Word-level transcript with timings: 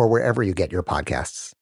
or 0.00 0.08
wherever 0.08 0.42
you 0.42 0.54
get 0.54 0.72
your 0.72 0.82
podcasts. 0.82 1.52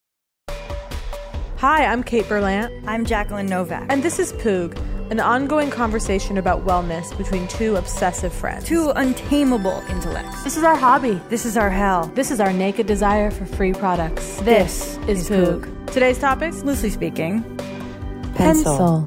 Hi, 1.59 1.85
I'm 1.85 2.05
Kate 2.05 2.25
Berlant. 2.27 2.85
I'm 2.87 3.05
Jacqueline 3.05 3.47
Novak. 3.47 3.87
And 3.89 4.05
this 4.05 4.21
is 4.21 4.33
Poog, 4.35 4.79
an 5.11 5.19
ongoing 5.19 5.71
conversation 5.71 6.39
about 6.39 6.65
wellness 6.65 7.17
between 7.19 7.49
two 7.49 7.75
obsessive 7.75 8.33
friends. 8.33 8.65
Two 8.65 8.91
untamable 8.95 9.83
intellects. 9.89 10.45
This 10.45 10.57
is 10.57 10.63
our 10.63 10.77
hobby. 10.77 11.21
This 11.29 11.45
is 11.45 11.57
our 11.57 11.69
hell. 11.69 12.07
This 12.15 12.31
is 12.31 12.39
our 12.39 12.53
naked 12.53 12.87
desire 12.87 13.33
for 13.33 13.45
free 13.45 13.73
products. 13.73 14.37
This, 14.43 14.97
this 15.07 15.19
is, 15.19 15.31
is 15.31 15.31
Poog. 15.31 15.65
Poog. 15.65 15.93
Today's 15.93 16.19
topics? 16.19 16.63
Loosely 16.63 16.91
speaking 16.91 17.43
pencil, 18.39 19.05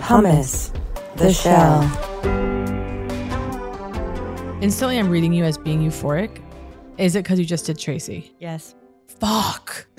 pumice, 0.00 0.70
the 1.16 1.32
shell. 1.32 1.82
Instantly, 4.60 4.98
I'm 4.98 5.08
reading 5.08 5.32
you 5.32 5.44
as 5.44 5.56
being 5.56 5.80
euphoric. 5.80 6.42
Is 6.98 7.14
it 7.14 7.24
because 7.24 7.38
you 7.38 7.44
just 7.44 7.66
did 7.66 7.78
Tracy? 7.78 8.34
Yes. 8.40 8.74
Fuck. 9.06 9.86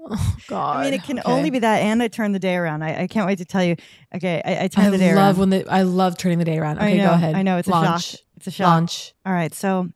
oh 0.00 0.36
God. 0.46 0.76
I 0.76 0.84
mean, 0.84 0.94
it 0.94 1.02
can 1.02 1.18
okay. 1.18 1.30
only 1.30 1.50
be 1.50 1.58
that, 1.58 1.78
and 1.78 2.02
I 2.02 2.08
turned 2.08 2.34
the 2.34 2.38
day 2.38 2.54
around. 2.54 2.82
I, 2.82 3.02
I 3.02 3.06
can't 3.08 3.26
wait 3.26 3.38
to 3.38 3.44
tell 3.44 3.64
you. 3.64 3.76
Okay, 4.14 4.40
I, 4.44 4.64
I 4.64 4.68
turned 4.68 4.88
I 4.88 4.90
the 4.90 4.98
day 4.98 5.10
around. 5.10 5.18
I 5.18 5.26
love 5.26 5.38
when 5.38 5.50
the 5.50 5.66
I 5.68 5.82
love 5.82 6.16
turning 6.16 6.38
the 6.38 6.44
day 6.44 6.58
around. 6.58 6.78
Okay, 6.78 6.98
know, 6.98 7.08
go 7.08 7.12
ahead. 7.12 7.34
I 7.34 7.42
know 7.42 7.58
it's 7.58 7.68
Launch. 7.68 7.86
a 7.86 8.16
shock. 8.16 8.20
It's 8.36 8.46
a 8.46 8.50
shock. 8.50 8.66
Launch. 8.66 9.14
All 9.26 9.32
right, 9.32 9.52
so 9.52 9.88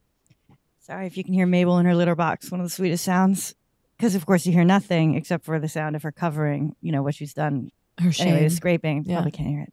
sorry 0.81 1.07
if 1.07 1.17
you 1.17 1.23
can 1.23 1.33
hear 1.33 1.47
Mabel 1.47 1.79
in 1.79 1.87
her 1.87 1.95
litter 1.95 2.17
box. 2.17 2.51
One 2.51 2.61
of 2.61 2.67
the 2.67 2.71
sweetest 2.71 3.05
sounds, 3.05 3.55
because 3.97 4.17
of 4.17 4.27
course 4.27 4.45
you 4.45 4.53
hear 4.53 4.65
nothing 4.65 5.15
except 5.15 5.45
for 5.45 5.61
the 5.61 5.69
sound 5.69 5.95
of 5.95 6.03
her 6.03 6.13
covering. 6.13 6.75
You 6.81 6.91
know 6.91 7.03
what 7.03 7.15
she's 7.15 7.35
done. 7.35 7.71
Her 7.99 8.11
shame. 8.11 8.35
Anyway, 8.35 8.49
scraping. 8.49 9.05
Yeah. 9.07 9.17
Probably 9.17 9.31
can't 9.31 9.49
hear 9.49 9.63
it. 9.63 9.73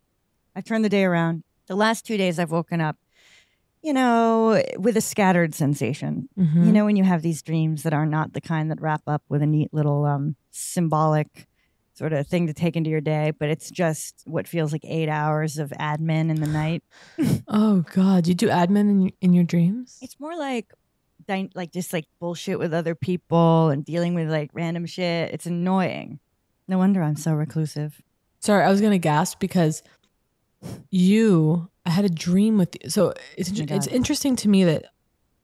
I 0.55 0.61
turned 0.61 0.85
the 0.85 0.89
day 0.89 1.03
around. 1.03 1.43
The 1.67 1.75
last 1.75 2.05
two 2.05 2.17
days 2.17 2.37
I've 2.37 2.51
woken 2.51 2.79
up 2.81 2.97
you 3.81 3.93
know, 3.93 4.61
with 4.77 4.97
a 4.97 5.01
scattered 5.01 5.55
sensation. 5.55 6.27
Mm-hmm. 6.37 6.65
You 6.65 6.71
know, 6.71 6.85
when 6.85 6.95
you 6.95 7.03
have 7.03 7.21
these 7.21 7.41
dreams 7.41 7.83
that 7.83 7.93
are 7.93 8.05
not 8.05 8.33
the 8.33 8.41
kind 8.41 8.69
that 8.71 8.81
wrap 8.81 9.01
up 9.07 9.23
with 9.29 9.41
a 9.41 9.47
neat 9.47 9.73
little 9.73 10.05
um, 10.05 10.35
symbolic 10.51 11.47
sort 11.93 12.13
of 12.13 12.27
thing 12.27 12.47
to 12.47 12.53
take 12.53 12.75
into 12.75 12.89
your 12.89 13.01
day, 13.01 13.31
but 13.37 13.49
it's 13.49 13.69
just 13.69 14.23
what 14.25 14.47
feels 14.47 14.71
like 14.71 14.83
eight 14.85 15.09
hours 15.09 15.57
of 15.57 15.69
admin 15.71 16.29
in 16.29 16.39
the 16.39 16.47
night. 16.47 16.83
oh 17.47 17.83
God, 17.93 18.27
you 18.27 18.33
do 18.33 18.47
admin 18.47 18.89
in 18.89 19.11
in 19.21 19.33
your 19.33 19.43
dreams? 19.43 19.97
It's 20.01 20.19
more 20.19 20.35
like 20.37 20.73
like 21.53 21.71
just 21.71 21.93
like 21.93 22.05
bullshit 22.19 22.57
with 22.57 22.73
other 22.73 22.95
people 22.95 23.69
and 23.69 23.85
dealing 23.85 24.15
with 24.15 24.29
like 24.29 24.49
random 24.53 24.85
shit. 24.85 25.31
It's 25.31 25.45
annoying. 25.45 26.19
No 26.67 26.77
wonder 26.77 27.03
I'm 27.03 27.15
so 27.15 27.33
reclusive. 27.33 28.01
Sorry, 28.39 28.63
I 28.63 28.69
was 28.69 28.81
gonna 28.81 28.97
gasp 28.97 29.39
because 29.39 29.83
you 30.89 31.68
I 31.85 31.89
had 31.91 32.05
a 32.05 32.09
dream 32.09 32.57
with 32.57 32.75
you. 32.83 32.89
So 32.89 33.13
it's 33.37 33.51
Oh 33.59 33.63
it's 33.75 33.87
interesting 33.87 34.35
to 34.37 34.49
me 34.49 34.63
that 34.65 34.85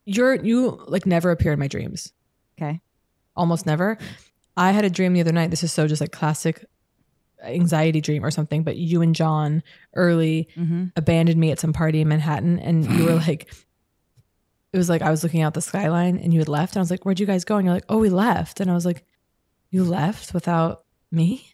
you're 0.05 0.35
you 0.35 0.83
like 0.87 1.05
never 1.05 1.31
appear 1.31 1.53
in 1.53 1.59
my 1.59 1.67
dreams. 1.67 2.13
Okay. 2.57 2.81
Almost 3.35 3.65
never. 3.65 3.97
I 4.57 4.71
had 4.71 4.85
a 4.85 4.89
dream 4.89 5.13
the 5.13 5.21
other 5.21 5.31
night. 5.31 5.49
This 5.49 5.63
is 5.63 5.73
so 5.73 5.87
just 5.87 6.01
like 6.01 6.11
classic 6.11 6.65
anxiety 7.43 8.01
dream 8.01 8.23
or 8.23 8.31
something, 8.31 8.63
but 8.63 8.77
you 8.77 9.01
and 9.01 9.13
John 9.15 9.61
Early 9.93 10.47
Mhm. 10.55 10.91
abandoned 10.95 11.39
me 11.39 11.51
at 11.51 11.59
some 11.59 11.73
party 11.73 12.01
in 12.01 12.07
Manhattan 12.07 12.59
and 12.59 12.85
you 12.85 13.05
were 13.05 13.15
like 13.15 13.51
it 14.73 14.77
was 14.77 14.89
like 14.89 15.01
I 15.01 15.09
was 15.11 15.23
looking 15.23 15.41
out 15.41 15.53
the 15.53 15.61
skyline 15.61 16.17
and 16.17 16.33
you 16.33 16.39
had 16.39 16.47
left 16.49 16.75
and 16.75 16.79
I 16.79 16.83
was 16.83 16.91
like, 16.91 17.05
Where'd 17.05 17.19
you 17.19 17.25
guys 17.25 17.45
go? 17.45 17.57
And 17.57 17.65
you're 17.65 17.73
like, 17.73 17.85
Oh, 17.89 17.97
we 17.97 18.09
left. 18.09 18.59
And 18.59 18.69
I 18.69 18.73
was 18.73 18.85
like, 18.85 19.03
You 19.71 19.83
left 19.83 20.33
without 20.33 20.83
me? 21.11 21.53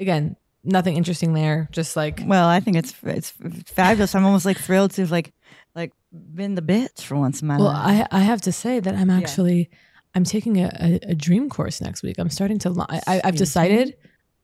Again, 0.00 0.36
nothing 0.64 0.96
interesting 0.96 1.32
there. 1.34 1.68
Just 1.72 1.96
like 1.96 2.22
Well, 2.24 2.48
I 2.48 2.60
think 2.60 2.76
it's 2.76 2.94
it's 3.02 3.32
fabulous. 3.66 4.14
I'm 4.14 4.24
almost 4.24 4.44
like 4.46 4.58
thrilled 4.58 4.92
to 4.92 5.02
have 5.02 5.10
like 5.10 5.32
like 5.74 5.92
been 6.12 6.54
the 6.54 6.62
bitch 6.62 7.02
for 7.02 7.16
once 7.16 7.42
in 7.42 7.48
my 7.48 7.56
Well, 7.58 7.66
life. 7.66 8.06
I 8.10 8.18
I 8.18 8.20
have 8.20 8.40
to 8.42 8.52
say 8.52 8.80
that 8.80 8.94
I'm 8.94 9.10
actually 9.10 9.70
I'm 10.14 10.24
taking 10.24 10.58
a, 10.58 10.70
a, 10.80 11.10
a 11.10 11.14
dream 11.14 11.48
course 11.48 11.80
next 11.80 12.02
week. 12.02 12.16
I'm 12.18 12.30
starting 12.30 12.58
to. 12.60 12.70
li- 12.70 12.86
I, 12.88 13.20
I've 13.24 13.36
decided. 13.36 13.96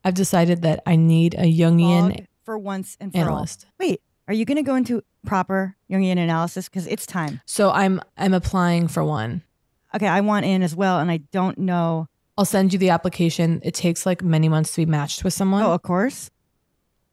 I've 0.04 0.14
decided 0.14 0.62
that 0.62 0.82
I 0.86 0.96
need 0.96 1.34
a 1.34 1.44
Jungian 1.44 2.10
Log 2.10 2.26
for 2.44 2.58
once 2.58 2.96
and 3.00 3.12
for 3.12 3.18
analyst. 3.18 3.66
all. 3.66 3.86
Wait, 3.86 4.00
are 4.26 4.34
you 4.34 4.44
going 4.44 4.56
to 4.56 4.62
go 4.62 4.74
into 4.74 5.02
proper 5.26 5.76
Jungian 5.90 6.18
analysis? 6.18 6.68
Because 6.68 6.86
it's 6.86 7.06
time. 7.06 7.40
So 7.46 7.70
I'm 7.70 8.00
I'm 8.16 8.34
applying 8.34 8.88
for 8.88 9.04
one. 9.04 9.42
Okay, 9.94 10.08
I 10.08 10.20
want 10.22 10.46
in 10.46 10.62
as 10.62 10.74
well, 10.74 10.98
and 10.98 11.10
I 11.10 11.18
don't 11.32 11.58
know. 11.58 12.08
I'll 12.40 12.46
send 12.46 12.72
you 12.72 12.78
the 12.78 12.88
application. 12.88 13.60
It 13.62 13.74
takes 13.74 14.06
like 14.06 14.22
many 14.22 14.48
months 14.48 14.70
to 14.70 14.76
be 14.80 14.86
matched 14.86 15.24
with 15.24 15.34
someone. 15.34 15.62
Oh, 15.62 15.72
of 15.74 15.82
course. 15.82 16.30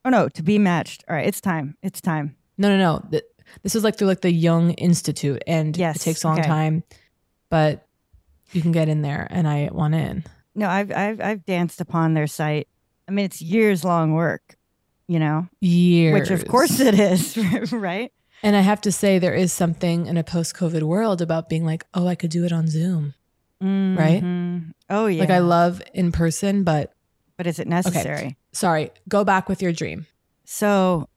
Oh 0.06 0.09
no, 0.09 0.29
to 0.29 0.41
be 0.41 0.57
matched. 0.57 1.03
All 1.09 1.15
right, 1.18 1.27
it's 1.27 1.41
time. 1.41 1.75
It's 1.83 2.00
time. 2.00 2.38
No, 2.57 2.69
no, 2.69 2.77
no. 2.77 3.06
Th- 3.12 3.24
This 3.62 3.75
is 3.75 3.83
like 3.83 3.97
through 3.97 4.07
like 4.07 4.21
the 4.21 4.31
Jung 4.31 4.71
Institute, 4.75 5.44
and 5.45 5.75
Yes, 5.75 5.97
it 5.97 6.00
takes 6.00 6.24
a 6.24 6.27
long 6.27 6.39
okay. 6.39 6.47
time, 6.47 6.83
but 7.50 7.85
you 8.53 8.62
can 8.62 8.71
get 8.71 8.88
in 8.88 9.01
there, 9.01 9.27
and 9.29 9.50
I 9.50 9.68
want 9.69 9.95
in. 9.95 10.24
No, 10.56 10.69
I've 10.69 10.94
I've 10.94 11.19
I've 11.19 11.45
danced 11.45 11.81
upon 11.81 12.13
their 12.13 12.27
site. 12.27 12.69
I 13.09 13.12
mean, 13.12 13.25
it's 13.25 13.41
years 13.41 13.83
long 13.83 14.13
work, 14.13 14.56
you 15.09 15.19
know, 15.19 15.50
Years, 15.59 16.13
which 16.18 16.31
of 16.31 16.47
course 16.47 16.79
it 16.79 16.97
is, 16.97 17.35
right? 17.74 18.13
And 18.44 18.56
I 18.56 18.62
have 18.62 18.79
to 18.81 18.94
say, 18.94 19.19
there 19.19 19.33
is 19.35 19.51
something 19.51 20.06
in 20.06 20.15
a 20.15 20.24
post-COVID 20.24 20.83
world 20.83 21.21
about 21.21 21.50
being 21.50 21.65
like, 21.65 21.85
oh, 21.94 22.07
I 22.07 22.15
could 22.15 22.29
do 22.29 22.45
it 22.45 22.53
on 22.53 22.68
Zoom, 22.68 23.13
right? 23.62 24.21
Mhm. 24.24 24.74
Oh 24.89 25.07
yeah. 25.07 25.21
Like 25.21 25.30
I 25.30 25.39
love 25.39 25.81
in 25.94 26.12
person, 26.12 26.63
but 26.63 26.94
but 27.38 27.48
is 27.48 27.59
it 27.59 27.68
necessary? 27.68 28.38
sorry, 28.51 28.89
go 29.07 29.24
back 29.24 29.48
with 29.50 29.62
your 29.62 29.71
dream. 29.71 30.07
So, 30.45 31.07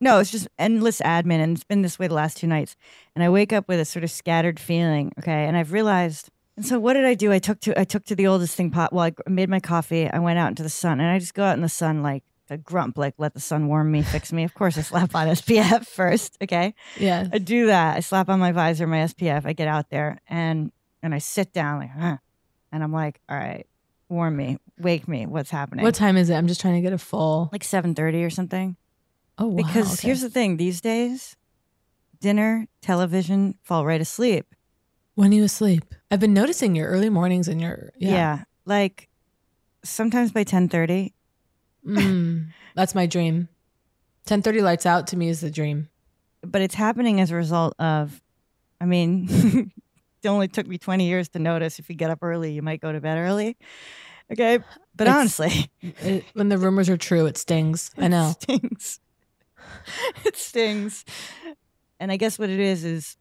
no, 0.00 0.18
it's 0.18 0.30
just 0.32 0.48
endless 0.58 1.00
admin, 1.00 1.38
and 1.38 1.54
it's 1.56 1.64
been 1.64 1.82
this 1.82 1.98
way 1.98 2.08
the 2.08 2.14
last 2.14 2.38
two 2.38 2.46
nights. 2.46 2.74
And 3.14 3.22
I 3.22 3.28
wake 3.28 3.52
up 3.52 3.68
with 3.68 3.78
a 3.78 3.84
sort 3.84 4.04
of 4.04 4.10
scattered 4.10 4.58
feeling. 4.58 5.12
Okay, 5.18 5.44
and 5.44 5.56
I've 5.56 5.72
realized. 5.72 6.30
And 6.56 6.64
so, 6.64 6.78
what 6.78 6.94
did 6.94 7.04
I 7.04 7.14
do? 7.14 7.32
I 7.32 7.38
took 7.38 7.60
to 7.60 7.78
I 7.78 7.84
took 7.84 8.04
to 8.06 8.16
the 8.16 8.26
oldest 8.26 8.56
thing 8.56 8.70
pot. 8.70 8.92
Well, 8.92 9.04
I 9.04 9.30
made 9.30 9.48
my 9.48 9.60
coffee. 9.60 10.08
I 10.10 10.18
went 10.18 10.38
out 10.38 10.48
into 10.48 10.62
the 10.62 10.68
sun, 10.68 11.00
and 11.00 11.08
I 11.10 11.18
just 11.18 11.34
go 11.34 11.44
out 11.44 11.56
in 11.56 11.62
the 11.62 11.68
sun 11.68 12.02
like 12.02 12.22
a 12.50 12.56
grump, 12.58 12.98
like 12.98 13.14
let 13.18 13.34
the 13.34 13.40
sun 13.40 13.68
warm 13.68 13.90
me, 13.90 14.02
fix 14.02 14.32
me. 14.32 14.44
Of 14.44 14.54
course, 14.54 14.76
I 14.78 14.82
slap 14.82 15.14
on 15.14 15.28
SPF 15.28 15.86
first. 15.98 16.36
Okay, 16.42 16.74
Yeah. 16.98 17.26
I 17.32 17.38
do 17.38 17.66
that. 17.66 17.96
I 17.96 18.00
slap 18.00 18.28
on 18.28 18.38
my 18.40 18.52
visor, 18.52 18.86
my 18.86 18.98
SPF. 18.98 19.46
I 19.46 19.52
get 19.52 19.68
out 19.68 19.90
there, 19.90 20.18
and 20.28 20.70
and 21.04 21.14
I 21.14 21.18
sit 21.18 21.52
down 21.52 21.80
like, 21.80 21.90
huh. 21.90 22.16
and 22.72 22.82
I'm 22.82 22.92
like, 22.92 23.20
all 23.28 23.36
right, 23.36 23.66
warm 24.08 24.36
me, 24.36 24.56
wake 24.78 25.06
me. 25.06 25.26
What's 25.26 25.50
happening? 25.50 25.84
What 25.84 25.94
time 25.94 26.16
is 26.16 26.30
it? 26.30 26.34
I'm 26.34 26.48
just 26.48 26.62
trying 26.62 26.76
to 26.76 26.80
get 26.80 26.94
a 26.94 26.98
full. 26.98 27.50
like 27.52 27.62
seven 27.62 27.94
thirty 27.94 28.24
or 28.24 28.30
something. 28.30 28.76
Oh, 29.36 29.48
wow. 29.48 29.56
Because 29.56 29.98
okay. 29.98 30.08
here's 30.08 30.22
the 30.22 30.30
thing: 30.30 30.56
these 30.56 30.80
days, 30.80 31.36
dinner, 32.20 32.66
television, 32.80 33.58
fall 33.62 33.84
right 33.84 34.00
asleep. 34.00 34.46
when 35.14 35.30
are 35.30 35.34
you 35.34 35.44
asleep? 35.44 35.84
I've 36.10 36.20
been 36.20 36.32
noticing 36.32 36.74
your 36.74 36.88
early 36.88 37.10
mornings 37.10 37.48
and 37.48 37.60
your 37.60 37.90
Yeah, 37.98 38.10
yeah. 38.10 38.44
like 38.64 39.08
sometimes 39.84 40.32
by 40.32 40.44
ten 40.44 40.70
thirty. 40.70 41.12
Mm, 41.86 42.46
that's 42.74 42.94
my 42.94 43.04
dream. 43.06 43.48
10:30 44.26 44.62
lights 44.62 44.86
out 44.86 45.06
to 45.08 45.18
me 45.18 45.28
is 45.28 45.42
the 45.42 45.50
dream. 45.50 45.90
But 46.42 46.62
it's 46.62 46.74
happening 46.74 47.20
as 47.20 47.30
a 47.30 47.36
result 47.36 47.74
of, 47.78 48.22
I 48.80 48.86
mean, 48.86 49.70
only 50.28 50.48
took 50.48 50.66
me 50.66 50.78
twenty 50.78 51.06
years 51.08 51.28
to 51.30 51.38
notice. 51.38 51.78
If 51.78 51.88
you 51.88 51.94
get 51.94 52.10
up 52.10 52.18
early, 52.22 52.52
you 52.52 52.62
might 52.62 52.80
go 52.80 52.92
to 52.92 53.00
bed 53.00 53.18
early. 53.18 53.56
Okay, 54.32 54.58
but 54.96 55.06
It's- 55.06 55.16
honestly, 55.16 55.70
It, 55.82 56.24
when 56.32 56.48
the 56.48 56.56
rumors 56.58 56.88
are 56.88 56.96
true, 56.96 57.26
it 57.26 57.36
stings. 57.36 57.90
I 57.98 58.08
know. 58.08 58.30
It 58.30 58.42
stings. 58.42 59.00
it 60.24 60.36
stings. 60.36 61.04
And 62.00 62.10
I 62.10 62.16
guess 62.16 62.38
what 62.38 62.48
it 62.50 62.58
is 62.60 62.84
is, 62.84 63.16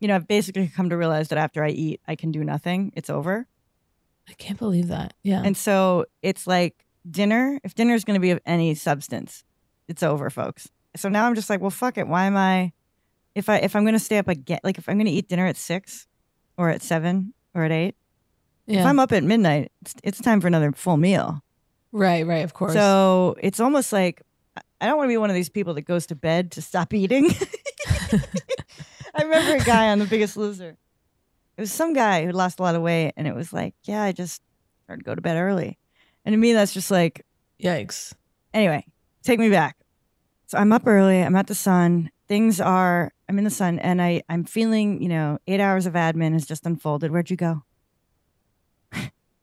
you 0.00 0.08
know, 0.08 0.16
I've 0.16 0.26
basically 0.28 0.68
come 0.68 0.90
to 0.90 0.96
realize 0.96 1.28
that 1.28 1.38
after 1.38 1.64
I 1.64 1.68
eat, 1.70 2.00
I 2.08 2.16
can 2.16 2.30
do 2.32 2.42
nothing. 2.44 2.92
It's 2.96 3.08
over. 3.08 3.46
I 4.28 4.32
can't 4.34 4.58
believe 4.58 4.88
that. 4.88 5.14
Yeah. 5.22 5.42
And 5.44 5.56
so 5.56 6.06
it's 6.22 6.46
like 6.46 6.86
dinner, 7.08 7.58
if 7.64 7.74
dinner 7.74 7.94
is 7.94 8.04
going 8.04 8.14
to 8.14 8.20
be 8.20 8.30
of 8.30 8.40
any 8.46 8.74
substance, 8.74 9.44
it's 9.88 10.02
over, 10.02 10.28
folks. 10.30 10.68
So 10.96 11.08
now 11.08 11.26
I'm 11.26 11.34
just 11.34 11.50
like, 11.50 11.60
well, 11.60 11.70
fuck 11.70 11.98
it. 11.98 12.06
Why 12.06 12.24
am 12.26 12.36
I, 12.36 12.72
if 13.34 13.48
I, 13.48 13.56
if 13.58 13.74
I'm 13.74 13.84
going 13.84 13.94
to 13.94 13.98
stay 14.00 14.18
up 14.18 14.28
again, 14.28 14.60
like 14.62 14.78
if 14.78 14.88
I'm 14.88 14.96
going 14.96 15.06
to 15.06 15.12
eat 15.12 15.28
dinner 15.28 15.46
at 15.46 15.56
six 15.56 16.06
or 16.62 16.70
at 16.70 16.80
seven 16.80 17.34
or 17.54 17.64
at 17.64 17.72
eight, 17.72 17.96
if. 18.68 18.86
I'm 18.86 19.00
up 19.00 19.10
at 19.10 19.24
midnight, 19.24 19.72
it's, 19.82 19.94
it's 20.04 20.20
time 20.20 20.40
for 20.40 20.46
another 20.46 20.70
full 20.70 20.96
meal. 20.96 21.42
right, 21.90 22.24
right, 22.24 22.44
of 22.44 22.54
course. 22.54 22.72
So 22.72 23.34
it's 23.40 23.58
almost 23.58 23.92
like 23.92 24.22
I 24.80 24.86
don't 24.86 24.96
want 24.96 25.08
to 25.08 25.12
be 25.12 25.16
one 25.16 25.28
of 25.28 25.34
these 25.34 25.48
people 25.48 25.74
that 25.74 25.82
goes 25.82 26.06
to 26.06 26.14
bed 26.14 26.52
to 26.52 26.62
stop 26.62 26.94
eating. 26.94 27.30
I 29.14 29.22
remember 29.22 29.56
a 29.56 29.64
guy 29.64 29.88
on 29.90 29.98
The 29.98 30.06
Biggest 30.06 30.36
Loser. 30.36 30.76
It 31.56 31.60
was 31.60 31.72
some 31.72 31.92
guy 31.92 32.24
who 32.24 32.30
lost 32.30 32.60
a 32.60 32.62
lot 32.62 32.76
of 32.76 32.82
weight, 32.82 33.12
and 33.16 33.26
it 33.26 33.34
was 33.34 33.52
like, 33.52 33.74
yeah, 33.82 34.02
I 34.02 34.12
just 34.12 34.40
started 34.84 35.02
to 35.02 35.04
go 35.04 35.14
to 35.14 35.20
bed 35.20 35.36
early. 35.36 35.78
And 36.24 36.32
to 36.32 36.36
me, 36.36 36.52
that's 36.52 36.72
just 36.72 36.90
like, 36.90 37.26
Yikes. 37.60 38.14
anyway, 38.54 38.86
take 39.22 39.40
me 39.40 39.50
back. 39.50 39.76
So 40.46 40.58
I'm 40.58 40.72
up 40.72 40.86
early. 40.86 41.20
I'm 41.20 41.34
at 41.36 41.48
the 41.48 41.54
sun. 41.54 42.10
Things 42.28 42.60
are. 42.60 43.12
I'm 43.28 43.38
in 43.38 43.44
the 43.44 43.50
sun, 43.50 43.78
and 43.78 44.00
I 44.00 44.22
I'm 44.28 44.44
feeling. 44.44 45.02
You 45.02 45.08
know, 45.08 45.38
eight 45.46 45.60
hours 45.60 45.86
of 45.86 45.94
admin 45.94 46.32
has 46.32 46.46
just 46.46 46.64
unfolded. 46.66 47.10
Where'd 47.10 47.30
you 47.30 47.36
go? 47.36 47.62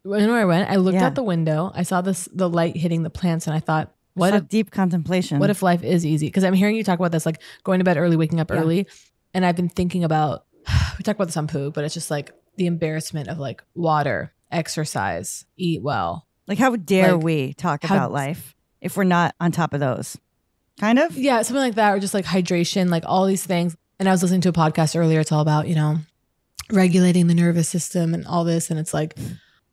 When 0.03 0.29
I 0.29 0.45
went, 0.45 0.69
I 0.69 0.77
looked 0.77 0.95
Yeah. 0.95 1.07
out 1.07 1.15
the 1.15 1.23
window. 1.23 1.71
I 1.75 1.83
saw 1.83 2.01
this 2.01 2.29
the 2.33 2.49
light 2.49 2.75
hitting 2.77 3.03
the 3.03 3.09
plants 3.09 3.47
and 3.47 3.55
I 3.55 3.59
thought, 3.59 3.93
what 4.13 4.33
a 4.33 4.37
if 4.37 4.47
deep 4.47 4.71
contemplation. 4.71 5.39
what 5.39 5.49
if 5.49 5.61
life 5.61 5.83
is 5.83 6.05
easy? 6.05 6.27
Because 6.27 6.45
I'm 6.45 6.53
hearing 6.53 6.75
you 6.77 6.83
talk 6.85 6.97
about 6.99 7.11
this, 7.11 7.25
like 7.25 7.41
going 7.65 7.79
to 7.79 7.83
bed 7.85 7.97
early, 7.97 8.15
waking 8.15 8.39
up 8.39 8.49
Yeah. 8.49 8.57
early. 8.57 8.87
And 9.33 9.45
I've 9.45 9.57
been 9.57 9.67
thinking 9.69 10.03
about 10.05 10.45
we 10.97 11.03
talk 11.03 11.15
about 11.15 11.25
this 11.27 11.37
on 11.37 11.47
Poog, 11.47 11.73
but 11.73 11.83
it's 11.83 11.93
just 11.93 12.09
like 12.09 12.31
the 12.55 12.65
embarrassment 12.65 13.27
of 13.27 13.39
like 13.39 13.61
water, 13.75 14.33
exercise, 14.51 15.45
eat 15.57 15.83
well. 15.83 16.25
Like, 16.47 16.57
how 16.59 16.75
dare 16.77 17.15
Like, 17.15 17.23
we 17.23 17.53
talk 17.53 17.83
how- 17.83 17.95
about 17.95 18.11
life 18.13 18.55
if 18.81 18.95
we're 18.95 19.03
not 19.03 19.35
on 19.41 19.51
top 19.51 19.73
of 19.73 19.81
those? 19.81 20.17
Kind 20.79 20.97
of. 20.99 21.15
Yeah, 21.17 21.41
something 21.41 21.61
like 21.61 21.75
that, 21.75 21.93
or 21.93 21.99
just 21.99 22.13
like 22.13 22.25
hydration, 22.25 22.89
like 22.89 23.03
all 23.05 23.25
these 23.25 23.45
things. 23.45 23.75
And 23.99 24.07
I 24.07 24.11
was 24.11 24.21
listening 24.21 24.41
to 24.41 24.49
a 24.49 24.53
podcast 24.53 24.97
earlier. 24.97 25.19
It's 25.19 25.31
all 25.31 25.41
about, 25.41 25.67
you 25.67 25.75
know, 25.75 25.97
regulating 26.71 27.27
the 27.27 27.33
nervous 27.33 27.67
system 27.67 28.13
and 28.13 28.25
all 28.25 28.43
this. 28.45 28.69
And 28.69 28.79
it's 28.79 28.93
like, 28.93 29.17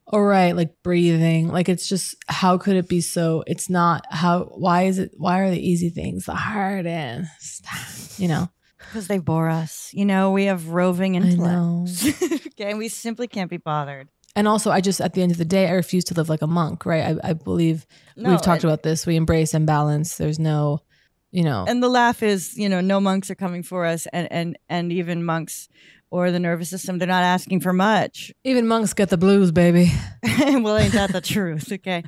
all 0.08 0.22
right, 0.24 0.54
like 0.56 0.74
breathing. 0.82 1.48
Like 1.48 1.68
it's 1.68 1.88
just, 1.88 2.16
how 2.28 2.58
could 2.58 2.76
it 2.76 2.88
be 2.88 3.00
so? 3.00 3.44
It's 3.46 3.70
not 3.70 4.04
how, 4.10 4.44
why 4.56 4.82
is 4.84 4.98
it, 4.98 5.12
why 5.16 5.40
are 5.40 5.50
the 5.50 5.64
easy 5.64 5.90
things 5.90 6.26
the 6.26 6.34
hardest? 6.34 8.18
You 8.18 8.28
know? 8.28 8.48
Because 8.78 9.06
they 9.06 9.18
bore 9.18 9.48
us. 9.48 9.90
You 9.92 10.04
know, 10.04 10.32
we 10.32 10.46
have 10.46 10.68
roving 10.70 11.16
I 11.16 11.20
intellects. 11.20 12.22
okay, 12.48 12.74
we 12.74 12.88
simply 12.88 13.28
can't 13.28 13.50
be 13.50 13.56
bothered. 13.58 14.08
And 14.34 14.46
also, 14.46 14.70
I 14.70 14.80
just, 14.80 15.00
at 15.00 15.14
the 15.14 15.22
end 15.22 15.32
of 15.32 15.38
the 15.38 15.44
day, 15.44 15.66
I 15.68 15.72
refuse 15.72 16.04
to 16.04 16.14
live 16.14 16.28
like 16.28 16.42
a 16.42 16.46
monk, 16.46 16.84
right? 16.84 17.16
I, 17.22 17.30
I 17.30 17.32
believe 17.32 17.86
No, 18.16 18.30
we've 18.30 18.42
talked 18.42 18.64
and- 18.64 18.70
about 18.72 18.82
this. 18.82 19.06
We 19.06 19.16
embrace 19.16 19.54
imbalance. 19.54 20.16
There's 20.18 20.38
no, 20.38 20.80
you 21.36 21.44
know, 21.44 21.64
And 21.68 21.82
the 21.82 21.88
laugh 22.00 22.22
is, 22.22 22.56
you 22.56 22.68
know, 22.68 22.80
no 22.80 22.98
monks 23.00 23.30
are 23.30 23.34
coming 23.44 23.62
for 23.62 23.84
us, 23.84 24.06
and 24.12 24.26
and 24.32 24.48
and 24.68 24.90
even 24.92 25.22
monks 25.22 25.68
or 26.10 26.30
the 26.30 26.38
nervous 26.38 26.70
system, 26.70 26.98
they're 26.98 27.08
not 27.18 27.24
asking 27.24 27.60
for 27.60 27.72
much. 27.72 28.32
even 28.44 28.66
monks 28.66 28.94
get 28.94 29.08
the 29.10 29.18
blues, 29.18 29.50
baby. 29.52 29.90
well, 30.64 30.76
ain't 30.78 30.92
that 30.94 31.12
the 31.12 31.20
truth? 31.20 31.70
Okay, 31.70 32.02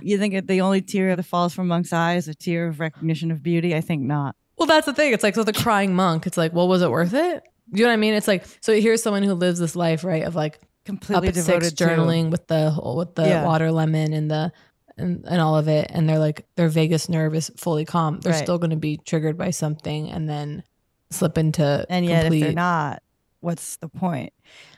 you 0.00 0.18
think 0.18 0.34
that 0.34 0.46
the 0.48 0.60
only 0.62 0.80
tear 0.82 1.14
that 1.14 1.22
falls 1.22 1.54
from 1.54 1.68
monks' 1.68 1.92
eyes 1.92 2.24
is 2.24 2.28
a 2.28 2.34
tear 2.34 2.66
of 2.68 2.80
recognition 2.80 3.30
of 3.30 3.42
beauty? 3.42 3.74
I 3.74 3.80
think 3.80 4.02
not. 4.02 4.34
Well, 4.58 4.66
that's 4.66 4.86
the 4.86 4.94
thing. 4.94 5.12
It's 5.12 5.22
like 5.22 5.34
so 5.36 5.44
the 5.44 5.52
crying 5.52 5.94
monk. 5.94 6.26
It's 6.26 6.36
like, 6.36 6.52
well, 6.52 6.66
was 6.68 6.82
it 6.82 6.90
worth 6.90 7.14
it? 7.14 7.42
You 7.72 7.82
know 7.84 7.88
what 7.90 7.94
I 7.94 7.96
mean? 7.96 8.14
It's 8.14 8.28
like 8.28 8.44
so 8.60 8.72
here's 8.74 9.02
someone 9.02 9.22
who 9.22 9.34
lives 9.34 9.58
this 9.60 9.76
life, 9.76 10.02
right? 10.04 10.24
Of 10.24 10.34
like 10.34 10.58
Completely 10.84 11.16
up 11.16 11.24
at 11.28 11.34
devoted 11.34 11.64
six 11.66 11.72
to- 11.74 11.84
journaling 11.84 12.30
with 12.30 12.48
the 12.48 12.76
with 12.96 13.14
the 13.14 13.28
Yeah. 13.28 13.44
water 13.46 13.70
lemon 13.70 14.12
and 14.12 14.28
the 14.30 14.50
and, 14.98 15.24
and 15.26 15.40
all 15.40 15.56
of 15.56 15.68
it, 15.68 15.90
and 15.90 16.08
they're 16.08 16.18
like 16.18 16.46
their 16.56 16.68
vagus 16.68 17.08
nerve 17.08 17.34
is 17.34 17.50
fully 17.56 17.84
calm. 17.84 18.20
They're 18.20 18.32
Right. 18.32 18.42
still 18.42 18.58
going 18.58 18.70
to 18.70 18.76
be 18.76 18.98
triggered 19.04 19.36
by 19.38 19.50
something, 19.50 20.10
and 20.10 20.28
then 20.28 20.62
slip 21.10 21.36
into 21.38 21.84
And 21.88 22.06
yet, 22.06 22.22
complete, 22.22 22.38
if 22.38 22.46
they're 22.48 22.54
not, 22.54 23.02
what's 23.40 23.76
the 23.78 23.88
point? 23.88 24.32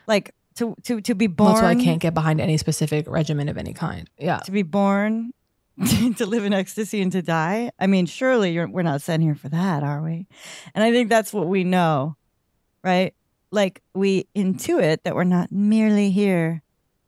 Like 0.07 0.35
to 0.57 0.75
to 0.85 1.01
to 1.01 1.15
be 1.15 1.27
born. 1.27 1.53
that's 1.53 1.63
why 1.63 1.71
I 1.71 1.75
can't 1.75 2.01
get 2.01 2.15
behind 2.15 2.41
any 2.41 2.57
specific 2.57 3.09
regimen 3.09 3.49
of 3.49 3.57
any 3.59 3.73
kind. 3.73 4.09
Yeah, 4.19 4.39
to 4.39 4.51
be 4.53 4.63
born, 4.63 5.33
to 6.17 6.27
live 6.27 6.45
in 6.45 6.53
ecstasy, 6.53 7.01
and 7.03 7.11
to 7.13 7.23
die. 7.23 7.71
I 7.79 7.87
mean, 7.87 8.07
surely 8.07 8.53
you're, 8.53 8.69
we're 8.69 8.83
not 8.83 9.03
sent 9.03 9.23
here 9.23 9.35
for 9.35 9.49
that, 9.49 9.83
are 9.83 10.03
we? 10.03 10.27
And 10.75 10.85
I 10.85 10.93
think 10.93 11.09
that's 11.09 11.33
what 11.33 11.49
we 11.49 11.65
know, 11.65 12.17
right? 12.83 13.15
Like 13.51 13.83
we 13.95 14.27
intuit 14.37 14.99
that 15.05 15.15
we're 15.15 15.25
not 15.25 15.51
merely 15.53 16.11
here 16.11 16.63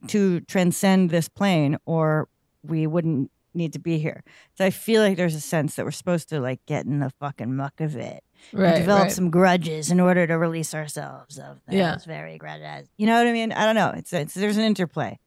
to 0.08 0.40
transcend 0.42 1.10
this 1.10 1.28
plane, 1.28 1.76
or 1.86 2.28
we 2.70 2.86
wouldn't 2.86 3.30
need 3.54 3.72
to 3.72 3.78
be 3.78 3.98
here. 3.98 4.22
So 4.54 4.64
I 4.66 4.70
feel 4.70 5.00
like 5.02 5.16
there's 5.16 5.34
a 5.34 5.40
sense 5.40 5.76
that 5.76 5.84
we're 5.84 5.90
supposed 5.90 6.28
to 6.28 6.40
like 6.40 6.60
get 6.66 6.84
in 6.84 6.98
the 7.00 7.10
fucking 7.20 7.56
muck 7.56 7.80
of 7.80 7.96
it. 7.96 8.22
right. 8.52 8.76
develop 8.76 9.04
right. 9.04 9.12
some 9.12 9.30
grudges 9.30 9.90
in 9.90 9.98
order 9.98 10.26
to 10.26 10.34
release 10.36 10.74
ourselves 10.74 11.38
of 11.38 11.60
those 11.66 11.76
Yeah. 11.76 11.96
very 12.06 12.36
grudges. 12.36 12.88
You 12.98 13.06
know 13.06 13.16
what 13.16 13.26
I 13.26 13.32
mean? 13.32 13.52
I 13.52 13.64
don't 13.64 13.74
know. 13.74 13.92
It's, 13.96 14.12
it's 14.12 14.34
there's 14.34 14.58
an 14.58 14.64
interplay. 14.64 15.18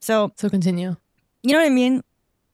So 0.00 0.32
So 0.36 0.48
continue. 0.50 0.96
you 1.42 1.52
know 1.52 1.60
what 1.60 1.66
I 1.66 1.70
mean? 1.70 2.02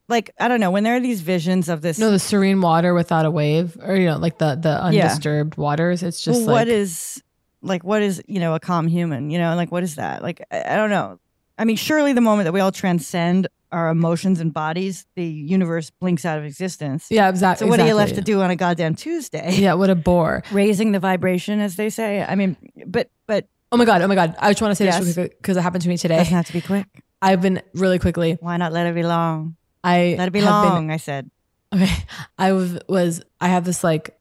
Like 0.09 0.31
I 0.41 0.49
don't 0.49 0.61
know 0.61 0.71
when 0.71 0.83
there 0.85 0.97
are 0.97 1.00
these 1.00 1.21
visions 1.21 1.69
of 1.69 1.83
this. 1.83 1.99
No, 1.99 2.11
the 2.11 2.19
serene 2.19 2.61
water 2.61 2.93
without 2.95 3.25
a 3.27 3.31
wave, 3.31 3.77
or 3.81 3.95
you 3.97 4.07
know, 4.07 4.19
like 4.19 4.39
the 4.39 4.57
the 4.57 4.69
Yeah. 4.93 5.05
undisturbed 5.05 5.57
waters. 5.57 6.03
It's 6.03 6.21
just 6.23 6.41
well, 6.41 6.47
like 6.49 6.67
what 6.67 6.69
is 6.69 7.23
like 7.62 7.85
what 7.85 8.03
is 8.03 8.21
you 8.27 8.41
know 8.41 8.55
a 8.55 8.61
calm 8.61 8.89
human? 8.89 9.31
You 9.31 9.39
know, 9.39 9.55
like 9.55 9.71
what 9.71 9.85
is 9.85 9.95
that? 9.95 10.21
Like 10.23 10.45
I, 10.50 10.75
I 10.75 10.77
don't 10.77 10.91
know. 10.91 11.19
I 11.57 11.65
mean, 11.65 11.77
surely 11.77 12.12
the 12.12 12.21
moment 12.21 12.45
that 12.47 12.53
we 12.53 12.59
all 12.61 12.73
transcend 12.73 13.47
our 13.73 13.89
emotions 13.91 14.41
and 14.41 14.53
bodies, 14.53 15.07
the 15.15 15.25
universe 15.25 15.91
blinks 15.91 16.25
out 16.25 16.39
of 16.39 16.45
existence. 16.45 17.07
yeah, 17.11 17.29
exactly. 17.29 17.67
So 17.67 17.71
what 17.71 17.81
are 17.81 17.87
you 17.87 17.95
left 17.95 18.15
to 18.17 18.21
do 18.21 18.41
on 18.43 18.50
a 18.50 18.57
goddamn 18.57 18.95
Tuesday? 18.95 19.55
Yeah, 19.57 19.75
what 19.75 19.91
a 19.91 19.95
bore. 19.95 20.43
Raising 20.53 20.93
the 20.93 20.99
vibration, 21.00 21.61
as 21.61 21.77
they 21.77 21.91
say. 21.91 22.23
I 22.23 22.35
mean, 22.35 22.57
but 22.87 23.11
but 23.27 23.47
Oh 23.73 23.77
my 23.77 23.85
god, 23.85 24.03
oh 24.03 24.09
my 24.09 24.15
god. 24.17 24.35
I 24.41 24.50
just 24.50 24.61
want 24.61 24.73
to 24.73 24.77
say 24.77 24.87
Yes. 24.87 25.05
this 25.05 25.15
because 25.17 25.57
it 25.57 25.61
happened 25.61 25.83
to 25.83 25.89
me 25.89 25.97
today. 25.97 26.17
doesn't 26.17 26.35
have 26.35 26.47
to 26.47 26.53
be 26.53 26.61
quick. 26.61 26.87
I've 27.23 27.41
been 27.41 27.62
really 27.75 27.99
quickly. 28.00 28.37
Why 28.41 28.57
not 28.57 28.73
let 28.73 28.87
it 28.87 28.95
be 28.95 29.03
long? 29.05 29.57
I 29.85 30.17
Let 30.19 30.29
it 30.29 30.33
be 30.33 30.41
have 30.41 30.65
been- 30.65 30.73
long. 30.73 30.91
I 30.91 30.97
said. 30.97 31.31
Okay. 31.73 31.89
I 32.37 32.53
was, 32.53 32.79
was 32.89 33.23
I 33.41 33.47
have 33.49 33.65
this 33.65 33.85
like 33.85 34.19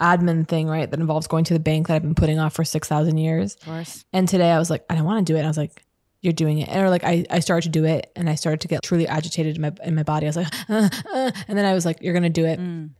admin 0.00 0.46
thing, 0.46 0.66
right, 0.68 0.90
that 0.90 1.00
involves 1.00 1.26
going 1.26 1.44
to 1.44 1.54
the 1.54 1.60
bank 1.60 1.88
that 1.88 1.94
I've 1.94 2.02
been 2.02 2.14
putting 2.14 2.38
off 2.38 2.52
for 2.54 2.64
6,000 2.64 3.16
years. 3.18 3.54
Of 3.54 3.64
course. 3.64 4.04
And 4.12 4.28
today 4.28 4.50
I 4.50 4.58
was 4.58 4.68
like, 4.70 4.84
I 4.90 4.94
don't 4.96 5.04
want 5.04 5.26
to 5.26 5.32
do 5.32 5.36
it. 5.36 5.40
And 5.40 5.46
I 5.46 5.50
was 5.50 5.56
like, 5.58 5.82
you're 6.20 6.32
doing 6.32 6.58
it. 6.58 6.68
And 6.68 6.84
or 6.84 6.90
like 6.90 7.04
I, 7.04 7.24
I 7.30 7.40
started 7.40 7.72
to 7.72 7.78
do 7.78 7.84
it 7.84 8.12
and 8.14 8.28
I 8.28 8.34
started 8.34 8.60
to 8.62 8.68
get 8.68 8.82
truly 8.82 9.08
agitated 9.08 9.56
in 9.56 9.62
my 9.62 9.72
in 9.82 9.94
my 9.94 10.02
body. 10.02 10.26
I 10.26 10.28
was 10.28 10.36
like, 10.36 10.52
uh, 10.68 10.88
uh, 11.14 11.30
and 11.48 11.58
then 11.58 11.64
I 11.64 11.74
was 11.74 11.84
like, 11.84 12.02
you're 12.02 12.14
gonna 12.14 12.30
do 12.30 12.44
it. 12.44 12.58
Mm. 12.58 12.90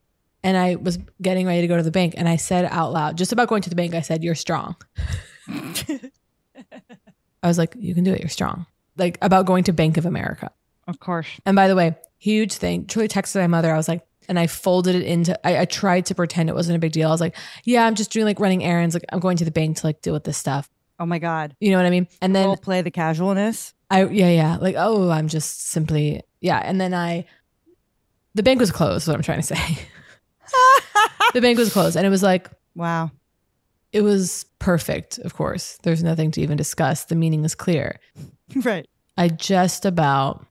And 0.42 0.56
I 0.56 0.76
was 0.76 0.98
getting 1.20 1.46
ready 1.46 1.60
to 1.60 1.66
go 1.66 1.76
to 1.76 1.82
the 1.82 1.90
bank 1.90 2.14
and 2.16 2.28
I 2.28 2.36
said 2.36 2.64
out 2.64 2.92
loud, 2.92 3.18
just 3.18 3.32
about 3.32 3.48
going 3.48 3.62
to 3.62 3.70
the 3.70 3.76
bank, 3.76 3.94
I 3.94 4.00
said, 4.00 4.24
You're 4.24 4.34
strong. 4.34 4.76
I 5.48 6.00
was 7.44 7.58
like, 7.58 7.74
You 7.78 7.94
can 7.94 8.04
do 8.04 8.12
it, 8.12 8.20
you're 8.20 8.28
strong. 8.28 8.66
Like 8.96 9.18
about 9.20 9.46
going 9.46 9.64
to 9.64 9.72
Bank 9.72 9.96
of 9.96 10.06
America. 10.06 10.50
Of 10.88 10.98
course. 10.98 11.28
And 11.44 11.54
by 11.54 11.68
the 11.68 11.76
way, 11.76 11.94
huge 12.18 12.54
thing. 12.54 12.86
Truly 12.86 13.08
texted 13.08 13.36
my 13.40 13.46
mother. 13.46 13.72
I 13.72 13.76
was 13.76 13.88
like, 13.88 14.06
and 14.28 14.38
I 14.38 14.46
folded 14.46 14.94
it 14.94 15.02
into 15.02 15.38
I, 15.46 15.60
I 15.60 15.64
tried 15.66 16.06
to 16.06 16.14
pretend 16.14 16.48
it 16.48 16.54
wasn't 16.54 16.76
a 16.76 16.78
big 16.78 16.92
deal. 16.92 17.08
I 17.08 17.12
was 17.12 17.20
like, 17.20 17.36
yeah, 17.64 17.84
I'm 17.84 17.94
just 17.94 18.10
doing 18.10 18.24
like 18.24 18.40
running 18.40 18.64
errands. 18.64 18.94
Like 18.94 19.04
I'm 19.12 19.20
going 19.20 19.36
to 19.38 19.44
the 19.44 19.50
bank 19.50 19.78
to 19.78 19.86
like 19.86 20.00
deal 20.00 20.14
with 20.14 20.24
this 20.24 20.38
stuff. 20.38 20.70
Oh 21.00 21.06
my 21.06 21.18
God. 21.18 21.56
You 21.60 21.70
know 21.70 21.78
what 21.78 21.86
I 21.86 21.90
mean? 21.90 22.06
And 22.20 22.36
then 22.36 22.46
Role 22.46 22.56
play 22.58 22.82
the 22.82 22.90
casualness. 22.90 23.72
I 23.90 24.04
yeah, 24.04 24.28
yeah. 24.28 24.56
Like, 24.60 24.76
oh, 24.78 25.08
I'm 25.10 25.26
just 25.28 25.68
simply 25.68 26.22
yeah. 26.40 26.58
And 26.58 26.80
then 26.80 26.92
I 26.94 27.24
the 28.34 28.42
bank 28.42 28.60
was 28.60 28.70
closed, 28.70 29.04
is 29.04 29.08
what 29.08 29.16
I'm 29.16 29.22
trying 29.22 29.40
to 29.40 29.46
say. 29.46 29.56
the 31.34 31.40
bank 31.40 31.58
was 31.58 31.72
closed. 31.72 31.96
And 31.96 32.06
it 32.06 32.10
was 32.10 32.22
like, 32.22 32.50
Wow. 32.76 33.10
it 33.92 34.02
was 34.02 34.44
perfect, 34.58 35.18
of 35.18 35.34
course. 35.34 35.78
There's 35.82 36.04
nothing 36.04 36.30
to 36.32 36.40
even 36.40 36.56
discuss. 36.56 37.04
The 37.04 37.16
meaning 37.16 37.44
is 37.44 37.54
clear. 37.54 37.98
Right. 38.64 38.88
I 39.16 39.28
just 39.28 39.86
about 39.86 40.44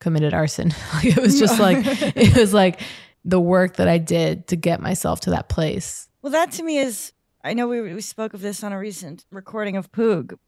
committed 0.00 0.34
arson. 0.34 0.74
Like, 0.94 1.16
it 1.16 1.20
was 1.20 1.38
just 1.38 1.60
like 1.60 1.78
it 1.86 2.36
was 2.36 2.52
like 2.52 2.80
the 3.24 3.40
work 3.40 3.76
that 3.76 3.86
I 3.88 3.98
did 3.98 4.48
to 4.48 4.56
get 4.56 4.80
myself 4.80 5.20
to 5.20 5.30
that 5.30 5.48
place. 5.48 6.08
Well, 6.22 6.32
that 6.32 6.50
to 6.52 6.62
me 6.64 6.78
is, 6.78 7.12
I 7.42 7.54
know 7.54 7.68
we, 7.68 7.80
we 7.80 8.00
spoke 8.00 8.34
of 8.34 8.42
this 8.42 8.62
on 8.62 8.72
a 8.72 8.78
recent 8.78 9.24
recording 9.30 9.76
of 9.76 9.90
Poog 9.92 10.38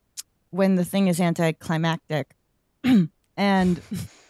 when 0.51 0.75
the 0.75 0.85
thing 0.85 1.09
is 1.09 1.21
anticlimactic. 1.21 2.35
and 2.85 3.11
and 3.37 3.81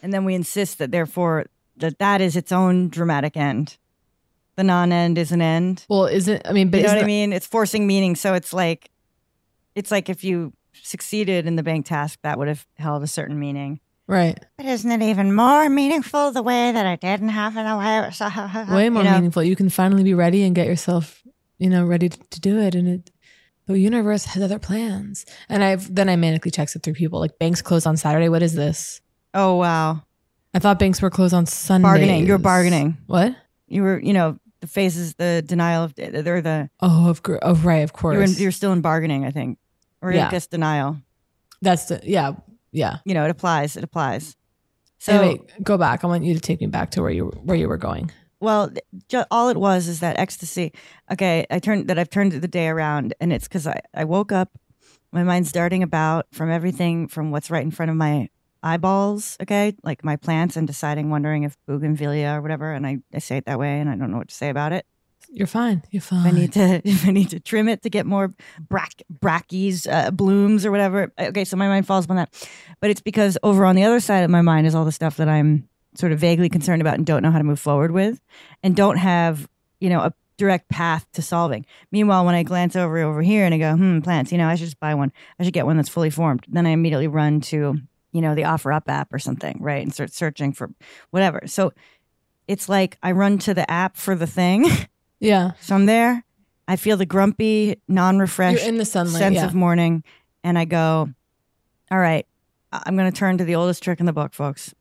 then 0.01 0.25
we 0.25 0.33
insist 0.33 0.77
that 0.77 0.91
therefore 0.91 1.45
that 1.77 1.99
that 1.99 2.21
is 2.21 2.35
its 2.35 2.51
own 2.51 2.89
dramatic 2.89 3.35
end. 3.35 3.77
The 4.55 4.63
non-end 4.63 5.17
is 5.17 5.31
an 5.31 5.41
end. 5.41 5.85
Well, 5.89 6.05
isn't 6.05 6.41
I 6.45 6.53
mean, 6.53 6.69
but 6.69 6.77
you 6.77 6.83
know 6.83 6.87
isn't 6.87 6.97
what 6.99 7.03
I 7.03 7.07
mean? 7.07 7.33
It's 7.33 7.47
forcing 7.47 7.87
meaning. 7.87 8.15
So 8.15 8.33
it's 8.33 8.53
like, 8.53 8.91
it's 9.73 9.89
like 9.89 10.09
if 10.09 10.23
you 10.23 10.53
succeeded 10.73 11.47
in 11.47 11.55
the 11.55 11.63
bank 11.63 11.85
task, 11.87 12.19
that 12.21 12.37
would 12.37 12.47
have 12.47 12.65
held 12.77 13.03
a 13.03 13.07
certain 13.07 13.39
meaning. 13.39 13.79
Right. 14.05 14.37
But 14.57 14.65
isn't 14.67 14.91
it 14.91 15.01
even 15.01 15.33
more 15.33 15.69
meaningful 15.69 16.31
the 16.31 16.43
way 16.43 16.71
that 16.71 16.85
I 16.85 16.97
didn't 16.97 17.29
have 17.29 17.55
it? 17.57 17.63
Way, 17.63 18.65
Way 18.75 18.89
more 18.89 19.03
meaningful. 19.03 19.43
You 19.43 19.55
can 19.55 19.69
finally 19.69 20.03
be 20.03 20.13
ready 20.13 20.43
and 20.43 20.53
get 20.53 20.67
yourself, 20.67 21.23
you 21.57 21.69
know, 21.69 21.85
ready 21.85 22.09
to, 22.09 22.17
to 22.31 22.39
do 22.41 22.59
it. 22.59 22.75
And 22.75 22.87
it 22.87 23.11
the 23.65 23.79
universe 23.79 24.25
has 24.25 24.43
other 24.43 24.59
plans. 24.59 25.25
And 25.47 25.63
I've 25.63 25.93
then 25.93 26.09
I 26.09 26.15
manically 26.15 26.51
texted 26.51 26.83
through 26.83 26.93
people 26.95 27.19
like 27.19 27.39
banks 27.39 27.61
closed 27.61 27.87
on 27.87 27.95
Saturday. 27.97 28.29
What 28.29 28.43
is 28.43 28.53
this? 28.53 29.01
Oh 29.33 29.55
wow. 29.55 30.03
I 30.53 30.59
thought 30.59 30.79
banks 30.79 31.01
were 31.01 31.09
closed 31.09 31.33
on 31.33 31.45
Sunday. 31.45 31.83
Bargaining. 31.83 32.25
You're 32.27 32.37
bargaining. 32.37 32.97
What? 33.07 33.35
You 33.67 33.81
were, 33.81 33.99
you 33.99 34.13
know, 34.13 34.37
the 34.59 34.67
phases, 34.67 35.15
the 35.15 35.43
denial 35.45 35.85
of, 35.85 35.95
they're 35.95 36.41
the, 36.41 36.69
Oh, 36.79 37.09
of 37.09 37.23
course. 37.23 37.39
Oh, 37.41 37.55
right. 37.55 37.79
Of 37.79 37.93
course. 37.93 38.13
you're, 38.13 38.23
in, 38.23 38.33
you're 38.33 38.51
still 38.51 38.71
in 38.71 38.81
bargaining, 38.81 39.25
I 39.25 39.31
think, 39.31 39.57
or 40.01 40.11
Yeah. 40.11 40.29
just 40.29 40.51
denial. 40.51 40.97
That's 41.61 41.85
the 41.85 42.01
yeah 42.03 42.33
yeah. 42.71 42.97
You 43.05 43.13
know, 43.13 43.23
it 43.23 43.29
applies. 43.29 43.77
It 43.77 43.83
applies. 43.83 44.35
So, 44.99 45.11
So 45.13 45.21
anyway, 45.21 45.41
go 45.63 45.77
back. 45.77 46.03
I 46.03 46.07
want 46.07 46.23
you 46.23 46.33
to 46.33 46.39
take 46.39 46.59
me 46.59 46.67
back 46.67 46.91
to 46.91 47.01
where 47.01 47.11
you 47.11 47.27
where 47.43 47.55
you 47.57 47.67
were 47.67 47.77
going. 47.77 48.11
Well, 48.43 48.69
ju- 49.09 49.23
all 49.31 49.49
it 49.49 49.57
was 49.57 49.87
is 49.87 49.99
that 50.01 50.19
ecstasy. 50.19 50.73
Okay, 51.11 51.45
I 51.49 51.59
turned 51.59 51.87
that 51.87 51.97
I've 51.97 52.09
turned 52.09 52.33
the 52.33 52.47
day 52.47 52.67
around, 52.67 53.13
and 53.19 53.31
it's 53.33 53.47
because 53.47 53.65
I, 53.65 53.79
I 53.93 54.03
woke 54.03 54.31
up, 54.31 54.51
my 55.11 55.23
mind's 55.23 55.51
darting 55.51 55.81
about 55.81 56.27
from 56.31 56.51
everything 56.51 57.07
from 57.07 57.31
what's 57.31 57.49
right 57.49 57.63
in 57.63 57.71
front 57.71 57.89
of 57.89 57.95
my 57.97 58.29
eyeballs. 58.61 59.37
Okay, 59.41 59.75
like 59.83 60.03
my 60.03 60.15
plants, 60.15 60.55
and 60.57 60.67
deciding, 60.67 61.09
wondering 61.09 61.43
if 61.43 61.57
bougainvillea 61.67 62.35
or 62.37 62.41
whatever, 62.41 62.71
and 62.73 62.85
I, 62.85 62.97
I 63.13 63.19
say 63.19 63.37
it 63.37 63.45
that 63.45 63.59
way, 63.59 63.79
and 63.79 63.89
I 63.89 63.95
don't 63.95 64.11
know 64.11 64.17
what 64.17 64.29
to 64.29 64.35
say 64.35 64.49
about 64.49 64.73
it. 64.73 64.85
You're 65.29 65.47
fine. 65.47 65.81
You're 65.89 66.01
If 66.01 66.11
I 66.13 66.23
fine. 66.23 66.35
need 66.35 66.53
to, 66.53 66.81
if 66.87 67.07
I 67.07 67.11
need 67.11 67.29
to 67.29 67.39
trim 67.39 67.67
it 67.67 67.81
to 67.83 67.89
get 67.89 68.05
more 68.05 68.33
brack, 68.69 69.01
brackies, 69.21 69.87
uh, 69.91 70.11
blooms, 70.11 70.65
or 70.65 70.71
whatever. 70.71 71.11
Okay, 71.17 71.45
so 71.45 71.55
my 71.57 71.67
mind 71.67 71.87
falls 71.87 72.05
upon 72.05 72.17
that, 72.17 72.47
but 72.81 72.89
it's 72.89 73.01
because 73.01 73.37
over 73.41 73.65
on 73.65 73.75
the 73.75 73.83
other 73.83 73.99
side 73.99 74.23
of 74.23 74.29
my 74.29 74.41
mind 74.41 74.67
is 74.67 74.75
all 74.75 74.85
the 74.85 74.91
stuff 74.91 75.17
that 75.17 75.29
I'm 75.29 75.67
sort 75.95 76.11
of 76.11 76.19
vaguely 76.19 76.49
concerned 76.49 76.81
about 76.81 76.95
and 76.95 77.05
don't 77.05 77.23
know 77.23 77.31
how 77.31 77.37
to 77.37 77.43
move 77.43 77.59
forward 77.59 77.91
with, 77.91 78.21
and 78.61 78.75
don't 78.75 78.97
have 78.97 79.47
you 79.79 79.89
know 79.89 79.99
a 79.99 80.13
direct 80.37 80.69
path 80.69 81.05
to 81.13 81.21
solving. 81.21 81.65
Meanwhile, 81.91 82.25
when 82.25 82.35
I 82.35 82.43
glance 82.43 82.75
over 82.75 82.97
over 82.99 83.21
here 83.21 83.45
and 83.45 83.53
I 83.53 83.57
go, 83.57 83.75
hmm, 83.75 83.99
plants, 83.99 84.31
you 84.31 84.37
know, 84.37 84.47
I 84.47 84.55
should 84.55 84.65
just 84.65 84.79
buy 84.79 84.95
one. 84.95 85.11
I 85.39 85.43
should 85.43 85.53
get 85.53 85.65
one 85.65 85.77
that's 85.77 85.89
fully 85.89 86.09
formed. 86.09 86.45
Then 86.47 86.65
I 86.65 86.71
immediately 86.71 87.07
run 87.07 87.41
to 87.41 87.77
you 88.11 88.21
know 88.21 88.35
the 88.35 88.43
OfferUp 88.43 88.83
app 88.87 89.13
or 89.13 89.19
something, 89.19 89.57
right, 89.59 89.81
and 89.81 89.93
start 89.93 90.13
searching 90.13 90.53
for 90.53 90.69
whatever. 91.09 91.41
So 91.47 91.73
it's 92.47 92.69
like 92.69 92.97
I 93.03 93.11
run 93.11 93.37
to 93.39 93.53
the 93.53 93.69
app 93.69 93.97
for 93.97 94.15
the 94.15 94.27
thing. 94.27 94.69
yeah. 95.19 95.51
So 95.61 95.75
I'm 95.75 95.85
there. 95.85 96.23
I 96.67 96.77
feel 96.77 96.95
the 96.95 97.05
grumpy, 97.05 97.81
non-refreshed 97.89 98.61
You're 98.61 98.69
in 98.69 98.77
the 98.77 98.85
sunlight, 98.85 99.19
sense 99.19 99.35
yeah. 99.35 99.45
of 99.45 99.53
morning, 99.53 100.03
and 100.43 100.57
I 100.57 100.65
go, 100.65 101.09
"All 101.91 101.99
right, 101.99 102.25
I'm 102.71 102.95
going 102.95 103.11
to 103.11 103.17
turn 103.17 103.37
to 103.39 103.43
the 103.43 103.55
oldest 103.55 103.83
trick 103.83 103.99
in 103.99 104.05
the 104.05 104.13
book, 104.13 104.33
folks: 104.33 104.73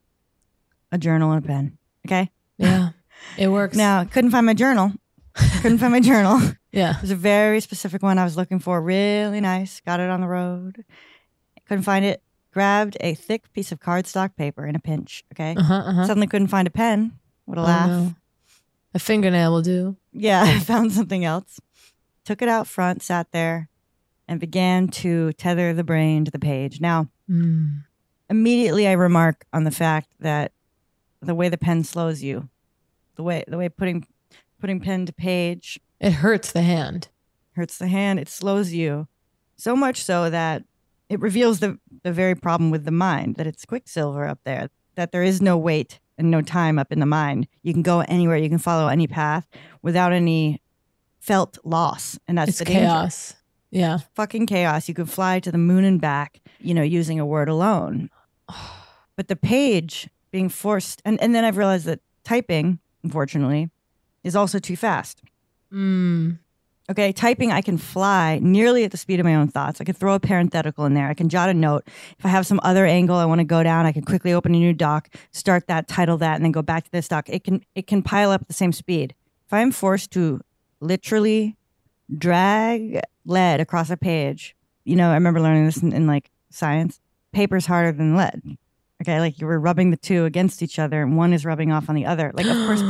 a 0.92 0.98
journal 0.98 1.32
and 1.32 1.44
a 1.44 1.46
pen." 1.48 1.78
Okay. 2.06 2.30
Yeah. 2.58 2.90
It 3.38 3.48
works. 3.48 3.76
Now, 3.76 4.04
couldn't 4.04 4.30
find 4.32 4.44
my 4.46 4.52
journal. 4.54 4.92
couldn't 5.62 5.78
find 5.78 5.92
my 5.92 6.00
journal. 6.00 6.40
Yeah. 6.72 6.96
It 6.96 7.02
was 7.02 7.10
a 7.10 7.16
very 7.16 7.60
specific 7.60 8.02
one 8.02 8.16
I 8.18 8.24
was 8.24 8.34
looking 8.36 8.58
for. 8.58 8.80
Really 8.80 9.40
nice. 9.40 9.80
Got 9.80 10.00
it 10.00 10.08
on 10.08 10.22
the 10.22 10.26
road. 10.26 10.84
Couldn't 11.68 11.84
find 11.84 12.02
it. 12.04 12.22
Grabbed 12.50 12.96
a 13.00 13.12
thick 13.14 13.52
piece 13.52 13.72
of 13.72 13.78
cardstock 13.78 14.36
paper 14.36 14.66
in 14.66 14.74
a 14.74 14.78
pinch. 14.78 15.22
Okay. 15.34 15.54
Uh-huh, 15.54 15.74
uh-huh. 15.74 16.06
Suddenly 16.06 16.26
couldn't 16.28 16.48
find 16.48 16.66
a 16.66 16.70
pen. 16.70 17.12
What 17.44 17.58
a 17.58 17.60
Oh, 17.60 17.64
laugh. 17.64 17.88
no. 17.88 18.14
A 18.94 18.98
fingernail 18.98 19.52
will 19.52 19.60
do. 19.62 19.96
Yeah, 20.14 20.42
I 20.46 20.58
found 20.60 20.92
something 20.92 21.24
else. 21.26 21.60
Took 22.24 22.40
it 22.42 22.48
out 22.48 22.66
front, 22.66 23.02
sat 23.02 23.30
there, 23.32 23.68
and 24.26 24.40
began 24.40 24.88
to 25.04 25.32
tether 25.34 25.74
the 25.74 25.84
brain 25.84 26.24
to 26.24 26.30
the 26.30 26.38
page. 26.40 26.80
Now, 26.80 27.08
Mm. 27.30 27.84
immediately 28.30 28.88
I 28.88 28.92
remark 28.92 29.44
on 29.52 29.64
the 29.64 29.70
fact 29.70 30.08
that 30.20 30.52
the 31.22 31.34
way 31.34 31.48
the 31.48 31.58
pen 31.58 31.84
slows 31.84 32.22
you, 32.22 32.48
the 33.16 33.22
way 33.22 33.44
the 33.48 33.56
way 33.58 33.68
putting 33.68 34.06
putting 34.60 34.80
pen 34.80 35.06
to 35.06 35.12
page 35.12 35.80
It 36.00 36.12
hurts 36.12 36.52
the 36.52 36.62
hand. 36.62 37.08
hurts 37.52 37.78
the 37.78 37.88
hand, 37.88 38.18
it 38.20 38.28
slows 38.28 38.72
you. 38.72 39.08
So 39.56 39.76
much 39.76 40.02
so 40.02 40.30
that 40.30 40.64
it 41.08 41.20
reveals 41.20 41.60
the 41.60 41.78
the 42.02 42.12
very 42.12 42.34
problem 42.34 42.70
with 42.70 42.84
the 42.84 42.90
mind, 42.90 43.36
that 43.36 43.46
it's 43.46 43.64
quicksilver 43.64 44.26
up 44.26 44.40
there, 44.44 44.68
that 44.96 45.12
there 45.12 45.22
is 45.22 45.40
no 45.40 45.56
weight 45.56 46.00
and 46.18 46.30
no 46.30 46.42
time 46.42 46.78
up 46.78 46.92
in 46.92 47.00
the 47.00 47.06
mind. 47.06 47.46
You 47.62 47.72
can 47.72 47.82
go 47.82 48.00
anywhere, 48.00 48.36
you 48.36 48.48
can 48.48 48.58
follow 48.58 48.88
any 48.88 49.06
path 49.06 49.46
without 49.82 50.12
any 50.12 50.60
felt 51.20 51.58
loss. 51.64 52.18
And 52.26 52.36
that's 52.36 52.50
It's 52.50 52.58
the 52.58 52.64
danger. 52.64 52.80
chaos. 52.80 53.34
Yeah. 53.70 53.98
Fucking 54.16 54.46
chaos. 54.46 54.88
You 54.88 54.94
could 54.94 55.08
fly 55.08 55.40
to 55.40 55.50
the 55.52 55.58
moon 55.58 55.84
and 55.84 56.00
back, 56.00 56.40
you 56.60 56.74
know, 56.74 56.82
using 56.82 57.18
a 57.20 57.26
word 57.26 57.48
alone. 57.48 58.10
But 59.16 59.28
the 59.28 59.36
page 59.36 60.08
being 60.32 60.48
forced 60.48 61.00
and, 61.04 61.20
and 61.22 61.34
then 61.34 61.44
I've 61.44 61.56
realized 61.56 61.86
that 61.86 62.00
typing, 62.24 62.80
unfortunately, 63.04 63.70
is 64.24 64.34
also 64.34 64.58
too 64.58 64.76
fast. 64.76 65.22
Mm. 65.72 66.38
Okay, 66.90 67.12
typing, 67.12 67.52
I 67.52 67.60
can 67.60 67.78
fly 67.78 68.40
nearly 68.42 68.84
at 68.84 68.90
the 68.90 68.96
speed 68.96 69.20
of 69.20 69.24
my 69.24 69.36
own 69.36 69.48
thoughts. 69.48 69.80
I 69.80 69.84
can 69.84 69.94
throw 69.94 70.14
a 70.14 70.20
parenthetical 70.20 70.84
in 70.84 70.94
there. 70.94 71.08
I 71.08 71.14
can 71.14 71.28
jot 71.28 71.48
a 71.48 71.54
note. 71.54 71.84
If 72.18 72.26
I 72.26 72.28
have 72.28 72.46
some 72.46 72.60
other 72.64 72.84
angle 72.84 73.16
I 73.16 73.24
want 73.24 73.38
to 73.38 73.44
go 73.44 73.62
down, 73.62 73.86
I 73.86 73.92
can 73.92 74.02
quickly 74.02 74.32
open 74.32 74.54
a 74.54 74.58
new 74.58 74.72
doc, 74.72 75.08
start 75.30 75.68
that, 75.68 75.86
title 75.86 76.18
that, 76.18 76.34
and 76.34 76.44
then 76.44 76.50
go 76.52 76.60
back 76.60 76.84
to 76.84 76.90
this 76.90 77.06
doc. 77.06 77.28
It 77.28 77.44
can 77.44 77.64
it 77.74 77.86
can 77.86 78.02
pile 78.02 78.30
up 78.30 78.42
at 78.42 78.48
the 78.48 78.54
same 78.54 78.72
speed. 78.72 79.14
If 79.46 79.52
I'm 79.52 79.70
forced 79.70 80.10
to 80.12 80.40
literally 80.80 81.56
drag 82.18 83.00
lead 83.24 83.60
across 83.60 83.88
a 83.90 83.96
page, 83.96 84.56
you 84.84 84.96
know, 84.96 85.10
I 85.10 85.14
remember 85.14 85.40
learning 85.40 85.66
this 85.66 85.78
in, 85.78 85.92
in 85.92 86.06
like 86.06 86.30
science. 86.50 87.00
Paper's 87.32 87.66
harder 87.66 87.92
than 87.92 88.16
lead. 88.16 88.58
Okay, 89.02 89.20
like 89.20 89.38
you 89.40 89.46
were 89.46 89.58
rubbing 89.60 89.90
the 89.90 89.96
two 89.96 90.24
against 90.24 90.62
each 90.62 90.78
other, 90.78 91.02
and 91.02 91.16
one 91.16 91.32
is 91.32 91.44
rubbing 91.44 91.70
off 91.72 91.88
on 91.88 91.94
the 91.94 92.06
other. 92.06 92.30
Like, 92.34 92.46
of 92.46 92.56
course, 92.66 92.80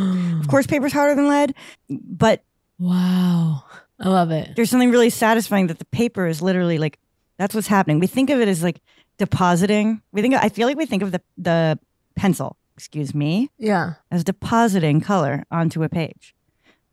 of 0.40 0.48
course, 0.48 0.66
paper's 0.74 0.92
harder 0.92 1.14
than 1.14 1.28
lead, 1.28 1.54
but 1.90 2.42
Wow. 2.78 3.64
I 4.00 4.08
love 4.08 4.30
it. 4.32 4.56
there's 4.56 4.68
something 4.70 4.90
really 4.90 5.10
satisfying 5.10 5.68
that 5.68 5.78
the 5.78 5.84
paper 5.86 6.26
is 6.26 6.42
literally 6.42 6.78
like 6.78 6.98
that's 7.38 7.54
what's 7.54 7.68
happening. 7.68 7.98
We 8.00 8.06
think 8.08 8.30
of 8.30 8.40
it 8.40 8.48
as 8.48 8.62
like 8.62 8.80
depositing. 9.18 10.02
We 10.12 10.20
think 10.22 10.34
I 10.34 10.48
feel 10.48 10.66
like 10.66 10.76
we 10.76 10.86
think 10.86 11.02
of 11.02 11.12
the 11.12 11.20
the 11.38 11.78
pencil, 12.16 12.56
excuse 12.76 13.14
me, 13.14 13.48
Yeah. 13.58 13.94
as 14.10 14.24
depositing 14.24 15.00
color 15.00 15.44
onto 15.50 15.82
a 15.84 15.88
page. 15.88 16.34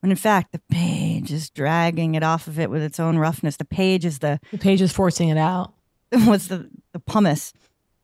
When 0.01 0.11
in 0.11 0.17
fact 0.17 0.51
the 0.51 0.61
page 0.71 1.31
is 1.31 1.49
dragging 1.49 2.13
it 2.15 2.23
off 2.23 2.47
of 2.47 2.59
it 2.59 2.69
with 2.69 2.83
its 2.83 2.99
own 2.99 3.17
roughness. 3.17 3.57
The 3.57 3.65
page 3.65 4.05
is 4.05 4.19
the 4.19 4.39
The 4.51 4.57
page 4.59 4.81
is 4.81 4.91
forcing 4.93 5.29
it 5.29 5.37
out. 5.37 5.73
what's 6.11 6.47
the 6.47 6.69
the 6.93 6.99
pumice 6.99 7.53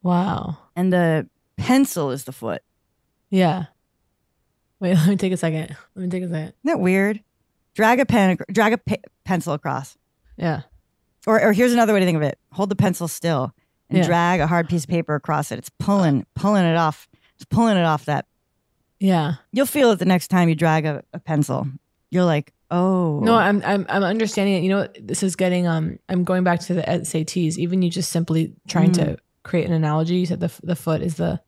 Wow. 0.06 0.58
and 0.76 0.94
the 0.94 1.28
pencil 1.58 2.12
is 2.12 2.26
the 2.26 2.32
foot. 2.32 2.62
Yeah. 3.30 3.66
Wait, 4.80 4.94
let 4.96 5.08
me 5.08 5.16
take 5.16 5.34
a 5.34 5.38
second. 5.38 5.76
Let 5.96 6.04
me 6.04 6.10
take 6.10 6.24
a 6.24 6.28
second. 6.30 6.44
Isn't 6.44 6.56
that 6.66 6.80
weird? 6.80 7.22
Drag 7.74 8.00
a 8.00 8.06
pen, 8.06 8.38
drag 8.52 8.74
a 8.74 8.78
pe- 8.78 9.02
pencil 9.24 9.54
across. 9.54 9.98
Yeah. 10.38 10.62
Or, 11.28 11.42
or 11.42 11.54
here's 11.54 11.74
another 11.74 11.94
way 11.94 12.00
to 12.00 12.06
think 12.06 12.16
of 12.18 12.22
it: 12.22 12.38
hold 12.52 12.70
the 12.70 12.76
pencil 12.76 13.08
still 13.08 13.52
and 13.90 13.98
Yeah. 14.00 14.06
drag 14.06 14.40
a 14.42 14.48
hard 14.48 14.70
piece 14.70 14.84
of 14.84 14.90
paper 14.90 15.16
across 15.16 15.52
it. 15.52 15.58
It's 15.60 15.72
pulling, 15.80 16.26
pulling 16.36 16.66
it 16.66 16.78
off. 16.78 17.08
It's 17.36 17.46
pulling 17.46 17.78
it 17.78 17.84
off 17.84 18.06
that. 18.06 18.26
Yeah. 19.00 19.36
You'll 19.52 19.66
feel 19.66 19.92
it 19.92 20.00
the 20.00 20.06
next 20.06 20.28
time 20.30 20.48
you 20.50 20.56
drag 20.56 20.86
a, 20.86 21.04
a 21.14 21.20
pencil. 21.20 21.68
You're 22.12 22.24
like, 22.26 22.54
oh 22.72 23.20
No, 23.24 23.34
I'm 23.36 23.62
I'm 23.66 23.86
I'm 23.90 24.04
understanding 24.04 24.56
it. 24.56 24.64
You 24.64 24.70
know, 24.70 24.78
what? 24.82 24.98
this 25.02 25.24
is 25.24 25.36
getting 25.36 25.68
um. 25.68 25.98
I'm 26.08 26.24
going 26.24 26.44
back 26.44 26.60
to 26.62 26.74
the 26.76 26.84
SATs. 26.84 27.58
Even 27.58 27.82
you 27.82 27.90
just 27.90 28.12
simply 28.12 28.54
trying 28.68 28.92
Mm. 28.92 28.96
to 29.06 29.18
create 29.46 29.66
an 29.68 29.72
analogy. 29.74 30.16
You 30.16 30.26
said 30.26 30.42
the 30.42 30.52
the 30.64 30.76
foot 30.76 31.02
is 31.02 31.16
the. 31.16 31.40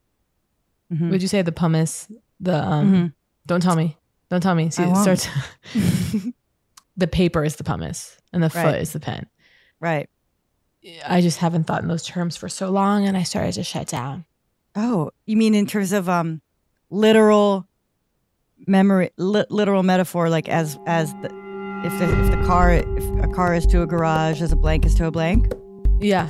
Mhm. 0.93 1.11
Would 1.11 1.21
you 1.21 1.27
say 1.27 1.41
the 1.41 1.51
pumice? 1.51 2.07
The 2.39 2.55
um. 2.63 2.93
Mhm. 2.93 3.13
Don't 3.45 3.61
tell 3.61 3.75
me. 3.75 3.97
Don't 4.29 4.41
tell 4.41 4.55
me. 4.55 4.69
See, 4.69 4.83
it 4.83 4.95
starts. 4.95 5.27
the 6.97 7.07
paper 7.07 7.43
is 7.43 7.55
the 7.57 7.63
pumice, 7.63 8.17
and 8.31 8.41
the 8.41 8.49
foot 8.49 8.79
is 8.81 8.93
the 8.93 8.99
pen. 8.99 9.27
right. 9.79 10.09
I 11.05 11.19
just 11.19 11.39
haven't 11.39 11.65
thought 11.65 11.81
in 11.81 11.89
those 11.89 12.03
terms 12.05 12.37
for 12.37 12.47
so 12.47 12.69
long, 12.69 13.05
and 13.05 13.17
I 13.17 13.23
started 13.23 13.51
to 13.53 13.63
shut 13.63 13.87
down. 13.87 14.23
Oh, 14.73 15.11
you 15.25 15.35
mean 15.35 15.53
in 15.53 15.65
terms 15.67 15.91
of 15.91 16.07
um, 16.07 16.41
literal 16.89 17.67
memory, 18.67 19.09
li- 19.17 19.43
literal 19.49 19.83
metaphor, 19.83 20.29
like 20.29 20.47
as 20.47 20.79
as 20.85 21.11
the 21.15 21.29
if 21.83 21.91
the, 21.99 22.05
if 22.23 22.31
the 22.31 22.41
car 22.47 22.71
if 22.71 23.23
a 23.23 23.27
car 23.33 23.53
is 23.53 23.65
to 23.67 23.81
a 23.81 23.85
garage, 23.87 24.41
as 24.41 24.53
a 24.53 24.55
blank 24.55 24.85
is 24.85 24.95
to 24.95 25.05
a 25.07 25.11
blank. 25.11 25.51
Yeah. 25.99 26.29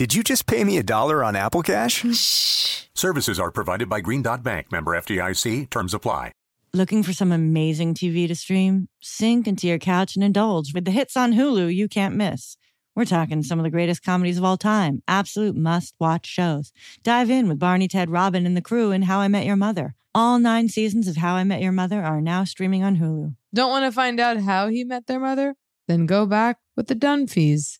Did 0.00 0.14
you 0.14 0.22
just 0.22 0.46
pay 0.46 0.64
me 0.64 0.78
a 0.78 0.82
dollar 0.82 1.22
on 1.22 1.36
Apple 1.36 1.60
Cash? 1.60 2.06
Shh. 2.14 2.86
Services 2.94 3.38
are 3.38 3.50
provided 3.50 3.90
by 3.90 4.00
Green 4.00 4.22
Dot 4.22 4.42
Bank, 4.42 4.72
member 4.72 4.92
FDIC. 4.92 5.68
Terms 5.68 5.92
apply. 5.92 6.32
Looking 6.72 7.02
for 7.02 7.12
some 7.12 7.30
amazing 7.30 7.92
TV 7.92 8.26
to 8.26 8.34
stream? 8.34 8.88
Sink 9.02 9.46
into 9.46 9.68
your 9.68 9.78
couch 9.78 10.16
and 10.16 10.24
indulge 10.24 10.72
with 10.72 10.86
the 10.86 10.90
hits 10.90 11.18
on 11.18 11.34
Hulu 11.34 11.74
you 11.74 11.86
can't 11.86 12.16
miss. 12.16 12.56
We're 12.96 13.04
talking 13.04 13.42
some 13.42 13.58
of 13.58 13.62
the 13.62 13.70
greatest 13.70 14.02
comedies 14.02 14.38
of 14.38 14.44
all 14.44 14.56
time, 14.56 15.02
absolute 15.06 15.54
must 15.54 15.94
watch 16.00 16.24
shows. 16.24 16.72
Dive 17.02 17.28
in 17.28 17.46
with 17.46 17.58
Barney, 17.58 17.86
Ted, 17.86 18.08
Robin, 18.08 18.46
and 18.46 18.56
the 18.56 18.62
crew 18.62 18.92
in 18.92 19.02
How 19.02 19.18
I 19.18 19.28
Met 19.28 19.44
Your 19.44 19.56
Mother. 19.56 19.94
All 20.14 20.38
nine 20.38 20.70
seasons 20.70 21.08
of 21.08 21.18
How 21.18 21.34
I 21.34 21.44
Met 21.44 21.60
Your 21.60 21.72
Mother 21.72 22.02
are 22.02 22.22
now 22.22 22.44
streaming 22.44 22.82
on 22.82 22.96
Hulu. 22.96 23.34
Don't 23.52 23.70
want 23.70 23.84
to 23.84 23.92
find 23.92 24.18
out 24.18 24.38
how 24.38 24.68
he 24.68 24.82
met 24.82 25.08
their 25.08 25.20
mother? 25.20 25.56
Then 25.88 26.06
go 26.06 26.24
back 26.24 26.56
with 26.74 26.86
the 26.86 26.96
Dunphys, 26.96 27.79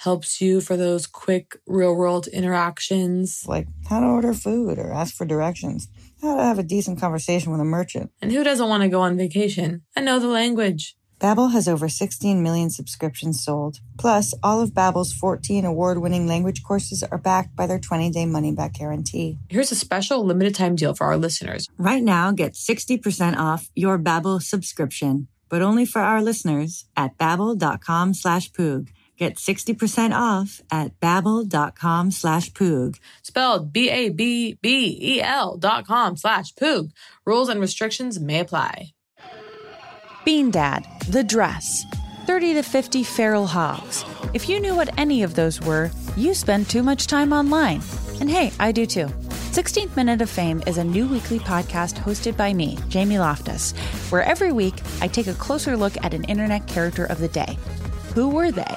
helps 0.00 0.40
you 0.40 0.62
for 0.62 0.76
those 0.78 1.06
quick 1.06 1.58
real-world 1.66 2.26
interactions. 2.28 3.44
Like 3.46 3.66
how 3.88 4.00
to 4.00 4.06
order 4.06 4.32
food 4.32 4.78
or 4.78 4.92
ask 4.92 5.14
for 5.14 5.26
directions, 5.26 5.88
how 6.22 6.36
to 6.36 6.42
have 6.42 6.58
a 6.58 6.62
decent 6.62 6.98
conversation 6.98 7.52
with 7.52 7.60
a 7.60 7.64
merchant. 7.64 8.10
And 8.22 8.32
who 8.32 8.42
doesn't 8.42 8.68
want 8.68 8.82
to 8.82 8.88
go 8.88 9.02
on 9.02 9.18
vacation? 9.18 9.82
I 9.94 10.00
know 10.00 10.18
the 10.18 10.26
language. 10.28 10.96
Babbel 11.20 11.52
has 11.52 11.68
over 11.68 11.86
16 11.86 12.42
million 12.42 12.70
subscriptions 12.70 13.44
sold. 13.44 13.80
Plus, 13.98 14.32
all 14.42 14.62
of 14.62 14.70
Babbel's 14.70 15.12
14 15.12 15.66
award-winning 15.66 16.26
language 16.26 16.62
courses 16.62 17.02
are 17.02 17.18
backed 17.18 17.54
by 17.54 17.66
their 17.66 17.78
20-day 17.78 18.24
money-back 18.24 18.72
guarantee. 18.72 19.36
Here's 19.50 19.70
a 19.70 19.74
special 19.74 20.24
limited 20.24 20.54
time 20.54 20.76
deal 20.76 20.94
for 20.94 21.04
our 21.04 21.18
listeners. 21.18 21.68
Right 21.76 22.02
now, 22.02 22.32
get 22.32 22.54
60% 22.54 23.36
off 23.36 23.68
your 23.74 23.98
Babbel 23.98 24.40
subscription, 24.40 25.28
but 25.50 25.60
only 25.60 25.84
for 25.84 26.00
our 26.00 26.22
listeners 26.22 26.86
at 26.96 27.18
babbel.com 27.18 28.14
slash 28.14 28.50
poog. 28.52 28.88
Get 29.20 29.36
60% 29.36 30.16
off 30.16 30.62
at 30.72 30.98
babbel.com 30.98 32.10
slash 32.10 32.50
poog. 32.52 32.98
Spelled 33.22 33.70
B-A-B-B-E-L 33.70 35.58
dot 35.58 35.86
com 35.86 36.16
slash 36.16 36.54
poog. 36.54 36.92
Rules 37.26 37.50
and 37.50 37.60
restrictions 37.60 38.18
may 38.18 38.40
apply. 38.40 38.94
Bean 40.24 40.50
Dad, 40.50 40.86
The 41.06 41.22
Dress, 41.22 41.84
30 42.24 42.54
to 42.54 42.62
50 42.62 43.04
Feral 43.04 43.46
Hogs. 43.46 44.06
If 44.32 44.48
you 44.48 44.58
knew 44.58 44.74
what 44.74 44.98
any 44.98 45.22
of 45.22 45.34
those 45.34 45.60
were, 45.60 45.90
you 46.16 46.32
spend 46.32 46.70
too 46.70 46.82
much 46.82 47.06
time 47.06 47.34
online. 47.34 47.82
And 48.20 48.30
hey, 48.30 48.52
I 48.58 48.72
do 48.72 48.86
too. 48.86 49.08
16th 49.52 49.94
Minute 49.96 50.22
of 50.22 50.30
Fame 50.30 50.62
is 50.66 50.78
a 50.78 50.84
new 50.84 51.06
weekly 51.06 51.40
podcast 51.40 51.98
hosted 51.98 52.38
by 52.38 52.54
me, 52.54 52.78
Jamie 52.88 53.18
Loftus, 53.18 53.72
where 54.08 54.22
every 54.22 54.52
week 54.52 54.80
I 55.02 55.08
take 55.08 55.26
a 55.26 55.34
closer 55.34 55.76
look 55.76 56.02
at 56.02 56.14
an 56.14 56.24
internet 56.24 56.66
character 56.66 57.04
of 57.04 57.18
the 57.18 57.28
day. 57.28 57.58
Who 58.14 58.30
were 58.30 58.50
they? 58.50 58.76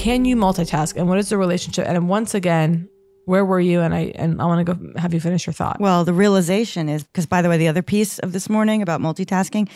Can 0.00 0.24
you 0.24 0.34
multitask? 0.34 0.96
And 0.96 1.10
what 1.10 1.18
is 1.18 1.28
the 1.28 1.36
relationship? 1.36 1.86
And 1.86 2.08
once 2.08 2.34
again, 2.34 2.88
where 3.26 3.44
were 3.44 3.60
you? 3.60 3.80
And 3.80 3.94
I 3.94 4.12
and 4.14 4.40
I 4.40 4.46
want 4.46 4.66
to 4.66 4.74
go 4.74 4.98
have 4.98 5.12
you 5.12 5.20
finish 5.20 5.46
your 5.46 5.52
thought. 5.52 5.78
Well, 5.78 6.06
the 6.06 6.14
realization 6.14 6.88
is 6.88 7.04
because, 7.04 7.26
by 7.26 7.42
the 7.42 7.50
way, 7.50 7.58
the 7.58 7.68
other 7.68 7.82
piece 7.82 8.18
of 8.20 8.32
this 8.32 8.48
morning 8.48 8.80
about 8.80 9.02
multitasking, 9.02 9.68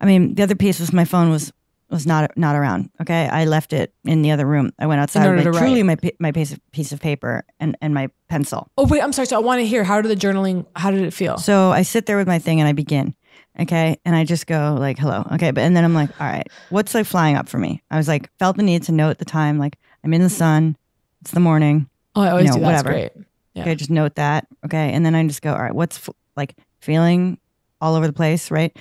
I 0.00 0.06
mean, 0.06 0.34
the 0.34 0.44
other 0.44 0.54
piece 0.54 0.80
was 0.80 0.94
my 0.94 1.04
phone 1.04 1.28
was 1.30 1.52
was 1.90 2.06
not 2.06 2.34
not 2.38 2.56
around. 2.56 2.88
Okay, 3.02 3.28
I 3.28 3.44
left 3.44 3.74
it 3.74 3.92
in 4.04 4.22
the 4.22 4.30
other 4.30 4.46
room. 4.46 4.70
I 4.78 4.86
went 4.86 5.02
outside 5.02 5.30
with 5.30 5.44
write. 5.44 5.58
truly 5.58 5.82
my 5.82 5.98
my 6.18 6.32
piece 6.32 6.52
of, 6.52 6.60
piece 6.72 6.92
of 6.92 7.00
paper 7.00 7.44
and 7.58 7.76
and 7.82 7.92
my 7.92 8.08
pencil. 8.30 8.70
Oh 8.78 8.86
wait, 8.86 9.02
I'm 9.02 9.12
sorry. 9.12 9.26
So 9.26 9.36
I 9.36 9.40
want 9.40 9.60
to 9.60 9.66
hear 9.66 9.84
how 9.84 10.00
did 10.00 10.08
the 10.08 10.16
journaling? 10.16 10.64
How 10.74 10.90
did 10.90 11.02
it 11.02 11.12
feel? 11.12 11.36
So 11.36 11.70
I 11.70 11.82
sit 11.82 12.06
there 12.06 12.16
with 12.16 12.26
my 12.26 12.38
thing 12.38 12.60
and 12.60 12.68
I 12.68 12.72
begin. 12.72 13.14
Okay. 13.58 13.98
And 14.04 14.14
I 14.16 14.24
just 14.24 14.46
go 14.46 14.76
like, 14.78 14.98
hello. 14.98 15.26
Okay. 15.32 15.50
But 15.50 15.62
and 15.62 15.76
then 15.76 15.84
I'm 15.84 15.94
like, 15.94 16.08
all 16.20 16.26
right, 16.26 16.46
what's 16.70 16.94
like 16.94 17.06
flying 17.06 17.36
up 17.36 17.48
for 17.48 17.58
me? 17.58 17.82
I 17.90 17.96
was 17.96 18.08
like, 18.08 18.30
felt 18.38 18.56
the 18.56 18.62
need 18.62 18.84
to 18.84 18.92
note 18.92 19.18
the 19.18 19.24
time, 19.24 19.58
like 19.58 19.76
I'm 20.04 20.14
in 20.14 20.22
the 20.22 20.30
sun, 20.30 20.76
it's 21.20 21.32
the 21.32 21.40
morning. 21.40 21.88
Oh, 22.14 22.22
I 22.22 22.30
always 22.30 22.44
you 22.46 22.50
know, 22.50 22.54
do 22.56 22.60
that. 22.60 22.66
Whatever. 22.66 22.90
great. 22.90 23.12
Yeah. 23.54 23.62
Okay, 23.62 23.74
just 23.74 23.90
note 23.90 24.14
that. 24.14 24.46
Okay. 24.64 24.92
And 24.92 25.04
then 25.04 25.14
I 25.14 25.26
just 25.26 25.42
go, 25.42 25.52
all 25.52 25.60
right, 25.62 25.74
what's 25.74 25.96
f- 25.96 26.14
like 26.36 26.54
feeling 26.80 27.38
all 27.80 27.94
over 27.96 28.06
the 28.06 28.12
place, 28.12 28.50
right? 28.50 28.74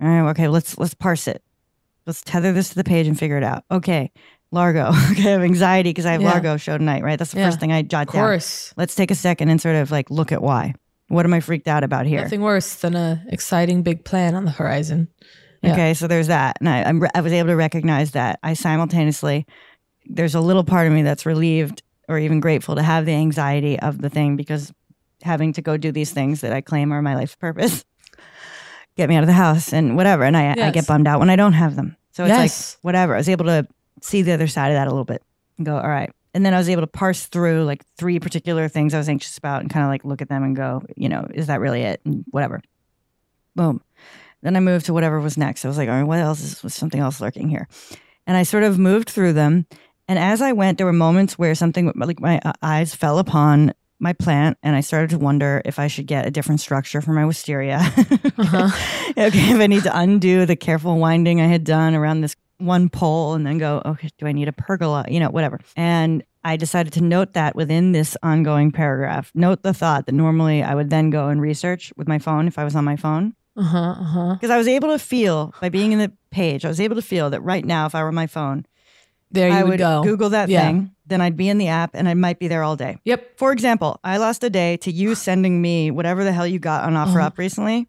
All 0.00 0.08
right, 0.08 0.30
okay, 0.30 0.48
let's 0.48 0.78
let's 0.78 0.94
parse 0.94 1.26
it. 1.28 1.42
Let's 2.06 2.22
tether 2.22 2.52
this 2.52 2.68
to 2.70 2.74
the 2.76 2.84
page 2.84 3.06
and 3.08 3.18
figure 3.18 3.36
it 3.36 3.42
out. 3.44 3.64
Okay. 3.70 4.12
Largo. 4.52 4.92
Okay, 5.10 5.28
I 5.28 5.32
have 5.32 5.42
anxiety 5.42 5.90
because 5.90 6.06
I 6.06 6.12
have 6.12 6.22
Yeah. 6.22 6.30
Largo 6.30 6.56
show 6.56 6.78
tonight, 6.78 7.02
right? 7.02 7.18
That's 7.18 7.32
the 7.32 7.38
Yeah. 7.40 7.48
first 7.48 7.58
thing 7.60 7.72
I 7.72 7.82
jot 7.82 8.06
Of 8.08 8.14
down. 8.14 8.22
course. 8.22 8.72
Let's 8.76 8.94
take 8.94 9.10
a 9.10 9.14
second 9.16 9.48
and 9.48 9.60
sort 9.60 9.74
of 9.76 9.90
like 9.90 10.08
look 10.10 10.30
at 10.32 10.40
why. 10.40 10.74
What 11.08 11.24
am 11.24 11.32
I 11.34 11.40
freaked 11.40 11.68
out 11.68 11.84
about 11.84 12.06
here? 12.06 12.20
Nothing 12.22 12.40
worse 12.42 12.76
than 12.76 12.96
a 12.96 13.22
exciting 13.28 13.82
big 13.82 14.04
plan 14.04 14.34
on 14.34 14.44
the 14.44 14.50
horizon. 14.50 15.08
Yeah. 15.62 15.72
Okay, 15.72 15.94
so 15.94 16.06
there's 16.06 16.26
that, 16.26 16.56
and 16.60 16.68
I, 16.68 16.82
I'm, 16.82 17.02
I 17.14 17.20
was 17.20 17.32
able 17.32 17.48
to 17.48 17.56
recognize 17.56 18.12
that. 18.12 18.38
I 18.42 18.54
simultaneously, 18.54 19.46
there's 20.04 20.34
a 20.34 20.40
little 20.40 20.64
part 20.64 20.86
of 20.86 20.92
me 20.92 21.02
that's 21.02 21.24
relieved 21.26 21.82
or 22.08 22.18
even 22.18 22.40
grateful 22.40 22.76
to 22.76 22.82
have 22.82 23.06
the 23.06 23.12
anxiety 23.12 23.78
of 23.80 24.00
the 24.00 24.10
thing 24.10 24.36
because 24.36 24.72
having 25.22 25.52
to 25.54 25.62
go 25.62 25.76
do 25.76 25.90
these 25.90 26.12
things 26.12 26.42
that 26.42 26.52
I 26.52 26.60
claim 26.60 26.92
are 26.92 27.02
my 27.02 27.14
life's 27.16 27.34
purpose 27.34 27.84
get 28.96 29.08
me 29.08 29.16
out 29.16 29.22
of 29.22 29.26
the 29.26 29.32
house 29.32 29.72
and 29.72 29.96
whatever, 29.96 30.24
and 30.24 30.36
I, 30.36 30.52
I 30.66 30.70
get 30.70 30.86
bummed 30.86 31.06
out 31.08 31.20
when 31.20 31.30
I 31.30 31.36
don't 31.36 31.52
have 31.54 31.76
them. 31.76 31.96
So 32.12 32.24
it's 32.24 32.30
Yes. 32.30 32.74
like 32.76 32.84
whatever. 32.84 33.14
I 33.14 33.18
was 33.18 33.28
able 33.28 33.44
to 33.46 33.66
see 34.02 34.22
the 34.22 34.32
other 34.32 34.46
side 34.46 34.68
of 34.68 34.74
that 34.74 34.86
a 34.86 34.90
little 34.90 35.04
bit 35.04 35.22
and 35.58 35.66
go, 35.66 35.76
all 35.76 35.88
right. 35.88 36.10
And 36.36 36.44
then 36.44 36.52
I 36.52 36.58
was 36.58 36.68
able 36.68 36.82
to 36.82 36.86
parse 36.86 37.24
through 37.24 37.64
like 37.64 37.82
three 37.96 38.20
particular 38.20 38.68
things 38.68 38.92
I 38.92 38.98
was 38.98 39.08
anxious 39.08 39.38
about 39.38 39.62
and 39.62 39.70
kind 39.70 39.86
of 39.86 39.88
like 39.88 40.04
look 40.04 40.20
at 40.20 40.28
them 40.28 40.42
and 40.42 40.54
go, 40.54 40.82
you 40.94 41.08
know, 41.08 41.26
is 41.32 41.46
that 41.46 41.60
really 41.60 41.80
it? 41.80 42.02
And 42.04 42.26
whatever. 42.30 42.60
Boom. 43.54 43.80
Then 44.42 44.54
I 44.54 44.60
moved 44.60 44.84
to 44.84 44.92
whatever 44.92 45.18
was 45.18 45.38
next. 45.38 45.64
I 45.64 45.68
was 45.68 45.78
like, 45.78 45.88
all 45.88 45.94
right, 45.94 46.02
what 46.02 46.18
else 46.18 46.42
is 46.42 46.62
was 46.62 46.74
something 46.74 47.00
else 47.00 47.22
lurking 47.22 47.48
here? 47.48 47.68
And 48.26 48.36
I 48.36 48.42
sort 48.42 48.64
of 48.64 48.78
moved 48.78 49.08
through 49.08 49.32
them. 49.32 49.66
And 50.08 50.18
as 50.18 50.42
I 50.42 50.52
went, 50.52 50.76
there 50.76 50.86
were 50.86 50.92
moments 50.92 51.38
where 51.38 51.54
something 51.54 51.90
like 51.96 52.20
my 52.20 52.38
uh, 52.44 52.52
eyes 52.60 52.94
fell 52.94 53.18
upon 53.18 53.72
my 53.98 54.12
plant, 54.12 54.58
and 54.62 54.76
I 54.76 54.80
started 54.80 55.08
to 55.10 55.18
wonder 55.18 55.62
if 55.64 55.78
I 55.78 55.86
should 55.86 56.06
get 56.06 56.26
a 56.26 56.30
different 56.30 56.60
structure 56.60 57.00
for 57.00 57.12
my 57.12 57.24
wisteria. 57.24 57.80
Uh-huh. 58.38 58.68
okay, 59.16 59.54
if 59.54 59.58
I 59.58 59.66
need 59.66 59.84
to 59.84 59.98
undo 59.98 60.44
the 60.44 60.56
careful 60.56 60.98
winding 60.98 61.40
I 61.40 61.46
had 61.46 61.64
done 61.64 61.94
around 61.94 62.20
this 62.20 62.36
one 62.58 62.88
pole 62.88 63.34
and 63.34 63.46
then 63.46 63.58
go, 63.58 63.82
okay, 63.84 64.08
do 64.18 64.26
I 64.26 64.32
need 64.32 64.48
a 64.48 64.52
pergola? 64.52 65.04
You 65.08 65.20
know, 65.20 65.30
whatever. 65.30 65.60
And 65.76 66.22
I 66.44 66.56
decided 66.56 66.92
to 66.94 67.00
note 67.02 67.32
that 67.34 67.56
within 67.56 67.92
this 67.92 68.16
ongoing 68.22 68.70
paragraph. 68.72 69.30
Note 69.34 69.62
the 69.62 69.74
thought 69.74 70.06
that 70.06 70.12
normally 70.12 70.62
I 70.62 70.74
would 70.74 70.90
then 70.90 71.10
go 71.10 71.28
and 71.28 71.40
research 71.40 71.92
with 71.96 72.06
my 72.08 72.18
phone 72.18 72.46
if 72.46 72.58
I 72.58 72.64
was 72.64 72.76
on 72.76 72.84
my 72.84 72.96
phone. 72.96 73.34
Uh 73.56 73.62
huh. 73.62 73.78
Uh 73.78 74.04
huh. 74.04 74.34
Because 74.34 74.50
I 74.50 74.58
was 74.58 74.68
able 74.68 74.88
to 74.90 74.98
feel 74.98 75.54
by 75.60 75.68
being 75.68 75.92
in 75.92 75.98
the 75.98 76.12
page, 76.30 76.64
I 76.64 76.68
was 76.68 76.80
able 76.80 76.96
to 76.96 77.02
feel 77.02 77.30
that 77.30 77.40
right 77.40 77.64
now, 77.64 77.86
if 77.86 77.94
I 77.94 78.02
were 78.02 78.08
on 78.08 78.14
my 78.14 78.26
phone, 78.26 78.64
There 79.32 79.48
you 79.48 79.54
I 79.54 79.64
would, 79.64 79.78
go. 79.78 80.02
Google 80.04 80.30
that 80.30 80.48
Yeah. 80.48 80.62
thing, 80.66 80.92
then 81.06 81.20
I'd 81.20 81.36
be 81.36 81.48
in 81.48 81.58
the 81.58 81.68
app 81.68 81.90
and 81.94 82.08
I 82.08 82.14
might 82.14 82.38
be 82.38 82.48
there 82.48 82.62
all 82.62 82.76
day. 82.76 82.98
Yep. 83.04 83.38
For 83.38 83.52
example, 83.52 83.98
I 84.04 84.18
lost 84.18 84.44
a 84.44 84.50
day 84.50 84.76
to 84.78 84.92
you 84.92 85.14
sending 85.14 85.60
me 85.60 85.90
whatever 85.90 86.22
the 86.22 86.32
hell 86.32 86.46
you 86.46 86.58
got 86.58 86.84
on 86.84 86.96
offer 86.96 87.18
Uh-huh. 87.18 87.26
up 87.28 87.38
recently. 87.38 87.88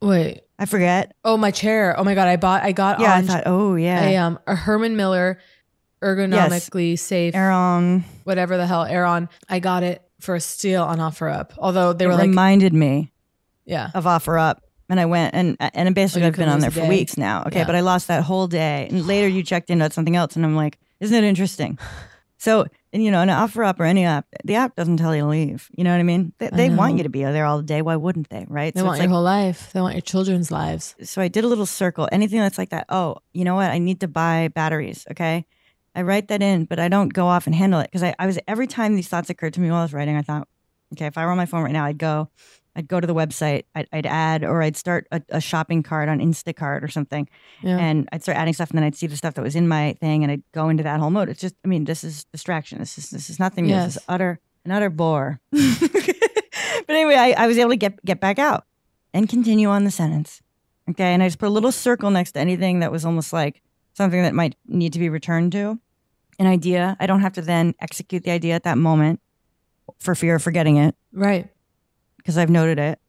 Wait. 0.00 0.42
I 0.58 0.66
forget. 0.66 1.14
Oh, 1.24 1.36
my 1.36 1.50
chair. 1.52 1.94
Oh 1.98 2.02
my 2.04 2.14
god, 2.14 2.26
I 2.28 2.36
bought. 2.36 2.62
I 2.64 2.72
got 2.72 2.98
Yeah, 3.00 3.14
I 3.14 3.22
thought, 3.22 3.42
oh 3.46 3.74
yeah. 3.76 4.02
a 4.08 4.16
um 4.16 4.38
a 4.46 4.54
Herman 4.56 4.96
Miller 4.96 5.38
ergonomically 6.02 6.98
safe 6.98 7.34
Aeron. 7.34 8.04
whatever 8.24 8.56
the 8.56 8.66
hell 8.66 8.84
Aeron. 8.84 9.28
I 9.48 9.58
got 9.60 9.82
it 9.82 10.02
for 10.20 10.34
a 10.34 10.40
steal 10.40 10.82
on 10.82 10.98
OfferUp. 10.98 11.52
Although 11.58 11.92
they 11.92 12.04
it 12.04 12.08
were 12.08 12.14
like, 12.14 12.28
reminded 12.28 12.72
me 12.72 13.12
yeah, 13.64 13.90
of 13.94 14.04
OfferUp. 14.04 14.58
And 14.90 14.98
I 14.98 15.04
went 15.06 15.34
and 15.34 15.56
and 15.60 15.94
basically 15.94 16.24
Oh, 16.24 16.28
I've 16.28 16.36
been 16.36 16.48
on 16.48 16.60
there 16.60 16.70
for 16.70 16.80
day. 16.80 16.88
weeks 16.88 17.16
now. 17.18 17.44
Okay, 17.46 17.60
Yeah. 17.60 17.66
but 17.66 17.74
I 17.74 17.80
lost 17.80 18.08
that 18.08 18.22
whole 18.24 18.46
day. 18.46 18.86
And 18.90 19.06
later 19.06 19.28
you 19.28 19.42
checked 19.42 19.70
in 19.70 19.80
about 19.80 19.92
something 19.92 20.16
else 20.16 20.34
and 20.36 20.44
I'm 20.44 20.56
like, 20.56 20.78
isn't 21.00 21.14
it 21.16 21.24
interesting? 21.26 21.78
So 22.38 22.66
and 22.92 23.02
you 23.04 23.10
know, 23.10 23.20
an 23.20 23.28
OfferUp 23.28 23.78
or 23.80 23.84
any 23.84 24.04
app, 24.04 24.26
the 24.44 24.54
app 24.56 24.74
doesn't 24.76 24.96
tell 24.96 25.14
you 25.14 25.22
to 25.22 25.28
leave. 25.28 25.68
You 25.76 25.84
know 25.84 25.90
what 25.92 26.00
I 26.00 26.04
mean? 26.04 26.32
They, 26.38 26.46
I 26.46 26.56
they 26.56 26.70
want 26.70 26.96
you 26.96 27.02
to 27.02 27.08
be 27.08 27.22
there 27.22 27.44
all 27.44 27.60
day. 27.62 27.82
Why 27.82 27.96
wouldn't 27.96 28.30
they? 28.30 28.46
Right? 28.48 28.72
they 28.74 28.80
So 28.80 28.86
want 28.86 28.96
it's 28.96 29.02
your 29.04 29.08
like- 29.10 29.14
whole 29.14 29.22
life. 29.24 29.72
They 29.72 29.80
want 29.80 29.94
your 29.94 30.00
children's 30.02 30.50
lives. 30.50 30.94
so 31.02 31.20
I 31.22 31.28
did 31.28 31.44
a 31.44 31.48
little 31.48 31.66
circle. 31.66 32.08
Anything 32.12 32.40
that's 32.40 32.58
like 32.58 32.70
that. 32.70 32.86
Oh, 32.88 33.18
you 33.32 33.44
know 33.44 33.54
what? 33.54 33.70
I 33.70 33.78
need 33.78 34.00
to 34.00 34.08
buy 34.08 34.48
batteries. 34.54 35.06
Okay. 35.10 35.46
I 35.94 36.02
write 36.02 36.28
that 36.28 36.42
in, 36.42 36.64
but 36.64 36.78
I 36.78 36.88
don't 36.88 37.08
go 37.12 37.26
off 37.26 37.46
and 37.46 37.54
handle 37.54 37.80
it 37.80 37.84
because 37.90 38.02
I, 38.04 38.14
I 38.18 38.26
was 38.26 38.38
every 38.46 38.66
time 38.68 38.94
these 38.94 39.08
thoughts 39.08 39.30
occurred 39.30 39.54
to 39.54 39.60
me 39.60 39.70
while 39.70 39.80
I 39.80 39.82
was 39.84 39.92
writing, 39.92 40.16
I 40.16 40.22
thought, 40.22 40.46
okay, 40.94 41.06
if 41.06 41.18
I 41.18 41.24
were 41.24 41.30
on 41.32 41.36
my 41.36 41.46
phone 41.46 41.62
right 41.64 41.72
now, 41.72 41.84
I'd 41.84 41.98
go, 41.98 42.28
I'd 42.78 42.88
go 42.88 43.00
to 43.00 43.06
the 43.06 43.14
website, 43.14 43.64
I'd, 43.74 43.88
I'd 43.92 44.06
add, 44.06 44.44
or 44.44 44.62
I'd 44.62 44.76
start 44.76 45.06
a, 45.10 45.20
a 45.30 45.40
shopping 45.40 45.82
cart 45.82 46.08
on 46.08 46.20
Instacart 46.20 46.82
or 46.82 46.88
something, 46.88 47.28
Yeah. 47.62 47.76
and 47.78 48.08
I'd 48.12 48.22
start 48.22 48.38
adding 48.38 48.54
stuff, 48.54 48.70
and 48.70 48.78
then 48.78 48.84
I'd 48.84 48.94
see 48.94 49.08
the 49.08 49.16
stuff 49.16 49.34
that 49.34 49.42
was 49.42 49.56
in 49.56 49.66
my 49.68 49.94
thing, 50.00 50.22
and 50.22 50.30
I'd 50.32 50.42
go 50.52 50.68
into 50.68 50.84
that 50.84 51.00
whole 51.00 51.10
mode. 51.10 51.28
It's 51.28 51.40
just, 51.40 51.56
I 51.64 51.68
mean, 51.68 51.84
this 51.84 52.04
is 52.04 52.24
distraction. 52.32 52.78
This 52.78 52.96
is 52.96 53.10
this 53.10 53.28
is 53.28 53.38
nothing. 53.38 53.66
new. 53.66 53.74
This 53.74 53.86
is 53.88 53.94
Yes. 53.96 54.04
utter 54.08 54.40
an 54.64 54.70
utter 54.72 54.90
bore. 54.90 55.40
but 55.50 56.90
anyway, 56.90 57.14
I, 57.14 57.32
I 57.36 57.46
was 57.46 57.58
able 57.58 57.70
to 57.70 57.76
get 57.76 58.02
get 58.04 58.20
back 58.20 58.38
out 58.38 58.64
and 59.12 59.28
continue 59.28 59.68
on 59.68 59.84
the 59.84 59.90
sentence. 59.90 60.40
Okay. 60.90 61.12
And 61.14 61.22
I 61.22 61.26
just 61.26 61.38
put 61.38 61.48
a 61.48 61.50
little 61.50 61.72
circle 61.72 62.10
next 62.10 62.32
to 62.32 62.40
anything 62.40 62.80
that 62.80 62.90
was 62.92 63.04
almost 63.04 63.32
like 63.32 63.60
something 63.94 64.22
that 64.22 64.34
might 64.34 64.54
need 64.66 64.92
to 64.94 64.98
be 64.98 65.08
returned 65.08 65.52
to. 65.52 65.78
An 66.38 66.46
idea. 66.46 66.96
I 67.00 67.06
don't 67.06 67.20
have 67.20 67.32
to 67.34 67.42
then 67.42 67.74
execute 67.80 68.22
the 68.24 68.30
idea 68.30 68.54
at 68.54 68.62
that 68.62 68.78
moment 68.78 69.20
for 69.98 70.14
fear 70.14 70.36
of 70.36 70.42
forgetting 70.42 70.76
it 70.76 70.94
Right. 71.12 71.48
Because 72.28 72.36
I've 72.36 72.50
noted 72.50 72.78
it. 72.78 73.00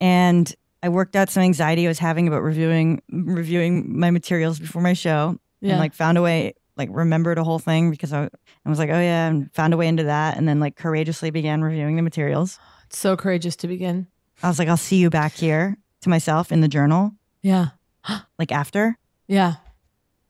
And 0.00 0.50
I 0.82 0.88
worked 0.88 1.14
out 1.14 1.28
some 1.28 1.42
anxiety 1.42 1.84
I 1.84 1.88
was 1.88 1.98
having 1.98 2.26
about 2.26 2.42
reviewing 2.42 3.02
reviewing 3.10 3.98
my 3.98 4.10
materials 4.10 4.58
before 4.58 4.80
my 4.80 4.94
show. 4.94 5.38
Yeah. 5.60 5.72
And 5.72 5.78
like 5.78 5.92
found 5.92 6.16
a 6.16 6.22
way, 6.22 6.54
like 6.74 6.88
remembered 6.90 7.36
a 7.36 7.44
whole 7.44 7.58
thing 7.58 7.90
because 7.90 8.14
I, 8.14 8.24
I 8.64 8.68
was 8.70 8.78
like, 8.78 8.88
oh 8.88 8.98
yeah, 8.98 9.28
and 9.28 9.52
found 9.52 9.74
a 9.74 9.76
way 9.76 9.88
into 9.88 10.04
that. 10.04 10.38
And 10.38 10.48
then 10.48 10.58
like 10.58 10.74
courageously 10.74 11.32
began 11.32 11.62
reviewing 11.62 11.96
the 11.96 12.02
materials. 12.02 12.58
It's 12.86 12.98
so 12.98 13.16
courageous 13.16 13.56
to 13.56 13.68
begin. 13.68 14.06
I 14.42 14.48
was 14.48 14.58
like, 14.58 14.68
I'll 14.68 14.76
see 14.76 14.96
you 14.96 15.10
back 15.10 15.32
here 15.32 15.76
to 16.02 16.08
myself 16.08 16.52
in 16.52 16.60
the 16.60 16.68
journal, 16.68 17.12
Yeah. 17.42 17.68
like 18.38 18.52
after. 18.52 18.96
Yeah. 19.26 19.54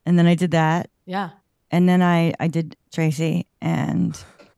And 0.07 0.19
then 0.19 0.27
I 0.27 0.35
did 0.35 0.53
that. 0.53 0.89
Yeah. 1.05 1.31
And 1.71 1.89
then 1.89 2.01
I, 2.01 2.33
I 2.41 2.49
did 2.49 2.77
Tracy 2.93 3.47
and 3.61 4.17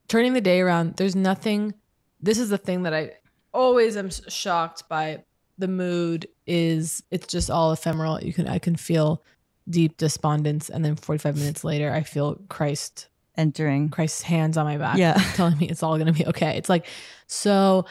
Turning 0.08 0.34
the 0.34 0.40
day 0.40 0.60
around. 0.60 0.96
There's 0.96 1.16
nothing. 1.16 1.74
This 2.20 2.38
is 2.38 2.48
the 2.48 2.58
thing 2.58 2.84
that 2.84 2.94
I 2.94 3.12
always 3.56 3.96
am 3.96 4.10
shocked 4.10 4.88
by. 4.88 5.24
The 5.58 5.68
mood 5.68 6.28
is 6.46 7.02
it's 7.10 7.26
just 7.26 7.50
all 7.50 7.72
ephemeral. 7.72 8.22
You 8.22 8.32
can 8.32 8.46
I 8.46 8.58
can 8.58 8.76
feel 8.76 9.22
deep 9.68 9.96
despondence, 9.96 10.68
and 10.68 10.84
then 10.84 10.96
45 10.96 11.36
minutes 11.36 11.64
later, 11.64 11.90
I 11.90 12.02
feel 12.02 12.38
Christ 12.48 13.08
entering 13.36 13.88
Christ's 13.88 14.22
hands 14.22 14.56
on 14.56 14.66
my 14.66 14.76
back, 14.76 14.98
Yeah. 14.98 15.14
telling 15.34 15.56
me 15.58 15.68
it's 15.68 15.82
all 15.82 15.96
gonna 15.98 16.12
be 16.12 16.26
okay. 16.26 16.56
It's 16.58 16.68
like 16.68 16.86
so. 17.26 17.86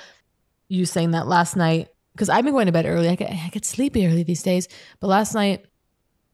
You 0.68 0.86
saying 0.86 1.12
that 1.12 1.28
last 1.28 1.56
night 1.56 1.90
because 2.14 2.30
I've 2.30 2.44
been 2.44 2.54
going 2.54 2.66
to 2.66 2.72
bed 2.72 2.86
early. 2.86 3.10
I 3.10 3.16
get 3.16 3.32
I 3.32 3.50
get 3.52 3.66
sleepy 3.66 4.08
early 4.08 4.24
these 4.24 4.42
days, 4.44 4.68
but 5.00 5.08
last 5.08 5.34
night 5.36 5.66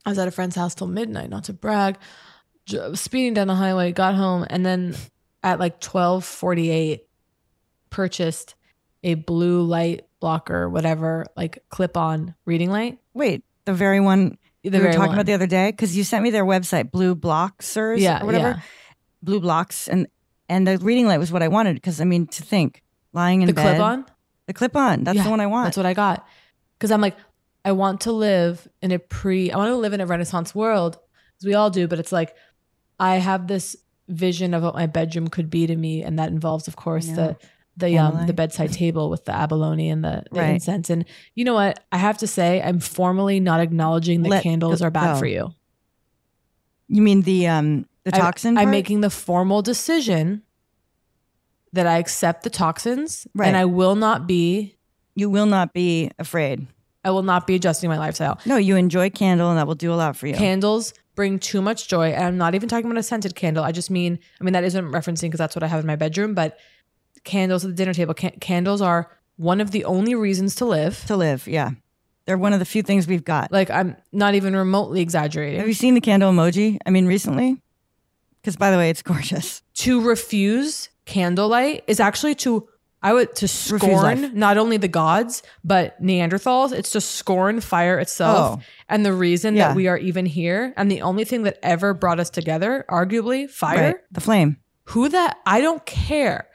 I 0.06 0.10
was 0.10 0.20
at 0.20 0.28
a 0.28 0.32
friend's 0.32 0.56
house 0.56 0.76
till 0.76 0.88
midnight. 0.88 1.30
Not 1.30 1.46
to 1.46 1.54
brag, 1.54 1.98
speeding 2.94 3.34
down 3.34 3.48
the 3.48 3.56
highway, 3.56 3.92
got 3.92 4.16
home, 4.16 4.46
and 4.50 4.66
then 4.66 4.96
at 5.44 5.60
like 5.60 5.82
12:48 5.82 7.02
purchased 7.90 8.56
a 9.04 9.16
blue 9.16 9.62
light 9.64 10.06
blocker, 10.20 10.70
whatever, 10.70 11.26
like 11.36 11.64
clip-on 11.70 12.36
reading 12.46 12.70
light. 12.70 13.00
wait, 13.14 13.44
the 13.66 13.74
very 13.74 14.00
one 14.00 14.38
we 14.64 14.70
The 14.70 14.80
were 14.80 14.86
talking 14.94 15.00
one. 15.00 15.10
about 15.16 15.26
the 15.26 15.34
other 15.34 15.48
day 15.48 15.72
because 15.72 15.98
you 15.98 16.04
sent 16.04 16.22
me 16.24 16.30
their 16.30 16.46
website, 16.46 16.92
Blue 16.92 17.16
Bloxers 17.16 17.98
Yeah, 18.00 18.22
or 18.22 18.26
whatever, 18.28 18.50
yeah. 18.50 18.62
BlueBlox, 19.26 19.88
and 19.88 20.08
and 20.50 20.68
the 20.68 20.78
reading 20.78 21.08
light 21.08 21.18
was 21.20 21.32
what 21.32 21.42
I 21.42 21.48
wanted 21.48 21.76
because 21.76 22.00
I 22.02 22.04
mean 22.06 22.28
to 22.28 22.44
think 22.44 22.84
lying 23.14 23.42
in 23.42 23.48
the 23.48 23.54
bed, 23.54 23.78
clip 23.78 23.82
on. 23.82 24.06
the 24.48 24.54
clip 24.54 24.76
on, 24.76 25.04
that's 25.04 25.16
Yeah, 25.18 25.24
the 25.24 25.30
one 25.30 25.40
I 25.40 25.48
want. 25.48 25.66
That's 25.68 25.78
what 25.78 25.86
I 25.86 25.94
got. 25.94 26.26
Because 26.78 26.92
I'm 26.92 27.02
like, 27.02 27.16
I 27.66 27.72
want 27.72 28.02
to 28.02 28.12
live 28.12 28.68
in 28.82 28.92
a 28.92 29.00
pre, 29.00 29.52
I 29.52 29.58
want 29.58 29.70
to 29.70 29.76
live 29.76 29.94
in 29.94 30.02
a 30.02 30.06
Renaissance 30.06 30.54
world, 30.54 30.98
as 31.40 31.46
we 31.46 31.54
all 31.54 31.70
do. 31.70 31.88
But 31.88 32.00
it's 32.00 32.12
like, 32.12 32.36
I 33.00 33.16
have 33.18 33.48
this 33.48 33.76
vision 34.10 34.54
of 34.54 34.62
what 34.64 34.76
my 34.76 34.88
bedroom 34.88 35.28
could 35.28 35.50
be 35.50 35.66
to 35.68 35.76
me, 35.76 36.04
and 36.04 36.20
that 36.20 36.30
involves, 36.30 36.68
of 36.68 36.76
course, 36.76 37.08
the 37.08 37.38
the 37.78 37.98
um 37.98 38.28
the 38.28 38.34
bedside 38.34 38.74
table 38.74 39.10
with 39.10 39.26
the 39.26 39.34
abalone 39.36 39.90
and 39.90 40.04
the, 40.04 40.24
the 40.32 40.40
Right. 40.40 40.50
incense. 40.56 40.90
And 40.90 41.06
you 41.36 41.46
know 41.46 41.54
what? 41.54 41.84
I 41.92 41.98
have 41.98 42.18
to 42.20 42.28
say, 42.28 42.62
I'm 42.62 42.80
formally 42.80 43.40
not 43.40 43.60
acknowledging 43.62 44.22
that 44.24 44.30
Let 44.30 44.44
candles 44.44 44.82
are 44.82 44.92
bad 44.92 45.14
go. 45.14 45.20
for 45.20 45.26
you. 45.26 45.54
you 46.88 47.02
mean 47.02 47.22
the 47.22 47.48
um 47.48 47.86
the 48.04 48.16
I- 48.16 48.20
toxin? 48.20 48.58
I'm 48.58 48.72
making 48.72 49.02
the 49.02 49.10
formal 49.10 49.62
decision 49.62 50.44
that 51.74 51.88
I 51.88 51.98
accept 52.00 52.44
the 52.44 52.50
toxins, 52.50 53.28
Right. 53.34 53.48
and 53.48 53.56
I 53.56 53.66
will 53.66 53.96
not 53.96 54.28
be. 54.28 54.76
You 55.16 55.30
will 55.30 55.46
not 55.46 55.74
be 55.74 56.10
afraid. 56.20 56.68
I 57.04 57.12
will 57.12 57.24
not 57.24 57.48
be 57.48 57.56
adjusting 57.56 57.90
my 57.90 57.98
lifestyle. 57.98 58.40
No, 58.46 58.58
you 58.58 58.76
enjoy 58.76 59.10
candle, 59.10 59.50
and 59.50 59.58
that 59.58 59.68
will 59.68 59.76
do 59.76 59.92
a 59.94 59.96
lot 59.96 60.16
for 60.16 60.28
you. 60.28 60.36
Candles 60.36 60.94
bring 61.16 61.40
too 61.40 61.62
much 61.62 61.88
joy. 61.88 62.10
And 62.10 62.24
I'm 62.26 62.38
not 62.38 62.56
even 62.56 62.70
talking 62.70 62.86
about 62.86 62.98
a 62.98 63.04
scented 63.04 63.36
candle. 63.36 63.64
I 63.64 63.72
just 63.72 63.90
mean, 63.90 64.20
I 64.40 64.44
mean, 64.44 64.54
that 64.54 64.64
isn't 64.64 64.86
referencing 64.86 65.24
because 65.24 65.40
that's 65.40 65.56
what 65.56 65.64
I 65.64 65.68
have 65.68 65.80
in 65.82 65.86
my 65.88 65.96
bedroom, 65.96 66.34
but 66.34 66.58
candles 67.24 67.64
at 67.66 67.70
the 67.72 67.76
dinner 67.76 67.94
table. 67.94 68.14
Can- 68.14 68.40
candles 68.40 68.82
are 68.82 69.10
one 69.38 69.62
of 69.62 69.72
the 69.72 69.86
only 69.86 70.16
reasons 70.16 70.56
to 70.56 70.66
live. 70.66 71.04
to 71.08 71.16
live, 71.18 71.48
yeah, 71.48 71.72
they're 72.26 72.38
one 72.38 72.54
of 72.54 72.60
the 72.60 72.66
few 72.66 72.84
things 72.84 73.08
we've 73.08 73.24
got. 73.24 73.52
Like, 73.52 73.70
I'm 73.72 73.96
not 74.12 74.36
even 74.36 74.56
remotely 74.56 75.02
exaggerating. 75.02 75.60
Have 75.60 75.68
you 75.68 75.74
seen 75.74 75.94
the 75.96 76.02
candle 76.02 76.32
emoji? 76.32 76.78
I 76.86 76.90
mean, 76.92 77.06
recently, 77.08 77.62
because 78.42 78.56
by 78.56 78.72
the 78.72 78.78
way, 78.78 78.90
it's 78.90 79.02
gorgeous. 79.12 79.62
to 79.76 80.02
refuse 80.02 80.90
candlelight 81.06 81.84
is 81.88 82.00
actually 82.00 82.36
to 82.36 82.68
I 83.04 83.14
would 83.14 83.34
to 83.38 83.48
scorn 83.48 84.38
not 84.38 84.60
only 84.60 84.78
the 84.78 84.88
gods 84.88 85.42
but 85.64 86.00
Neanderthals. 86.02 86.72
It's 86.72 86.92
to 86.92 87.02
scorn 87.02 87.60
fire 87.60 87.98
itself 87.98 88.60
Oh. 88.60 88.64
and 88.90 89.04
the 89.04 89.12
reason 89.12 89.56
Yeah. 89.56 89.70
that 89.70 89.76
we 89.76 89.88
are 89.88 89.98
even 89.98 90.28
here 90.28 90.72
and 90.78 90.92
the 90.92 91.02
only 91.02 91.24
thing 91.26 91.42
that 91.44 91.58
ever 91.64 91.96
brought 91.96 92.20
us 92.20 92.30
together, 92.30 92.86
arguably 92.90 93.50
fire. 93.50 93.78
Right, 93.86 93.96
the 94.12 94.22
flame. 94.22 94.58
Who 94.90 95.10
that 95.10 95.38
I 95.48 95.62
don't 95.62 95.84
care. 95.88 96.46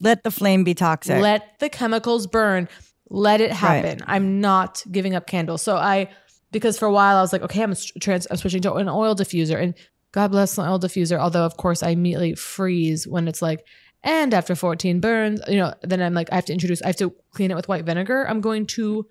Let 0.00 0.24
the 0.24 0.30
flame 0.30 0.64
be 0.64 0.74
toxic. 0.74 1.20
Let 1.20 1.58
the 1.58 1.68
chemicals 1.68 2.26
burn. 2.26 2.68
Let 3.10 3.40
it 3.40 3.52
happen. 3.52 4.00
I'm 4.06 4.40
not 4.40 4.82
giving 4.90 5.14
up 5.14 5.26
candles. 5.26 5.62
So 5.62 5.76
I, 5.76 6.08
because 6.52 6.78
for 6.78 6.86
a 6.86 6.92
while 6.92 7.16
I 7.16 7.20
was 7.20 7.32
like, 7.32 7.42
okay, 7.42 7.62
I'm 7.62 7.74
trans, 8.00 8.26
I'm 8.30 8.36
switching 8.36 8.62
to 8.62 8.74
an 8.74 8.88
oil 8.88 9.14
diffuser, 9.14 9.60
and 9.60 9.74
God 10.12 10.30
bless 10.30 10.56
the 10.56 10.62
oil 10.62 10.78
diffuser. 10.78 11.18
Although 11.18 11.44
of 11.44 11.56
course 11.56 11.82
I 11.82 11.90
immediately 11.90 12.34
freeze 12.34 13.06
when 13.06 13.28
it's 13.28 13.42
like, 13.42 13.64
and 14.02 14.32
after 14.32 14.54
14 14.54 15.00
burns, 15.00 15.40
you 15.46 15.58
know, 15.58 15.74
then 15.82 16.00
I'm 16.00 16.14
like, 16.14 16.32
I 16.32 16.36
have 16.36 16.46
to 16.46 16.52
introduce, 16.52 16.80
I 16.82 16.86
have 16.86 16.96
to 16.96 17.14
clean 17.32 17.50
it 17.50 17.54
with 17.54 17.68
white 17.68 17.84
vinegar. 17.84 18.26
I'm 18.26 18.40
going 18.40 18.66
to, 18.68 19.06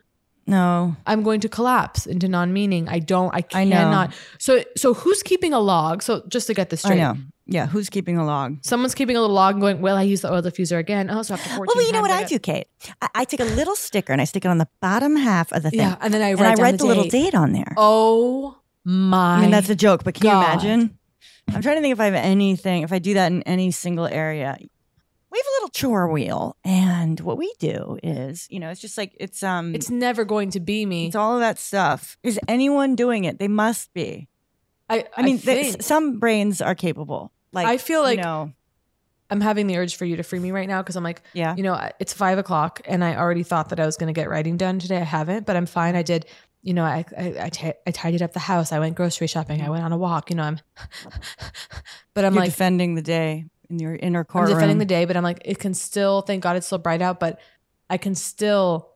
no, 0.48 0.96
I'm 1.06 1.22
going 1.22 1.42
to 1.42 1.50
collapse 1.50 2.08
into 2.08 2.28
non-meaning. 2.28 2.90
I 2.90 2.98
don't, 2.98 3.32
I 3.34 3.38
I 3.38 3.42
cannot. 3.42 4.14
So, 4.40 4.64
so 4.76 4.96
who's 4.96 5.22
keeping 5.22 5.54
a 5.54 5.60
log? 5.60 6.02
So 6.02 6.24
just 6.28 6.48
to 6.48 6.56
get 6.56 6.72
this 6.72 6.84
I 6.84 6.88
straight, 6.88 6.98
know. 7.02 7.18
Yeah, 7.52 7.66
who's 7.68 7.90
keeping 7.90 8.18
a 8.18 8.26
log? 8.26 8.58
someone's 8.62 8.94
keeping 8.94 9.16
a 9.18 9.22
little 9.22 9.36
log 9.36 9.56
and 9.56 9.62
going, 9.62 9.82
well, 9.82 9.98
I 9.98 10.04
use 10.04 10.22
the 10.22 10.32
oil 10.32 10.42
diffuser 10.42 10.78
again. 10.78 11.10
Oh, 11.10 11.24
so 11.24 11.34
after 11.34 11.50
14 11.50 11.66
Well, 11.76 11.86
you 11.86 11.92
know 11.92 12.02
what 12.02 12.12
I 12.12 12.22
got- 12.22 12.30
do, 12.30 12.40
Kate? 12.40 12.68
I, 13.02 13.08
I 13.16 13.26
take 13.26 13.40
a 13.40 13.44
little 13.46 13.76
sticker 13.76 14.14
and 14.14 14.22
I 14.22 14.26
stick 14.26 14.46
it 14.46 14.50
on 14.50 14.60
the 14.60 14.68
bottom 14.82 15.16
half 15.16 15.52
of 15.52 15.64
the 15.64 15.72
thing. 15.72 15.80
Yeah, 15.80 15.96
and 16.02 16.14
then 16.14 16.22
I 16.22 16.30
and 16.30 16.40
write 16.40 16.60
I 16.60 16.62
write 16.62 16.72
the 16.74 16.78
the, 16.78 16.86
little 16.86 17.06
date. 17.10 17.34
on 17.34 17.52
there. 17.54 17.74
Oh 17.78 18.58
my! 18.86 19.38
I 19.38 19.42
mean, 19.42 19.52
that's 19.52 19.70
a 19.70 19.76
joke, 19.76 20.04
but 20.04 20.14
can 20.14 20.24
God. 20.24 20.40
you 20.64 20.70
imagine? 20.70 20.98
I'm 21.54 21.62
trying 21.64 21.78
to 21.78 21.82
think 21.82 21.94
if 21.94 22.00
I 22.00 22.06
have 22.06 22.14
anything, 22.14 22.84
if 22.84 22.94
I 22.94 23.00
do 23.00 23.16
that 23.16 23.32
in 23.32 23.42
any 23.44 23.72
single 23.72 24.06
area. 24.06 24.56
We 25.32 25.38
have 25.38 25.46
a 25.46 25.54
little 25.58 25.70
chore 25.70 26.08
wheel, 26.12 26.56
and 26.64 27.20
what 27.20 27.38
we 27.38 27.54
do 27.60 28.00
is, 28.02 28.48
you 28.50 28.60
know, 28.60 28.70
it's 28.70 28.82
just 28.82 28.98
like 28.98 29.16
it's 29.20 29.44
um, 29.44 29.76
It's 29.76 29.90
never 29.90 30.26
going 30.26 30.50
to 30.52 30.60
be 30.60 30.86
me. 30.88 31.08
it's 31.08 31.16
all 31.16 31.36
of 31.36 31.40
that 31.42 31.60
stuff. 31.60 32.18
Is 32.24 32.40
anyone 32.48 32.96
doing 32.96 33.26
it? 33.26 33.38
They 33.40 33.48
must 33.48 33.94
be. 33.94 34.28
I, 34.90 35.06
I 35.16 35.22
mean, 35.22 35.38
they- 35.38 35.72
think- 35.72 35.84
some 35.84 36.18
brains 36.20 36.62
are 36.62 36.74
capable. 36.74 37.32
Like 37.52 37.68
I 37.68 37.78
feel 37.78 38.02
like 38.02 38.20
I'm 39.32 39.42
having 39.42 39.68
the 39.68 39.78
urge 39.78 39.96
for 39.96 40.06
you 40.06 40.16
to 40.18 40.24
free 40.24 40.40
me 40.40 40.52
right 40.52 40.68
now 40.68 40.82
because 40.82 40.96
I'm 40.96 41.04
like, 41.04 41.22
yeah, 41.34 41.56
you 41.56 41.64
know, 41.64 41.90
it's 42.00 42.14
five 42.14 42.38
o'clock 42.38 42.82
and 42.86 43.04
I 43.04 43.16
already 43.16 43.44
thought 43.44 43.70
that 43.70 43.80
I 43.80 43.86
was 43.86 43.98
going 43.98 44.14
to 44.14 44.20
get 44.20 44.30
writing 44.30 44.58
done 44.58 44.80
today. 44.80 44.98
I 44.98 45.04
haven't, 45.04 45.46
but 45.46 45.56
I'm 45.56 45.66
fine. 45.66 45.96
I 45.96 46.02
did. 46.02 46.26
You 46.62 46.74
know, 46.74 46.84
I 46.84 47.06
I, 47.18 47.52
I, 47.88 47.92
tidied 47.92 48.22
up 48.22 48.34
the 48.34 48.40
house. 48.40 48.74
I 48.74 48.80
went 48.80 48.96
grocery 48.96 49.28
shopping. 49.28 49.62
I 49.62 49.70
went 49.70 49.84
on 49.84 49.94
a 49.94 49.98
walk. 49.98 50.30
You 50.30 50.36
know, 50.36 50.44
I'm. 50.44 50.60
but 52.14 52.26
I'm 52.26 52.34
you're 52.34 52.42
like 52.42 52.52
defending 52.52 52.96
the 52.96 53.02
day 53.02 53.46
in 53.70 53.80
your 53.80 53.96
inner 53.96 54.20
I'm 54.20 54.26
courtroom. 54.26 54.58
defending 54.58 54.78
the 54.78 54.86
day, 54.86 55.06
but 55.06 55.16
I'm 55.16 55.24
like, 55.24 55.42
it 55.46 55.60
can 55.60 55.74
still. 55.74 56.22
Thank 56.22 56.44
God 56.44 56.58
it's 56.58 56.66
still 56.66 56.78
bright 56.78 57.02
out, 57.02 57.20
but 57.20 57.40
I 57.90 57.98
can 57.98 58.14
still 58.14 58.90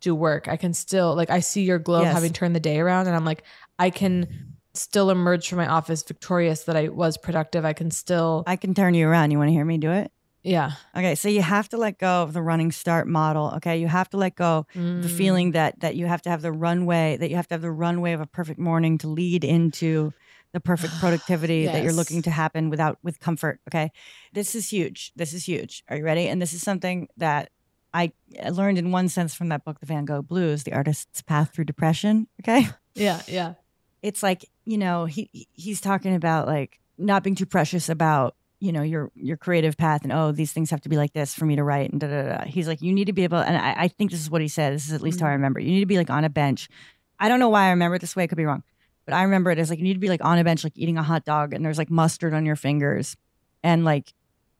do 0.00 0.14
work. 0.14 0.48
I 0.48 0.56
can 0.56 0.74
still 0.74 1.14
like 1.14 1.30
I 1.30 1.40
see 1.40 1.62
your 1.62 1.78
glow 1.78 2.02
Yes. 2.02 2.14
having 2.14 2.32
turned 2.32 2.54
the 2.54 2.60
day 2.60 2.78
around, 2.78 3.06
and 3.06 3.16
I'm 3.16 3.24
like, 3.24 3.42
I 3.78 3.90
can 3.90 4.57
still 4.78 5.10
emerge 5.10 5.48
from 5.48 5.58
my 5.58 5.66
office 5.66 6.02
victorious 6.02 6.64
that 6.64 6.76
I 6.76 6.88
was 6.88 7.16
productive. 7.18 7.64
I 7.64 7.72
can 7.72 7.90
still, 7.90 8.44
I 8.46 8.56
can 8.56 8.74
turn 8.74 8.94
you 8.94 9.08
around. 9.08 9.30
You 9.30 9.38
want 9.38 9.48
to 9.48 9.52
hear 9.52 9.64
me 9.64 9.78
do 9.78 9.90
it? 9.92 10.10
yeah. 10.44 10.72
Okay, 10.96 11.14
so 11.14 11.28
you 11.28 11.42
have 11.42 11.68
to 11.70 11.76
let 11.76 11.98
go 11.98 12.22
of 12.22 12.32
the 12.32 12.40
running 12.40 12.72
start 12.72 13.06
model. 13.08 13.52
Okay, 13.56 13.76
you 13.78 13.88
have 13.88 14.08
to 14.10 14.16
let 14.16 14.34
go 14.36 14.66
Mm. 14.74 15.02
the 15.02 15.08
feeling 15.08 15.50
that 15.52 15.80
that 15.80 15.96
you 15.96 16.06
have 16.06 16.22
to 16.22 16.30
have 16.30 16.42
the 16.42 16.52
runway, 16.52 17.16
that 17.18 17.28
you 17.28 17.36
have 17.36 17.48
to 17.48 17.54
have 17.54 17.60
the 17.62 17.70
runway 17.72 18.12
of 18.12 18.20
a 18.20 18.26
perfect 18.26 18.58
morning 18.58 18.96
to 18.98 19.08
lead 19.08 19.44
into 19.44 20.12
the 20.52 20.60
perfect 20.60 20.94
productivity 21.00 21.66
that 21.66 21.82
you're 21.82 21.92
looking 21.92 22.22
to 22.22 22.30
happen 22.30 22.70
without 22.70 22.98
with 23.02 23.20
comfort. 23.20 23.60
Okay, 23.68 23.90
this 24.32 24.54
is 24.54 24.70
huge. 24.70 25.12
This 25.16 25.32
is 25.34 25.44
huge. 25.46 25.82
Are 25.88 25.96
you 25.96 26.04
ready? 26.04 26.28
And 26.28 26.40
this 26.40 26.52
is 26.54 26.62
something 26.62 27.08
that 27.18 27.50
I 27.92 28.12
learned 28.50 28.78
in 28.78 28.92
one 28.92 29.08
sense 29.08 29.34
from 29.34 29.48
that 29.48 29.64
book, 29.64 29.80
The 29.80 29.86
Van 29.86 30.04
Gogh 30.04 30.22
Blues, 30.22 30.62
The 30.64 30.72
Artist's 30.72 31.20
Path 31.22 31.52
Through 31.52 31.64
Depression. 31.64 32.28
Okay, 32.42 32.68
Yeah, 32.94 33.20
yeah. 33.26 33.54
It's 34.02 34.22
like 34.22 34.44
you 34.64 34.78
know 34.78 35.04
he 35.04 35.28
he- 35.32 35.48
he's 35.52 35.80
talking 35.80 36.14
about 36.14 36.46
like 36.46 36.80
not 36.96 37.22
being 37.22 37.36
too 37.36 37.46
precious 37.46 37.88
about 37.88 38.34
you 38.60 38.72
know 38.72 38.82
your 38.82 39.10
your 39.14 39.36
creative 39.36 39.76
path 39.76 40.02
and 40.02 40.12
oh 40.12 40.32
these 40.32 40.52
things 40.52 40.70
have 40.70 40.80
to 40.80 40.88
be 40.88 40.96
like 40.96 41.12
this 41.12 41.34
for 41.34 41.46
me 41.46 41.56
to 41.56 41.62
write 41.62 41.90
and 41.90 42.00
da 42.00 42.08
da 42.08 42.22
da. 42.22 42.44
He's 42.44 42.66
like 42.66 42.82
you 42.82 42.92
need 42.92 43.06
to 43.06 43.12
be 43.12 43.24
able 43.24 43.38
and 43.38 43.56
I, 43.56 43.84
I 43.84 43.88
think 43.88 44.10
this 44.10 44.20
is 44.20 44.30
what 44.30 44.40
he 44.40 44.48
said. 44.48 44.74
This 44.74 44.86
is 44.86 44.92
at 44.92 45.00
least 45.00 45.20
how 45.20 45.26
I 45.26 45.30
mm-hmm. 45.30 45.34
remember. 45.34 45.60
it. 45.60 45.64
You 45.64 45.72
need 45.72 45.80
to 45.80 45.86
be 45.86 45.96
like 45.96 46.10
on 46.10 46.24
a 46.24 46.30
bench. 46.30 46.68
I 47.20 47.28
don't 47.28 47.40
know 47.40 47.48
why 47.48 47.66
I 47.66 47.70
remember 47.70 47.96
it 47.96 48.00
this 48.00 48.14
way. 48.14 48.24
I 48.24 48.26
could 48.26 48.38
be 48.38 48.44
wrong, 48.44 48.62
but 49.04 49.14
I 49.14 49.22
remember 49.22 49.50
it 49.50 49.58
as 49.58 49.70
like 49.70 49.78
you 49.78 49.84
need 49.84 49.94
to 49.94 50.00
be 50.00 50.08
like 50.08 50.24
on 50.24 50.38
a 50.38 50.44
bench, 50.44 50.64
like 50.64 50.76
eating 50.76 50.98
a 50.98 51.02
hot 51.02 51.24
dog, 51.24 51.52
and 51.52 51.64
there's 51.64 51.78
like 51.78 51.90
mustard 51.90 52.34
on 52.34 52.46
your 52.46 52.56
fingers, 52.56 53.16
and 53.62 53.84
like 53.84 54.12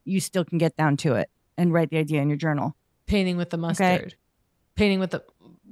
you 0.04 0.20
still 0.20 0.44
can 0.44 0.58
get 0.58 0.76
down 0.76 0.96
to 0.98 1.14
it 1.14 1.30
and 1.56 1.72
write 1.72 1.90
the 1.90 1.98
idea 1.98 2.20
in 2.22 2.28
your 2.28 2.38
journal. 2.38 2.74
Painting 3.06 3.36
with 3.36 3.50
the 3.50 3.58
mustard. 3.58 4.14
Painting 4.74 5.00
with 5.00 5.10
the 5.10 5.22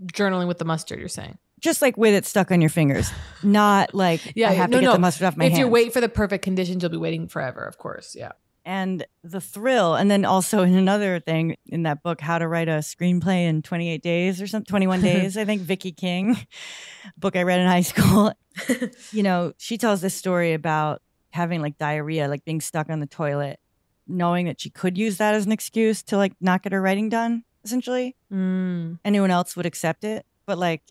journaling 0.07 0.49
with 0.49 0.59
the 0.59 0.65
mustard. 0.65 0.99
You're 0.99 1.09
saying. 1.09 1.39
Just 1.61 1.81
like 1.83 1.97
with 1.97 2.13
it 2.15 2.27
stuck 2.27 2.51
on 2.51 2.61
your 2.61 2.71
fingers, 2.71 3.11
not 3.43 3.95
like 3.95 4.33
Yeah, 4.37 4.51
I 4.51 4.53
have 4.53 4.71
no, 4.71 4.77
to 4.77 4.81
get 4.83 4.87
no. 4.89 4.93
the 4.93 4.99
mustard 4.99 5.27
off 5.27 5.37
my 5.37 5.47
if 5.47 5.53
hands. 5.53 5.61
you 5.61 5.69
wait 5.69 5.93
for 5.93 6.01
the 6.01 6.09
perfect 6.09 6.45
conditions, 6.45 6.83
you'll 6.83 6.91
be 6.91 6.97
waiting 6.99 7.29
forever. 7.29 7.65
Of 7.65 7.79
course. 7.79 8.15
Yeah. 8.19 8.33
and 8.65 9.07
the 9.23 9.41
thrill 9.41 9.95
and 9.95 10.11
then 10.11 10.25
also 10.25 10.63
in 10.63 10.75
another 10.75 11.21
thing 11.21 11.57
in 11.67 11.85
that 11.85 12.03
book 12.03 12.21
how 12.21 12.37
to 12.39 12.47
write 12.49 12.69
a 12.69 12.79
screenplay 12.83 13.47
in 13.49 13.63
28 13.63 14.03
days 14.03 14.43
or 14.43 14.47
something 14.49 14.67
21 14.67 15.01
days 15.13 15.37
i 15.37 15.45
think 15.45 15.63
Viki 15.63 15.97
King 15.97 16.37
book 17.17 17.37
i 17.37 17.43
read 17.43 17.61
in 17.61 17.67
high 17.69 17.83
school 17.83 18.33
you 19.13 19.23
know 19.23 19.53
she 19.57 19.79
tells 19.79 20.01
this 20.01 20.15
story 20.17 20.53
about 20.53 21.01
having 21.31 21.63
like 21.63 21.79
diarrhea 21.79 22.27
like 22.29 22.45
being 22.45 22.61
stuck 22.61 22.91
on 22.91 22.99
the 22.99 23.07
toilet 23.07 23.61
knowing 24.09 24.47
that 24.47 24.61
she 24.61 24.69
could 24.71 24.99
use 24.99 25.17
that 25.19 25.35
as 25.35 25.47
an 25.47 25.53
excuse 25.53 26.03
to 26.03 26.17
like 26.17 26.33
not 26.41 26.63
get 26.65 26.73
her 26.73 26.83
writing 26.83 27.09
done 27.09 27.45
essentially 27.65 28.17
Mm. 28.33 28.99
anyone 29.05 29.31
else 29.31 29.55
would 29.57 29.67
accept 29.67 30.03
it 30.03 30.27
but 30.45 30.59
like 30.59 30.83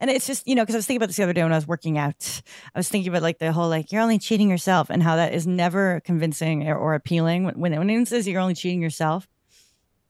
and 0.00 0.10
it's 0.10 0.26
just 0.26 0.46
you 0.46 0.54
know 0.54 0.62
because 0.62 0.74
i 0.74 0.78
was 0.78 0.86
thinking 0.86 0.98
about 0.98 1.08
this 1.08 1.16
the 1.16 1.22
other 1.22 1.32
day 1.32 1.42
when 1.42 1.52
i 1.52 1.56
was 1.56 1.66
working 1.66 1.98
out. 1.98 2.42
I 2.74 2.78
was 2.78 2.88
thinking 2.88 3.10
about 3.10 3.22
like 3.22 3.38
the 3.38 3.52
whole 3.52 3.68
like 3.68 3.92
you're 3.92 4.02
only 4.02 4.18
cheating 4.18 4.50
yourself 4.50 4.90
and 4.90 5.02
how 5.02 5.16
that 5.16 5.34
is 5.34 5.46
never 5.46 6.00
convincing 6.04 6.68
or, 6.68 6.76
or 6.76 6.94
appealing. 6.94 7.44
When, 7.44 7.60
when 7.60 7.72
anyone 7.74 8.06
says 8.06 8.26
you're 8.26 8.40
only 8.40 8.54
cheating 8.54 8.82
yourself 8.82 9.28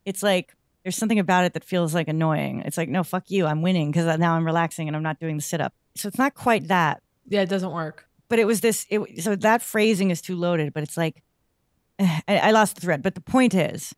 it's 0.04 0.22
like 0.22 0.54
there's 0.82 0.96
something 0.96 1.18
about 1.18 1.44
it 1.44 1.52
that 1.52 1.64
feels 1.64 1.94
like 1.94 2.08
annoying. 2.08 2.62
It's 2.64 2.78
like 2.78 2.88
no 2.88 3.04
fuck 3.04 3.30
you 3.30 3.46
i'm 3.46 3.62
winning 3.62 3.90
because 3.90 4.18
now 4.18 4.34
i'm 4.34 4.44
relaxing 4.44 4.88
and 4.88 4.96
i'm 4.96 5.02
not 5.02 5.20
doing 5.20 5.36
the 5.36 5.42
sit-up. 5.42 5.74
So 5.96 6.08
it's 6.08 6.18
not 6.18 6.34
quite 6.34 6.68
that. 6.68 7.02
Yeah, 7.28 7.42
it 7.42 7.48
doesn't 7.48 7.72
work. 7.72 8.06
but 8.28 8.38
it 8.38 8.46
was 8.46 8.60
this 8.60 8.86
it, 8.88 9.22
so 9.22 9.36
that 9.36 9.62
phrasing 9.62 10.10
is 10.10 10.20
too 10.22 10.36
loaded 10.36 10.72
but 10.72 10.82
it's 10.82 10.96
like 10.96 11.22
I, 11.98 12.22
I 12.28 12.50
lost 12.52 12.76
the 12.76 12.80
thread. 12.80 13.02
But 13.02 13.14
the 13.14 13.20
point 13.20 13.54
is 13.54 13.94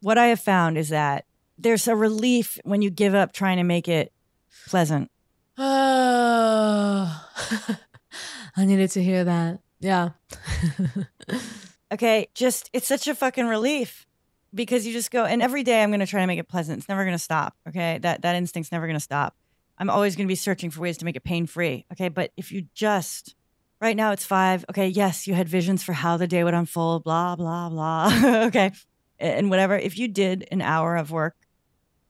what 0.00 0.16
i 0.18 0.26
have 0.26 0.40
found 0.40 0.78
is 0.78 0.88
that 0.90 1.24
there's 1.58 1.86
a 1.88 1.96
relief 1.96 2.58
when 2.64 2.82
you 2.82 2.90
give 2.90 3.14
up 3.14 3.32
trying 3.32 3.56
to 3.56 3.64
make 3.64 3.88
it 3.88 4.12
pleasant 4.68 5.10
Oh, 5.58 7.26
I 8.56 8.64
needed 8.64 8.90
to 8.92 9.02
hear 9.02 9.24
that. 9.24 9.60
Yeah. 9.80 10.10
okay 11.92 12.28
just 12.34 12.70
it's 12.72 12.86
such 12.86 13.06
a 13.06 13.14
fucking 13.14 13.46
relief 13.46 14.06
because 14.54 14.86
you 14.86 14.92
just 14.94 15.10
go 15.10 15.24
and 15.26 15.42
every 15.42 15.62
day 15.62 15.82
i'm 15.82 15.90
going 15.90 16.00
to 16.00 16.06
try 16.06 16.22
to 16.22 16.26
make 16.26 16.38
it 16.38 16.48
pleasant 16.48 16.78
it's 16.78 16.88
never 16.88 17.04
going 17.04 17.14
to 17.14 17.22
stop 17.22 17.54
okay 17.68 17.98
that 17.98 18.22
that 18.22 18.34
instinct's 18.34 18.72
never 18.72 18.86
going 18.86 18.96
to 18.96 19.00
stop 19.00 19.36
I'm 19.82 19.90
always 19.90 20.14
going 20.14 20.26
to 20.26 20.30
be 20.30 20.36
searching 20.36 20.70
for 20.70 20.80
ways 20.80 20.98
to 20.98 21.04
make 21.04 21.16
it 21.16 21.24
pain 21.24 21.46
free. 21.46 21.86
Okay. 21.92 22.08
But 22.08 22.30
if 22.36 22.52
you 22.52 22.66
just, 22.72 23.34
right 23.80 23.96
now 23.96 24.12
it's 24.12 24.24
five. 24.24 24.64
Okay. 24.70 24.86
Yes, 24.86 25.26
you 25.26 25.34
had 25.34 25.48
visions 25.48 25.82
for 25.82 25.92
how 25.92 26.16
the 26.16 26.28
day 26.28 26.44
would 26.44 26.54
unfold, 26.54 27.02
blah, 27.02 27.34
blah, 27.34 27.68
blah. 27.68 28.12
okay. 28.46 28.70
And 29.18 29.50
whatever. 29.50 29.76
If 29.76 29.98
you 29.98 30.06
did 30.06 30.46
an 30.52 30.62
hour 30.62 30.96
of 30.96 31.10
work, 31.10 31.34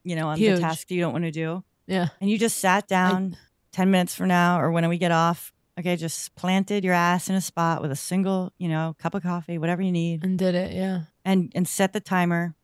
you 0.04 0.16
know, 0.16 0.28
on 0.28 0.36
Huge. 0.36 0.56
the 0.56 0.60
task 0.60 0.88
that 0.88 0.94
you 0.94 1.00
don't 1.00 1.12
want 1.12 1.24
to 1.24 1.30
do, 1.30 1.64
Yeah. 1.86 2.08
and 2.20 2.30
you 2.30 2.38
just 2.38 2.58
sat 2.58 2.86
down 2.88 3.36
10 3.72 3.90
minutes 3.90 4.14
from 4.14 4.28
now 4.28 4.60
or 4.60 4.70
when 4.70 4.88
we 4.88 4.98
get 4.98 5.10
off, 5.12 5.52
okay, 5.78 5.96
just 5.96 6.34
planted 6.36 6.84
your 6.84 6.94
ass 6.94 7.28
in 7.28 7.34
a 7.34 7.40
spot 7.40 7.82
with 7.82 7.90
a 7.90 7.96
single, 7.96 8.52
you 8.58 8.68
know, 8.68 8.94
cup 8.98 9.14
of 9.14 9.22
coffee, 9.22 9.58
whatever 9.58 9.82
you 9.82 9.92
need, 9.92 10.24
And 10.24 10.38
did 10.38 10.54
it. 10.54 10.72
Yeah. 10.72 11.02
and 11.24 11.50
and 11.54 11.66
set 11.66 11.92
the 11.92 12.00
timer. 12.00 12.54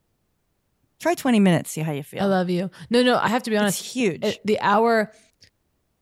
Try 0.99 1.13
20 1.15 1.39
minutes, 1.39 1.71
see 1.71 1.81
how 1.81 1.91
you 1.93 2.03
feel. 2.03 2.21
I 2.23 2.25
love 2.25 2.49
you. 2.49 2.69
No, 2.89 3.01
no, 3.03 3.17
I 3.17 3.29
have 3.29 3.43
to 3.43 3.49
be 3.49 3.57
honest. 3.57 3.79
It's 3.79 3.93
huge. 3.93 4.23
it- 4.23 4.41
the 4.45 4.59
hour 4.59 5.11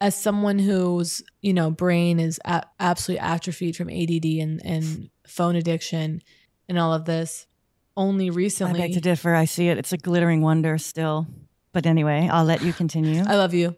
as 0.01 0.13
someone 0.15 0.60
whose 0.60 1.23
you 1.41 1.53
know 1.53 1.71
brain 1.71 2.19
is 2.19 2.39
a- 2.45 2.63
absolutely 2.80 3.19
atrophied 3.25 3.75
from 3.75 3.89
ADD 3.89 4.39
and 4.39 4.62
and 4.65 5.10
phone 5.27 5.56
addiction 5.56 6.21
and 6.69 6.77
all 6.80 6.93
of 6.93 7.06
this 7.06 7.47
only 7.95 8.30
recently 8.30 8.80
I 8.80 8.88
beg 8.88 8.93
to 8.93 9.01
differ. 9.01 9.34
I 9.34 9.45
see 9.45 9.69
it. 9.69 9.77
It's 9.80 9.91
a 9.93 9.97
glittering 9.97 10.41
wonder 10.41 10.77
still. 10.77 11.25
But 11.73 11.86
anyway, 11.86 12.30
I'll 12.32 12.45
let 12.45 12.62
you 12.62 12.73
continue. 12.73 13.23
I 13.27 13.36
love 13.36 13.53
you. 13.53 13.75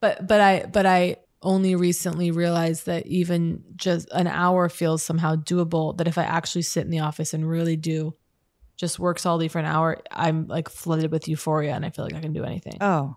But 0.00 0.26
but 0.26 0.40
I 0.40 0.66
but 0.66 0.86
I 0.86 1.16
only 1.42 1.74
recently 1.74 2.30
realized 2.30 2.86
that 2.86 3.06
even 3.06 3.64
just 3.74 4.08
an 4.12 4.26
hour 4.28 4.68
feels 4.68 5.02
somehow 5.02 5.34
doable 5.34 5.96
that 5.98 6.06
if 6.06 6.16
I 6.16 6.22
actually 6.22 6.62
sit 6.62 6.84
in 6.84 6.90
the 6.90 7.00
office 7.00 7.34
and 7.34 7.48
really 7.48 7.76
do 7.76 8.14
just 8.76 8.98
work 8.98 9.18
solidly 9.18 9.48
for 9.48 9.58
an 9.58 9.64
hour 9.64 10.00
I'm 10.10 10.46
like 10.46 10.68
flooded 10.68 11.10
with 11.10 11.26
euphoria 11.28 11.74
and 11.74 11.84
I 11.84 11.90
feel 11.90 12.04
like 12.04 12.14
I 12.14 12.20
can 12.20 12.32
do 12.32 12.44
anything. 12.44 12.78
Oh, 12.80 13.16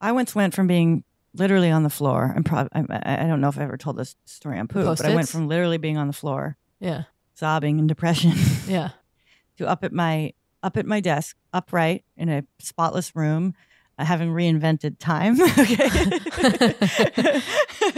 I 0.00 0.12
once 0.12 0.34
went 0.34 0.54
from 0.54 0.66
being 0.66 1.04
literally 1.34 1.70
on 1.70 1.82
the 1.82 1.90
floor. 1.90 2.32
I'm 2.34 2.44
probably 2.44 2.70
I, 2.74 3.24
I 3.24 3.26
don't 3.26 3.40
know 3.40 3.48
if 3.48 3.58
I 3.58 3.62
ever 3.62 3.76
told 3.76 3.96
this 3.96 4.16
story 4.24 4.58
on 4.58 4.68
Poog, 4.68 4.96
but 4.96 5.06
I 5.06 5.14
went 5.14 5.28
from 5.28 5.48
literally 5.48 5.78
being 5.78 5.96
on 5.96 6.06
the 6.06 6.12
floor, 6.12 6.56
yeah. 6.80 7.04
sobbing 7.34 7.78
and 7.78 7.88
depression, 7.88 8.32
yeah. 8.66 8.90
to 9.58 9.68
up 9.68 9.84
at 9.84 9.92
my 9.92 10.34
up 10.62 10.76
at 10.76 10.86
my 10.86 11.00
desk, 11.00 11.36
upright 11.52 12.04
in 12.16 12.28
a 12.28 12.44
spotless 12.58 13.14
room, 13.16 13.54
uh, 13.98 14.04
having 14.04 14.30
reinvented 14.30 14.96
time. 14.98 15.40
okay, 15.58 15.88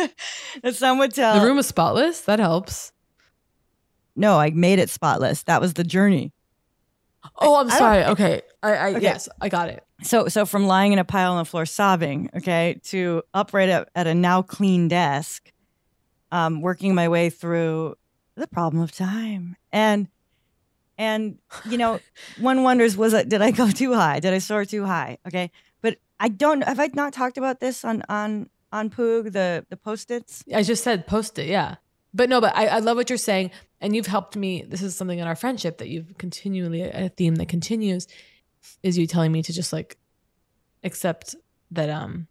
and 0.64 0.74
some 0.74 0.98
would 0.98 1.14
tell 1.14 1.40
the 1.40 1.46
room 1.46 1.58
is 1.58 1.66
spotless 1.66 2.22
that 2.22 2.38
helps 2.38 2.92
No, 4.16 4.38
I 4.38 4.50
made 4.50 4.78
it 4.78 4.90
spotless. 4.90 5.42
That 5.44 5.60
was 5.60 5.74
the 5.74 5.84
journey. 5.84 6.32
oh 7.40 7.60
I'm 7.60 7.70
I 7.70 7.78
sorry 7.78 8.04
okay 8.04 8.42
I, 8.62 8.72
I 8.74 8.88
Okay. 8.90 9.00
yes 9.00 9.28
I 9.40 9.48
got 9.48 9.68
it 9.68 9.82
So 10.02 10.28
so 10.28 10.44
from 10.46 10.66
lying 10.66 10.92
in 10.92 10.98
a 10.98 11.04
pile 11.04 11.32
on 11.32 11.38
the 11.38 11.44
floor 11.44 11.64
sobbing, 11.66 12.28
okay, 12.36 12.80
to 12.84 13.22
upright 13.32 13.68
at, 13.70 13.88
at 13.94 14.06
a 14.06 14.14
now 14.14 14.42
clean 14.42 14.88
desk, 14.88 15.50
um, 16.32 16.60
working 16.60 16.94
my 16.94 17.08
way 17.08 17.30
through 17.30 17.94
the 18.36 18.46
problem 18.48 18.82
of 18.82 18.90
time. 18.92 19.56
And 19.72 20.08
and 20.98 21.38
you 21.68 21.78
know, 21.78 22.00
one 22.38 22.62
wonders 22.62 22.96
was 22.96 23.12
it 23.12 23.28
did 23.28 23.42
I 23.42 23.50
go 23.50 23.70
too 23.70 23.94
high? 23.94 24.20
Did 24.20 24.32
I 24.32 24.38
soar 24.38 24.64
too 24.64 24.84
high? 24.84 25.18
Okay. 25.26 25.50
But 25.80 25.98
I 26.20 26.28
don't 26.28 26.62
have 26.62 26.80
I 26.80 26.90
not 26.94 27.12
talked 27.12 27.38
about 27.38 27.60
this 27.60 27.84
on 27.84 28.02
on 28.08 28.48
on 28.72 28.90
Poog, 28.90 29.32
the 29.32 29.64
the 29.68 29.76
post-its? 29.76 30.44
I 30.54 30.62
just 30.62 30.84
said 30.84 31.06
post 31.06 31.38
it, 31.38 31.46
yeah. 31.46 31.76
But 32.12 32.28
no, 32.28 32.40
but 32.40 32.56
I, 32.56 32.66
I 32.66 32.78
love 32.78 32.96
what 32.96 33.10
you're 33.10 33.16
saying. 33.16 33.50
And 33.80 33.94
you've 33.94 34.06
helped 34.06 34.36
me. 34.36 34.62
This 34.62 34.82
is 34.82 34.96
something 34.96 35.18
in 35.18 35.26
our 35.26 35.36
friendship 35.36 35.78
that 35.78 35.88
you've 35.88 36.16
continually, 36.16 36.82
a 36.82 37.10
theme 37.10 37.34
that 37.36 37.48
continues, 37.48 38.06
is 38.82 38.96
you 38.96 39.06
telling 39.06 39.30
me 39.32 39.42
to 39.42 39.52
just 39.52 39.72
like 39.72 39.98
accept 40.82 41.34
that 41.70 41.90
um 41.90 42.28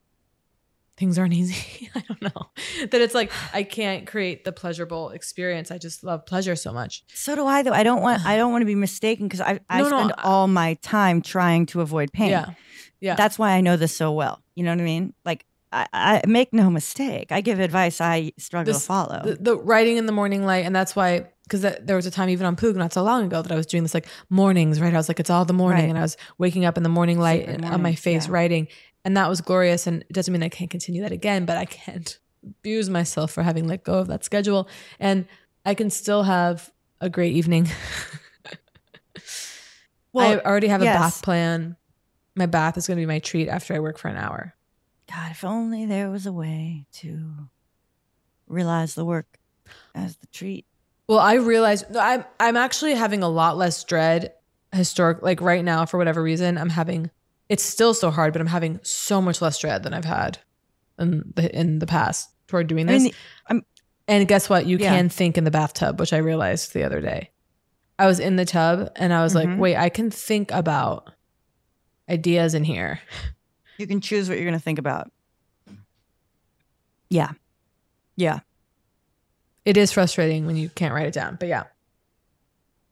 things 0.97 1.17
aren't 1.17 1.33
easy. 1.33 1.89
I 1.95 2.03
don't 2.07 2.21
know. 2.21 2.49
That 2.91 3.01
it's 3.01 3.13
like 3.15 3.31
I 3.53 3.63
can't 3.63 4.05
create 4.07 4.43
the 4.45 4.51
pleasurable 4.51 5.09
experience. 5.09 5.71
I 5.71 5.77
just 5.77 6.03
love 6.03 6.25
pleasure 6.25 6.55
so 6.55 6.71
much. 6.73 7.03
So 7.13 7.35
do 7.35 7.45
I 7.45 7.63
though. 7.63 7.71
I 7.73 7.83
don't 7.83 8.01
want 8.01 8.25
I 8.25 8.37
don't 8.37 8.51
want 8.51 8.61
to 8.61 8.65
be 8.67 8.75
mistaken 8.75 9.27
because 9.27 9.41
I, 9.41 9.59
I 9.69 9.81
No, 9.81 9.89
no, 9.89 9.97
spend 9.99 10.13
all 10.23 10.47
my 10.47 10.75
time 10.75 11.21
trying 11.21 11.65
to 11.67 11.81
avoid 11.81 12.11
pain. 12.13 12.29
Yeah. 12.29 12.53
Yeah. 12.99 13.15
That's 13.15 13.37
why 13.37 13.51
I 13.51 13.61
know 13.61 13.75
this 13.75 13.95
so 13.95 14.11
well. 14.11 14.41
You 14.55 14.63
know 14.63 14.71
what 14.71 14.79
I 14.81 14.83
mean? 14.85 15.13
Like 15.25 15.45
I, 15.71 15.87
I 15.91 16.21
make 16.27 16.53
no 16.53 16.69
mistake. 16.69 17.31
I 17.31 17.41
give 17.41 17.59
advice 17.59 17.99
I 17.99 18.31
struggle 18.37 18.71
This- 18.73 18.83
to 18.83 18.87
follow. 18.87 19.21
The, 19.23 19.35
the 19.35 19.57
writing 19.57 19.97
in 19.97 20.05
the 20.05 20.11
morning 20.11 20.45
light, 20.45 20.65
and 20.65 20.75
that's 20.75 20.95
why 20.95 21.27
because 21.43 21.61
there 21.61 21.95
was 21.97 22.05
a 22.05 22.11
time 22.11 22.29
even 22.29 22.45
on 22.47 22.55
Poog 22.55 22.75
not 22.75 22.93
so 22.93 23.03
long 23.03 23.25
ago 23.25 23.41
that 23.41 23.51
I 23.51 23.55
was 23.55 23.65
doing 23.65 23.83
this 23.83 23.93
like 23.93 24.07
mornings, 24.29 24.79
right? 24.79 24.93
I 24.93 24.97
was 24.97 25.09
like, 25.09 25.19
it's 25.19 25.29
all 25.29 25.43
the 25.43 25.51
morning, 25.53 25.83
Right. 25.83 25.89
and 25.89 25.97
I 25.97 26.01
was 26.01 26.15
waking 26.37 26.63
up 26.63 26.77
in 26.77 26.83
the 26.83 26.89
morning 26.89 27.19
light 27.19 27.41
Sacred 27.41 27.65
and 27.65 27.73
on 27.73 27.81
my 27.81 27.95
face 27.95 28.27
yeah. 28.27 28.33
writing, 28.33 28.67
and 29.05 29.17
that 29.17 29.29
was 29.29 29.41
glorious. 29.41 29.87
And 29.87 30.01
it 30.01 30.13
doesn't 30.13 30.31
mean 30.31 30.43
I 30.43 30.49
can't 30.49 30.71
continue 30.71 31.01
that 31.01 31.11
again, 31.11 31.45
but 31.45 31.57
I 31.57 31.65
can't 31.65 32.17
abuse 32.43 32.89
myself 32.89 33.31
for 33.31 33.43
having 33.43 33.67
let 33.67 33.83
go 33.83 33.99
of 33.99 34.07
that 34.07 34.23
schedule, 34.23 34.67
and 34.99 35.25
I 35.65 35.73
can 35.73 35.89
still 35.89 36.23
have 36.23 36.71
a 36.99 37.09
great 37.09 37.33
evening. 37.33 37.69
Well, 40.13 40.39
I 40.39 40.47
already 40.47 40.67
have 40.67 40.81
a 40.81 40.85
yes. 40.85 40.95
bath 40.95 41.23
plan. 41.23 41.75
My 42.35 42.45
bath 42.45 42.77
is 42.77 42.87
going 42.87 42.97
to 42.97 43.01
be 43.01 43.07
my 43.07 43.19
treat 43.19 43.49
after 43.49 43.73
I 43.73 43.79
work 43.79 43.97
for 43.97 44.07
an 44.07 44.17
hour. 44.17 44.53
God, 45.11 45.31
if 45.31 45.43
only 45.43 45.85
there 45.85 46.09
was 46.09 46.25
a 46.25 46.31
way 46.31 46.85
to 46.93 47.49
realize 48.47 48.93
the 48.95 49.03
work 49.03 49.39
as 49.93 50.17
the 50.17 50.27
treat. 50.27 50.65
Well, 51.07 51.19
I 51.19 51.35
realize 51.35 51.83
no, 51.89 51.99
I'm 51.99 52.23
I'm 52.39 52.55
actually 52.55 52.93
having 52.93 53.23
a 53.23 53.27
lot 53.27 53.57
less 53.57 53.83
dread 53.83 54.33
historic 54.71 55.21
like 55.21 55.41
right 55.41 55.65
now 55.65 55.85
for 55.85 55.97
whatever 55.97 56.23
reason. 56.23 56.57
I'm 56.57 56.69
having 56.69 57.11
it's 57.53 57.63
still 57.63 57.93
so 57.93 58.09
hard, 58.09 58.33
but 58.33 58.41
I'm 58.41 58.47
having 58.47 58.79
so 58.83 59.21
much 59.21 59.41
less 59.41 59.57
dread 59.59 59.83
than 59.83 59.93
I've 59.93 60.05
had 60.05 60.39
in 60.97 61.31
the 61.35 61.53
in 61.57 61.79
the 61.79 61.85
past 61.85 62.29
toward 62.47 62.67
doing 62.67 62.89
I 62.89 62.93
this. 62.93 63.03
mean, 63.03 63.13
I'm- 63.49 63.65
and 64.07 64.27
guess 64.27 64.49
what? 64.49 64.65
You 64.65 64.77
Yeah. 64.77 64.95
can 64.95 65.07
think 65.09 65.37
in 65.37 65.43
the 65.43 65.51
bathtub, 65.51 65.99
which 65.99 66.13
I 66.13 66.17
realized 66.17 66.73
the 66.73 66.83
other 66.83 66.99
day. 67.01 67.29
I 67.99 68.07
was 68.07 68.19
in 68.19 68.35
the 68.37 68.45
tub 68.45 68.89
and 68.95 69.13
I 69.13 69.21
was 69.23 69.33
Mhm. 69.33 69.35
like, 69.35 69.59
wait, 69.59 69.75
I 69.77 69.89
can 69.89 70.09
think 70.11 70.51
about 70.51 71.11
ideas 72.09 72.53
in 72.55 72.63
here. 72.63 72.99
You 73.77 73.87
can 73.87 74.01
choose 74.01 74.27
what 74.29 74.37
you're 74.37 74.45
going 74.45 74.59
to 74.59 74.63
think 74.63 74.77
about. 74.79 75.11
Yeah. 77.09 77.31
Yeah. 78.15 78.39
It 79.65 79.77
is 79.77 79.91
frustrating 79.91 80.45
when 80.45 80.55
you 80.55 80.69
can't 80.69 80.93
write 80.93 81.07
it 81.07 81.13
down, 81.13 81.37
but 81.39 81.47
yeah. 81.49 81.63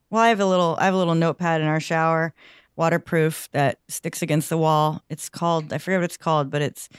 Well, 0.09 0.21
I 0.21 0.29
have 0.29 0.39
a 0.39 0.45
little 0.45 0.75
I 0.79 0.85
have 0.85 0.93
a 0.93 0.97
little 0.97 1.15
notepad 1.15 1.61
in 1.61 1.67
our 1.67 1.79
shower, 1.79 2.33
waterproof 2.75 3.49
that 3.51 3.79
sticks 3.87 4.21
against 4.21 4.49
the 4.49 4.57
wall. 4.57 5.03
It's 5.09 5.29
called 5.29 5.73
I 5.73 5.77
forget 5.77 5.99
what 5.99 6.05
it's 6.05 6.17
called, 6.17 6.49
but 6.49 6.61
it's 6.61 6.89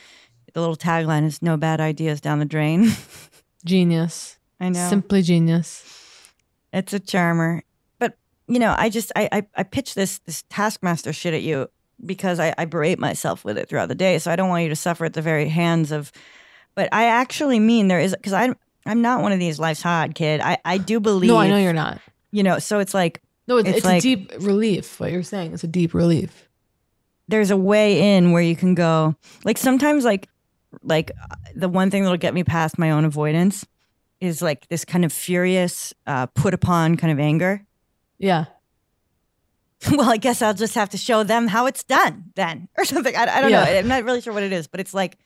the 0.52 0.60
little 0.60 0.76
tagline 0.76 1.26
is 1.26 1.40
no 1.42 1.56
bad 1.56 1.80
ideas 1.80 2.20
down 2.20 2.38
the 2.38 2.44
drain. 2.44 2.90
Genius. 3.64 4.38
I 4.60 4.68
know. 4.68 4.88
Simply 4.88 5.22
genius. 5.22 5.84
It's 6.72 6.92
a 6.92 7.00
charmer. 7.00 7.62
But 7.98 8.16
you 8.46 8.58
know, 8.58 8.74
I 8.76 8.88
just 8.88 9.10
I 9.16 9.28
I, 9.32 9.46
I 9.56 9.62
pitch 9.62 9.94
this 9.94 10.18
this 10.18 10.44
taskmaster 10.50 11.12
shit 11.12 11.34
at 11.34 11.42
you 11.42 11.68
because 12.04 12.38
I, 12.40 12.54
I 12.58 12.64
berate 12.64 12.98
myself 12.98 13.44
with 13.44 13.58
it 13.58 13.68
throughout 13.68 13.88
the 13.88 13.94
day. 13.94 14.18
So 14.18 14.30
I 14.30 14.36
don't 14.36 14.48
want 14.48 14.64
you 14.64 14.68
to 14.68 14.76
suffer 14.76 15.04
at 15.04 15.14
the 15.14 15.22
very 15.22 15.48
hands 15.48 15.92
of 15.92 16.12
but 16.74 16.88
I 16.92 17.04
actually 17.06 17.60
mean 17.60 17.88
there 17.88 18.00
is 18.00 18.14
because 18.14 18.32
I'm 18.32 18.56
I'm 18.86 19.02
not 19.02 19.22
one 19.22 19.32
of 19.32 19.38
these 19.38 19.58
life's 19.58 19.82
hard 19.82 20.14
kid. 20.14 20.40
I, 20.40 20.58
I 20.64 20.78
do 20.78 21.00
believe 21.00 21.28
No, 21.28 21.38
I 21.38 21.48
know 21.48 21.58
you're 21.58 21.72
not. 21.72 22.00
You 22.30 22.42
know, 22.42 22.58
so 22.58 22.78
it's 22.78 22.94
like 22.94 23.20
No, 23.48 23.56
it's, 23.58 23.68
It's 23.68 23.78
it's, 23.78 23.86
like- 23.86 23.98
a 23.98 24.00
deep 24.02 24.32
relief. 24.40 24.98
What 25.00 25.10
you're 25.12 25.22
saying 25.22 25.52
It's 25.54 25.64
a 25.64 25.68
deep 25.68 25.94
relief. 25.94 26.48
there's 27.28 27.50
a 27.50 27.56
way 27.56 28.16
in 28.16 28.32
where 28.32 28.42
you 28.42 28.54
can 28.56 28.74
go 28.74 29.14
like 29.44 29.58
sometimes 29.58 30.04
like 30.04 30.28
like 30.82 31.10
uh, 31.30 31.34
the 31.54 31.68
one 31.68 31.90
thing 31.90 32.02
that'll 32.02 32.16
get 32.18 32.34
me 32.34 32.44
past 32.44 32.78
my 32.78 32.90
own 32.90 33.04
avoidance 33.04 33.66
is 34.20 34.40
like 34.42 34.66
this 34.68 34.84
kind 34.84 35.04
of 35.04 35.12
furious 35.12 35.92
uh 36.06 36.26
put 36.26 36.52
upon 36.54 36.96
kind 36.96 37.12
of 37.12 37.18
anger 37.18 37.64
Yeah. 38.18 38.44
well 39.90 40.08
i 40.10 40.16
guess 40.16 40.42
i'll 40.42 40.54
just 40.54 40.74
have 40.74 40.90
to 40.90 40.96
show 40.96 41.22
them 41.24 41.48
how 41.48 41.66
it's 41.66 41.82
done 41.84 42.24
then 42.36 42.68
or 42.78 42.84
something 42.84 43.14
i, 43.16 43.22
I 43.24 43.40
don't 43.40 43.50
know 43.50 43.60
i'm 43.60 43.88
not 43.88 44.04
really 44.04 44.20
sure 44.20 44.32
what 44.32 44.42
it 44.44 44.52
is 44.52 44.66
but 44.68 44.80
it's 44.80 44.94
like 44.94 45.18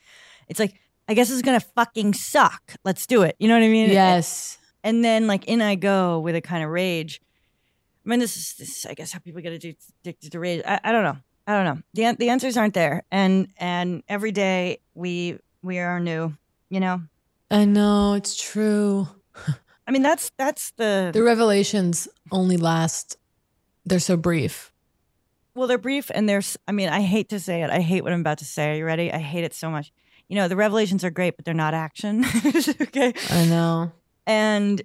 it's 0.48 0.58
like 0.60 0.74
i 1.08 1.14
guess 1.14 1.30
it's 1.30 1.42
gonna 1.42 1.60
fucking 1.60 2.14
suck 2.14 2.74
let's 2.84 3.06
do 3.06 3.22
it 3.22 3.36
you 3.38 3.48
know 3.48 3.54
what 3.54 3.62
i 3.64 3.68
mean 3.68 3.90
Yes. 3.90 4.58
and 4.82 5.04
then 5.04 5.26
like 5.26 5.44
in 5.46 5.60
i 5.60 5.74
go 5.74 6.20
with 6.20 6.34
a 6.36 6.40
kind 6.40 6.64
of 6.64 6.70
rage 6.70 7.20
i 8.06 8.08
mean 8.08 8.20
this 8.20 8.36
is 8.36 8.54
this 8.54 8.78
is, 8.78 8.86
i 8.86 8.94
guess 8.94 9.12
how 9.12 9.18
people 9.18 9.40
get 9.42 9.52
addicted 9.52 10.30
to 10.32 10.38
rage 10.40 10.62
i, 10.66 10.78
I 10.84 10.92
don't 10.92 11.02
know. 11.04 11.16
I 11.48 11.52
don't 11.54 11.64
know. 11.64 11.82
The, 11.94 12.16
the 12.18 12.28
answers 12.30 12.56
aren't 12.56 12.74
there. 12.74 13.04
And 13.12 13.48
and 13.56 14.02
every 14.08 14.32
day 14.32 14.78
we 14.94 15.38
we 15.62 15.78
are 15.78 16.00
new 16.00 16.34
you 16.70 16.80
know? 16.80 17.02
I 17.52 17.64
know. 17.64 18.14
It's 18.14 18.34
true. 18.36 19.06
i 19.86 19.90
mean 19.92 20.02
that's 20.02 20.32
that's 20.36 20.72
the 20.72 21.10
The 21.12 21.22
revelations 21.22 22.08
only 22.32 22.56
last. 22.56 23.16
They're 23.84 24.00
so 24.00 24.16
brief. 24.16 24.72
well 25.54 25.68
they're 25.68 25.78
brief 25.78 26.10
and 26.14 26.28
there's 26.28 26.56
i 26.66 26.72
mean 26.72 26.88
i 26.88 27.00
hate 27.00 27.28
to 27.28 27.38
say 27.38 27.62
it. 27.62 27.70
I 27.70 27.80
hate 27.80 28.02
what 28.02 28.12
i'm 28.12 28.20
about 28.20 28.38
to 28.38 28.44
say. 28.44 28.72
Are 28.72 28.76
you 28.76 28.84
ready? 28.84 29.12
I 29.12 29.18
hate 29.18 29.44
it 29.44 29.54
so 29.54 29.70
much. 29.70 29.92
You 30.28 30.34
know 30.34 30.48
the 30.48 30.56
revelations 30.56 31.04
are 31.04 31.10
great 31.10 31.36
but 31.36 31.44
they're 31.44 31.54
not 31.54 31.74
action. 31.74 32.24
Okay. 32.88 33.12
I 33.30 33.44
know. 33.46 33.92
and 34.26 34.82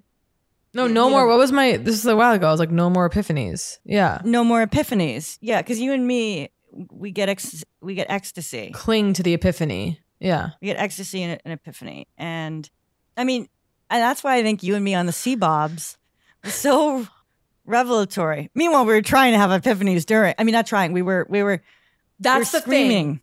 No, 0.73 0.87
no 0.87 1.09
more. 1.09 1.27
What 1.27 1.37
was 1.37 1.51
my? 1.51 1.77
This 1.77 1.95
is 1.95 2.05
a 2.05 2.15
while 2.15 2.33
ago. 2.33 2.47
I 2.47 2.51
was 2.51 2.59
like, 2.59 2.71
no 2.71 2.89
more 2.89 3.09
epiphanies. 3.09 3.79
Yeah. 3.83 4.21
no 4.23 4.43
more 4.43 4.65
epiphanies 4.65 5.37
yeah 5.41 5.61
because 5.61 5.79
you 5.79 5.91
and 5.93 6.07
me 6.07 6.49
we 6.89 7.11
get 7.11 7.27
ex- 7.27 7.63
we 7.81 7.95
get 7.95 8.07
ecstasy 8.09 8.71
Cling 8.73 9.13
to 9.13 9.23
the 9.23 9.33
epiphany. 9.33 9.99
Yeah. 10.19 10.51
We 10.61 10.67
get 10.67 10.77
ecstasy 10.77 11.23
and 11.23 11.41
an 11.43 11.51
epiphany. 11.51 12.07
And 12.17 12.69
I 13.17 13.23
mean, 13.25 13.49
and 13.89 14.01
that's 14.01 14.23
why 14.23 14.35
I 14.37 14.43
think 14.43 14.63
you 14.63 14.75
and 14.75 14.83
me 14.85 14.95
on 14.95 15.05
the 15.05 15.11
Sea 15.11 15.35
Bobs 15.35 15.97
was 16.43 16.53
so 16.53 17.05
revelatory. 17.65 18.49
Meanwhile, 18.55 18.85
we 18.85 18.93
were 18.93 19.01
trying 19.01 19.33
to 19.33 19.37
have 19.39 19.49
epiphanies 19.61 20.05
during. 20.05 20.33
I 20.37 20.43
mean, 20.43 20.53
not 20.53 20.67
trying. 20.67 20.93
We 20.93 21.01
were 21.01 21.25
we 21.29 21.43
were 21.43 21.61
That's 22.19 22.53
we 22.53 22.57
were 22.57 22.61
the 22.61 22.69
thing. 22.69 22.85
screaming 22.87 23.21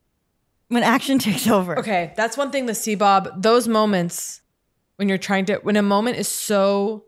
when 0.68 0.82
action 0.82 1.18
takes 1.28 1.46
over. 1.46 1.78
Okay, 1.78 2.12
that's 2.16 2.36
one 2.36 2.50
thing. 2.50 2.66
The 2.66 2.74
Sea 2.74 2.94
Bob, 2.96 3.42
those 3.42 3.66
moments 3.68 4.42
when 4.96 5.08
you're 5.08 5.16
trying 5.18 5.44
to, 5.46 5.54
when 5.62 5.76
a 5.76 5.82
moment 5.82 6.16
is 6.16 6.26
so 6.28 7.04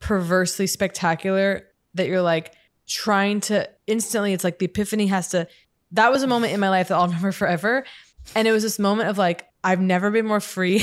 perversely 0.00 0.66
spectacular 0.66 1.66
that 1.94 2.06
you're 2.06 2.22
like 2.22 2.54
trying 2.86 3.40
to 3.40 3.68
instantly, 3.86 4.32
it's 4.32 4.44
like 4.44 4.58
the 4.58 4.66
epiphany 4.66 5.06
has 5.08 5.28
to. 5.30 5.46
That 5.92 6.10
was 6.10 6.22
a 6.22 6.26
moment 6.26 6.52
in 6.52 6.60
my 6.60 6.68
life 6.68 6.88
that 6.88 6.94
I'll 6.94 7.06
remember 7.06 7.32
forever, 7.32 7.84
and 8.34 8.48
it 8.48 8.52
was 8.52 8.62
this 8.62 8.78
moment 8.78 9.08
of 9.08 9.18
like 9.18 9.46
I've 9.62 9.80
never 9.80 10.10
been 10.10 10.26
more 10.26 10.40
free. 10.40 10.82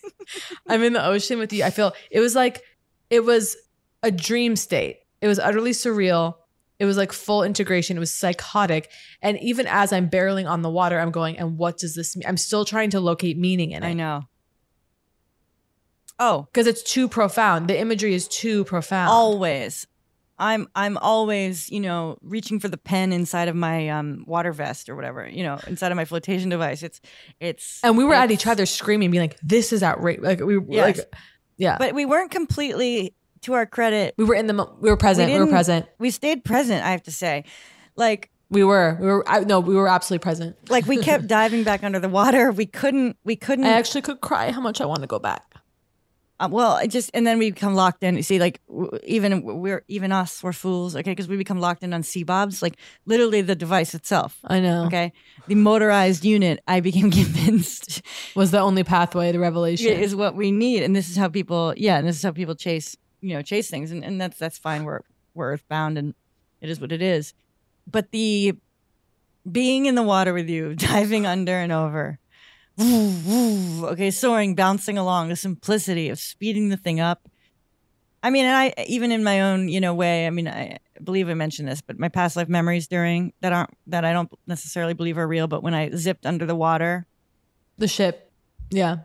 I'm 0.68 0.82
in 0.82 0.92
the 0.92 1.04
ocean 1.04 1.38
with 1.38 1.52
you. 1.52 1.64
I 1.64 1.70
feel 1.70 1.92
it 2.10 2.20
was 2.20 2.34
like 2.34 2.62
it 3.08 3.24
was 3.24 3.56
a 4.02 4.10
dream 4.10 4.56
state. 4.56 4.98
It 5.20 5.28
was 5.28 5.38
utterly 5.38 5.72
surreal. 5.72 6.34
It 6.78 6.86
was 6.86 6.96
like 6.96 7.12
full 7.12 7.42
integration. 7.42 7.96
It 7.96 8.00
was 8.00 8.12
psychotic. 8.12 8.90
And 9.20 9.38
even 9.40 9.66
as 9.66 9.92
I'm 9.92 10.08
barreling 10.08 10.48
on 10.48 10.62
the 10.62 10.70
water, 10.70 10.98
I'm 10.98 11.10
going, 11.10 11.38
and 11.38 11.58
what 11.58 11.76
does 11.76 11.94
this 11.94 12.16
mean? 12.16 12.24
I'm 12.26 12.38
still 12.38 12.64
trying 12.64 12.90
to 12.90 13.00
locate 13.00 13.36
meaning 13.36 13.72
in 13.72 13.82
it. 13.82 13.86
I 13.86 13.92
know. 13.92 14.22
Oh, 16.20 16.42
Because 16.52 16.66
it's 16.66 16.82
too 16.82 17.08
profound. 17.08 17.68
The 17.68 17.78
imagery 17.78 18.14
is 18.14 18.28
too 18.28 18.64
profound. 18.64 19.08
always. 19.10 19.86
I'm 20.38 20.68
I'm 20.74 20.96
always, 20.96 21.68
you 21.70 21.80
know, 21.80 22.16
reaching 22.22 22.60
for 22.60 22.68
the 22.68 22.78
pen 22.78 23.12
inside 23.12 23.48
of 23.48 23.54
my 23.56 23.88
um, 23.90 24.24
water 24.26 24.52
vest 24.54 24.88
or 24.88 24.96
whatever, 24.96 25.28
you 25.28 25.42
know, 25.42 25.58
inside 25.66 25.92
of 25.92 25.96
my 25.96 26.06
flotation 26.06 26.48
device. 26.48 26.82
It's 26.82 26.98
it's 27.40 27.78
and 27.84 27.96
we 27.98 28.04
were 28.04 28.14
at 28.14 28.30
each 28.30 28.46
other 28.46 28.64
screaming, 28.64 29.10
being 29.10 29.22
like, 29.22 29.38
this 29.42 29.70
is 29.72 29.82
outrageous. 29.82 30.24
Like, 30.24 30.40
we 30.40 30.58
Yes. 30.68 30.96
like, 30.98 31.14
yeah. 31.58 31.76
But 31.78 31.94
we 31.94 32.06
weren't 32.06 32.30
completely 32.30 33.14
to 33.42 33.52
our 33.52 33.66
credit. 33.66 34.14
we 34.16 34.24
were 34.24 34.34
in 34.34 34.46
the, 34.46 34.52
mo- 34.54 34.74
we 34.80 34.88
were 34.88 34.96
present. 34.96 35.30
We, 35.30 35.38
were 35.38 35.46
present. 35.46 35.86
We 35.98 36.10
stayed 36.10 36.42
present, 36.44 36.84
I 36.86 36.90
have 36.92 37.02
to 37.04 37.12
say. 37.12 37.44
Like 37.96 38.30
We 38.48 38.64
were, 38.64 38.96
we 38.98 39.06
were, 39.08 39.28
I, 39.28 39.40
no, 39.40 39.60
we 39.60 39.74
were 39.74 39.88
absolutely 39.88 40.22
present. 40.22 40.56
like 40.70 40.86
we 40.86 40.96
kept 41.02 41.26
diving 41.38 41.64
back 41.64 41.84
under 41.84 41.98
the 41.98 42.08
water. 42.08 42.50
We 42.50 42.64
couldn't 42.64 43.18
we 43.24 43.36
couldn't 43.36 43.66
I 43.66 43.72
actually 43.72 44.02
could 44.02 44.22
cry 44.22 44.52
how 44.52 44.60
much 44.62 44.80
I 44.80 44.86
want 44.86 45.00
to 45.02 45.06
go 45.06 45.18
back. 45.18 45.44
Uh, 46.40 46.48
well, 46.50 46.78
it 46.78 46.88
just 46.88 47.10
and 47.12 47.26
then 47.26 47.38
we 47.38 47.50
become 47.50 47.74
locked 47.74 48.02
in. 48.02 48.16
You 48.16 48.22
see, 48.22 48.38
like 48.38 48.60
w- 48.66 48.90
even 49.04 49.42
we're 49.44 49.84
even 49.88 50.10
us, 50.10 50.42
we're 50.42 50.54
fools, 50.54 50.96
okay? 50.96 51.10
Because 51.10 51.28
we 51.28 51.36
become 51.36 51.60
locked 51.60 51.82
in 51.82 51.92
on 51.92 52.02
sea 52.02 52.22
bobs, 52.22 52.62
like 52.62 52.76
literally 53.04 53.42
the 53.42 53.54
device 53.54 53.94
itself. 53.94 54.38
I 54.44 54.58
know. 54.60 54.86
Okay, 54.86 55.12
the 55.48 55.54
motorized 55.54 56.24
unit. 56.24 56.60
I 56.66 56.80
became 56.80 57.10
convinced 57.22 58.00
Was 58.34 58.52
the 58.52 58.58
only 58.58 58.84
pathway 58.84 59.32
to 59.32 59.38
revelation. 59.38 59.92
is 59.92 60.16
what 60.16 60.34
we 60.34 60.50
need, 60.50 60.82
and 60.82 60.96
this 60.96 61.10
is 61.10 61.16
how 61.18 61.28
people, 61.28 61.74
yeah, 61.76 61.98
and 61.98 62.08
this 62.08 62.16
is 62.16 62.22
how 62.22 62.32
people 62.32 62.54
chase, 62.54 62.96
you 63.20 63.34
know, 63.34 63.42
chase 63.42 63.68
things, 63.68 63.90
and, 63.90 64.02
and 64.02 64.18
that's 64.18 64.38
that's 64.38 64.56
fine. 64.56 64.84
We're 64.84 65.00
we're 65.34 65.52
earthbound, 65.52 65.98
and 65.98 66.14
it 66.62 66.70
is 66.70 66.80
what 66.80 66.90
it 66.90 67.02
is. 67.02 67.34
But 67.86 68.12
the 68.12 68.54
being 69.50 69.86
in 69.86 69.94
the 69.94 70.02
water 70.02 70.32
with 70.32 70.48
you, 70.48 70.74
diving 70.90 71.26
under 71.26 71.52
and 71.56 71.70
over, 71.70 72.18
okay, 72.80 74.10
soaring, 74.10 74.54
bouncing 74.54 74.96
along, 74.96 75.28
the 75.28 75.36
simplicity 75.36 76.08
of 76.08 76.18
speeding 76.18 76.70
the 76.70 76.76
thing 76.76 77.00
up. 77.00 77.28
I 78.22 78.30
mean, 78.30 78.44
and 78.46 78.56
I 78.56 78.84
even 78.86 79.12
in 79.12 79.24
my 79.24 79.40
own 79.40 79.68
you 79.68 79.80
know 79.80 79.94
way. 79.94 80.26
I 80.26 80.30
mean, 80.30 80.48
I 80.48 80.78
believe 81.02 81.28
I 81.28 81.34
mentioned 81.34 81.68
this, 81.68 81.80
but 81.80 81.98
my 81.98 82.08
past 82.08 82.36
life 82.36 82.48
memories 82.48 82.86
during 82.86 83.32
that 83.40 83.52
aren't 83.52 83.70
that 83.86 84.04
I 84.04 84.12
don't 84.12 84.30
necessarily 84.46 84.94
believe 84.94 85.18
are 85.18 85.26
real. 85.26 85.46
But 85.46 85.62
when 85.62 85.74
I 85.74 85.90
zipped 85.90 86.26
under 86.26 86.46
the 86.46 86.54
water, 86.54 87.06
the 87.78 87.88
ship. 87.88 88.30
Yeah. 88.70 88.98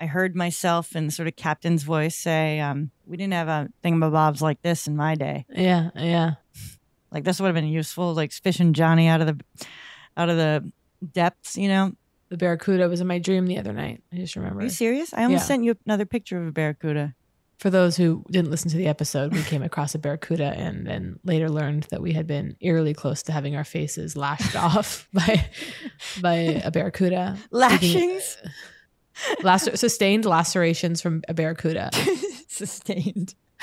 I 0.00 0.06
heard 0.06 0.34
myself 0.34 0.96
in 0.96 1.10
sort 1.10 1.28
of 1.28 1.36
captain's 1.36 1.82
voice 1.82 2.16
say, 2.16 2.60
um, 2.60 2.90
"We 3.04 3.16
didn't 3.16 3.34
have 3.34 3.48
a 3.48 3.68
thingamabobs 3.84 4.40
like 4.40 4.62
this 4.62 4.86
in 4.86 4.96
my 4.96 5.14
day. 5.14 5.44
Yeah. 5.50 5.90
Yeah. 5.94 6.34
Like 7.10 7.24
this 7.24 7.40
would 7.40 7.46
have 7.46 7.54
been 7.54 7.66
useful, 7.66 8.14
like 8.14 8.32
fishing 8.32 8.72
Johnny 8.72 9.08
out 9.08 9.20
of 9.20 9.26
the 9.26 9.66
out 10.16 10.28
of 10.28 10.36
the 10.36 10.72
depths." 11.12 11.56
You 11.56 11.68
know, 11.68 11.92
The 12.30 12.36
Barracuda 12.36 12.88
was 12.88 13.00
in 13.00 13.06
my 13.08 13.18
dream 13.18 13.46
the 13.46 13.58
other 13.58 13.72
night. 13.72 14.02
I 14.12 14.16
just 14.16 14.36
remember. 14.36 14.60
are 14.60 14.64
you 14.64 14.70
serious? 14.70 15.12
I 15.12 15.24
almost 15.24 15.42
Yeah. 15.42 15.46
sent 15.48 15.64
you 15.64 15.76
another 15.84 16.06
picture 16.06 16.40
of 16.40 16.46
a 16.46 16.52
barracuda. 16.52 17.14
For 17.58 17.70
those 17.70 17.96
who 17.96 18.24
didn't 18.30 18.50
listen 18.50 18.70
to 18.70 18.76
the 18.76 18.86
episode, 18.86 19.32
we 19.34 19.42
came 19.42 19.62
across 19.62 19.94
a 19.94 19.98
barracuda 19.98 20.54
and 20.56 20.86
then 20.86 21.18
later 21.24 21.50
learned 21.50 21.82
that 21.90 22.00
we 22.00 22.12
had 22.12 22.26
been 22.26 22.56
eerily 22.60 22.94
close 22.94 23.22
to 23.24 23.32
having 23.32 23.54
our 23.56 23.64
faces 23.64 24.16
lashed 24.16 24.54
off 24.68 25.08
by 25.12 25.44
by 26.22 26.34
a 26.64 26.70
barracuda. 26.70 27.36
Lashings, 27.50 28.38
uh, 28.44 28.48
Lacer- 29.42 29.76
sustained 29.76 30.24
lacerations 30.24 31.02
from 31.02 31.22
a 31.28 31.34
barracuda. 31.34 31.90
sustained. 32.48 33.34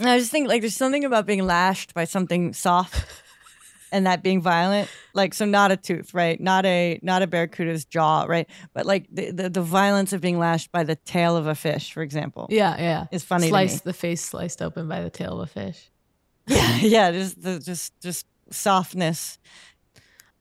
I 0.00 0.18
just 0.18 0.30
think 0.30 0.48
like 0.48 0.60
there's 0.60 0.76
something 0.76 1.04
about 1.04 1.26
being 1.26 1.44
lashed 1.44 1.94
by 1.94 2.04
something 2.04 2.52
soft 2.52 3.22
and 3.92 4.06
that 4.06 4.22
being 4.22 4.40
violent. 4.40 4.88
Like 5.14 5.34
so 5.34 5.44
not 5.44 5.70
a 5.70 5.76
tooth, 5.76 6.14
right? 6.14 6.40
Not 6.40 6.66
a 6.66 6.98
not 7.02 7.22
a 7.22 7.26
barracuda's 7.26 7.84
jaw, 7.84 8.24
right? 8.28 8.48
But 8.74 8.86
like 8.86 9.06
the, 9.10 9.30
the, 9.30 9.50
the 9.50 9.62
violence 9.62 10.12
of 10.12 10.20
being 10.20 10.38
lashed 10.38 10.72
by 10.72 10.84
the 10.84 10.96
tail 10.96 11.36
of 11.36 11.46
a 11.46 11.54
fish, 11.54 11.92
for 11.92 12.02
example. 12.02 12.46
Yeah, 12.50 12.76
yeah. 12.78 13.06
Is 13.10 13.24
funny 13.24 13.48
Slice 13.48 13.80
the 13.80 13.92
face 13.92 14.22
sliced 14.22 14.62
open 14.62 14.88
by 14.88 15.00
the 15.02 15.10
tail 15.10 15.40
of 15.40 15.48
a 15.48 15.52
fish. 15.52 15.90
Yeah, 16.48 16.76
yeah, 16.76 17.10
just 17.10 17.42
the 17.42 17.58
just 17.58 17.92
just 18.00 18.24
softness 18.50 19.38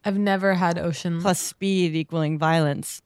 I've 0.04 0.20
never 0.20 0.54
had 0.54 0.78
ocean. 0.78 1.20
plus 1.20 1.40
speed 1.40 1.96
equaling 1.96 2.38
violence. 2.38 3.02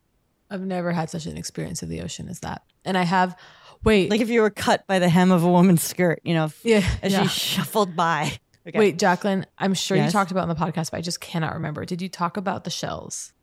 I've 0.50 0.62
never 0.62 0.92
had 0.92 1.10
such 1.10 1.26
an 1.26 1.38
experience 1.38 1.82
of 1.82 1.90
the 1.90 2.02
ocean 2.02 2.28
as 2.28 2.42
that. 2.42 2.64
And 2.84 2.98
I 2.98 3.04
have. 3.04 3.38
Wait, 3.86 4.10
Like 4.10 4.20
if 4.20 4.30
you 4.30 4.42
were 4.42 4.50
cut 4.50 4.86
by 4.88 5.00
the 5.00 5.08
hem 5.08 5.32
of 5.32 5.44
a 5.44 5.50
woman's 5.50 5.82
skirt, 5.82 6.20
you 6.26 6.34
know, 6.34 6.52
yeah, 6.64 6.86
as 7.02 7.14
yeah. 7.14 7.24
she 7.24 7.30
shuffled 7.30 7.96
by. 7.96 8.38
Okay. 8.68 8.78
Wait, 8.78 9.00
Jacqueline, 9.00 9.46
I'm 9.58 9.74
sure 9.74 9.98
you 9.98 10.10
talked 10.12 10.32
about 10.32 10.42
it 10.42 10.52
in 10.52 10.58
the 10.58 10.64
podcast, 10.64 10.92
but 10.92 10.98
I 10.98 11.02
just 11.02 11.22
cannot 11.22 11.54
remember. 11.54 11.86
Did 11.86 12.02
you 12.02 12.10
talk 12.10 12.38
about 12.38 12.66
the 12.66 12.70
shells? 12.70 13.34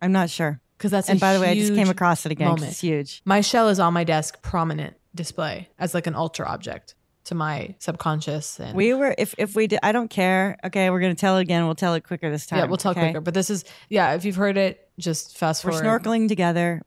I'm 0.00 0.12
not 0.12 0.30
sure. 0.30 0.60
Because 0.76 0.90
that's 0.90 1.08
and 1.08 1.18
by 1.18 1.32
the 1.34 1.40
way, 1.40 1.50
I 1.50 1.54
just 1.54 1.74
came 1.74 1.88
across 1.88 2.26
it 2.26 2.32
again. 2.32 2.48
moment. 2.48 2.70
It's 2.70 2.80
huge. 2.80 3.22
My 3.24 3.40
shell 3.40 3.68
is 3.68 3.80
on 3.80 3.94
my 3.94 4.04
desk, 4.04 4.42
prominent 4.42 4.96
display 5.14 5.68
as 5.78 5.94
like 5.94 6.06
an 6.06 6.14
ultra 6.14 6.46
object 6.46 6.94
to 7.24 7.34
my 7.34 7.74
subconscious. 7.78 8.60
And 8.60 8.76
We 8.76 8.92
were 8.92 9.14
if 9.16 9.34
if 9.38 9.54
we 9.56 9.66
did, 9.66 9.78
I 9.82 9.92
don't 9.92 10.10
care. 10.10 10.58
Okay, 10.64 10.90
we're 10.90 11.00
gonna 11.00 11.14
tell 11.14 11.38
it 11.38 11.42
again. 11.42 11.64
We'll 11.64 11.74
tell 11.74 11.94
it 11.94 12.04
quicker 12.04 12.30
this 12.30 12.46
time. 12.46 12.58
yeah, 12.58 12.64
we'll 12.66 12.76
tell 12.76 12.92
okay? 12.92 13.00
quicker. 13.00 13.20
But 13.20 13.34
this 13.34 13.50
is 13.50 13.64
yeah. 13.88 14.14
If 14.14 14.24
you've 14.24 14.36
heard 14.36 14.56
it, 14.58 14.88
just 14.98 15.38
fast 15.38 15.64
We're 15.64 15.72
forward. 15.72 16.02
snorkeling 16.02 16.28
together, 16.28 16.82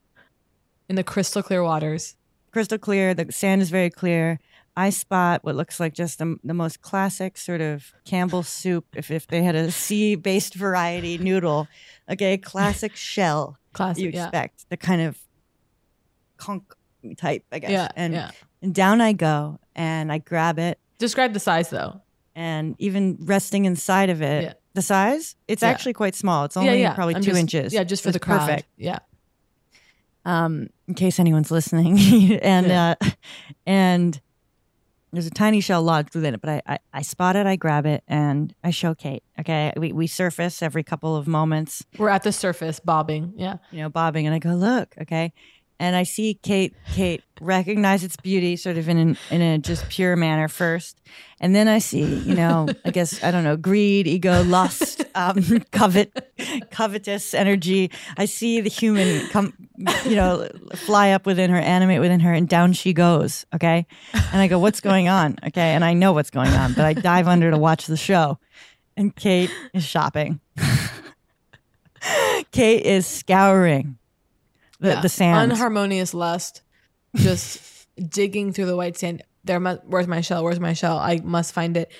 in 0.89 0.95
the 0.95 1.03
crystal 1.03 1.41
clear 1.41 1.63
waters. 1.63 2.15
crystal 2.51 2.77
clear. 2.77 3.13
The 3.13 3.31
sand 3.31 3.61
is 3.61 3.69
very 3.69 3.89
clear. 3.89 4.39
I 4.77 4.91
spot 4.91 5.43
what 5.43 5.55
looks 5.55 5.79
like 5.79 5.93
just 5.95 6.19
the, 6.19 6.37
the 6.43 6.53
most 6.53 6.81
classic 6.81 7.35
sort 7.37 7.61
of 7.61 7.91
Campbell's 8.05 8.47
soup. 8.47 8.85
If 8.95 9.09
if 9.09 9.25
they 9.25 9.41
had 9.41 9.55
a 9.55 9.71
sea 9.71 10.13
based 10.15 10.53
variety 10.53 11.17
noodle, 11.17 11.67
okay, 12.07 12.37
classic 12.37 12.95
shell. 13.11 13.57
Classic, 13.73 14.03
you 14.03 14.11
yeah. 14.11 14.25
expect 14.25 14.69
the 14.69 14.77
kind 14.77 15.01
of 15.01 15.17
conch 16.37 16.63
type, 17.17 17.43
I 17.51 17.59
guess. 17.59 17.71
Yeah, 17.71 17.87
and 17.95 18.13
yeah. 18.13 18.31
and 18.61 18.73
down 18.73 19.01
I 19.01 19.13
go, 19.13 19.59
and 19.75 20.11
I 20.11 20.19
grab 20.19 20.59
it, 20.59 20.77
Describe 20.99 21.33
the 21.33 21.39
size 21.39 21.69
though. 21.71 22.01
and 22.35 22.75
even 22.77 23.17
resting 23.21 23.65
inside 23.65 24.09
of 24.11 24.21
it. 24.21 24.43
Yeah. 24.43 24.53
The 24.75 24.83
size? 24.83 25.35
It's 25.47 25.63
Yeah. 25.63 25.69
actually 25.69 25.93
quite 25.93 26.13
small. 26.13 26.45
It's 26.45 26.55
only 26.55 26.69
yeah, 26.69 26.89
yeah. 26.89 26.93
probably 26.93 27.15
I'm 27.15 27.21
two 27.23 27.31
just- 27.31 27.39
inches. 27.39 27.73
Yeah, 27.73 27.83
just 27.83 28.03
for 28.03 28.11
the 28.11 28.19
crowd. 28.19 28.41
perfect. 28.41 28.67
Yeah. 28.77 28.99
Um, 30.23 30.67
in 30.87 30.93
case 30.93 31.19
anyone's 31.19 31.49
listening, 31.49 31.97
and 32.41 32.67
Yeah. 32.67 32.93
uh, 33.01 33.09
and 33.65 34.21
there's 35.13 35.27
a 35.27 35.31
tiny 35.31 35.61
shell 35.61 35.81
lodged 35.81 36.13
within 36.15 36.33
it, 36.33 36.41
but 36.41 36.49
I, 36.49 36.61
I 36.67 36.77
I 36.93 37.01
spot 37.01 37.35
it, 37.35 37.45
I 37.45 37.55
grab 37.55 37.85
it, 37.85 38.03
and 38.07 38.53
I 38.63 38.71
show 38.71 38.93
Kate. 38.93 39.23
Okay, 39.39 39.71
we 39.77 39.91
we 39.91 40.07
surface 40.07 40.61
every 40.61 40.83
couple 40.83 41.15
of 41.15 41.27
moments, 41.27 41.85
We're 41.97 42.09
at 42.09 42.23
the 42.23 42.31
surface, 42.31 42.79
bobbing. 42.79 43.33
Yeah. 43.35 43.57
you 43.71 43.81
know, 43.81 43.89
bobbing, 43.89 44.25
and 44.25 44.35
I 44.35 44.39
go 44.39 44.51
look, 44.51 44.95
okay, 45.01 45.31
and 45.79 45.95
I 45.95 46.03
see 46.03 46.39
Kate 46.41 46.73
Kate 46.93 47.23
recognize 47.39 48.03
its 48.03 48.15
beauty, 48.15 48.55
sort 48.55 48.77
of 48.77 48.89
in 48.89 48.97
an, 48.97 49.17
in 49.29 49.41
a 49.41 49.57
just 49.59 49.87
pure 49.89 50.15
manner 50.15 50.47
first, 50.47 50.99
and 51.39 51.53
then 51.55 51.67
I 51.67 51.79
see, 51.79 52.03
you 52.03 52.35
know, 52.35 52.67
I 52.83 52.91
guess 52.91 53.23
I 53.23 53.31
don't 53.31 53.43
know, 53.43 53.57
greed, 53.57 54.07
ego, 54.07 54.43
lust, 54.43 55.03
um, 55.15 55.63
covet, 55.71 56.69
covetous 56.71 57.33
energy. 57.33 57.91
I 58.17 58.25
see 58.25 58.61
the 58.61 58.69
human 58.69 59.27
come, 59.27 59.53
you 60.05 60.15
know, 60.15 60.49
fly 60.75 61.11
up 61.11 61.25
within 61.25 61.51
her, 61.51 61.57
animate 61.57 61.99
within 61.99 62.21
her, 62.21 62.33
and 62.33 62.49
down 62.49 62.73
she 62.73 62.93
goes. 62.93 63.45
Okay, 63.53 63.85
and 64.13 64.41
I 64.41 64.47
go, 64.47 64.59
what's 64.59 64.81
going 64.81 65.09
on? 65.09 65.37
Okay, 65.45 65.73
and 65.73 65.85
I 65.85 65.93
know 65.93 66.13
what's 66.13 66.31
going 66.31 66.53
on, 66.53 66.73
but 66.73 66.85
I 66.85 66.93
dive 66.93 67.27
under 67.27 67.51
to 67.51 67.57
watch 67.57 67.85
the 67.85 67.97
show, 67.97 68.39
and 68.95 69.15
Kate 69.15 69.51
is 69.73 69.83
shopping. 69.83 70.39
Kate 72.51 72.85
is 72.85 73.05
scouring 73.05 73.97
the, 74.79 74.89
Yeah. 74.89 75.01
the 75.01 75.09
sand. 75.09 75.51
Unharmonious 75.51 76.13
lust, 76.13 76.61
just 77.15 77.87
digging 78.09 78.53
through 78.53 78.65
the 78.67 78.75
white 78.77 78.97
sand. 78.97 79.23
There, 79.43 79.59
mu- 79.59 79.77
where's 79.85 80.07
my 80.07 80.21
shell? 80.21 80.43
Where's 80.43 80.59
my 80.59 80.73
shell? 80.73 80.97
I 80.97 81.19
must 81.23 81.53
find 81.53 81.77
it. 81.77 81.91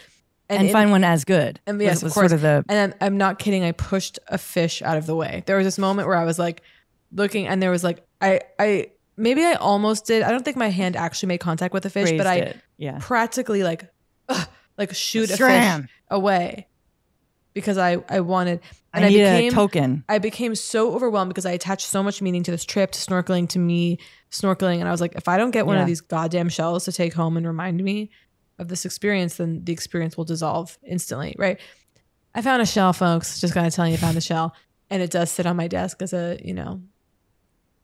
and, 0.50 0.68
in- 0.68 0.74
find 0.74 0.92
one 0.92 1.04
as 1.04 1.24
good. 1.26 1.60
And 1.66 1.78
was- 1.78 1.86
yes, 1.86 2.04
of 2.04 2.12
course. 2.14 2.30
Sort 2.30 2.32
of 2.34 2.42
the 2.42 2.64
and 2.70 2.94
I'm, 3.02 3.08
I'm 3.08 3.18
not 3.18 3.40
kidding. 3.40 3.64
I 3.64 3.72
pushed 3.72 4.20
a 4.28 4.38
fish 4.38 4.82
out 4.82 4.98
of 4.98 5.06
the 5.06 5.16
way. 5.16 5.44
There 5.46 5.58
was 5.58 5.66
this 5.66 5.78
moment 5.78 6.08
where 6.08 6.18
I 6.18 6.26
was 6.26 6.38
like 6.38 6.62
looking, 7.12 7.48
and 7.48 7.62
there 7.64 7.72
was 7.72 7.84
like 7.84 8.06
I 8.22 8.42
I 8.60 8.88
maybe 9.16 9.44
I 9.44 9.54
almost 9.54 10.06
did. 10.06 10.24
I 10.24 10.32
don't 10.32 10.44
think 10.44 10.58
my 10.58 10.70
hand 10.70 10.96
actually 10.96 11.28
made 11.28 11.40
contact 11.40 11.74
with 11.74 11.84
the 11.84 11.90
fish, 11.90 12.10
Grazed 12.10 12.18
but 12.18 12.28
I 12.28 12.36
it, 12.36 12.58
yeah. 12.78 12.98
practically 13.02 13.64
like 13.64 13.86
ugh, 14.30 14.48
like 14.78 14.94
shoot 14.94 15.30
a 15.30 15.34
Scram. 15.36 15.84
fish 15.84 15.92
away 16.10 16.68
because 17.58 17.78
I 17.78 17.98
I 18.10 18.20
wanted. 18.22 18.62
And 18.94 19.06
I 19.06 19.10
need 19.10 19.22
a 19.22 19.50
token. 19.52 20.04
I 20.10 20.18
became 20.18 20.56
so 20.56 20.94
overwhelmed 20.96 21.30
because 21.30 21.46
I 21.46 21.52
attached 21.52 21.86
so 21.88 22.02
much 22.02 22.22
meaning 22.22 22.42
to 22.44 22.52
this 22.52 22.66
trip, 22.66 22.92
to 22.92 23.00
snorkeling, 23.00 23.48
to 23.50 23.60
me 23.60 24.00
snorkeling, 24.32 24.80
and 24.80 24.88
I 24.88 24.92
was 24.92 25.02
like, 25.02 25.14
if 25.16 25.28
I 25.28 25.38
don't 25.38 25.52
get 25.52 25.66
one 25.68 25.76
Yeah. 25.76 25.82
of 25.82 25.88
these 25.88 26.02
goddamn 26.02 26.50
shells 26.50 26.86
to 26.86 26.92
take 26.92 27.14
home 27.14 27.38
and 27.38 27.46
remind 27.46 27.84
me 27.84 28.10
of 28.58 28.70
this 28.70 28.86
experience, 28.86 29.36
then 29.38 29.64
the 29.66 29.72
experience 29.74 30.18
will 30.18 30.24
dissolve 30.26 30.78
instantly, 30.84 31.36
right? 31.38 31.60
I 32.34 32.42
found 32.42 32.62
a 32.62 32.66
shell, 32.66 32.92
folks. 32.94 33.40
Just 33.40 33.54
gotta 33.54 33.70
tell 33.70 33.88
you, 33.88 33.94
I 33.96 33.98
found 33.98 34.18
a 34.18 34.22
shell, 34.22 34.56
and 34.90 35.02
it 35.04 35.12
does 35.12 35.30
sit 35.30 35.46
on 35.46 35.56
my 35.56 35.68
desk 35.68 36.02
as 36.02 36.14
a 36.14 36.40
you 36.44 36.54
know 36.56 36.82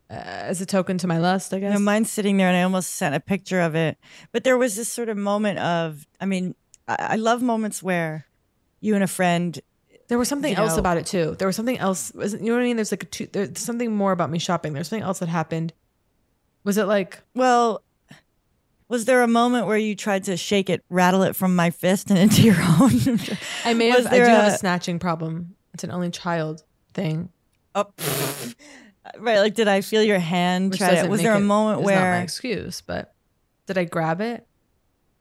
uh, 0.10 0.14
as 0.14 0.62
a 0.62 0.66
token 0.66 0.98
to 1.00 1.08
my 1.08 1.18
lust, 1.20 1.54
I 1.54 1.58
You 1.58 1.62
guess. 1.62 1.74
know, 1.74 1.80
mine's 1.80 2.10
sitting 2.12 2.38
there, 2.38 2.48
and 2.48 2.58
I 2.58 2.64
almost 2.64 2.90
sent 2.96 3.14
a 3.14 3.20
picture 3.20 3.62
of 3.62 3.76
it. 3.76 3.98
But 4.32 4.44
there 4.44 4.58
was 4.58 4.76
this 4.76 4.90
sort 4.90 5.10
of 5.10 5.18
moment 5.18 5.60
of, 5.60 6.08
I 6.20 6.26
mean, 6.26 6.56
I, 6.88 6.96
I 7.00 7.16
love 7.18 7.42
moments 7.42 7.82
where 7.84 8.26
you 8.84 8.96
and 8.96 9.04
a 9.04 9.08
friend. 9.08 9.60
There 10.10 10.18
was 10.18 10.28
something 10.28 10.52
you 10.52 10.58
else 10.58 10.74
know- 10.74 10.80
about 10.80 10.98
it 10.98 11.06
too. 11.06 11.36
There 11.40 11.48
was 11.48 11.56
something 11.56 11.78
else. 11.78 12.12
was- 12.14 12.34
You 12.34 12.40
know 12.48 12.54
what 12.54 12.60
I 12.62 12.64
mean? 12.66 12.76
There's 12.76 12.92
like 12.92 13.04
a 13.04 13.06
two, 13.08 13.28
there's 13.32 13.58
something 13.60 13.96
more 13.96 14.12
about 14.12 14.30
me 14.30 14.38
shopping. 14.40 14.74
There's 14.74 14.90
something 14.90 15.04
else 15.06 15.20
that 15.20 15.30
happened. 15.30 15.72
Was 16.66 16.78
it 16.78 16.86
like 16.86 17.22
Well, 17.34 17.82
was 18.90 19.06
there 19.06 19.22
a 19.24 19.28
moment 19.28 19.66
where 19.68 19.78
you 19.78 19.96
tried 19.96 20.26
to 20.26 20.36
shake 20.38 20.70
it, 20.70 20.84
rattle 20.90 21.24
it 21.24 21.36
from 21.36 21.56
my 21.56 21.70
fist 21.72 22.10
and 22.10 22.20
into 22.20 22.42
your 22.44 22.56
own? 22.82 22.92
I 23.66 23.74
may 23.74 23.90
have? 23.90 24.06
I 24.08 24.18
do 24.18 24.24
have 24.26 24.52
a- 24.52 24.56
a 24.56 24.58
snatching 24.58 25.00
problem. 25.00 25.56
It's 25.74 25.84
an 25.86 25.92
only 25.92 26.12
child 26.12 26.64
thing. 26.94 27.30
Oh, 27.74 27.86
right. 29.18 29.40
Like, 29.40 29.56
did 29.56 29.68
I 29.68 29.82
feel 29.82 30.04
your 30.04 30.20
hand 30.20 30.72
Which 30.72 30.80
try 30.80 31.02
to? 31.02 31.08
Was 31.08 31.22
there 31.22 31.34
a 31.34 31.38
it- 31.38 31.42
moment 31.42 31.80
is 31.82 31.88
not 31.88 31.94
my 31.96 32.02
where? 32.02 32.22
excuse, 32.22 32.82
but 32.82 33.14
did 33.66 33.78
I 33.78 33.86
grab 33.86 34.22
it? 34.22 34.46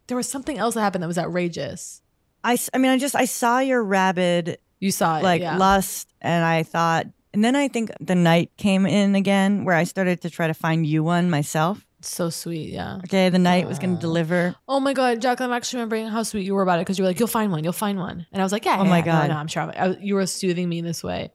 There 0.09 0.17
was 0.17 0.29
something 0.29 0.59
else 0.59 0.75
that 0.75 0.81
happened 0.83 1.03
that 1.05 1.09
was 1.09 1.17
outrageous. 1.19 2.02
I, 2.45 2.59
I 2.74 2.78
mean, 2.78 2.90
I 2.90 2.99
just 2.99 3.14
I 3.14 3.24
saw 3.24 3.59
your 3.61 3.82
rabid 3.82 4.59
You 4.80 4.90
saw 4.90 5.18
it, 5.18 5.22
like 5.22 5.43
yeah. 5.43 5.57
lust, 5.57 6.09
and 6.20 6.45
I 6.45 6.62
thought, 6.62 7.07
and 7.32 7.45
then 7.45 7.55
I 7.57 7.68
think 7.68 7.90
the 8.01 8.14
knight 8.14 8.51
came 8.57 8.84
in 8.86 9.14
again 9.14 9.64
where 9.64 9.76
I 9.76 9.84
started 9.84 10.20
to 10.22 10.30
try 10.30 10.47
to 10.49 10.55
find 10.55 10.84
you 10.86 11.05
one 11.05 11.30
myself. 11.30 11.86
So 12.05 12.30
sweet, 12.30 12.70
yeah. 12.70 12.97
Okay, 13.05 13.28
the 13.28 13.38
knight 13.38 13.68
was 13.68 13.78
going 13.78 13.95
to 13.95 14.01
deliver. 14.01 14.57
Oh 14.66 14.80
my 14.80 14.93
god, 14.93 15.20
Jack! 15.22 15.40
I'm 15.40 15.53
actually 15.53 15.78
remembering 15.78 16.09
how 16.09 16.24
sweet 16.24 16.45
you 16.45 16.55
were 16.55 16.62
about 16.62 16.80
it 16.80 16.82
because 16.82 16.99
you 16.99 17.05
were 17.05 17.11
like, 17.11 17.18
"You'll 17.20 17.28
find 17.28 17.53
one, 17.53 17.62
you'll 17.62 17.72
find 17.72 17.97
one," 17.99 18.26
and 18.32 18.43
I 18.43 18.45
was 18.45 18.51
like, 18.51 18.64
"Yeah." 18.64 18.78
Oh 18.80 18.82
yeah, 18.82 18.90
my 18.90 19.01
God. 19.03 19.28
No, 19.28 19.34
no, 19.34 19.40
I'm 19.40 19.47
sure. 19.47 19.72
I, 19.78 19.97
you 20.01 20.16
were 20.16 20.26
soothing 20.26 20.68
me 20.68 20.78
in 20.80 20.84
this 20.84 21.05
way. 21.05 21.30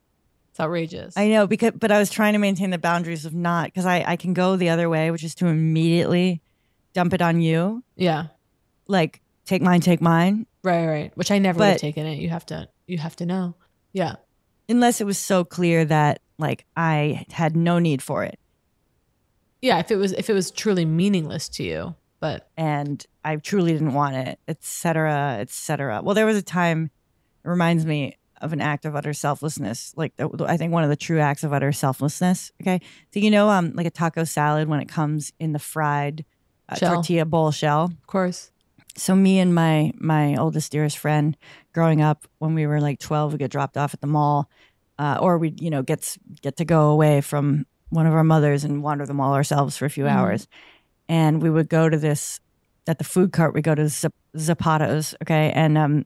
It's 0.50 0.60
outrageous. 0.60 1.16
I 1.16 1.30
know 1.30 1.48
because, 1.48 1.72
but 1.80 1.90
I 1.92 2.00
was 2.00 2.10
trying 2.10 2.34
to 2.34 2.40
maintain 2.40 2.72
the 2.72 2.78
boundaries 2.78 3.26
of 3.26 3.34
not 3.34 3.68
because 3.68 3.86
I 3.86 4.04
I 4.06 4.16
can 4.18 4.34
go 4.34 4.58
the 4.58 4.68
other 4.68 4.90
way, 4.90 5.10
which 5.10 5.24
is 5.24 5.36
to 5.36 5.48
immediately 5.48 6.42
dump 6.94 7.14
it 7.14 7.22
on 7.22 7.40
you. 7.40 7.82
yeah, 7.96 8.26
Like 8.88 9.22
take 9.46 9.62
mine, 9.62 9.80
take 9.80 10.02
mine. 10.02 10.48
Right, 10.68 10.86
right. 10.88 11.12
Which 11.18 11.32
I 11.32 11.40
never 11.40 11.60
would 11.60 11.68
have 11.68 11.78
taken 11.82 12.06
it. 12.06 12.20
You 12.20 12.30
have 12.30 12.46
to, 12.48 12.68
you 12.88 12.98
have 12.98 13.16
to 13.18 13.26
know. 13.26 13.56
Yeah, 13.94 14.16
Unless 14.70 15.00
it 15.02 15.06
was 15.06 15.18
so 15.18 15.44
clear 15.44 15.86
that 15.86 16.20
like 16.38 16.66
I 16.76 17.26
had 17.32 17.56
no 17.56 17.80
need 17.80 18.02
for 18.02 18.24
it. 18.24 18.38
yeah. 19.62 19.80
If 19.80 19.92
it 19.92 19.96
was, 19.96 20.12
if 20.14 20.30
it 20.30 20.34
was 20.34 20.52
truly 20.52 20.86
meaningless 20.86 21.50
to 21.50 21.64
you, 21.64 21.96
but 22.20 22.50
and 22.58 23.04
I 23.24 23.38
truly 23.38 23.74
didn't 23.74 23.94
want 23.94 24.16
it, 24.16 24.40
etc., 24.48 24.62
cetera, 24.62 25.38
et 25.40 25.50
cetera. 25.50 26.02
Well, 26.04 26.16
there 26.16 26.26
was 26.26 26.38
a 26.38 26.42
time, 26.44 26.92
it 27.44 27.48
reminds 27.48 27.86
me 27.86 28.18
of 28.42 28.54
an 28.54 28.62
act 28.62 28.86
of 28.86 28.96
utter 28.96 29.14
selflessness. 29.14 29.94
Like 29.96 30.14
I 30.20 30.58
think 30.58 30.72
one 30.74 30.84
of 30.84 30.90
the 30.90 30.96
true 30.96 31.20
acts 31.20 31.44
of 31.44 31.54
utter 31.54 31.72
selflessness. 31.72 32.52
Okay, 32.62 32.80
so 33.14 33.20
you 33.20 33.32
know, 33.32 33.50
um, 33.50 33.72
like 33.74 33.88
a 33.88 33.92
taco 33.92 34.24
salad 34.26 34.68
when 34.68 34.80
it 34.80 34.88
comes 34.90 35.32
in 35.40 35.54
the 35.54 35.60
fried 35.60 36.24
uh, 36.70 36.76
tortilla 36.76 37.26
bowl 37.26 37.52
shell. 37.52 37.86
of 37.86 38.06
course, 38.08 38.52
So 38.98 39.16
me 39.16 39.40
and 39.40 39.54
my 39.54 39.92
my 40.00 40.36
oldest 40.36 40.72
dearest 40.72 40.98
friend, 40.98 41.38
growing 41.74 42.02
up 42.02 42.28
when 42.40 42.56
we 42.56 42.66
were 42.66 42.82
like 42.82 43.00
twelve, 43.00 43.32
we 43.32 43.38
get 43.38 43.52
dropped 43.52 43.78
off 43.78 43.94
at 43.94 44.02
the 44.02 44.08
mall, 44.08 44.50
uh, 44.98 45.18
or 45.22 45.38
we 45.38 45.54
you 45.60 45.70
know 45.70 45.84
get 45.84 46.18
get 46.42 46.58
to 46.58 46.66
go 46.66 46.90
away 46.90 47.22
from 47.22 47.66
one 47.90 48.08
of 48.08 48.14
our 48.14 48.24
mothers 48.24 48.64
and 48.64 48.84
wander 48.84 49.06
the 49.06 49.14
mall 49.14 49.34
ourselves 49.34 49.78
for 49.78 49.86
a 49.86 49.90
few 49.90 50.06
Mhm. 50.06 50.12
hours, 50.12 50.48
and 51.08 51.42
we 51.42 51.50
would 51.50 51.70
go 51.70 51.90
to 51.90 51.98
this 51.98 52.40
at 52.88 52.98
the 52.98 53.04
food 53.04 53.32
cart. 53.32 53.54
We 53.54 53.62
go 53.62 53.76
to 53.76 53.88
Zap- 53.88 54.14
Zapato's, 54.36 55.16
okay, 55.22 55.52
and 55.52 55.78
um 55.78 56.06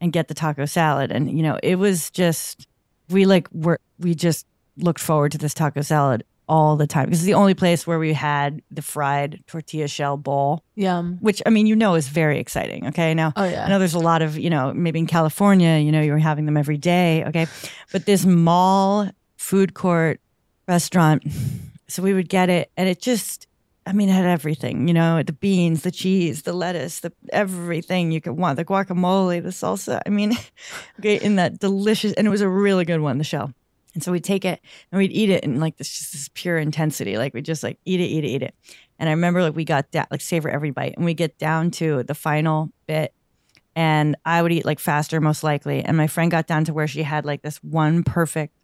and 0.00 0.12
get 0.12 0.28
the 0.28 0.34
taco 0.34 0.66
salad, 0.66 1.10
and 1.10 1.30
you 1.30 1.42
know 1.42 1.58
it 1.62 1.76
was 1.76 2.10
just 2.10 2.66
we 3.08 3.24
like 3.24 3.48
were 3.52 3.80
we 3.98 4.14
just 4.14 4.46
looked 4.76 5.00
forward 5.00 5.32
to 5.32 5.38
this 5.38 5.54
taco 5.54 5.80
salad 5.80 6.24
all 6.48 6.76
the 6.76 6.86
time 6.86 7.04
because 7.06 7.20
it's 7.20 7.26
the 7.26 7.34
only 7.34 7.54
place 7.54 7.86
where 7.86 7.98
we 7.98 8.12
had 8.12 8.62
the 8.70 8.82
fried 8.82 9.40
tortilla 9.46 9.86
shell 9.88 10.16
bowl 10.16 10.62
yum. 10.76 11.18
which 11.20 11.42
I 11.44 11.50
mean, 11.50 11.66
you 11.66 11.76
know, 11.76 11.94
is 11.94 12.08
very 12.08 12.38
exciting. 12.38 12.86
Okay. 12.88 13.12
Now, 13.14 13.32
Oh, 13.36 13.44
yeah. 13.44 13.64
I 13.64 13.68
know 13.68 13.78
there's 13.78 13.94
a 13.94 13.98
lot 13.98 14.22
of, 14.22 14.38
you 14.38 14.50
know, 14.50 14.72
maybe 14.74 14.98
in 14.98 15.06
California, 15.06 15.78
you 15.78 15.92
know, 15.92 16.00
you 16.00 16.12
were 16.12 16.18
having 16.18 16.46
them 16.46 16.56
every 16.56 16.78
day. 16.78 17.24
Okay. 17.26 17.46
But 17.92 18.06
this 18.06 18.24
mall 18.24 19.10
food 19.36 19.74
court 19.74 20.20
restaurant, 20.66 21.22
so 21.86 22.02
we 22.02 22.14
would 22.14 22.28
get 22.28 22.48
it 22.48 22.70
and 22.76 22.88
it 22.88 23.00
just, 23.00 23.46
I 23.86 23.92
mean, 23.92 24.08
it 24.10 24.12
had 24.12 24.26
everything, 24.26 24.86
you 24.86 24.92
know, 24.92 25.22
the 25.22 25.32
beans, 25.32 25.82
the 25.82 25.90
cheese, 25.90 26.42
the 26.42 26.52
lettuce, 26.52 27.00
the 27.00 27.10
everything 27.32 28.10
you 28.12 28.20
could 28.20 28.36
want, 28.36 28.56
the 28.56 28.64
guacamole, 28.64 29.42
the 29.42 29.48
salsa. 29.48 30.00
I 30.04 30.10
mean, 30.10 30.32
okay, 31.00 31.16
in 31.16 31.36
that 31.36 31.58
delicious, 31.58 32.12
and 32.12 32.26
it 32.26 32.30
was 32.30 32.42
a 32.42 32.48
really 32.50 32.84
good 32.84 33.00
one, 33.00 33.16
the 33.18 33.24
shell. 33.24 33.52
And 33.98 34.02
so 34.04 34.12
we'd 34.12 34.22
take 34.22 34.44
it 34.44 34.60
and 34.92 34.98
we'd 35.00 35.10
eat 35.10 35.28
it 35.28 35.42
and 35.42 35.58
like 35.58 35.76
this, 35.76 35.90
just 35.90 36.12
this 36.12 36.30
pure 36.32 36.56
intensity. 36.56 37.18
Like 37.18 37.34
we 37.34 37.42
just 37.42 37.64
like 37.64 37.80
eat 37.84 37.98
it, 37.98 38.04
eat 38.04 38.22
it, 38.22 38.28
eat 38.28 38.42
it. 38.44 38.54
And 38.96 39.08
I 39.08 39.12
remember 39.12 39.42
like 39.42 39.56
we 39.56 39.64
got 39.64 39.90
that 39.90 40.08
like 40.12 40.20
savor 40.20 40.48
every 40.48 40.70
bite, 40.70 40.94
and 40.94 41.04
we 41.04 41.14
get 41.14 41.36
down 41.36 41.72
to 41.72 42.04
the 42.04 42.14
final 42.14 42.70
bit, 42.86 43.12
and 43.74 44.16
I 44.24 44.40
would 44.40 44.52
eat 44.52 44.64
like 44.64 44.78
faster, 44.78 45.20
most 45.20 45.42
likely. 45.42 45.82
And 45.82 45.96
my 45.96 46.06
friend 46.06 46.30
got 46.30 46.46
down 46.46 46.64
to 46.66 46.72
where 46.72 46.86
she 46.86 47.02
had 47.02 47.24
like 47.24 47.42
this 47.42 47.56
one 47.56 48.04
perfect, 48.04 48.54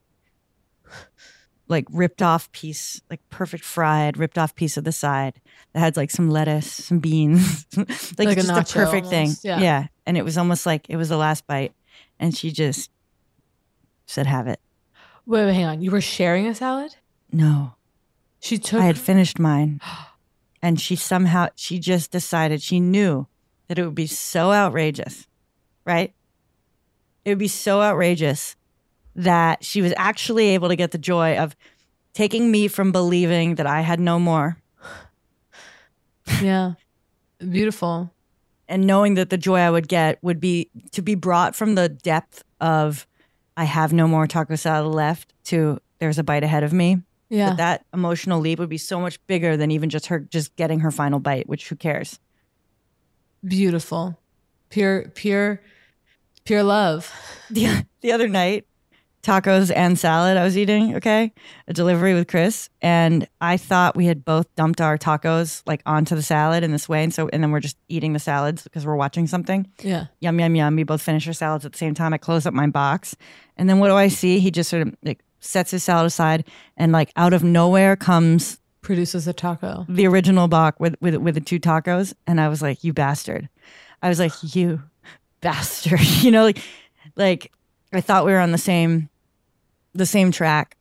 like 1.67 1.87
ripped 1.91 2.23
off 2.23 2.53
piece, 2.53 3.03
like 3.11 3.21
perfect 3.31 3.65
fried, 3.65 4.17
ripped 4.17 4.39
off 4.39 4.55
piece 4.55 4.77
of 4.77 4.85
the 4.85 4.93
side 4.93 5.41
that 5.73 5.81
had 5.81 5.97
like 5.97 6.13
some 6.13 6.31
lettuce, 6.31 6.71
some 6.71 7.01
beans, 7.01 7.67
like, 7.77 7.89
Like 8.19 8.37
just 8.37 8.51
a, 8.51 8.53
nacho 8.53 8.73
perfect 8.75 9.07
almost, 9.07 9.43
thing. 9.43 9.51
yeah. 9.51 9.59
yeah. 9.61 9.87
And 10.07 10.17
it 10.17 10.25
was 10.25 10.39
almost 10.39 10.65
like 10.65 10.87
it 10.89 10.97
was 10.97 11.09
the 11.09 11.17
last 11.17 11.45
bite, 11.49 11.73
and 12.21 12.37
she 12.37 12.53
just 12.53 12.93
said, 14.07 14.27
"Have 14.27 14.47
it." 14.47 14.61
Wait, 15.27 15.47
wait, 15.47 15.55
hang 15.55 15.65
on. 15.65 15.81
You 15.83 15.91
were 15.91 16.01
sharing 16.01 16.47
a 16.47 16.55
salad? 16.55 16.97
No. 17.33 17.75
She 18.41 18.59
took. 18.59 18.81
I 18.81 18.85
had 18.87 18.99
finished 18.99 19.39
mine. 19.39 19.81
And 20.63 20.81
she 20.81 20.97
somehow, 20.97 21.49
she 21.57 21.79
just 21.79 22.11
decided, 22.11 22.63
she 22.63 22.81
knew 22.81 23.27
that 23.69 23.79
it 23.79 23.85
would 23.85 23.95
be 23.95 24.07
so 24.07 24.51
outrageous, 24.51 25.27
right? 25.85 26.15
It 27.27 27.29
would 27.29 27.39
be 27.39 27.49
so 27.49 27.83
outrageous 27.83 28.57
that 29.15 29.63
she 29.63 29.83
was 29.83 29.93
actually 29.99 30.49
able 30.49 30.71
to 30.71 30.77
get 30.77 30.93
the 30.93 30.97
joy 30.97 31.37
of 31.37 31.55
taking 32.15 32.51
me 32.51 32.67
from 32.67 32.93
believing 32.93 33.57
that 33.57 33.67
I 33.67 33.83
had 33.83 34.01
no 34.01 34.19
more 34.19 34.57
yeah, 36.41 36.73
beautiful. 37.39 38.11
and 38.69 38.87
knowing 38.87 39.15
that 39.15 39.31
the 39.31 39.39
joy 39.39 39.59
I 39.59 39.71
would 39.71 39.89
get 39.89 40.19
would 40.23 40.41
be 40.41 40.71
to 40.93 41.03
be 41.03 41.15
brought 41.15 41.55
from 41.55 41.75
the 41.75 41.89
depth 41.89 42.43
of 42.61 43.07
I 43.57 43.65
have 43.65 43.93
no 43.93 44.09
more 44.09 44.27
taco 44.27 44.57
salad 44.57 44.93
left 44.93 45.33
to 45.45 45.81
there's 45.99 46.19
a 46.19 46.25
bite 46.25 46.45
ahead 46.45 46.65
of 46.65 46.73
me. 46.73 47.03
Yeah. 47.29 47.51
That, 47.51 47.57
that 47.57 47.87
emotional 47.93 48.41
leap 48.41 48.59
would 48.59 48.69
be 48.69 48.79
so 48.79 49.01
much 49.01 49.25
bigger 49.27 49.57
than 49.57 49.71
even 49.71 49.91
just 49.91 50.07
her 50.07 50.21
just 50.21 50.55
getting 50.57 50.81
her 50.81 50.91
final 50.91 51.19
bite, 51.19 51.49
which 51.49 51.69
who 51.69 51.77
cares? 51.77 52.19
Beautiful. 53.45 54.19
Pure, 54.71 55.11
pure, 55.15 55.61
pure 56.45 56.63
love. 56.63 57.13
the, 57.51 57.87
the 58.01 58.13
other 58.13 58.29
night, 58.29 58.67
tacos 59.25 59.73
and 59.75 59.99
salad 59.99 60.37
I 60.37 60.45
was 60.45 60.57
eating, 60.57 60.95
okay? 60.97 61.33
A 61.67 61.73
delivery 61.73 62.15
with 62.15 62.29
Chris. 62.29 62.69
And 62.83 63.27
I 63.41 63.57
thought 63.57 63.97
we 63.97 64.07
had 64.07 64.25
both 64.25 64.55
dumped 64.55 64.81
our 64.81 64.97
tacos 64.97 65.63
like 65.67 65.83
onto 65.87 66.15
the 66.15 66.23
salad 66.23 66.63
in 66.63 66.71
this 66.71 66.89
way. 66.89 67.03
And 67.03 67.13
so, 67.13 67.29
and 67.33 67.43
then 67.43 67.51
we're 67.51 67.61
just 67.61 67.77
eating 67.89 68.13
the 68.13 68.19
salads 68.19 68.63
because 68.63 68.87
we're 68.87 68.97
watching 68.97 69.27
something. 69.27 69.71
Yeah. 69.83 70.07
Yum, 70.21 70.39
yum, 70.39 70.55
yum. 70.55 70.77
We 70.77 70.85
both 70.85 71.03
finish 71.03 71.27
our 71.27 71.33
salads 71.33 71.65
at 71.65 71.73
the 71.73 71.79
same 71.79 71.95
time. 71.95 72.13
I 72.13 72.19
close 72.19 72.47
up 72.47 72.55
my 72.55 72.67
box. 72.69 73.17
And 73.57 73.69
then 73.69 73.79
what 73.79 73.89
do 73.89 73.95
I 73.95 74.09
see? 74.09 74.39
He 74.39 74.51
just 74.51 74.71
sort 74.71 74.83
of 74.83 74.95
like 75.03 75.21
sets 75.41 75.71
his 75.73 75.83
salad 75.83 76.07
aside 76.07 76.45
and 76.77 76.93
like 76.93 77.11
out 77.17 77.33
of 77.33 77.43
nowhere 77.43 77.97
comes 77.97 78.59
Produces 78.83 79.27
a 79.27 79.33
taco. 79.33 79.87
the 79.89 80.07
original 80.07 80.47
box 80.47 80.79
with, 80.79 80.97
with, 81.01 81.17
with 81.17 81.35
the 81.35 81.41
two 81.41 81.59
tacos. 81.59 82.15
And 82.27 82.41
I 82.41 82.49
was 82.49 82.61
like, 82.61 82.85
you 82.85 82.93
bastard. 82.93 83.49
I 84.03 84.11
was 84.11 84.19
like, 84.19 84.33
you 84.55 84.83
bastard. 85.41 86.01
you 86.23 86.31
know, 86.31 86.45
like, 86.45 86.59
like 87.17 87.53
I 87.93 88.01
thought 88.01 88.27
we 88.27 88.33
were 88.33 88.41
on 88.41 88.53
the 88.53 88.59
same, 88.59 89.09
the 89.95 90.07
same 90.07 90.31
track. 90.31 90.77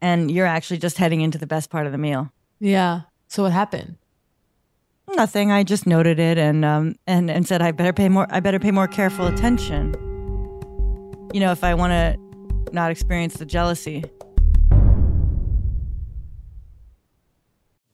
And 0.00 0.30
you're 0.30 0.46
actually 0.46 0.78
just 0.78 0.98
heading 0.98 1.20
into 1.20 1.38
the 1.38 1.46
best 1.46 1.70
part 1.70 1.86
of 1.86 1.92
the 1.92 1.98
meal. 1.98 2.30
Yeah. 2.60 3.02
So 3.28 3.42
what 3.42 3.52
happened? 3.52 3.96
Nothing. 5.14 5.52
I 5.52 5.62
just 5.62 5.86
noted 5.86 6.18
it 6.18 6.36
and 6.36 6.64
um 6.64 6.96
and 7.06 7.30
and 7.30 7.46
said 7.46 7.62
I 7.62 7.70
better 7.72 7.92
pay 7.92 8.08
more. 8.08 8.26
I 8.30 8.40
better 8.40 8.58
pay 8.58 8.72
more 8.72 8.88
careful 8.88 9.26
attention. 9.26 9.94
You 11.32 11.40
know, 11.40 11.52
if 11.52 11.62
I 11.62 11.74
want 11.74 11.92
to 11.92 12.72
not 12.72 12.90
experience 12.90 13.34
the 13.34 13.46
jealousy. 13.46 14.04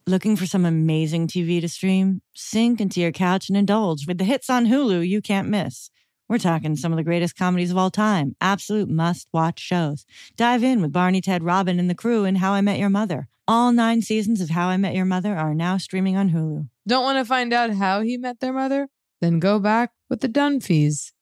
Looking 0.07 0.35
for 0.37 0.47
some 0.47 0.65
amazing 0.65 1.29
TV 1.29 1.61
to 1.61 1.69
stream? 1.69 2.23
Sink 2.35 2.81
into 2.81 3.01
your 3.01 3.13
couch 3.13 3.49
and 3.49 3.57
indulge 3.57 4.07
with 4.07 4.19
the 4.19 4.25
hits 4.25 4.51
on 4.51 4.67
Hulu 4.67 5.07
you 5.07 5.23
can't 5.23 5.49
miss. 5.49 5.91
We're 6.33 6.39
talking 6.39 6.77
some 6.77 6.95
of 6.95 6.97
the 6.97 7.05
greatest 7.05 7.37
comedies 7.37 7.71
of 7.71 7.77
all 7.77 7.91
time, 7.91 8.37
absolute 8.41 8.89
must 8.89 9.29
watch 9.35 9.61
shows. 9.61 10.07
Dive 10.35 10.65
in 10.65 10.81
with 10.81 10.91
Barney, 10.91 11.21
Ted, 11.21 11.43
Robin, 11.43 11.79
and 11.79 11.91
the 11.91 11.95
crew 11.95 12.25
in 12.25 12.37
How 12.37 12.55
I 12.55 12.63
Met 12.63 12.79
Your 12.79 12.89
Mother. 12.89 13.29
All 13.47 13.71
nine 13.71 14.01
seasons 14.01 14.41
of 14.41 14.49
How 14.49 14.69
I 14.69 14.79
Met 14.79 14.95
Your 14.95 15.05
Mother 15.05 15.37
are 15.37 15.53
now 15.53 15.77
streaming 15.77 16.17
on 16.17 16.31
Hulu. 16.31 16.71
Don't 16.89 17.03
want 17.03 17.19
to 17.19 17.27
find 17.27 17.53
out 17.53 17.75
how 17.75 18.01
he 18.01 18.17
met 18.17 18.41
their 18.41 18.55
mother? 18.55 18.89
Then 19.21 19.41
go 19.41 19.59
back 19.59 19.91
with 20.09 20.23
the 20.23 20.29
Dunphys, 20.29 21.12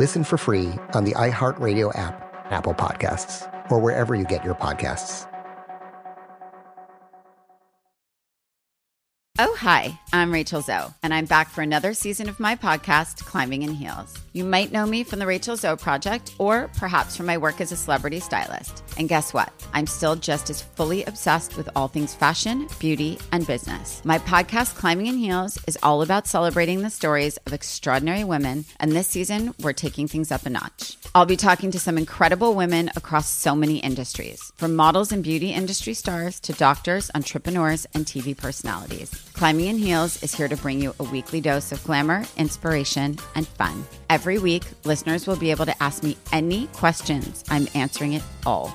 Listen 0.00 0.24
for 0.24 0.36
free 0.36 0.72
on 0.94 1.04
the 1.04 1.12
iHeartRadio 1.12 1.96
app, 1.96 2.46
Apple 2.50 2.74
Podcasts, 2.74 3.48
or 3.70 3.78
wherever 3.78 4.16
you 4.16 4.24
get 4.24 4.44
your 4.44 4.56
podcasts. 4.56 5.30
Oh, 9.36 9.56
hi, 9.58 9.98
I'm 10.12 10.32
Rachel 10.32 10.62
Zoe, 10.62 10.94
and 11.02 11.14
I'm 11.14 11.26
back 11.26 11.48
for 11.48 11.62
another 11.62 11.92
season 11.94 12.28
of 12.28 12.38
my 12.38 12.56
podcast, 12.56 13.24
Climbing 13.24 13.62
in 13.62 13.74
Heels. 13.74 14.16
You 14.32 14.44
might 14.44 14.72
know 14.72 14.86
me 14.86 15.04
from 15.04 15.20
the 15.20 15.26
Rachel 15.26 15.56
Zoe 15.56 15.76
Project, 15.76 16.34
or 16.38 16.70
perhaps 16.76 17.16
from 17.16 17.26
my 17.26 17.38
work 17.38 17.60
as 17.60 17.70
a 17.70 17.76
celebrity 17.76 18.20
stylist. 18.20 18.84
And 18.96 19.08
guess 19.08 19.34
what? 19.34 19.52
I'm 19.72 19.86
still 19.86 20.16
just 20.16 20.50
as 20.50 20.62
fully 20.62 21.04
obsessed 21.04 21.56
with 21.56 21.68
all 21.74 21.88
things 21.88 22.14
fashion, 22.14 22.68
beauty, 22.78 23.18
and 23.32 23.46
business. 23.46 24.00
My 24.04 24.18
podcast, 24.18 24.76
Climbing 24.76 25.06
in 25.06 25.16
Heels, 25.16 25.58
is 25.66 25.78
all 25.82 26.02
about 26.02 26.26
celebrating 26.26 26.82
the 26.82 26.90
stories 26.90 27.36
of 27.38 27.52
extraordinary 27.52 28.24
women, 28.24 28.64
and 28.78 28.92
this 28.92 29.08
season, 29.08 29.54
we're 29.60 29.72
taking 29.72 30.06
things 30.06 30.30
up 30.30 30.46
a 30.46 30.50
notch. 30.50 30.96
I'll 31.14 31.26
be 31.26 31.36
talking 31.36 31.70
to 31.72 31.78
some 31.78 31.98
incredible 31.98 32.54
women 32.54 32.90
across 32.96 33.28
so 33.28 33.54
many 33.54 33.78
industries, 33.78 34.52
from 34.56 34.74
models 34.76 35.12
and 35.12 35.22
beauty 35.22 35.50
industry 35.50 35.94
stars 35.94 36.40
to 36.40 36.52
doctors, 36.52 37.10
entrepreneurs, 37.14 37.86
and 37.94 38.04
TV 38.04 38.36
personalities. 38.36 39.10
Climbing 39.32 39.66
in 39.66 39.78
Heels 39.78 40.22
is 40.22 40.34
here 40.34 40.48
to 40.48 40.56
bring 40.56 40.80
you 40.80 40.94
a 40.98 41.04
weekly 41.04 41.40
dose 41.40 41.72
of 41.72 41.82
glamour, 41.84 42.24
inspiration, 42.36 43.18
and 43.34 43.46
fun. 43.46 43.84
Every 44.10 44.38
week, 44.38 44.64
listeners 44.84 45.26
will 45.26 45.36
be 45.36 45.50
able 45.50 45.66
to 45.66 45.82
ask 45.82 46.02
me 46.02 46.16
any 46.32 46.66
questions. 46.68 47.44
I'm 47.48 47.68
answering 47.74 48.12
it 48.12 48.22
all. 48.46 48.74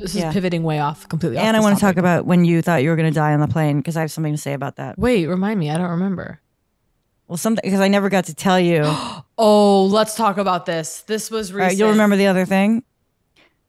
This 0.00 0.14
Yeah. 0.14 0.28
is 0.28 0.34
pivoting 0.34 0.62
way 0.62 0.78
off 0.80 1.08
completely. 1.08 1.38
off 1.38 1.44
and 1.44 1.56
I 1.56 1.60
want 1.60 1.76
to 1.76 1.80
talk 1.80 1.96
about 1.96 2.26
when 2.26 2.44
you 2.44 2.62
thought 2.62 2.82
you 2.82 2.90
were 2.90 2.96
going 2.96 3.12
to 3.12 3.14
die 3.14 3.32
on 3.34 3.40
the 3.40 3.48
plane 3.48 3.78
because 3.78 3.96
I 3.96 4.00
have 4.00 4.10
something 4.10 4.32
to 4.32 4.38
say 4.38 4.52
about 4.54 4.76
that. 4.76 4.98
Wait, 4.98 5.26
remind 5.26 5.60
me. 5.60 5.70
I 5.70 5.76
don't 5.78 5.90
remember. 5.90 6.40
Well, 7.28 7.36
something 7.36 7.62
because 7.64 7.80
I 7.80 7.88
never 7.88 8.08
got 8.08 8.24
to 8.26 8.34
tell 8.34 8.58
you. 8.58 8.84
Oh, 9.42 9.86
let's 9.86 10.16
talk 10.16 10.36
about 10.36 10.66
this. 10.66 11.00
This 11.06 11.30
was 11.30 11.50
All 11.50 11.56
right, 11.56 11.64
recent. 11.68 11.78
you'll 11.78 11.88
remember 11.92 12.14
the 12.16 12.26
other 12.26 12.44
thing. 12.44 12.82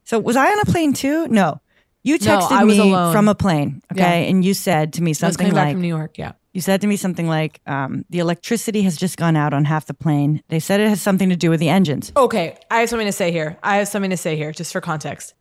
So 0.03 0.19
was 0.19 0.35
I 0.35 0.47
on 0.51 0.59
a 0.59 0.65
plane 0.65 0.91
too? 0.91 1.29
No. 1.29 1.61
You 2.03 2.17
No, 2.19 2.39
texted 2.39 2.65
was 2.65 2.77
me 2.77 2.89
alone. 2.91 3.13
from 3.13 3.29
a 3.29 3.35
plane, 3.35 3.81
okay, 3.93 4.23
Yeah. 4.23 4.29
and 4.29 4.43
you 4.43 4.53
said 4.53 4.91
to 4.93 5.01
me 5.01 5.11
I 5.11 5.11
was 5.11 5.17
something 5.19 5.47
back 5.53 5.55
like, 5.67 5.73
from 5.75 5.81
New 5.81 5.87
York. 5.87 6.17
Yeah. 6.17 6.33
"You 6.51 6.59
said 6.59 6.81
to 6.81 6.87
me 6.87 6.97
something 6.97 7.25
like, 7.25 7.61
um, 7.67 8.03
the 8.09 8.19
electricity 8.19 8.81
has 8.81 8.97
just 8.97 9.15
gone 9.15 9.37
out 9.37 9.53
on 9.53 9.63
half 9.63 9.85
the 9.85 9.93
plane. 9.93 10.41
They 10.49 10.59
said 10.59 10.81
it 10.81 10.89
has 10.89 11.01
something 11.01 11.29
to 11.29 11.37
do 11.37 11.49
with 11.49 11.61
the 11.61 11.69
engines. 11.69 12.11
Okay, 12.17 12.57
I 12.69 12.79
have 12.81 12.89
something 12.89 13.07
to 13.07 13.13
say 13.13 13.31
here. 13.31 13.55
I 13.63 13.77
have 13.77 13.87
something 13.87 14.09
to 14.11 14.17
say 14.17 14.35
here, 14.35 14.51
just 14.51 14.73
for 14.73 14.81
context. 14.81 15.35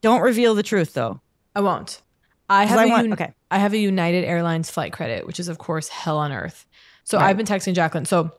Don't 0.00 0.20
reveal 0.22 0.54
the 0.54 0.62
truth, 0.62 0.94
though. 0.94 1.20
I 1.54 1.60
won't. 1.60 2.00
I 2.48 2.64
have 2.64 2.78
I 2.78 2.84
a 2.84 2.88
want- 2.88 3.06
Un- 3.08 3.12
okay. 3.14 3.32
I 3.50 3.58
have 3.58 3.72
a 3.72 3.78
United 3.78 4.24
Airlines 4.24 4.70
flight 4.70 4.92
credit, 4.92 5.26
which 5.26 5.40
is 5.40 5.48
of 5.48 5.58
course 5.58 5.88
hell 5.88 6.18
on 6.18 6.32
earth. 6.32 6.66
So 7.04 7.18
Right. 7.18 7.26
I've 7.28 7.36
been 7.36 7.46
texting 7.46 7.74
Jacqueline. 7.74 8.04
So 8.04 8.32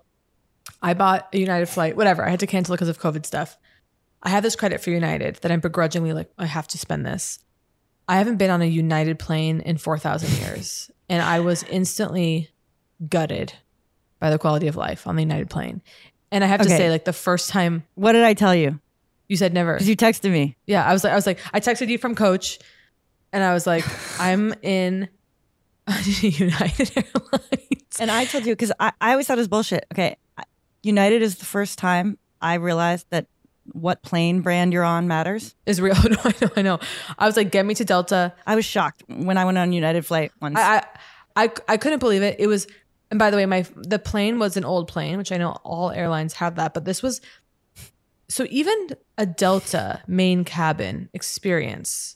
I 0.81 0.93
bought 0.93 1.27
a 1.33 1.37
United 1.39 1.67
flight, 1.67 1.95
whatever. 1.97 2.23
I 2.25 2.29
had 2.29 2.39
to 2.41 2.47
cancel 2.47 2.73
it 2.73 2.77
because 2.77 2.89
of 2.89 2.99
COVID 2.99 3.25
stuff. 3.25 3.57
I 4.21 4.29
have 4.29 4.43
this 4.43 4.55
credit 4.55 4.81
for 4.81 4.89
United 4.91 5.35
that 5.37 5.51
I'm 5.51 5.59
begrudgingly 5.59 6.13
like, 6.13 6.29
I 6.37 6.45
have 6.45 6.67
to 6.69 6.77
spend 6.77 7.05
this. 7.05 7.39
I 8.07 8.17
haven't 8.17 8.37
been 8.37 8.49
on 8.51 8.61
a 8.61 8.65
United 8.65 9.19
plane 9.19 9.61
in 9.61 9.77
4,000 9.77 10.31
years. 10.39 10.89
And 11.07 11.21
I 11.21 11.39
was 11.39 11.63
instantly 11.63 12.49
gutted 13.07 13.53
by 14.19 14.29
the 14.29 14.37
quality 14.39 14.67
of 14.67 14.75
life 14.75 15.07
on 15.07 15.15
the 15.15 15.21
United 15.23 15.49
plane. 15.49 15.81
And 16.31 16.43
I 16.43 16.47
have 16.47 16.61
to 16.61 16.69
say, 16.69 16.89
like, 16.89 17.05
the 17.05 17.13
first 17.13 17.49
time 17.49 17.83
What 17.95 18.11
did 18.13 18.23
I 18.23 18.33
tell 18.33 18.53
you? 18.53 18.79
You 19.29 19.37
said 19.37 19.53
never. 19.53 19.73
Because 19.73 19.87
you 19.87 19.95
texted 19.95 20.31
me. 20.31 20.57
Yeah, 20.67 20.83
I 20.85 20.91
was 20.91 21.05
like, 21.05 21.13
I 21.13 21.15
was 21.15 21.25
like, 21.25 21.39
I 21.53 21.61
texted 21.61 21.87
you 21.87 21.97
from 21.97 22.15
Coach, 22.15 22.59
and 23.31 23.41
I 23.41 23.53
was 23.53 23.65
like, 23.65 23.85
I'm 24.19 24.53
in 24.61 25.07
United 25.87 26.91
Airlines, 26.97 27.99
and 27.99 28.11
I 28.11 28.25
told 28.25 28.45
you 28.45 28.53
because 28.53 28.73
I, 28.79 28.91
I 28.99 29.11
always 29.11 29.27
thought 29.27 29.37
it 29.37 29.41
was 29.41 29.47
bullshit. 29.47 29.85
Okay, 29.93 30.17
United 30.83 31.21
is 31.21 31.37
the 31.37 31.45
first 31.45 31.79
time 31.79 32.17
I 32.41 32.55
realized 32.55 33.07
that 33.11 33.27
what 33.73 34.01
plane 34.01 34.41
brand 34.41 34.73
you're 34.73 34.83
on 34.83 35.07
matters. 35.07 35.55
Is 35.65 35.79
real. 35.79 35.95
No, 36.09 36.17
I 36.23 36.33
know, 36.41 36.49
I 36.57 36.61
know. 36.63 36.79
I 37.17 37.27
was 37.27 37.37
like, 37.37 37.51
get 37.51 37.65
me 37.65 37.75
to 37.75 37.85
Delta. 37.85 38.33
I 38.47 38.55
was 38.55 38.65
shocked 38.65 39.03
when 39.07 39.37
I 39.37 39.45
went 39.45 39.57
on 39.57 39.71
United 39.73 40.05
flight 40.05 40.31
once. 40.41 40.57
I, 40.57 40.83
I, 41.35 41.43
I, 41.43 41.51
I 41.67 41.77
couldn't 41.77 41.99
believe 41.99 42.23
it. 42.23 42.37
It 42.39 42.47
was, 42.47 42.65
and 43.11 43.19
by 43.19 43.29
the 43.29 43.37
way, 43.37 43.45
my 43.45 43.65
the 43.75 43.99
plane 43.99 44.39
was 44.39 44.57
an 44.57 44.65
old 44.65 44.87
plane, 44.87 45.17
which 45.17 45.31
I 45.31 45.37
know 45.37 45.51
all 45.63 45.91
airlines 45.91 46.33
have 46.33 46.55
that, 46.55 46.73
but 46.73 46.85
this 46.85 47.03
was. 47.03 47.21
So 48.29 48.45
even 48.49 48.89
a 49.17 49.25
Delta 49.25 50.01
main 50.07 50.43
cabin 50.45 51.09
experience, 51.13 52.15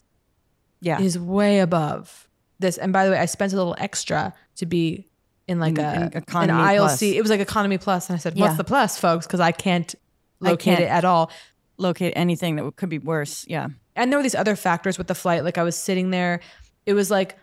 yeah, 0.82 1.02
is 1.02 1.18
way 1.18 1.60
above 1.60 2.30
this. 2.60 2.78
And 2.78 2.94
by 2.94 3.06
the 3.06 3.12
way, 3.12 3.18
I 3.18 3.26
spent 3.26 3.52
a 3.52 3.56
little 3.58 3.76
extra 3.80 4.34
to 4.58 4.66
be 4.66 5.10
in 5.48 5.60
like 5.60 5.78
In- 5.78 5.84
a 5.86 5.94
in 5.94 6.02
an 6.04 6.12
economy 6.18 6.54
aisle 6.62 6.86
plus. 6.86 7.02
It 7.02 7.22
was 7.22 7.30
like 7.32 7.40
economy 7.40 7.78
plus, 7.78 8.10
and 8.10 8.16
I 8.16 8.20
said, 8.20 8.38
Yeah. 8.38 8.46
"What's 8.46 8.58
the 8.58 8.64
plus, 8.64 8.98
folks?" 8.98 9.26
Because 9.26 9.40
I 9.40 9.52
can't 9.52 9.94
I 10.42 10.50
locate 10.52 10.78
can't 10.78 10.82
it 10.82 10.90
at 10.90 11.04
all. 11.04 11.32
locate 11.78 12.14
anything 12.16 12.56
that 12.58 12.76
could 12.76 12.90
be 12.90 13.00
worse. 13.00 13.46
Yeah. 13.48 13.70
And 13.96 14.12
there 14.12 14.20
were 14.20 14.24
these 14.24 14.36
other 14.36 14.56
factors 14.56 14.98
with 14.98 15.08
the 15.08 15.16
flight. 15.16 15.44
Like 15.44 15.58
I 15.58 15.64
was 15.64 15.76
sitting 15.76 16.12
there, 16.12 16.40
it 16.86 16.94
was 16.94 17.10
like. 17.12 17.38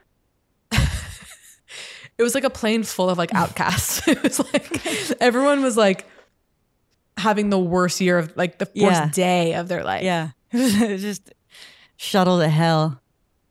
It 2.18 2.22
was 2.22 2.34
like 2.34 2.44
a 2.44 2.50
plane 2.50 2.82
full 2.82 3.08
of 3.08 3.16
like 3.16 3.34
outcasts. 3.34 4.06
it 4.08 4.22
was 4.22 4.38
like 4.52 4.86
everyone 5.22 5.62
was 5.62 5.74
like 5.78 6.04
having 7.20 7.50
the 7.50 7.58
worst 7.58 8.00
year 8.00 8.18
of 8.18 8.36
like 8.36 8.58
the 8.58 8.66
worst 8.66 8.74
Yeah. 8.74 9.10
day 9.12 9.54
of 9.54 9.68
their 9.68 9.84
life. 9.84 10.02
Yeah. 10.02 10.30
it 10.52 10.90
was 10.90 11.02
just 11.02 11.32
shuttle 11.96 12.38
to 12.38 12.48
hell. 12.48 13.00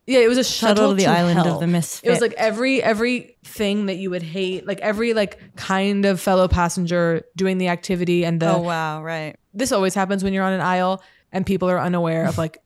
Yeah, 0.05 0.19
it 0.19 0.27
was 0.27 0.39
a 0.39 0.43
shuttle, 0.43 0.75
Shuttle 0.75 0.89
to 0.89 0.95
the 0.95 1.05
island 1.05 1.39
of 1.39 1.59
the 1.59 1.67
misfit. 1.67 2.07
It 2.07 2.09
was 2.09 2.19
like 2.19 2.33
every 2.33 2.81
every 2.81 3.37
thing 3.43 3.85
that 3.85 3.97
you 3.97 4.09
would 4.09 4.23
hate, 4.23 4.65
like 4.65 4.79
every 4.79 5.13
like 5.13 5.39
kind 5.55 6.03
of 6.05 6.19
fellow 6.19 6.47
passenger 6.47 7.23
doing 7.35 7.59
the 7.59 7.67
activity 7.67 8.25
and 8.25 8.39
the 8.39 8.51
oh 8.51 8.61
wow, 8.61 9.03
right. 9.03 9.35
this 9.53 9.71
always 9.71 9.93
happens 9.93 10.23
when 10.23 10.33
you're 10.33 10.43
on 10.43 10.53
an 10.53 10.61
aisle 10.61 11.03
and 11.31 11.45
people 11.45 11.69
are 11.69 11.79
unaware 11.79 12.25
of 12.25 12.39
like 12.39 12.57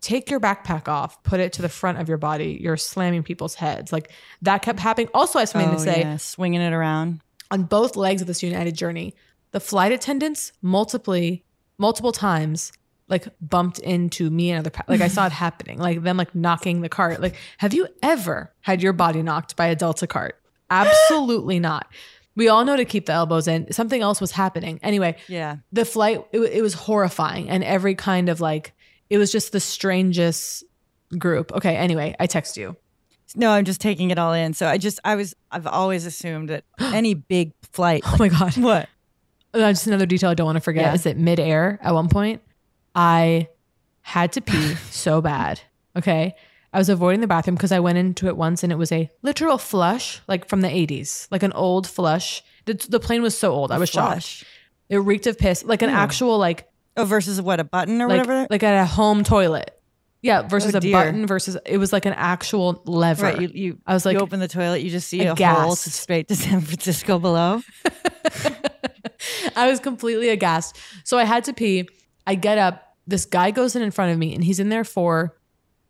take 0.00 0.30
your 0.30 0.40
backpack 0.40 0.88
off, 0.88 1.22
put 1.22 1.40
it 1.40 1.52
to 1.54 1.62
the 1.62 1.68
front 1.68 1.98
of 1.98 2.08
your 2.08 2.16
body. 2.16 2.58
You're 2.60 2.76
slamming 2.76 3.22
people's 3.22 3.54
heads. 3.56 3.92
Like 3.92 4.10
that 4.42 4.62
kept 4.62 4.78
happening. 4.78 5.08
Also, 5.12 5.38
I 5.38 5.42
have 5.42 5.48
something 5.48 5.70
oh, 5.70 5.74
to 5.74 5.80
say 5.80 6.00
yeah, 6.00 6.16
swinging 6.16 6.60
it 6.60 6.72
around. 6.72 7.20
on 7.50 7.64
both 7.64 7.96
legs 7.96 8.22
of 8.22 8.26
this 8.26 8.42
United 8.42 8.74
journey, 8.74 9.14
the 9.52 9.60
flight 9.60 9.92
attendants 9.92 10.52
multiply 10.62 11.36
multiple 11.78 12.12
times 12.12 12.72
like 13.08 13.28
bumped 13.40 13.78
into 13.78 14.30
me 14.30 14.50
and 14.50 14.58
other 14.60 14.70
pa- 14.70 14.82
like 14.88 15.00
I 15.00 15.08
saw 15.08 15.26
it 15.26 15.32
happening, 15.46 15.78
like 15.78 16.02
them 16.02 16.16
like 16.16 16.34
knocking 16.34 16.80
the 16.80 16.88
cart. 16.88 17.20
Like, 17.20 17.36
have 17.58 17.72
you 17.72 17.86
ever 18.02 18.52
had 18.62 18.82
your 18.82 18.92
body 18.92 19.22
knocked 19.22 19.54
by 19.56 19.66
a 19.66 19.76
Delta 19.76 20.06
cart? 20.06 20.40
Absolutely 20.70 21.60
not. 21.60 21.86
We 22.34 22.48
all 22.48 22.64
know 22.64 22.76
to 22.76 22.84
keep 22.84 23.06
the 23.06 23.12
elbows 23.12 23.48
in. 23.48 23.72
Something 23.72 24.02
else 24.02 24.20
was 24.20 24.32
happening. 24.32 24.78
Anyway, 24.82 25.16
Yeah. 25.28 25.56
the 25.72 25.84
flight 25.84 26.24
it, 26.32 26.40
it 26.40 26.62
was 26.62 26.74
horrifying 26.74 27.48
and 27.48 27.62
every 27.64 27.94
kind 27.94 28.28
of 28.28 28.40
like 28.40 28.74
it 29.08 29.18
was 29.18 29.30
just 29.32 29.52
the 29.52 29.60
strangest 29.60 30.64
group. 31.16 31.52
Okay, 31.52 31.76
anyway, 31.76 32.14
I 32.18 32.26
text 32.26 32.56
you. 32.56 32.76
No, 33.36 33.50
I'm 33.50 33.64
just 33.64 33.80
taking 33.80 34.10
it 34.10 34.18
all 34.18 34.32
in. 34.32 34.52
So 34.54 34.66
I 34.66 34.78
just 34.78 34.98
I 35.04 35.14
was 35.14 35.34
I've 35.50 35.66
always 35.66 36.06
assumed 36.06 36.48
that 36.50 36.64
any 36.80 37.14
big 37.14 37.52
flight. 37.72 38.02
Oh 38.04 38.16
my 38.18 38.28
god. 38.28 38.56
What? 38.58 38.88
Uh, 39.62 39.70
just 39.72 39.86
another 39.86 40.06
detail 40.06 40.30
I 40.30 40.34
don't 40.34 40.46
want 40.46 40.56
to 40.56 40.60
forget 40.60 40.84
Yeah. 40.84 40.94
is 40.94 41.02
that 41.04 41.16
midair 41.16 41.78
at 41.82 41.94
one 41.94 42.08
point, 42.08 42.42
I 42.94 43.48
had 44.02 44.32
to 44.32 44.40
pee 44.40 44.74
so 44.90 45.20
bad. 45.20 45.60
Okay. 45.96 46.34
I 46.72 46.78
was 46.78 46.88
avoiding 46.90 47.20
the 47.20 47.26
bathroom 47.26 47.54
because 47.56 47.72
I 47.72 47.80
went 47.80 47.96
into 47.96 48.26
it 48.26 48.36
once 48.36 48.62
and 48.62 48.70
it 48.70 48.76
was 48.76 48.92
a 48.92 49.10
literal 49.22 49.56
flush, 49.56 50.20
like 50.28 50.46
from 50.48 50.60
the 50.60 50.68
80s, 50.68 51.26
like 51.30 51.42
an 51.42 51.52
old 51.52 51.86
flush. 51.86 52.42
The, 52.66 52.74
the 52.74 53.00
plane 53.00 53.22
was 53.22 53.36
so 53.38 53.52
old. 53.52 53.72
I 53.72 53.78
was 53.78 53.90
flush? 53.90 54.38
shocked. 54.40 54.50
It 54.90 54.98
reeked 54.98 55.26
of 55.26 55.38
piss, 55.38 55.64
like 55.64 55.80
an 55.82 55.88
Ew. 55.90 55.96
actual, 55.96 56.38
like, 56.38 56.68
Oh, 56.98 57.04
versus 57.04 57.40
what 57.42 57.60
a 57.60 57.64
button 57.64 58.00
or 58.00 58.08
like, 58.08 58.20
whatever. 58.26 58.46
like 58.50 58.62
at 58.62 58.80
a 58.80 58.86
home 58.86 59.22
toilet. 59.24 59.70
Yeah, 60.22 60.42
versus 60.42 60.74
Oh, 60.74 60.78
a 60.78 60.92
button 60.92 61.26
versus 61.26 61.56
it 61.66 61.76
was 61.78 61.92
like 61.92 62.04
an 62.06 62.14
actual 62.14 62.82
lever. 62.86 63.22
Right. 63.24 63.40
You, 63.40 63.48
you 63.54 63.78
I 63.86 63.92
was 63.94 64.04
like, 64.06 64.14
you 64.14 64.20
open 64.20 64.40
the 64.40 64.48
toilet, 64.48 64.78
you 64.82 64.90
just 64.90 65.08
see 65.08 65.20
a 65.20 65.34
hole 65.34 65.76
straight 65.76 66.28
to 66.28 66.36
San 66.36 66.60
Francisco 66.62 67.18
below. 67.18 67.60
I 69.56 69.70
was 69.70 69.80
completely 69.80 70.28
aghast. 70.28 70.76
So 71.04 71.18
I 71.18 71.24
had 71.24 71.44
to 71.44 71.52
pee. 71.52 71.88
I 72.26 72.34
get 72.34 72.58
up. 72.58 72.82
This 73.06 73.24
guy 73.24 73.50
goes 73.50 73.76
in 73.76 73.82
in 73.82 73.90
front 73.90 74.12
of 74.12 74.18
me 74.18 74.34
and 74.34 74.42
he's 74.42 74.58
in 74.58 74.68
there 74.68 74.84
for 74.84 75.36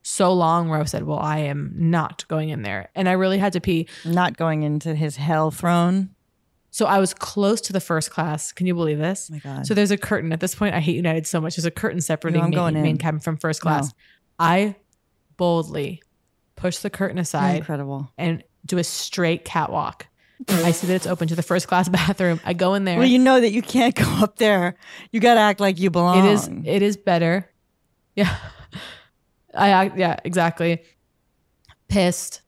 so 0.03 0.33
long 0.33 0.69
where 0.69 0.81
I 0.81 0.85
said, 0.85 1.05
Well, 1.05 1.19
I 1.19 1.39
am 1.39 1.73
not 1.77 2.27
going 2.29 2.51
in 2.51 2.63
there. 2.63 2.91
And 2.95 3.09
I 3.09 3.13
really 3.13 3.39
had 3.39 3.53
to 3.55 3.61
pee. 3.61 3.89
Not 4.05 4.37
going 4.37 4.63
into 4.63 4.95
his 4.95 5.17
hell 5.17 5.51
throne. 5.51 6.11
So 6.71 6.85
I 6.85 6.99
was 6.99 7.15
close 7.15 7.63
to 7.63 7.73
the 7.73 7.81
first 7.81 8.11
class. 8.11 8.53
Can 8.53 8.67
you 8.67 8.75
believe 8.75 8.99
this? 8.99 9.31
Oh 9.31 9.35
my 9.35 9.39
God. 9.39 9.67
So 9.67 9.73
there's 9.73 9.91
a 9.91 9.97
curtain. 9.97 10.31
At 10.33 10.41
this 10.41 10.55
point, 10.55 10.75
I 10.75 10.81
hate 10.81 10.95
United 10.95 11.27
so 11.27 11.41
much. 11.41 11.57
There's 11.57 11.65
a 11.65 11.71
curtain 11.71 12.03
separating 12.03 12.51
No, 12.51 12.71
main, 12.71 12.83
main 12.83 12.99
cabin 12.99 13.19
from 13.19 13.39
first 13.39 13.63
class. 13.63 13.87
No. 13.87 13.93
I 14.39 14.77
boldly 15.39 16.03
push 16.55 16.79
the 16.79 16.91
curtain 16.91 17.19
aside 17.19 17.57
Incredible. 17.57 18.11
and 18.19 18.45
do 18.67 18.79
a 18.79 18.85
straight 18.85 19.45
catwalk. 19.45 20.07
I 20.49 20.71
see 20.73 20.87
that 20.89 20.95
it's 20.95 21.07
open 21.07 21.29
to 21.29 21.35
the 21.35 21.43
first 21.43 21.67
class 21.69 21.89
bathroom. 21.91 22.41
I 22.45 22.53
go 22.53 22.75
in 22.75 22.85
there. 22.85 22.99
Well, 22.99 23.09
you 23.09 23.19
know 23.19 23.41
that 23.41 23.53
you 23.53 23.63
can't 23.63 23.95
go 23.95 24.05
up 24.23 24.37
there. 24.37 24.77
You 25.11 25.21
got 25.21 25.35
to 25.35 25.41
act 25.41 25.61
like 25.61 25.79
you 25.79 25.91
belong. 25.91 26.27
It 26.27 26.31
is. 26.33 26.49
It 26.65 26.83
is 26.83 26.97
better. 26.97 27.49
Yeah. 28.15 28.35
I 29.55 29.69
act. 29.69 29.99
Yeah. 29.99 30.17
Exactly. 30.25 30.83
Pissed. 31.89 32.41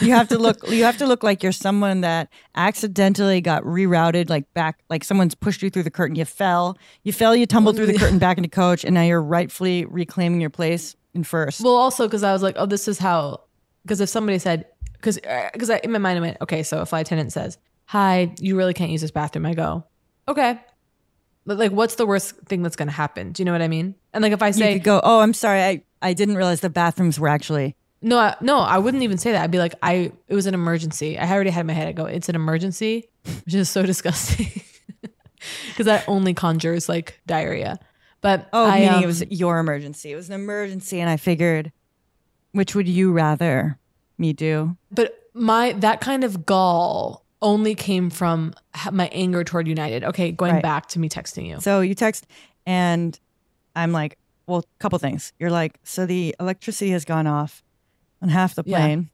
you 0.00 0.12
have 0.12 0.28
to 0.28 0.38
look. 0.38 0.58
You 0.68 0.84
have 0.84 0.96
to 0.98 1.06
look 1.08 1.24
like 1.24 1.42
you're 1.42 1.50
someone 1.50 2.02
that 2.02 2.28
accidentally 2.54 3.40
got 3.40 3.64
rerouted, 3.64 4.30
like 4.30 4.52
back, 4.54 4.78
like 4.88 5.02
someone's 5.02 5.34
pushed 5.34 5.60
you 5.60 5.70
through 5.70 5.82
the 5.82 5.90
curtain. 5.90 6.14
You 6.14 6.24
fell. 6.24 6.78
You 7.02 7.12
fell. 7.12 7.34
You 7.34 7.46
tumbled 7.46 7.74
through 7.74 7.86
the 7.86 7.98
curtain 7.98 8.20
back 8.20 8.36
into 8.36 8.48
coach, 8.48 8.84
and 8.84 8.94
now 8.94 9.02
you're 9.02 9.20
rightfully 9.20 9.84
reclaiming 9.86 10.40
your 10.40 10.50
place 10.50 10.94
in 11.14 11.24
first. 11.24 11.60
Well, 11.62 11.74
also 11.74 12.06
because 12.06 12.22
I 12.22 12.32
was 12.32 12.42
like, 12.44 12.54
oh, 12.58 12.66
this 12.66 12.86
is 12.86 12.98
how. 12.98 13.40
Because 13.82 14.00
if 14.00 14.08
somebody 14.08 14.38
said, 14.38 14.66
because 15.02 15.18
because 15.52 15.68
in 15.68 15.90
my 15.90 15.98
mind 15.98 16.18
I 16.18 16.20
went, 16.20 16.36
okay, 16.40 16.62
so 16.62 16.80
a 16.80 16.86
flight 16.86 17.06
attendant 17.06 17.32
says, 17.32 17.58
"Hi, 17.86 18.32
you 18.38 18.56
really 18.56 18.72
can't 18.72 18.90
use 18.90 19.00
this 19.00 19.10
bathroom." 19.10 19.44
I 19.46 19.54
go, 19.54 19.84
okay. 20.28 20.60
But 21.44 21.58
like, 21.58 21.72
what's 21.72 21.96
the 21.96 22.06
worst 22.06 22.36
thing 22.46 22.62
that's 22.62 22.76
going 22.76 22.86
to 22.86 22.94
happen? 22.94 23.32
Do 23.32 23.42
you 23.42 23.44
know 23.44 23.50
what 23.52 23.62
I 23.62 23.68
mean? 23.68 23.96
And 24.12 24.22
like, 24.22 24.32
if 24.32 24.42
I 24.42 24.46
you 24.48 24.52
say, 24.52 24.74
could 24.74 24.84
go, 24.84 25.00
"Oh, 25.02 25.20
I'm 25.20 25.34
sorry. 25.34 25.60
I 25.62 25.82
I 26.00 26.14
didn't 26.14 26.36
realize 26.36 26.60
the 26.60 26.70
bathrooms 26.70 27.18
were 27.18 27.28
actually 27.28 27.74
No, 28.00 28.16
I, 28.18 28.36
no, 28.40 28.58
I 28.60 28.78
wouldn't 28.78 29.02
even 29.02 29.18
say 29.18 29.32
that. 29.32 29.42
I'd 29.42 29.50
be 29.50 29.58
like, 29.58 29.74
I. 29.82 30.12
It 30.28 30.34
was 30.34 30.46
an 30.46 30.54
emergency. 30.54 31.18
I 31.18 31.28
already 31.30 31.50
had 31.50 31.66
my 31.66 31.72
head. 31.72 31.88
I 31.88 31.92
go, 31.92 32.06
it's 32.06 32.28
an 32.28 32.36
emergency, 32.36 33.08
which 33.44 33.54
is 33.54 33.68
so 33.68 33.82
disgusting 33.84 34.62
because 35.68 35.86
that 35.86 36.04
only 36.08 36.32
conjures 36.34 36.88
like 36.88 37.20
diarrhea. 37.26 37.78
But 38.20 38.48
Oh, 38.52 38.64
I, 38.66 38.78
meaning 38.78 38.94
um, 38.94 39.02
it 39.02 39.06
was 39.06 39.24
your 39.30 39.58
emergency. 39.58 40.12
It 40.12 40.16
was 40.16 40.28
an 40.28 40.36
emergency, 40.36 41.00
and 41.00 41.10
I 41.10 41.16
figured, 41.16 41.72
which 42.52 42.76
would 42.76 42.86
you 42.88 43.10
rather 43.10 43.78
me 44.22 44.32
do? 44.32 44.76
But 44.90 45.14
my 45.34 45.72
that 45.74 46.00
kind 46.00 46.24
of 46.24 46.46
gall 46.46 47.24
only 47.42 47.74
came 47.74 48.08
from 48.08 48.54
my 48.90 49.08
anger 49.12 49.44
toward 49.44 49.66
United. 49.68 50.04
Okay, 50.04 50.32
going 50.32 50.54
Right. 50.54 50.62
back 50.62 50.86
to 50.90 50.98
me 50.98 51.08
texting 51.08 51.46
you. 51.48 51.60
So 51.60 51.80
you 51.80 51.94
text, 51.94 52.26
and 52.66 53.18
I'm 53.76 53.92
like, 53.92 54.16
well, 54.46 54.60
a 54.60 54.78
couple 54.78 54.98
things. 54.98 55.32
You're 55.38 55.50
like, 55.50 55.78
so 55.82 56.06
the 56.06 56.34
electricity 56.40 56.90
has 56.92 57.04
gone 57.04 57.26
off 57.26 57.62
on 58.22 58.28
half 58.28 58.54
the 58.54 58.64
plane. 58.64 59.10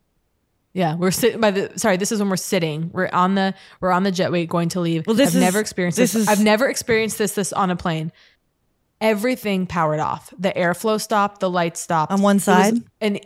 Yeah, 0.74 0.94
we're 0.96 1.10
sitting 1.10 1.40
by 1.40 1.50
the. 1.50 1.72
Sorry, 1.78 1.96
this 1.96 2.12
is 2.12 2.20
when 2.20 2.28
we're 2.28 2.36
sitting. 2.36 2.90
We're 2.92 3.08
on 3.12 3.34
the. 3.34 3.54
We're 3.80 3.90
on 3.90 4.02
the 4.02 4.12
jetway 4.12 4.46
going 4.46 4.68
to 4.70 4.80
leave. 4.80 5.06
Well, 5.06 5.16
this 5.16 5.30
I've 5.30 5.36
is- 5.36 5.40
never 5.40 5.58
experienced 5.60 5.96
this 5.98 6.12
this. 6.12 6.22
is- 6.22 6.28
I've 6.28 6.42
never 6.44 6.68
experienced 6.68 7.16
this. 7.18 7.32
This 7.34 7.52
on 7.52 7.70
a 7.70 7.76
plane. 7.76 8.12
Everything 9.00 9.66
powered 9.66 10.00
off. 10.00 10.32
The 10.38 10.50
airflow 10.52 11.00
stopped. 11.00 11.40
The 11.40 11.48
lights 11.48 11.80
stopped 11.80 12.12
On 12.12 12.20
one 12.20 12.40
side? 12.40 12.74
and 13.00 13.20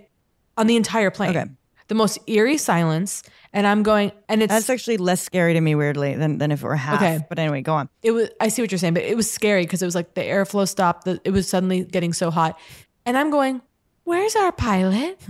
on 0.57 0.67
the 0.67 0.77
entire 0.77 1.11
plane. 1.11 1.31
Okay. 1.37 1.51
The 1.93 1.99
most 1.99 2.19
eerie 2.27 2.57
silence, 2.57 3.23
and 3.53 3.67
I'm 3.67 3.83
going, 3.83 4.13
and 4.27 4.43
it's 4.43 4.51
That's 4.51 4.71
actually 4.71 4.97
less 4.97 5.21
scary 5.21 5.53
to 5.53 5.61
me, 5.61 5.75
weirdly, 5.75 6.15
than 6.15 6.39
than 6.39 6.51
if 6.51 6.63
it 6.63 6.67
were 6.67 6.75
half. 6.75 7.03
Okay. 7.03 7.21
But 7.29 7.39
anyway, 7.39 7.61
go 7.61 7.75
on. 7.75 7.91
it 8.03 8.13
was 8.13 8.31
i 8.41 8.49
see 8.49 8.63
what 8.63 8.73
you're 8.73 8.79
saying 8.79 8.95
but 8.95 9.03
it 9.03 9.15
was 9.15 9.31
scary 9.31 9.63
because 9.65 9.83
it 9.83 9.85
was 9.85 9.95
like 9.95 10.15
the 10.15 10.23
airflow 10.23 10.67
stopped 10.67 11.05
the, 11.05 11.21
it 11.23 11.33
was 11.33 11.47
suddenly 11.51 11.85
getting 11.85 12.15
so 12.15 12.31
hot 12.31 12.59
and 13.05 13.19
i'm 13.19 13.29
going 13.31 13.61
where's 14.05 14.35
our 14.37 14.53
pilot 14.53 15.21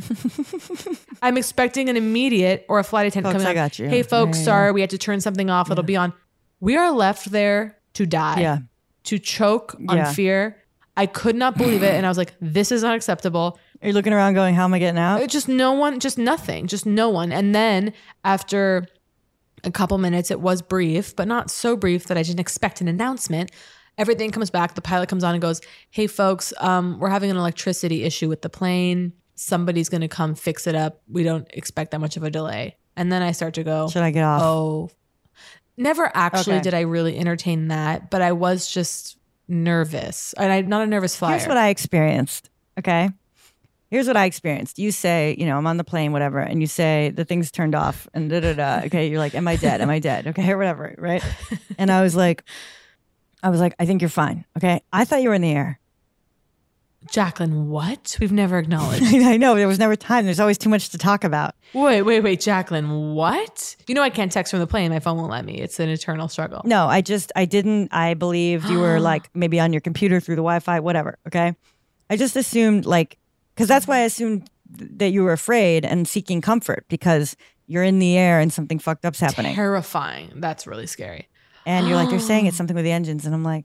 i'm 1.22 1.36
expecting 1.36 1.88
an 1.88 1.96
immediate 1.96 2.64
or 2.68 2.78
a 2.78 2.84
flight 2.84 3.06
attendant 3.08 3.32
Folks, 3.34 3.42
coming 3.44 3.58
I 3.58 3.60
got 3.60 3.78
you. 3.80 3.88
hey 3.88 4.04
folks 4.04 4.38
Yeah, 4.38 4.42
yeah, 4.42 4.44
sorry 4.44 4.72
we 4.72 4.80
had 4.82 4.90
to 4.90 4.98
turn 4.98 5.20
something 5.20 5.50
off 5.50 5.68
it'll 5.70 5.82
be 5.82 5.96
on 5.96 6.12
we 6.60 6.76
are 6.76 6.92
left 6.92 7.32
there 7.32 7.76
to 7.94 8.06
die 8.06 8.40
Yeah. 8.40 8.58
to 9.04 9.18
choke 9.18 9.74
on 9.88 9.96
Yeah. 9.96 10.12
fear 10.12 10.62
i 10.96 11.06
could 11.06 11.34
not 11.34 11.56
believe 11.58 11.82
it 11.82 11.92
and 11.94 12.06
i 12.06 12.08
was 12.08 12.18
like 12.18 12.34
this 12.40 12.70
is 12.70 12.84
unacceptable 12.84 13.58
Are 13.82 13.88
you 13.88 13.92
looking 13.94 14.12
around, 14.12 14.34
going, 14.34 14.54
"How 14.54 14.64
am 14.64 14.74
I 14.74 14.78
getting 14.78 14.98
out?" 14.98 15.20
it 15.20 15.30
just 15.30 15.48
no 15.48 15.72
one, 15.72 15.98
just 16.00 16.16
nothing, 16.18 16.66
just 16.68 16.86
no 16.86 17.08
one. 17.10 17.32
And 17.32 17.54
then 17.54 17.92
after 18.24 18.86
a 19.64 19.70
couple 19.70 19.98
minutes, 19.98 20.30
it 20.30 20.40
was 20.40 20.62
brief, 20.62 21.14
but 21.16 21.26
not 21.26 21.50
so 21.50 21.76
brief 21.76 22.06
that 22.06 22.16
I 22.16 22.22
didn't 22.22 22.40
expect 22.40 22.80
an 22.80 22.88
announcement. 22.88 23.50
Everything 23.98 24.30
comes 24.30 24.50
back. 24.50 24.74
The 24.74 24.80
pilot 24.82 25.08
comes 25.08 25.24
on 25.24 25.34
and 25.34 25.42
goes, 25.42 25.60
"Hey, 25.90 26.06
folks, 26.06 26.52
um, 26.58 26.98
we're 26.98 27.10
having 27.10 27.30
an 27.30 27.36
electricity 27.36 28.04
issue 28.04 28.28
with 28.28 28.42
the 28.42 28.48
plane. 28.48 29.12
Somebody's 29.34 29.88
going 29.88 30.00
to 30.00 30.08
come 30.08 30.34
fix 30.34 30.66
it 30.66 30.74
up. 30.74 31.02
We 31.10 31.24
don't 31.24 31.46
expect 31.52 31.90
that 31.90 31.98
much 32.00 32.16
of 32.16 32.22
a 32.22 32.30
delay." 32.30 32.76
And 32.96 33.10
then 33.10 33.22
I 33.22 33.32
start 33.32 33.54
to 33.54 33.64
go, 33.64 33.88
Should 33.88 34.02
I 34.02 34.10
get 34.10 34.22
off? 34.22 34.42
Oh, 34.42 34.90
never 35.76 36.10
actually 36.14 36.56
Okay. 36.56 36.62
did 36.62 36.74
I 36.74 36.80
really 36.80 37.18
entertain 37.18 37.68
that, 37.68 38.10
but 38.10 38.20
I 38.22 38.32
was 38.32 38.70
just 38.70 39.16
nervous, 39.48 40.34
and 40.34 40.52
I'm 40.52 40.68
not 40.68 40.82
a 40.82 40.86
nervous 40.86 41.16
flyer. 41.16 41.38
Here's 41.38 41.48
what 41.48 41.56
I 41.56 41.68
experienced. 41.68 42.50
Okay. 42.78 43.10
Here's 43.92 44.06
what 44.06 44.16
I 44.16 44.24
experienced. 44.24 44.78
You 44.78 44.90
say, 44.90 45.36
you 45.38 45.44
know, 45.44 45.58
I'm 45.58 45.66
on 45.66 45.76
the 45.76 45.84
plane, 45.84 46.12
whatever, 46.12 46.38
and 46.38 46.62
you 46.62 46.66
say 46.66 47.12
the 47.14 47.26
thing's 47.26 47.50
turned 47.50 47.74
off 47.74 48.08
and 48.14 48.30
da 48.30 48.40
da 48.40 48.54
da. 48.54 48.86
Okay. 48.86 49.08
You're 49.08 49.18
like, 49.18 49.34
am 49.34 49.46
I 49.46 49.56
dead? 49.56 49.82
Am 49.82 49.90
I 49.90 49.98
dead? 49.98 50.28
Okay. 50.28 50.48
Or 50.52 50.56
whatever. 50.56 50.94
Right. 50.96 51.22
And 51.76 51.92
I 51.92 52.00
was 52.00 52.16
like, 52.16 52.42
I 53.42 53.50
was 53.50 53.60
like, 53.60 53.74
I 53.78 53.84
think 53.84 54.00
you're 54.00 54.08
fine. 54.08 54.46
Okay. 54.56 54.80
I 54.94 55.04
thought 55.04 55.20
you 55.20 55.28
were 55.28 55.34
in 55.34 55.42
the 55.42 55.52
air. 55.52 55.78
Jacqueline, 57.10 57.68
what? 57.68 58.16
We've 58.18 58.32
never 58.32 58.58
acknowledged. 58.58 59.04
I 59.14 59.36
know. 59.36 59.56
There 59.56 59.68
was 59.68 59.78
never 59.78 59.94
time. 59.94 60.24
There's 60.24 60.40
always 60.40 60.56
too 60.56 60.70
much 60.70 60.88
to 60.90 60.98
talk 60.98 61.22
about. 61.22 61.54
Wait, 61.74 62.00
wait, 62.00 62.20
wait, 62.20 62.40
Jacqueline, 62.40 63.14
what? 63.14 63.76
You 63.86 63.94
know 63.94 64.02
I 64.02 64.08
can't 64.08 64.32
text 64.32 64.52
from 64.52 64.60
the 64.60 64.66
plane. 64.66 64.90
My 64.90 65.00
phone 65.00 65.18
won't 65.18 65.30
let 65.30 65.44
me. 65.44 65.58
It's 65.58 65.78
an 65.78 65.90
eternal 65.90 66.28
struggle. 66.28 66.62
No, 66.64 66.86
I 66.86 67.02
just, 67.02 67.30
I 67.36 67.44
didn't, 67.44 67.92
I 67.92 68.14
believed 68.14 68.70
you 68.70 68.78
were 68.78 69.00
like 69.10 69.28
maybe 69.34 69.60
on 69.60 69.74
your 69.74 69.82
computer 69.82 70.18
through 70.18 70.36
the 70.36 70.42
Wi 70.42 70.60
Fi, 70.60 70.80
whatever. 70.80 71.18
Okay. 71.26 71.54
I 72.08 72.16
just 72.16 72.36
assumed, 72.36 72.86
like, 72.86 73.18
because 73.54 73.68
that's 73.68 73.86
why 73.86 73.98
I 73.98 74.00
assumed 74.00 74.48
that 74.68 75.10
you 75.10 75.22
were 75.22 75.32
afraid 75.32 75.84
and 75.84 76.08
seeking 76.08 76.40
comfort 76.40 76.84
because 76.88 77.36
you're 77.66 77.82
in 77.84 77.98
the 77.98 78.16
air 78.16 78.40
and 78.40 78.52
something 78.52 78.78
fucked 78.78 79.04
up's 79.04 79.20
happening. 79.20 79.54
Terrifying. 79.54 80.32
That's 80.36 80.66
really 80.66 80.86
scary. 80.86 81.28
And 81.66 81.86
you're 81.86 81.96
like, 81.96 82.10
they're 82.10 82.18
saying 82.18 82.46
it's 82.46 82.56
something 82.58 82.74
with 82.74 82.84
the 82.84 82.92
engines. 82.92 83.26
And 83.26 83.34
I'm 83.34 83.44
like, 83.44 83.64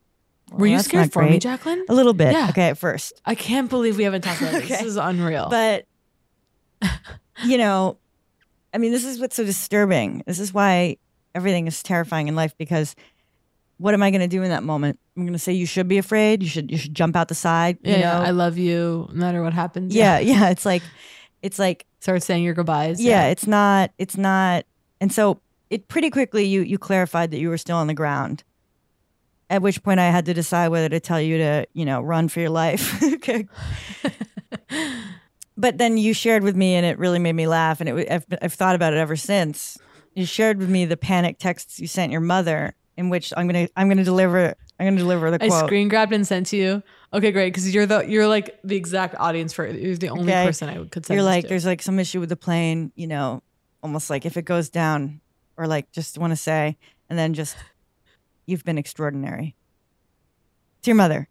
well, 0.52 0.60
Were 0.60 0.68
you 0.68 0.80
scared 0.80 1.12
for 1.12 1.24
me. 1.24 1.40
Jacqueline? 1.40 1.86
A 1.90 1.94
little 1.94 2.14
bit. 2.14 2.32
Yeah. 2.32 2.48
Okay, 2.50 2.70
at 2.70 2.78
first. 2.78 3.22
I 3.26 3.36
can't 3.36 3.70
believe 3.70 3.98
we 3.98 4.04
haven't 4.04 4.22
talked 4.22 4.42
about 4.42 4.54
this. 4.54 4.70
This 4.70 4.84
is 4.84 4.98
unreal. 4.98 5.48
But, 5.50 5.86
you 7.44 7.58
know, 7.58 7.98
I 8.74 8.78
mean, 8.78 8.92
this 8.92 9.04
is 9.04 9.20
what's 9.20 9.36
so 9.36 9.44
disturbing. 9.44 10.24
This 10.26 10.40
is 10.40 10.54
why 10.54 10.98
everything 11.36 11.68
is 11.68 11.84
terrifying 11.84 12.28
in 12.28 12.36
life 12.36 12.56
because 12.58 12.96
what 13.78 13.94
am 13.94 14.04
I 14.04 14.12
going 14.12 14.22
to 14.22 14.28
do 14.28 14.44
in 14.44 14.50
that 14.50 14.64
moment? 14.64 15.00
I'm 15.16 15.24
going 15.24 15.34
to 15.34 15.40
say 15.40 15.54
you 15.54 15.66
should 15.66 15.88
be 15.88 15.98
afraid. 15.98 16.44
You 16.44 16.50
should 16.50 16.72
you 16.72 16.78
should 16.78 16.94
jump 16.94 17.16
out 17.16 17.28
the 17.28 17.36
side. 17.36 17.78
yeah, 17.82 17.96
you 17.96 18.00
yeah, 18.02 18.20
know? 18.20 18.26
I 18.26 18.32
love 18.32 18.58
you 18.58 19.08
no 19.12 19.20
matter 19.20 19.42
what 19.44 19.54
happens. 19.54 19.94
yeah, 19.94 20.20
yeah. 20.20 20.50
It's 20.50 20.66
like, 20.66 20.84
it's 21.42 21.60
like, 21.60 21.86
Start 22.00 22.24
saying 22.24 22.44
your 22.44 22.54
goodbyes. 22.54 23.02
yeah, 23.02 23.28
it's 23.28 23.48
not, 23.48 23.92
it's 23.98 24.18
not. 24.18 24.66
And 25.02 25.12
so 25.12 25.42
it 25.70 25.88
pretty 25.88 26.10
quickly 26.10 26.46
you 26.46 26.62
you 26.62 26.78
clarified 26.78 27.32
that 27.32 27.40
you 27.40 27.50
were 27.50 27.58
still 27.58 27.78
on 27.78 27.88
the 27.88 27.94
ground. 27.94 28.44
At 29.50 29.62
which 29.62 29.82
point 29.82 30.00
I 30.00 30.10
had 30.10 30.26
to 30.26 30.34
decide 30.34 30.70
whether 30.70 30.90
to 30.90 31.00
tell 31.00 31.22
you 31.22 31.38
to, 31.38 31.66
you 31.74 31.86
know, 31.86 32.02
run 32.02 32.28
for 32.28 32.42
your 32.42 32.50
life. 32.50 33.02
but 35.58 35.78
then 35.78 35.98
you 35.98 36.14
shared 36.14 36.44
with 36.44 36.56
me, 36.56 36.76
and 36.76 36.86
it 36.86 37.00
really 37.00 37.20
made 37.20 37.34
me 37.34 37.48
laugh. 37.48 37.80
And 37.80 37.90
it, 37.90 38.12
I've, 38.12 38.26
I've 38.42 38.54
thought 38.54 38.76
about 38.76 38.94
it 38.94 38.98
ever 38.98 39.16
since. 39.16 39.78
You 40.16 40.26
shared 40.26 40.58
with 40.58 40.70
me 40.70 40.84
the 40.84 40.98
panic 40.98 41.38
texts 41.40 41.80
you 41.80 41.88
sent 41.88 42.12
your 42.12 42.22
mother, 42.22 42.76
in 42.98 43.10
which 43.10 43.32
I'm 43.38 43.48
gonna 43.48 43.68
I'm 43.76 43.88
gonna 43.88 44.04
deliver 44.04 44.56
I'm 44.80 44.86
gonna 44.88 44.98
deliver 44.98 45.32
the 45.32 45.44
I 45.44 45.48
quote. 45.48 45.66
screen 45.66 45.88
grabbed 45.88 46.14
and 46.14 46.26
sent 46.28 46.48
to 46.48 46.58
you. 46.58 46.84
Okay, 47.14 47.32
great. 47.32 47.54
Because 47.54 47.74
you're 47.74 47.86
the 47.86 48.02
you're 48.08 48.28
like 48.28 48.60
the 48.64 48.76
exact 48.76 49.16
audience 49.16 49.54
for 49.54 49.66
it. 49.66 49.80
You're 49.80 49.96
the 49.96 50.10
only 50.10 50.32
Okay? 50.34 50.46
person 50.46 50.70
I 50.70 50.78
would 50.80 50.92
could 50.92 51.06
send. 51.06 51.16
You're 51.18 51.24
like, 51.26 51.44
to. 51.44 51.48
there's 51.50 51.66
like 51.66 51.82
some 51.82 52.00
issue 52.00 52.20
with 52.20 52.30
the 52.30 52.36
plane, 52.36 52.92
you 52.96 53.08
know, 53.08 53.42
almost 53.82 54.10
like 54.10 54.26
if 54.26 54.36
it 54.38 54.44
goes 54.44 54.70
down, 54.70 55.22
or 55.56 55.68
like 55.68 55.92
just 55.92 56.18
want 56.18 56.32
to 56.32 56.36
say, 56.38 56.78
and 57.10 57.18
then 57.18 57.34
just, 57.34 57.56
you've 58.46 58.64
been 58.66 58.78
extraordinary. 58.78 59.56
To 60.84 60.90
your 60.92 60.96
mother. 60.96 61.28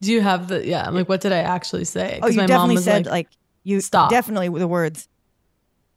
Do 0.00 0.12
you 0.12 0.20
have 0.20 0.48
the 0.48 0.64
yeah? 0.66 0.86
I'm 0.86 0.94
like, 0.94 1.08
what 1.08 1.20
did 1.20 1.32
I 1.32 1.38
actually 1.38 1.84
say? 1.84 2.20
Oh, 2.22 2.28
you 2.28 2.36
my 2.36 2.42
mom 2.42 2.46
definitely 2.48 2.74
was 2.76 2.84
said 2.84 3.06
like, 3.06 3.28
you 3.64 3.80
Stop. 3.80 4.10
definitely 4.10 4.48
the 4.50 4.68
words, 4.68 5.08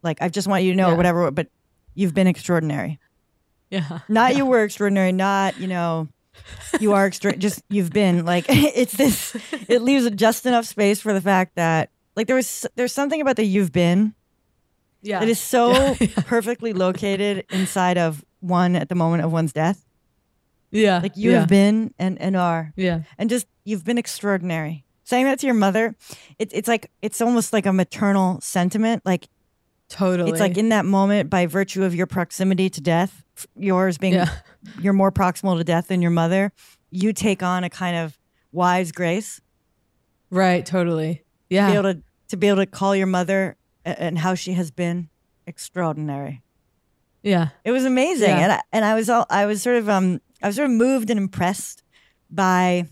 like 0.03 0.21
I 0.21 0.29
just 0.29 0.47
want 0.47 0.63
you 0.63 0.71
to 0.71 0.77
know 0.77 0.87
Yeah. 0.87 0.93
or 0.93 0.97
whatever, 0.97 1.29
but 1.31 1.47
you've 1.93 2.13
been 2.13 2.27
extraordinary. 2.27 2.99
Yeah. 3.71 3.99
Not 4.07 4.35
you 4.35 4.45
were 4.45 4.63
extraordinary. 4.63 5.11
Not 5.11 5.59
you 5.59 5.67
know, 5.67 6.07
you 6.79 6.93
are 6.93 7.05
extra. 7.05 7.35
just 7.35 7.63
you've 7.69 7.91
been 7.91 8.25
like 8.25 8.45
it's 8.49 8.93
this. 8.93 9.35
It 9.67 9.81
leaves 9.81 10.09
just 10.11 10.45
enough 10.45 10.65
space 10.65 11.01
for 11.01 11.13
the 11.13 11.21
fact 11.21 11.55
that 11.55 11.89
like 12.15 12.27
there 12.27 12.35
was 12.35 12.67
there's 12.75 12.93
something 12.93 13.21
about 13.21 13.37
the 13.37 13.43
you've 13.45 13.71
been 13.71 14.13
Yeah. 15.01 15.23
it 15.23 15.29
is 15.29 15.39
so 15.39 15.95
Yeah. 15.99 16.07
perfectly 16.27 16.73
located 16.73 17.45
inside 17.49 17.97
of 17.97 18.23
one 18.41 18.75
at 18.75 18.89
the 18.89 18.95
moment 18.95 19.23
of 19.23 19.31
one's 19.31 19.53
death. 19.53 19.85
Yeah. 20.71 20.99
Like 20.99 21.17
you 21.17 21.31
yeah. 21.31 21.39
have 21.39 21.49
been 21.49 21.93
and, 21.99 22.19
and 22.21 22.35
are. 22.35 22.73
Yeah. 22.75 23.01
And 23.17 23.29
just 23.29 23.47
you've 23.65 23.83
been 23.85 23.97
extraordinary. 23.97 24.85
Saying 25.03 25.25
that 25.25 25.39
to 25.39 25.45
your 25.47 25.55
mother, 25.55 25.95
it, 26.39 26.51
it's 26.53 26.67
like 26.69 26.89
it's 27.01 27.19
almost 27.21 27.51
like 27.51 27.65
a 27.65 27.73
maternal 27.73 28.39
sentiment. 28.41 29.05
Like 29.05 29.27
Totally. 29.91 30.31
it's 30.31 30.39
like 30.39 30.57
in 30.57 30.69
that 30.69 30.85
moment, 30.85 31.29
by 31.29 31.45
virtue 31.45 31.83
of 31.83 31.93
your 31.93 32.07
proximity 32.07 32.69
to 32.69 32.81
death, 32.81 33.23
yours 33.55 33.97
being 33.97 34.13
Yeah. 34.13 34.29
you're 34.81 34.93
more 34.93 35.11
proximal 35.11 35.57
to 35.57 35.63
death 35.63 35.87
than 35.89 36.01
your 36.01 36.11
mother, 36.11 36.51
you 36.91 37.11
take 37.13 37.43
on 37.43 37.63
a 37.63 37.69
kind 37.69 37.97
of 37.97 38.17
wise 38.51 38.91
grace. 38.91 39.41
right. 40.29 40.65
Totally. 40.65 41.15
To 41.15 41.21
Yeah. 41.55 41.67
be 41.71 41.73
able 41.77 41.93
to 41.93 42.01
to 42.29 42.37
be 42.37 42.47
able 42.47 42.59
to 42.59 42.65
call 42.65 42.95
your 42.95 43.07
mother 43.07 43.57
and 43.83 44.17
how 44.17 44.35
she 44.35 44.53
has 44.53 44.71
been 44.71 45.09
extraordinary. 45.45 46.41
yeah. 47.23 47.49
It 47.65 47.71
was 47.71 47.83
amazing, 47.85 48.29
Yeah. 48.29 48.39
and 48.43 48.51
I, 48.53 48.61
and 48.71 48.85
I 48.85 48.95
was 48.95 49.09
all 49.09 49.25
I 49.29 49.45
was 49.45 49.61
sort 49.61 49.75
of 49.77 49.89
um 49.89 50.21
I 50.41 50.47
was 50.47 50.55
sort 50.55 50.67
of 50.69 50.75
moved 50.75 51.09
and 51.09 51.19
impressed 51.19 51.83
by 52.29 52.85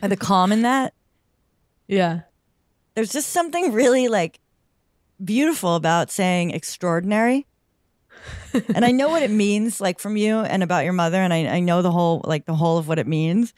by 0.00 0.08
the 0.08 0.16
calm 0.16 0.52
in 0.52 0.62
that. 0.62 0.92
Yeah. 1.88 2.20
There's 2.94 3.12
just 3.12 3.30
something 3.30 3.72
really 3.72 4.08
like 4.08 4.38
beautiful 5.24 5.74
about 5.74 6.10
saying 6.10 6.50
extraordinary. 6.50 7.46
and 8.74 8.84
I 8.84 8.92
know 8.92 9.08
what 9.08 9.22
it 9.22 9.30
means, 9.30 9.80
like 9.80 9.98
from 9.98 10.16
you 10.16 10.40
and 10.40 10.62
about 10.62 10.84
your 10.84 10.92
mother, 10.92 11.18
and 11.18 11.32
I, 11.32 11.46
I 11.46 11.60
know 11.60 11.82
the 11.82 11.90
whole 11.90 12.22
like 12.24 12.46
the 12.46 12.54
whole 12.54 12.78
of 12.78 12.88
what 12.88 12.98
it 12.98 13.06
means. 13.06 13.52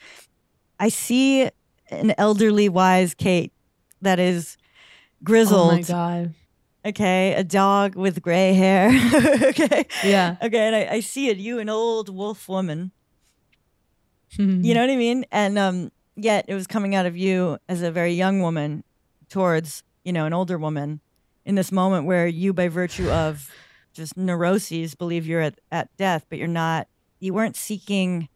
I 0.79 0.89
see 0.89 1.49
an 1.89 2.13
elderly, 2.17 2.69
wise 2.69 3.13
Kate 3.13 3.53
that 4.01 4.19
is 4.19 4.57
grizzled. 5.23 5.71
Oh 5.71 5.75
my 5.75 5.81
god. 5.81 6.33
Okay, 6.85 7.33
a 7.33 7.43
dog 7.43 7.95
with 7.95 8.21
gray 8.21 8.53
hair. 8.53 8.89
okay. 9.41 9.87
Yeah. 10.03 10.37
Okay, 10.41 10.59
and 10.59 10.75
I, 10.75 10.95
I 10.95 10.99
see 10.99 11.29
it, 11.29 11.37
you, 11.37 11.57
an 11.57 11.67
old 11.67 12.09
wolf 12.09 12.47
woman. 12.47 12.91
Mm-hmm. 14.37 14.63
You 14.63 14.73
know 14.75 14.81
what 14.81 14.91
I 14.91 14.95
mean? 14.95 15.25
And 15.31 15.57
um, 15.57 15.91
yet 16.15 16.45
it 16.47 16.53
was 16.53 16.67
coming 16.67 16.93
out 16.93 17.07
of 17.07 17.17
you 17.17 17.57
as 17.67 17.81
a 17.81 17.91
very 17.91 18.13
young 18.13 18.41
woman 18.41 18.83
towards, 19.29 19.83
you 20.03 20.13
know, 20.13 20.25
an 20.25 20.33
older 20.33 20.59
woman. 20.59 21.01
In 21.45 21.55
this 21.55 21.71
moment 21.71 22.05
where 22.05 22.27
you, 22.27 22.53
by 22.53 22.67
virtue 22.67 23.09
of 23.09 23.49
just 23.93 24.17
neuroses, 24.17 24.95
believe 24.95 25.25
you're 25.25 25.41
at, 25.41 25.59
at 25.71 25.95
death, 25.97 26.25
but 26.29 26.37
you're 26.37 26.47
not. 26.47 26.87
You 27.19 27.33
weren't 27.33 27.55
seeking 27.55 28.29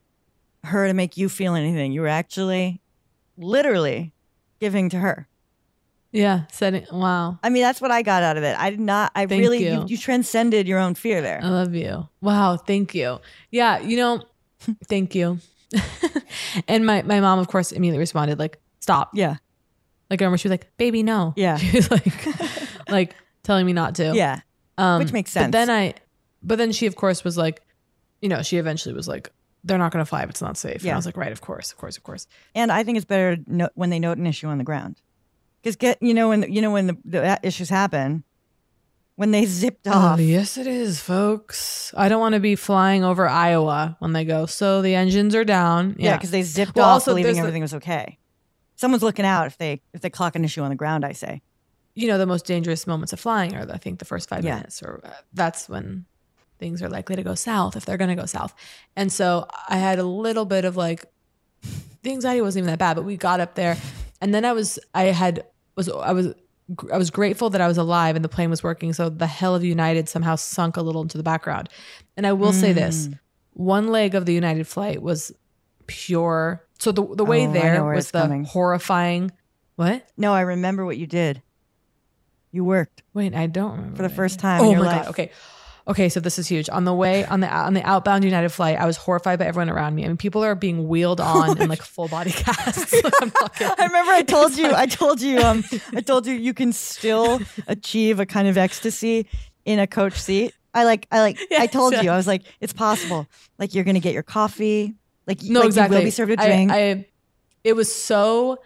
her 0.64 0.88
to 0.88 0.94
make 0.94 1.18
you 1.18 1.30
feel 1.30 1.56
anything. 1.56 1.92
You 1.92 2.02
were 2.02 2.08
actually, 2.08 2.82
literally, 3.38 4.14
giving 4.60 4.90
to 4.90 5.00
her. 5.00 5.28
Yeah, 6.12 6.46
setting. 6.52 6.88
Wow. 6.92 7.38
I 7.44 7.50
mean, 7.50 7.62
that's 7.62 7.82
what 7.82 7.92
I 7.92 8.02
got 8.02 8.24
out 8.24 8.36
of 8.36 8.44
it. 8.44 8.58
I 8.58 8.72
did 8.72 8.80
not. 8.80 9.12
I 9.14 9.28
Thank 9.28 9.42
really, 9.42 9.64
you. 9.64 9.82
you. 9.82 9.86
You, 9.90 9.98
transcended 9.98 10.68
your 10.68 10.80
own 10.80 10.96
fear 10.96 11.22
there. 11.22 11.40
I 11.44 11.50
love 11.50 11.76
you. 11.76 12.08
Wow, 12.22 12.58
thank 12.58 12.96
you. 12.96 13.20
Yeah, 13.52 13.80
you 13.80 13.96
know, 13.96 14.24
thank 14.86 15.14
you. 15.14 15.40
and 16.68 16.84
my 16.86 17.04
my 17.04 17.20
mom, 17.20 17.38
of 17.38 17.48
course, 17.48 17.72
immediately 17.72 18.00
responded 18.00 18.40
like, 18.40 18.60
"Stop." 18.80 19.12
Yeah. 19.14 19.36
Like 20.10 20.20
I 20.20 20.26
remember 20.26 20.40
she 20.40 20.48
was 20.48 20.54
like, 20.54 20.76
"Baby, 20.78 21.04
no." 21.04 21.34
Yeah. 21.36 21.58
She 21.70 21.78
was 21.78 21.92
like, 21.92 22.26
like 22.92 23.16
telling 23.44 23.66
me 23.66 23.74
not 23.74 23.96
to. 23.96 24.14
Yeah. 24.16 24.42
Um, 24.78 25.00
Which 25.00 25.12
makes 25.14 25.32
sense. 25.32 25.48
But 25.48 25.52
then 25.52 25.70
I, 25.70 25.94
but 26.42 26.58
then 26.58 26.72
she, 26.72 26.86
of 26.86 26.96
course, 26.96 27.24
was 27.24 27.38
like, 27.38 27.62
you 28.22 28.30
know, 28.30 28.42
she 28.42 28.58
eventually 28.58 28.94
was 28.96 29.08
like, 29.08 29.30
"They're 29.64 29.78
not 29.78 29.92
going 29.92 30.04
to 30.04 30.10
fly 30.10 30.24
if 30.24 30.30
it's 30.30 30.42
not 30.42 30.56
safe." 30.58 30.76
And 30.76 30.84
Yeah. 30.84 30.94
I 30.94 30.96
was 30.96 31.06
like, 31.06 31.18
"Right, 31.18 31.32
of 31.32 31.42
course, 31.42 31.72
of 31.72 31.78
course, 31.78 31.98
of 31.98 32.04
course." 32.04 32.28
And 32.56 32.72
I 32.72 32.84
think 32.84 32.98
it's 32.98 33.06
better 33.06 33.38
note, 33.48 33.72
when 33.76 33.90
they 33.90 34.00
note 34.00 34.18
an 34.18 34.26
issue 34.28 34.48
on 34.48 34.58
the 34.58 34.64
ground, 34.64 35.02
because 35.62 35.76
get 35.76 36.02
you 36.02 36.14
know 36.14 36.30
when 36.30 36.52
you 36.52 36.62
know 36.62 36.72
when 36.72 36.88
the, 36.88 36.98
the 37.04 37.40
issues 37.44 37.70
happen, 37.70 38.24
when 39.16 39.32
they 39.32 39.46
zipped 39.62 39.86
off. 39.88 39.96
Oh, 39.96 40.00
off. 40.14 40.20
yes, 40.22 40.58
it 40.58 40.68
is, 40.68 41.02
folks. 41.02 41.94
I 41.98 42.08
don't 42.08 42.22
want 42.22 42.36
to 42.36 42.40
be 42.40 42.56
flying 42.56 43.04
over 43.04 43.28
Iowa 43.28 43.98
when 44.00 44.14
they 44.14 44.24
go. 44.24 44.46
So 44.46 44.82
the 44.82 44.96
engines 44.96 45.36
are 45.36 45.44
down. 45.44 45.98
Yeah, 46.00 46.16
because 46.16 46.32
they 46.32 46.42
zipped 46.44 46.76
Well, 46.76 46.86
off, 46.86 46.94
also, 46.94 47.12
believing 47.12 47.34
the- 47.34 47.40
everything 47.40 47.62
was 47.64 47.74
okay. 47.76 48.18
Someone's 48.76 49.04
looking 49.04 49.26
out 49.26 49.46
if 49.48 49.58
they 49.58 49.82
if 49.94 50.00
they 50.00 50.10
clock 50.10 50.38
an 50.38 50.46
issue 50.46 50.62
on 50.62 50.70
the 50.70 50.76
ground. 50.78 51.04
I 51.04 51.12
say. 51.12 51.42
You 52.00 52.08
know 52.08 52.18
the 52.18 52.26
most 52.34 52.46
dangerous 52.46 52.86
moments 52.88 53.12
of 53.14 53.20
flying 53.20 53.56
are 53.56 53.66
I 53.72 53.78
think 53.78 54.00
the 54.00 54.06
first 54.06 54.30
five 54.30 54.44
Yeah. 54.46 54.56
minutes 54.56 54.82
or 54.84 55.02
uh, 55.04 55.10
that's 55.34 55.68
when 55.70 56.06
things 56.60 56.82
are 56.84 56.90
likely 56.90 57.16
to 57.16 57.24
go 57.24 57.36
south 57.36 57.76
if 57.78 57.86
they're 57.86 57.98
going 58.04 58.16
to 58.16 58.22
go 58.24 58.26
south. 58.26 58.54
And 58.96 59.12
so 59.12 59.48
I 59.70 59.78
had 59.78 59.98
a 60.00 60.04
little 60.04 60.46
bit 60.46 60.66
of 60.66 60.76
like 60.76 61.06
the 62.04 62.12
anxiety 62.12 62.42
wasn't 62.42 62.62
even 62.64 62.72
that 62.74 62.80
bad, 62.80 62.96
but 62.96 63.04
we 63.06 63.18
got 63.18 63.40
up 63.40 63.56
there 63.56 63.76
and 64.22 64.34
then 64.34 64.44
I 64.46 64.54
was 64.54 64.80
I 64.94 65.04
had 65.24 65.46
was 65.76 65.88
I 65.90 66.12
was 66.14 66.28
I 66.94 66.98
was 66.98 67.10
grateful 67.10 67.50
that 67.52 67.62
I 67.62 67.68
was 67.68 67.78
alive 67.78 68.16
and 68.16 68.24
the 68.24 68.30
plane 68.30 68.50
was 68.52 68.62
working 68.64 68.94
so 68.94 69.10
the 69.10 69.26
hell 69.40 69.56
of 69.56 69.64
United 69.64 70.08
somehow 70.08 70.36
sunk 70.36 70.78
a 70.78 70.82
little 70.82 71.02
into 71.02 71.18
the 71.18 71.24
background. 71.24 71.68
And 72.16 72.28
I 72.28 72.34
will 72.34 72.54
say 72.54 72.74
this, 72.74 73.08
Mm. 73.08 73.20
one 73.54 73.88
leg 73.88 74.14
of 74.16 74.26
the 74.26 74.34
United 74.34 74.68
flight 74.68 75.02
was 75.02 75.32
pure 75.88 76.64
so 76.78 76.92
the 76.92 77.04
the 77.16 77.26
way 77.26 77.48
Oh, 77.48 77.52
there 77.52 77.84
was 77.84 78.12
the 78.12 78.22
coming. 78.22 78.44
horrifying 78.46 79.32
what? 79.76 80.06
No, 80.18 80.34
I 80.34 80.42
remember 80.42 80.86
what 80.86 80.98
you 80.98 81.08
did. 81.08 81.42
You 82.52 82.64
worked 82.64 83.04
Wait, 83.14 83.36
I 83.36 83.48
don't 83.48 83.72
remember. 83.74 83.98
for 83.98 84.02
the 84.04 84.10
first 84.10 84.40
time 84.40 84.62
Oh 84.62 84.66
in 84.66 84.72
your 84.72 84.80
my 84.82 84.86
life. 84.88 85.02
god. 85.04 85.10
Okay. 85.12 85.32
Okay, 85.88 86.08
so 86.10 86.20
this 86.20 86.38
is 86.38 86.48
huge. 86.48 86.70
On 86.70 86.84
the 86.84 86.94
way 86.94 87.26
on 87.26 87.40
the 87.40 87.48
on 87.52 87.74
the 87.74 87.82
outbound 87.84 88.24
United 88.24 88.50
flight, 88.50 88.78
I 88.78 88.86
was 88.86 88.96
horrified 88.98 89.40
by 89.40 89.46
everyone 89.46 89.72
around 89.72 89.96
me. 89.96 90.04
I 90.06 90.08
mean, 90.08 90.18
people 90.18 90.44
are 90.44 90.54
being 90.54 90.88
wheeled 90.88 91.20
on 91.20 91.60
in 91.60 91.68
like 91.68 91.82
full 91.82 92.08
body 92.08 92.30
casts. 92.46 92.94
I'm 93.22 93.32
not 93.42 93.56
kidding. 93.56 93.74
I 93.80 93.86
remember 93.86 94.12
I 94.12 94.22
told 94.22 94.56
you, 94.56 94.72
I 94.72 94.86
told 94.86 95.20
you, 95.20 95.40
um, 95.40 95.64
I 95.96 96.02
told 96.02 96.28
you 96.28 96.34
you 96.36 96.54
can 96.54 96.74
still 96.74 97.40
achieve 97.68 98.20
a 98.20 98.26
kind 98.28 98.48
of 98.48 98.56
ecstasy 98.56 99.26
in 99.66 99.80
a 99.80 99.88
coach 99.88 100.14
seat. 100.14 100.54
I 100.76 100.84
like, 100.84 101.08
I 101.12 101.22
like, 101.22 101.40
I 101.58 101.66
told 101.66 101.94
yeah. 101.94 102.02
you, 102.04 102.12
I 102.12 102.18
was 102.18 102.28
like, 102.28 102.44
it's 102.62 102.74
possible. 102.74 103.26
Like 103.58 103.74
you're 103.74 103.84
gonna 103.84 104.00
get 104.00 104.14
your 104.14 104.22
coffee. 104.24 104.94
Like, 105.26 105.42
No, 105.42 105.62
like 105.62 105.68
exactly. 105.70 105.98
You 105.98 106.02
will 106.02 106.06
be 106.08 106.12
served 106.12 106.32
a 106.32 106.40
I- 106.40 106.46
drink. 106.46 106.72
I, 106.72 107.06
it 107.64 107.74
was 107.74 107.92
so 107.94 108.60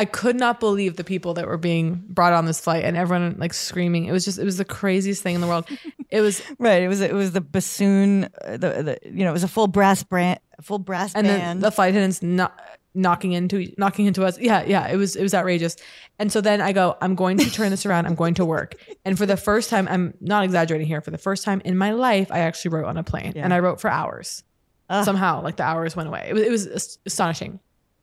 I 0.00 0.04
could 0.06 0.36
not 0.36 0.60
believe 0.60 0.96
the 0.96 1.04
people 1.04 1.34
that 1.34 1.46
were 1.46 1.58
being 1.58 2.02
brought 2.08 2.32
on 2.32 2.44
this 2.46 2.58
flight 2.60 2.84
and 2.84 2.96
everyone 2.96 3.36
like 3.38 3.52
screaming. 3.54 4.06
It 4.06 4.12
was 4.12 4.24
just 4.24 4.38
it 4.38 4.44
was 4.44 4.56
the 4.56 4.64
craziest 4.64 5.22
thing 5.22 5.34
in 5.34 5.40
the 5.40 5.46
world. 5.46 5.66
It 6.10 6.22
was 6.22 6.42
right. 6.58 6.82
It 6.82 6.88
was, 6.88 7.00
it 7.02 7.12
was 7.14 7.30
the 7.30 7.40
bassoon. 7.40 8.24
uh, 8.44 8.56
The, 8.56 8.68
the, 8.82 8.98
you 9.04 9.22
know, 9.24 9.30
it 9.30 9.38
was 9.40 9.44
a 9.44 9.48
full 9.56 9.68
brass 9.68 10.02
brand, 10.02 10.40
full 10.60 10.80
brass 10.80 11.14
and 11.14 11.24
band. 11.24 11.60
the 11.62 11.70
flight 11.70 11.90
attendants 11.90 12.20
not 12.20 12.50
knocking 12.94 13.30
into 13.30 13.72
knocking 13.78 14.06
into 14.06 14.24
us. 14.24 14.36
Yeah, 14.36 14.64
yeah, 14.66 14.88
it 14.88 14.96
was 14.96 15.14
it 15.14 15.22
was 15.22 15.34
outrageous. 15.34 15.76
And 16.18 16.32
so 16.32 16.40
then 16.40 16.60
I 16.60 16.72
go, 16.72 16.96
I'm 17.00 17.14
going 17.14 17.38
to 17.38 17.48
turn 17.58 17.70
this 17.70 17.86
around. 17.86 18.06
I'm 18.06 18.16
going 18.16 18.34
to 18.34 18.44
work. 18.44 18.74
And 19.04 19.16
for 19.16 19.24
the 19.26 19.36
first 19.36 19.70
time, 19.70 19.86
I'm 19.86 20.14
not 20.20 20.42
exaggerating 20.44 20.88
here. 20.88 21.00
For 21.00 21.12
the 21.12 21.18
first 21.28 21.44
time 21.44 21.62
in 21.64 21.76
my 21.76 21.92
life, 21.92 22.28
I 22.32 22.40
actually 22.40 22.72
wrote 22.74 22.86
on 22.86 22.96
a 22.96 23.04
plane, 23.04 23.32
Yeah. 23.36 23.44
and 23.44 23.54
I 23.54 23.60
wrote 23.60 23.80
for 23.80 23.88
hours. 23.88 24.42
Ah. 24.92 25.04
Somehow, 25.04 25.42
like 25.44 25.54
the 25.58 25.62
hours 25.62 25.94
went 25.94 26.08
away. 26.08 26.26
It 26.30 26.34
was 26.34 26.42
it 26.66 26.72
was 26.74 26.98
astonishing. 27.06 27.60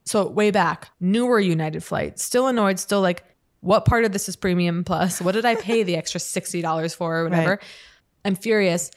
So 0.07 0.27
way 0.27 0.51
back, 0.51 0.89
newer 0.99 1.39
United 1.39 1.83
flight, 1.83 2.17
still 2.19 2.47
annoyed, 2.47 2.79
still 2.79 3.01
like, 3.01 3.23
what 3.59 3.85
part 3.85 4.05
of 4.05 4.13
this 4.13 4.29
is 4.29 4.35
premium 4.35 4.83
plus? 4.83 5.21
What 5.21 5.33
did 5.33 5.45
I 5.45 5.55
pay 5.55 5.83
the 5.83 5.95
extra 5.95 6.19
sixty 6.19 6.61
dollars 6.61 6.93
for 6.93 7.17
or 7.19 7.23
whatever? 7.25 7.49
Right. 7.51 7.63
I'm 8.23 8.35
furious. 8.35 8.91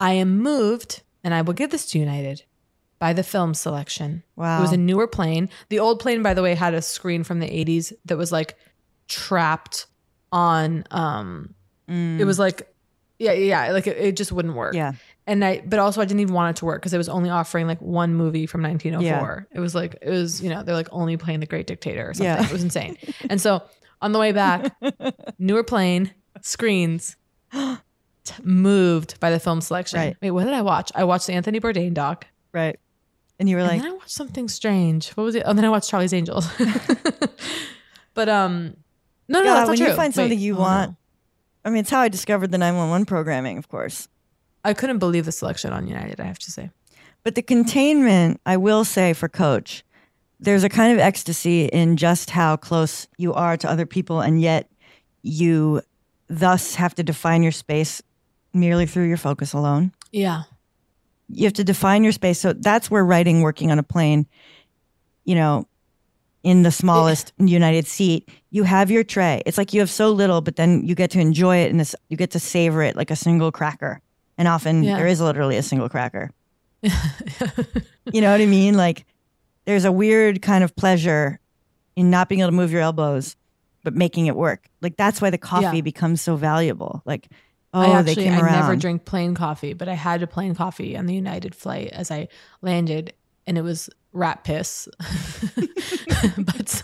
I 0.00 0.12
am 0.14 0.38
moved, 0.38 1.02
and 1.22 1.32
I 1.34 1.42
will 1.42 1.52
give 1.54 1.70
this 1.70 1.86
to 1.90 1.98
United 1.98 2.42
by 2.98 3.12
the 3.12 3.22
film 3.22 3.54
selection. 3.54 4.22
Wow. 4.36 4.58
It 4.58 4.62
was 4.62 4.72
a 4.72 4.76
newer 4.76 5.06
plane. 5.06 5.48
The 5.68 5.78
old 5.78 6.00
plane, 6.00 6.22
by 6.22 6.34
the 6.34 6.42
way, 6.42 6.54
had 6.54 6.74
a 6.74 6.82
screen 6.82 7.22
from 7.24 7.38
the 7.38 7.46
80s 7.48 7.92
that 8.06 8.16
was 8.16 8.32
like 8.32 8.56
trapped 9.06 9.86
on 10.32 10.84
um 10.90 11.54
Mm. 11.88 12.20
it 12.20 12.26
was 12.26 12.38
like 12.38 12.74
yeah, 13.18 13.32
yeah, 13.32 13.66
yeah, 13.66 13.72
like 13.72 13.86
it, 13.86 13.96
it 13.96 14.16
just 14.16 14.30
wouldn't 14.30 14.54
work. 14.54 14.74
Yeah. 14.74 14.92
And 15.28 15.44
I 15.44 15.62
but 15.64 15.78
also 15.78 16.00
I 16.00 16.06
didn't 16.06 16.20
even 16.20 16.34
want 16.34 16.56
it 16.56 16.60
to 16.60 16.64
work 16.64 16.80
because 16.80 16.94
it 16.94 16.98
was 16.98 17.08
only 17.08 17.28
offering 17.28 17.66
like 17.66 17.80
one 17.82 18.14
movie 18.14 18.46
from 18.46 18.62
1904. 18.62 19.46
It 19.52 19.60
was 19.60 19.74
like 19.74 19.96
it 20.00 20.08
was, 20.10 20.42
you 20.42 20.48
know, 20.48 20.62
they're 20.62 20.74
like 20.74 20.88
only 20.90 21.16
playing 21.18 21.40
The 21.40 21.46
Great 21.46 21.66
Dictator 21.66 22.08
or 22.08 22.14
something. 22.14 22.24
Yeah. 22.24 22.44
It 22.44 22.50
was 22.50 22.64
insane. 22.64 22.96
and 23.28 23.38
so 23.40 23.62
on 24.00 24.12
the 24.12 24.18
way 24.18 24.32
back, 24.32 24.74
newer 25.38 25.62
plane, 25.62 26.12
screens, 26.40 27.16
moved 28.42 29.20
by 29.20 29.30
the 29.30 29.38
film 29.38 29.60
selection. 29.60 29.98
Right. 29.98 30.16
Wait, 30.22 30.30
what 30.30 30.44
did 30.44 30.54
I 30.54 30.62
watch? 30.62 30.90
I 30.94 31.04
watched 31.04 31.26
the 31.26 31.34
Anthony 31.34 31.60
Bourdain 31.60 31.94
doc. 31.94 32.26
right. 32.52 32.78
And 33.40 33.48
you 33.48 33.54
were 33.54 33.60
And 33.60 33.68
like, 33.70 33.82
then 33.82 33.92
I 33.92 33.94
watched 33.94 34.10
something 34.10 34.48
strange. 34.48 35.10
What 35.10 35.22
was 35.22 35.36
it? 35.36 35.44
Oh, 35.46 35.52
then 35.52 35.64
I 35.64 35.68
watched 35.68 35.88
Charlie's 35.88 36.12
Angels. 36.12 36.48
but 38.14 38.28
um, 38.28 38.76
no, 39.28 39.38
no, 39.38 39.44
God, 39.44 39.54
that's 39.54 39.60
not 39.60 39.68
when 39.68 39.76
true. 39.76 39.86
you 39.88 39.94
find 39.94 40.12
something 40.12 40.38
you 40.40 40.56
oh, 40.56 40.60
want. 40.60 40.90
no. 40.90 40.96
I 41.64 41.70
mean, 41.70 41.80
it's 41.80 41.90
how 41.90 42.00
I 42.00 42.08
discovered 42.08 42.50
the 42.50 42.58
911 42.58 43.06
programming, 43.06 43.58
of 43.58 43.68
course. 43.68 44.08
I 44.64 44.74
couldn't 44.74 44.98
believe 44.98 45.24
the 45.24 45.32
selection 45.32 45.72
on 45.72 45.86
United. 45.86 46.20
I 46.20 46.24
have 46.24 46.38
to 46.40 46.50
say. 46.50 46.70
But 47.22 47.34
the 47.34 47.42
containment, 47.42 48.40
I 48.46 48.56
will 48.56 48.84
say 48.84 49.12
for 49.12 49.28
coach, 49.28 49.84
there's 50.40 50.64
a 50.64 50.68
kind 50.68 50.92
of 50.92 50.98
ecstasy 50.98 51.64
in 51.66 51.96
just 51.96 52.30
how 52.30 52.56
close 52.56 53.08
you 53.16 53.34
are 53.34 53.56
to 53.56 53.68
other 53.68 53.86
people, 53.86 54.20
and 54.20 54.40
yet 54.40 54.70
you 55.22 55.82
thus 56.28 56.76
have 56.76 56.94
to 56.94 57.02
define 57.02 57.42
your 57.42 57.52
space 57.52 58.02
merely 58.52 58.86
through 58.86 59.08
your 59.08 59.16
focus 59.16 59.52
alone. 59.52 59.92
Yeah. 60.12 60.42
You 61.28 61.44
have 61.44 61.54
to 61.54 61.64
define 61.64 62.04
your 62.04 62.12
space. 62.12 62.38
So 62.38 62.52
that's 62.52 62.90
where 62.90 63.04
writing, 63.04 63.42
working 63.42 63.70
on 63.70 63.78
a 63.78 63.82
plane, 63.82 64.26
you 65.24 65.34
know, 65.34 65.66
in 66.42 66.62
the 66.62 66.70
smallest 66.70 67.32
United 67.38 67.86
seat, 67.86 68.28
you 68.50 68.62
have 68.62 68.90
your 68.90 69.04
tray. 69.04 69.42
It's 69.44 69.58
like 69.58 69.74
you 69.74 69.80
have 69.80 69.90
so 69.90 70.10
little, 70.10 70.40
but 70.40 70.56
then 70.56 70.84
you 70.84 70.94
get 70.94 71.10
to 71.10 71.20
enjoy 71.20 71.58
it 71.58 71.70
and 71.70 71.80
this, 71.80 71.94
you 72.08 72.16
get 72.16 72.30
to 72.30 72.40
savor 72.40 72.82
it 72.82 72.96
like 72.96 73.10
a 73.10 73.16
single 73.16 73.52
cracker. 73.52 74.00
And 74.38 74.48
often 74.48 74.82
Yeah. 74.84 74.96
there 74.96 75.06
is 75.06 75.20
literally 75.20 75.56
a 75.58 75.62
single 75.62 75.88
cracker. 75.90 76.30
You 78.12 78.22
know 78.22 78.32
what 78.32 78.40
I 78.40 78.46
mean? 78.46 78.74
Like 78.74 79.04
there's 79.66 79.84
a 79.84 79.92
weird 79.92 80.40
kind 80.40 80.64
of 80.64 80.74
pleasure 80.74 81.38
in 81.94 82.08
not 82.08 82.28
being 82.30 82.40
able 82.40 82.48
to 82.52 82.56
move 82.56 82.72
your 82.72 82.80
elbows, 82.80 83.36
but 83.84 83.94
making 83.94 84.26
it 84.26 84.34
work. 84.36 84.70
Like 84.80 84.96
that's 84.96 85.20
why 85.20 85.28
the 85.28 85.36
coffee 85.36 85.76
Yeah. 85.76 85.82
becomes 85.82 86.22
so 86.22 86.36
valuable. 86.36 87.02
Like, 87.04 87.28
oh, 87.74 87.80
I 87.80 87.88
actually 87.98 88.14
they 88.14 88.22
came 88.24 88.32
I 88.34 88.40
around. 88.40 88.54
I 88.54 88.60
never 88.60 88.76
drink 88.76 89.04
plain 89.04 89.34
coffee, 89.34 89.74
but 89.74 89.88
I 89.88 89.92
had 89.94 90.22
a 90.22 90.26
plain 90.26 90.54
coffee 90.54 90.96
on 90.96 91.04
the 91.04 91.14
United 91.14 91.54
flight 91.54 91.88
as 91.88 92.10
I 92.10 92.28
landed, 92.62 93.12
and 93.46 93.58
it 93.58 93.62
was 93.62 93.90
rat 94.14 94.42
piss. 94.44 94.88
but 96.38 96.82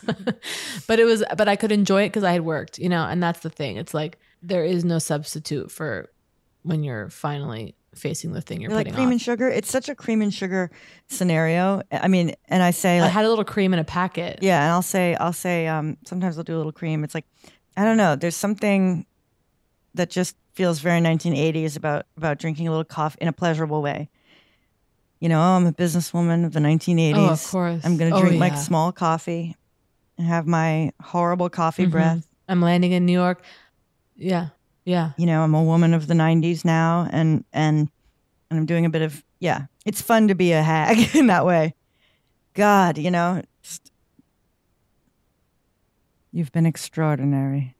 but 0.86 0.98
it 1.00 1.04
was 1.04 1.24
but 1.38 1.48
I 1.48 1.56
could 1.56 1.72
enjoy 1.72 2.02
it 2.02 2.08
because 2.08 2.24
I 2.24 2.32
had 2.32 2.42
worked, 2.44 2.78
you 2.78 2.88
know, 2.90 3.04
and 3.04 3.22
that's 3.22 3.40
the 3.40 3.50
thing. 3.50 3.76
It's 3.76 3.94
like 3.94 4.18
there 4.42 4.64
is 4.64 4.84
no 4.84 4.98
substitute 4.98 5.70
for 5.70 6.10
when 6.64 6.82
you're 6.82 7.08
finally 7.10 7.76
facing 7.94 8.32
the 8.32 8.40
thing 8.40 8.60
you're, 8.60 8.70
You're 8.70 8.78
like 8.78 8.86
putting 8.86 8.94
cream 8.96 9.10
and 9.12 9.20
sugar. 9.20 9.48
It's 9.48 9.70
such 9.70 9.88
a 9.88 9.94
cream 9.94 10.20
and 10.20 10.34
sugar 10.34 10.70
scenario. 11.08 11.82
I 11.92 12.08
mean, 12.08 12.34
and 12.48 12.60
I 12.62 12.72
say, 12.72 12.98
I 13.00 13.06
had 13.06 13.24
a 13.24 13.28
little 13.28 13.44
cream 13.44 13.72
in 13.72 13.78
a 13.78 13.84
packet. 13.84 14.40
yeah, 14.42 14.62
and 14.64 14.72
I'll 14.72 14.82
say, 14.82 15.14
I'll 15.14 15.32
say, 15.32 15.68
um, 15.68 15.96
sometimes 16.04 16.36
I'll 16.36 16.42
do 16.44 16.56
a 16.56 16.58
little 16.58 16.72
cream. 16.72 17.04
It's 17.04 17.14
like, 17.14 17.26
I 17.76 17.84
don't 17.84 17.96
know. 17.96 18.16
There's 18.16 18.34
something 18.36 19.06
that 19.94 20.10
just 20.10 20.34
feels 20.54 20.80
very 20.80 21.00
1980s 21.00 21.76
about 21.76 22.06
about 22.16 22.38
drinking 22.38 22.66
a 22.66 22.70
little 22.70 22.84
coffee 22.84 23.18
in 23.20 23.28
a 23.28 23.32
pleasurable 23.32 23.80
way. 23.82 24.08
You 25.20 25.28
know, 25.28 25.38
oh, 25.40 25.56
I'm 25.56 25.66
a 25.66 25.72
businesswoman 25.72 26.44
of 26.44 26.52
the 26.52 26.60
1980s. 26.60 27.14
Oh, 27.16 27.28
of 27.32 27.44
course. 27.44 27.84
I'm 27.84 27.96
going 27.96 28.10
to 28.12 28.16
Oh, 28.16 28.20
drink 28.20 28.38
my 28.40 28.54
small 28.54 28.90
coffee 28.92 29.56
and 30.18 30.26
have 30.26 30.46
my 30.46 30.92
horrible 31.00 31.48
coffee 31.48 31.86
Mhm. 31.86 31.90
breath. 31.90 32.26
I'm 32.48 32.60
landing 32.60 32.92
in 32.92 33.06
New 33.06 33.12
York. 33.12 33.42
Yeah. 34.16 34.48
Yeah. 34.84 35.12
you 35.16 35.26
know 35.26 35.42
i'm 35.42 35.54
a 35.54 35.62
woman 35.62 35.94
of 35.94 36.06
the 36.06 36.14
90s 36.14 36.64
now 36.64 37.08
and 37.10 37.44
and 37.52 37.88
and 38.50 38.58
i'm 38.60 38.66
doing 38.66 38.84
a 38.84 38.90
bit 38.90 39.02
of 39.02 39.24
yeah 39.40 39.66
it's 39.86 40.02
fun 40.02 40.28
to 40.28 40.34
be 40.34 40.52
a 40.52 40.62
hag 40.62 41.14
in 41.16 41.28
that 41.28 41.46
way 41.46 41.74
god 42.54 42.98
you 42.98 43.10
know 43.10 43.42
just- 43.62 43.90
you've 46.32 46.52
been 46.52 46.66
extraordinary 46.66 47.74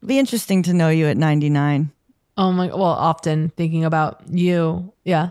It'd 0.00 0.08
be 0.08 0.18
interesting 0.18 0.62
to 0.64 0.74
know 0.74 0.88
you 0.90 1.06
at 1.06 1.16
99. 1.16 1.90
Oh 2.36 2.52
my, 2.52 2.66
well, 2.66 2.82
often 2.84 3.48
thinking 3.56 3.84
about 3.84 4.22
you. 4.30 4.92
Yeah. 5.04 5.30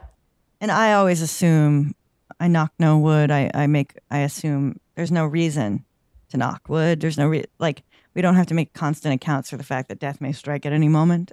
And 0.60 0.72
I 0.72 0.94
always 0.94 1.22
assume 1.22 1.94
I 2.40 2.48
knock 2.48 2.74
no 2.80 2.98
wood. 2.98 3.30
I, 3.32 3.52
I 3.54 3.68
make, 3.68 3.94
I 4.10 4.20
assume 4.20 4.80
there's 4.96 5.12
no 5.12 5.26
reason 5.26 5.86
to 6.30 6.38
knock 6.38 6.68
wood. 6.68 7.00
There's 7.00 7.18
no, 7.18 7.28
re- 7.28 7.46
like, 7.60 7.84
we 8.16 8.22
don't 8.22 8.36
have 8.36 8.48
to 8.48 8.54
make 8.54 8.74
constant 8.74 9.14
accounts 9.14 9.50
for 9.50 9.58
the 9.58 9.64
fact 9.64 9.90
that 9.90 10.00
death 10.00 10.22
may 10.22 10.32
strike 10.32 10.66
at 10.66 10.74
any 10.74 10.88
moment. 10.88 11.32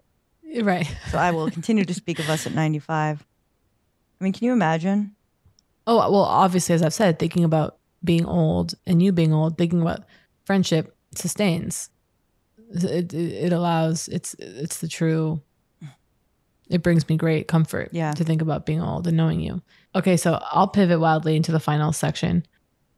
Right. 0.61 0.87
So 1.11 1.19
I 1.19 1.31
will 1.31 1.51
continue 1.51 1.85
to 1.85 1.95
speak 1.95 2.19
of 2.19 2.29
us 2.29 2.47
at 2.47 2.55
95. 2.55 3.25
I 4.21 4.25
mean, 4.25 4.33
can 4.33 4.45
you 4.45 4.53
imagine? 4.53 5.15
Oh, 5.87 5.97
well, 5.97 6.23
obviously, 6.23 6.75
as 6.75 6.83
I've 6.83 6.95
said, 6.95 7.19
thinking 7.19 7.45
about 7.45 7.79
being 8.05 8.25
old 8.27 8.75
and 8.87 9.03
you 9.03 9.13
being 9.13 9.33
old, 9.33 9.57
thinking 9.59 9.81
about 9.83 10.05
friendship 10.45 10.97
sustains. 11.15 11.91
It, 12.75 13.13
it, 13.13 13.15
it 13.15 13.53
allows, 13.53 14.09
it's, 14.09 14.35
it's 14.39 14.79
the 14.79 14.89
true, 14.89 15.43
it 16.71 16.83
brings 16.83 17.09
me 17.09 17.17
great 17.17 17.49
comfort 17.49 17.91
Yeah. 17.93 18.13
to 18.13 18.25
think 18.25 18.41
about 18.43 18.65
being 18.65 18.81
old 18.81 19.07
and 19.07 19.17
knowing 19.17 19.41
you. 19.41 19.61
Okay, 19.95 20.17
so 20.17 20.41
I'll 20.51 20.69
pivot 20.69 21.01
wildly 21.01 21.37
into 21.37 21.53
the 21.53 21.61
final 21.61 21.93
section. 21.93 22.47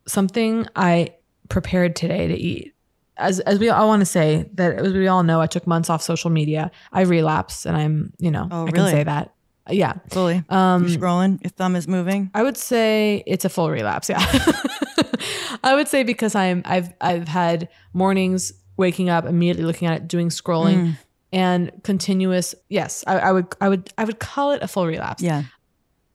Something 0.06 0.66
I 0.76 1.14
prepared 1.48 1.96
today 1.96 2.26
to 2.28 2.34
eat. 2.34 2.73
As, 3.16 3.38
as 3.40 3.58
we 3.60 3.68
all 3.68 3.86
want 3.86 4.00
to 4.00 4.06
say 4.06 4.48
that 4.54 4.74
as 4.74 4.92
we 4.92 5.06
all 5.06 5.22
know, 5.22 5.40
I 5.40 5.46
took 5.46 5.66
months 5.66 5.88
off 5.88 6.02
social 6.02 6.30
media. 6.30 6.70
I 6.92 7.02
relapse, 7.02 7.64
and 7.64 7.76
I'm, 7.76 8.12
you 8.18 8.30
know, 8.30 8.48
Oh, 8.50 8.66
I 8.66 8.70
can 8.72 8.90
say 8.90 9.04
that. 9.04 9.34
Yeah. 9.70 9.94
Fully. 10.10 10.42
Um, 10.48 10.86
You're 10.88 10.98
scrolling, 10.98 11.42
your 11.42 11.50
thumb 11.50 11.74
is 11.76 11.86
moving. 11.88 12.30
I 12.34 12.42
would 12.42 12.56
say 12.56 13.22
it's 13.26 13.44
a 13.44 13.48
full 13.48 13.70
relapse. 13.70 14.08
Yeah. 14.08 14.18
I 15.64 15.74
would 15.74 15.88
say 15.88 16.02
because 16.02 16.34
I'm 16.34 16.62
I've 16.66 16.92
I've 17.00 17.28
had 17.28 17.68
mornings 17.94 18.52
waking 18.76 19.08
up 19.08 19.24
immediately 19.24 19.64
looking 19.64 19.88
at 19.88 19.96
it, 19.96 20.08
doing 20.08 20.28
scrolling 20.28 20.76
Mm. 20.76 20.96
and 21.32 21.72
continuous. 21.82 22.54
Yes, 22.68 23.04
I, 23.06 23.18
I 23.20 23.32
would 23.32 23.46
I 23.60 23.68
would 23.70 23.90
I 23.96 24.04
would 24.04 24.18
call 24.18 24.50
it 24.52 24.62
a 24.62 24.68
full 24.68 24.86
relapse. 24.86 25.22
Yeah. 25.22 25.44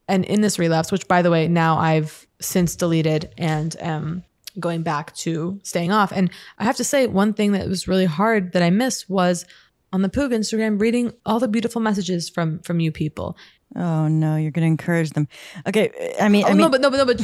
And 0.06 0.24
in 0.24 0.40
this 0.40 0.58
relapse, 0.58 0.92
which 0.92 1.08
by 1.08 1.22
the 1.22 1.30
way, 1.30 1.48
now 1.48 1.78
I've 1.78 2.26
since 2.40 2.76
deleted 2.76 3.32
and 3.38 3.74
um 3.80 4.22
going 4.58 4.82
back 4.82 5.14
to 5.16 5.60
staying 5.62 5.92
off. 5.92 6.12
And 6.12 6.30
I 6.58 6.64
have 6.64 6.76
to 6.76 6.84
say, 6.84 7.06
one 7.06 7.32
thing 7.32 7.52
that 7.52 7.68
was 7.68 7.86
really 7.86 8.04
hard 8.06 8.52
that 8.52 8.62
I 8.62 8.70
missed 8.70 9.08
was 9.08 9.44
on 9.92 10.02
the 10.02 10.08
Poog 10.08 10.32
Instagram 10.32 10.80
reading 10.80 11.12
all 11.26 11.38
the 11.40 11.48
beautiful 11.48 11.80
messages 11.80 12.28
from 12.28 12.58
from 12.60 12.80
you 12.80 12.92
people. 12.92 13.36
Oh 13.76 14.08
no, 14.08 14.36
you're 14.36 14.50
going 14.50 14.62
to 14.62 14.66
encourage 14.68 15.10
them. 15.10 15.28
Okay, 15.66 15.90
I 16.20 16.28
mean, 16.28 16.44
Oh, 16.44 16.48
I 16.48 16.50
mean, 16.50 16.58
no, 16.62 16.68
but 16.68 16.80
no, 16.80 16.90
but 16.90 16.96
no, 16.96 17.04
but 17.06 17.20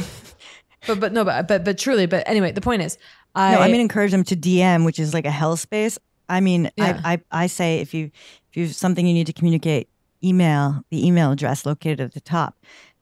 but 0.85 0.99
but 0.99 1.13
no, 1.13 1.25
but 1.25 1.47
but 1.47 1.63
but 1.65 1.77
truly, 1.77 2.05
but 2.05 2.23
anyway, 2.27 2.51
the 2.51 2.61
point 2.61 2.81
is, 2.81 2.97
I 3.35 3.53
no, 3.55 3.59
I 3.61 3.67
mean 3.71 3.81
encourage 3.81 4.11
them 4.11 4.23
to 4.25 4.35
DM, 4.35 4.85
which 4.85 4.99
is 4.99 5.13
like 5.13 5.25
a 5.25 5.31
hell 5.31 5.57
space. 5.57 5.97
I 6.29 6.39
mean, 6.41 6.71
Yeah. 6.77 7.01
I, 7.03 7.13
I 7.13 7.43
I 7.43 7.47
say 7.47 7.79
if 7.79 7.93
you 7.93 8.11
if 8.49 8.57
you 8.57 8.65
have 8.65 8.75
something 8.75 9.05
you 9.05 9.13
need 9.13 9.27
to 9.27 9.33
communicate, 9.33 9.89
email 10.23 10.83
the 10.89 11.05
email 11.05 11.31
address 11.31 11.65
located 11.65 12.01
at 12.01 12.13
the 12.13 12.21
top. 12.21 12.55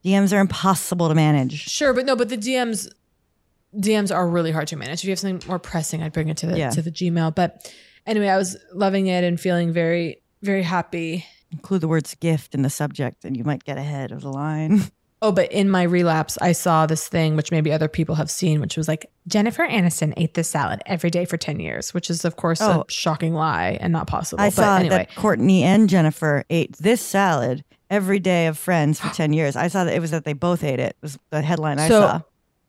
DMs 0.04 0.32
are 0.36 0.40
impossible 0.40 1.10
to 1.10 1.16
manage. 1.16 1.54
Sure, 1.60 1.92
but 1.92 2.06
no, 2.06 2.16
but 2.16 2.30
the 2.30 2.38
DMs 2.38 2.88
DMs 3.78 4.14
are 4.16 4.28
really 4.28 4.52
hard 4.52 4.68
to 4.70 4.76
manage. 4.76 5.00
If 5.00 5.06
you 5.06 5.10
have 5.12 5.20
something 5.20 5.48
more 5.48 5.60
pressing, 5.60 6.02
I'd 6.04 6.14
bring 6.14 6.30
it 6.30 6.38
to 6.38 6.48
the 6.48 6.58
Yeah. 6.58 6.70
to 6.72 6.82
the 6.82 6.92
Gmail. 6.92 7.36
But 7.36 7.72
anyway, 8.06 8.30
I 8.30 8.38
was 8.38 8.58
loving 8.74 9.08
it 9.08 9.24
and 9.24 9.40
feeling 9.40 9.72
very 9.74 10.22
very 10.42 10.64
happy. 10.64 11.26
Include 11.52 11.82
the 11.82 11.88
words 11.88 12.14
gift 12.16 12.54
in 12.54 12.62
the 12.62 12.70
subject, 12.70 13.26
and 13.26 13.36
you 13.36 13.44
might 13.44 13.64
get 13.64 13.78
ahead 13.78 14.12
of 14.12 14.22
the 14.22 14.32
line. 14.32 14.82
Oh, 15.22 15.32
but 15.32 15.52
in 15.52 15.70
my 15.72 15.82
relapse, 15.84 16.38
I 16.40 16.52
saw 16.52 16.86
this 16.86 17.08
thing 17.08 17.36
which 17.36 17.50
maybe 17.50 17.72
other 17.72 17.88
people 17.88 18.14
have 18.16 18.30
seen, 18.30 18.60
which 18.60 18.78
was 18.78 18.88
like 18.88 19.10
Jennifer 19.28 19.66
Aniston 19.66 20.14
ate 20.18 20.36
this 20.36 20.50
salad 20.50 20.84
every 20.86 21.10
day 21.10 21.26
for 21.26 21.36
ten 21.38 21.60
years, 21.60 21.94
which 21.96 22.10
is 22.12 22.26
of 22.26 22.36
course 22.36 22.62
Oh. 22.62 22.82
a 22.88 22.92
shocking 22.92 23.34
lie 23.34 23.78
and 23.82 23.92
not 23.94 24.06
possible. 24.08 24.42
I 24.42 24.48
but 24.50 24.54
saw 24.54 24.76
anyway, 24.78 24.90
that 24.98 25.16
Courtney 25.16 25.64
and 25.64 25.90
Jennifer 25.90 26.44
ate 26.52 26.76
this 26.78 27.02
salad 27.02 27.64
every 27.90 28.20
day 28.20 28.46
of 28.48 28.58
Friends 28.58 29.00
for 29.00 29.08
ten 29.16 29.34
years. 29.34 29.56
I 29.56 29.68
saw 29.70 29.86
that 29.86 29.96
it 29.96 30.00
was 30.02 30.12
that 30.12 30.26
they 30.26 30.34
both 30.34 30.64
ate 30.64 30.80
it. 30.82 30.90
It 30.92 30.98
was 31.02 31.18
the 31.32 31.42
headline 31.42 31.80
I 31.80 31.88
So- 31.88 32.02
saw. 32.02 32.22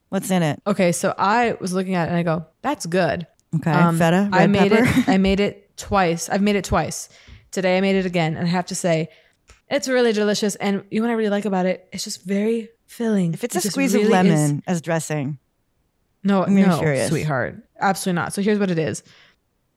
What's 0.09 0.31
in 0.31 0.43
it? 0.43 0.61
Okay, 0.67 0.93
so 0.93 1.15
I 1.19 1.57
was 1.61 1.73
looking 1.73 1.95
at 1.95 2.07
it 2.07 2.11
and 2.11 2.17
I 2.19 2.23
go, 2.23 2.47
"That's 2.63 2.87
good." 2.87 3.27
Okay, 3.57 3.71
um, 3.71 3.99
feta, 3.99 4.29
I 4.33 4.47
made 4.47 4.71
pepper? 4.73 4.85
it. 5.01 5.09
I 5.09 5.19
made 5.19 5.41
it 5.41 5.77
twice. 5.77 6.29
I've 6.29 6.43
made 6.43 6.57
it 6.57 6.65
twice. 6.65 7.09
Today 7.51 7.79
I 7.79 7.81
made 7.81 7.97
it 7.97 8.07
again, 8.07 8.37
and 8.37 8.47
I 8.47 8.51
have 8.51 8.67
to 8.67 8.75
say, 8.75 9.09
it's 9.69 9.89
really 9.89 10.13
delicious. 10.13 10.55
And 10.57 10.85
you 10.91 11.01
know 11.01 11.07
what 11.09 11.13
I 11.13 11.17
really 11.17 11.31
like 11.31 11.45
about 11.45 11.67
it? 11.67 11.89
It's 11.93 12.05
just 12.05 12.23
very 12.25 12.69
filling. 12.87 13.35
If 13.35 13.43
it's 13.45 13.57
It 13.57 13.65
a 13.65 13.71
squeeze 13.71 13.95
of 13.95 14.03
lemon 14.05 14.33
is- 14.59 14.63
as 14.67 14.81
dressing, 14.81 15.39
no, 16.23 16.45
I'm 16.45 16.55
no, 16.55 16.79
curious. 16.79 17.09
sweetheart, 17.09 17.57
absolutely 17.81 18.21
not. 18.21 18.33
So 18.33 18.43
here's 18.43 18.59
what 18.59 18.71
it 18.71 18.79
is. 18.79 19.03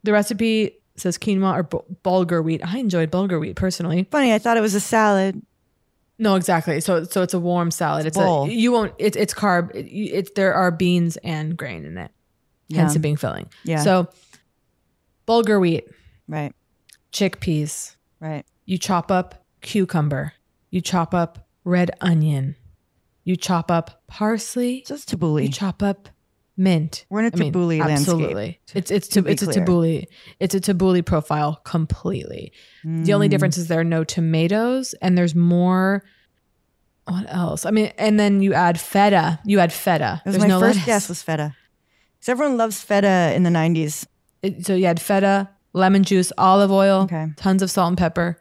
The 0.04 0.12
recipe 0.14 0.76
says 0.96 1.18
quinoa 1.18 1.54
or 1.60 1.64
bu- 1.64 1.84
bulgur 2.04 2.44
wheat. 2.44 2.62
I 2.66 2.78
enjoyed 2.80 3.12
bulgur 3.12 3.40
wheat 3.40 3.56
personally. 3.56 4.08
funny. 4.12 4.34
I 4.34 4.40
thought 4.40 4.58
it 4.58 4.62
was 4.62 4.76
a 4.76 4.80
salad. 4.80 5.42
No, 6.22 6.36
exactly. 6.36 6.82
So 6.82 7.06
so 7.06 7.22
it's 7.22 7.34
a 7.34 7.40
warm 7.40 7.72
salad. 7.72 8.06
It's 8.06 8.18
bowl. 8.18 8.44
a 8.44 8.50
you 8.50 8.72
won't. 8.74 8.94
It's 9.00 9.16
it's 9.18 9.34
carb. 9.34 9.74
It, 9.74 9.88
it's 9.90 10.32
there 10.36 10.54
are 10.54 10.70
beans 10.70 11.18
and 11.24 11.56
grain 11.58 11.86
in 11.86 11.98
it, 11.98 12.12
hence 12.74 12.94
Yeah. 12.94 12.98
it 12.98 13.02
being 13.02 13.16
filling. 13.18 13.50
Yeah. 13.64 13.82
So 13.84 14.10
bulgur 15.28 15.60
wheat, 15.60 15.88
Right, 16.28 16.54
chickpeas. 17.12 17.96
right. 18.20 18.46
You 18.66 18.78
chop 18.78 19.12
up 19.12 19.44
cucumber. 19.62 20.34
You 20.70 20.82
chop 20.82 21.14
up 21.14 21.48
red 21.64 21.92
onion. 22.02 22.56
You 23.24 23.36
chop 23.36 23.72
up 23.72 24.04
parsley. 24.08 24.84
Just 24.88 25.10
tabbouleh. 25.10 25.44
You 25.44 25.50
chop 25.50 25.82
up 25.82 26.10
mint. 26.60 27.06
We're 27.10 27.22
in 27.22 27.26
a 27.26 27.32
I 27.34 27.40
mean, 27.40 27.54
tabbouleh 27.54 27.80
landscape, 27.80 27.92
Absolutely. 28.14 28.60
It's 28.76 28.92
it's 28.92 29.08
to 29.10 29.22
to, 29.24 29.30
it's 29.30 29.42
a 29.42 29.46
clear. 29.48 29.66
tabbouleh. 29.66 30.06
It's 30.40 30.54
a 30.54 30.60
tabbouleh 30.60 31.04
profile 31.06 31.62
completely. 31.64 32.52
The 32.84 33.14
only 33.14 33.28
Mm. 33.28 33.32
difference 33.32 33.58
is 33.58 33.68
there 33.68 33.80
are 33.80 33.84
no 33.84 34.04
tomatoes 34.04 34.94
and 35.02 35.18
there's 35.18 35.34
more. 35.34 36.04
What 37.06 37.26
else? 37.34 37.66
I 37.66 37.72
mean, 37.72 37.92
and 37.98 38.20
then 38.20 38.42
you 38.42 38.54
add 38.54 38.80
feta. 38.80 39.40
You 39.44 39.60
add 39.60 39.74
feta. 39.74 40.22
That 40.24 40.26
was 40.26 40.34
There's 40.36 40.44
my 40.44 40.48
no 40.48 40.60
first 40.60 40.76
lettuce. 40.76 40.86
guess 40.86 41.10
was 41.10 41.24
feta. 41.24 41.56
Because 42.20 42.30
everyone 42.30 42.58
loves 42.58 42.82
feta 42.82 43.32
in 43.36 43.44
the 43.44 43.50
'90s. 43.50 44.06
It- 44.44 44.66
so 44.66 44.76
you 44.76 44.86
add 44.86 45.00
feta, 45.02 45.50
lemon 45.74 46.04
juice, 46.04 46.32
olive 46.38 46.72
oil, 46.72 47.02
Okay. 47.04 47.28
tons 47.36 47.64
of 47.64 47.72
salt 47.72 47.88
and 47.88 47.98
pepper. 47.98 48.40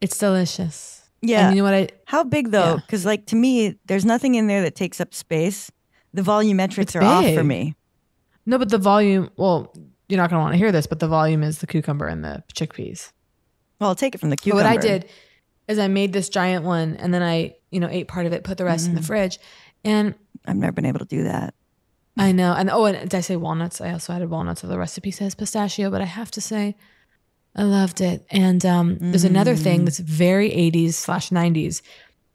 It's 0.00 0.18
delicious. 0.18 1.08
Yeah. 1.22 1.46
And 1.48 1.56
you 1.56 1.62
know 1.62 1.64
what 1.70 1.74
I 1.74 1.88
How 2.04 2.22
big 2.24 2.50
though? 2.50 2.74
Yeah. 2.74 2.76
Because 2.76 3.06
like 3.06 3.24
to 3.26 3.36
me, 3.36 3.78
there's 3.86 4.04
nothing 4.04 4.34
in 4.34 4.46
there 4.46 4.60
that 4.62 4.74
takes 4.74 5.00
up 5.00 5.14
space. 5.14 5.70
The 6.14 6.22
volumetrics 6.22 6.78
It's 6.78 6.96
are 6.96 7.02
off 7.02 7.34
for 7.34 7.44
me. 7.44 7.74
No, 8.46 8.56
but 8.58 8.70
the 8.70 8.78
volume, 8.78 9.30
well, 9.36 9.74
you're 10.08 10.16
not 10.18 10.30
going 10.30 10.38
to 10.38 10.42
want 10.42 10.52
to 10.54 10.58
hear 10.58 10.70
this, 10.72 10.86
but 10.86 11.00
the 11.00 11.08
volume 11.08 11.42
is 11.42 11.58
the 11.58 11.66
cucumber 11.66 12.06
and 12.06 12.24
the 12.24 12.42
chickpeas. 12.54 13.10
Well, 13.80 13.88
I'll 13.90 13.94
take 13.96 14.14
it 14.14 14.18
from 14.18 14.30
the 14.30 14.36
But 14.36 14.42
cucumber. 14.42 14.64
what 14.64 14.70
I 14.70 14.76
did 14.76 15.08
is 15.66 15.78
I 15.78 15.88
made 15.88 16.12
this 16.12 16.28
giant 16.28 16.64
one 16.64 16.96
and 16.96 17.12
then 17.12 17.22
I, 17.22 17.56
you 17.70 17.80
know, 17.80 17.88
ate 17.90 18.06
part 18.08 18.26
of 18.26 18.32
it, 18.32 18.44
put 18.44 18.58
the 18.58 18.64
rest 18.64 18.86
in 18.86 18.94
the 18.94 19.00
Mm. 19.00 19.06
fridge. 19.06 19.38
And 19.84 20.14
I've 20.46 20.56
never 20.56 20.72
been 20.72 20.86
able 20.86 21.00
to 21.00 21.04
do 21.04 21.24
that. 21.24 21.54
I 22.16 22.30
know. 22.32 22.52
And 22.54 22.70
oh, 22.70 22.84
and 22.84 22.96
did 23.10 23.14
I 23.16 23.20
say 23.20 23.34
walnuts? 23.36 23.80
I 23.80 23.90
also 23.92 24.12
added 24.12 24.30
walnuts. 24.30 24.60
So 24.60 24.68
the 24.68 24.78
recipe 24.78 25.10
says 25.10 25.34
pistachio, 25.34 25.90
but 25.90 26.00
I 26.00 26.04
have 26.04 26.30
to 26.32 26.40
say, 26.40 26.76
I 27.56 27.64
loved 27.64 28.00
it. 28.00 28.24
And 28.30 28.64
um, 28.64 28.98
there's 29.00 29.24
another 29.24 29.56
thing 29.56 29.80
Mm. 29.80 29.84
that's 29.86 29.98
very 29.98 30.50
80s 30.50 30.94
slash 30.94 31.30
90s. 31.30 31.82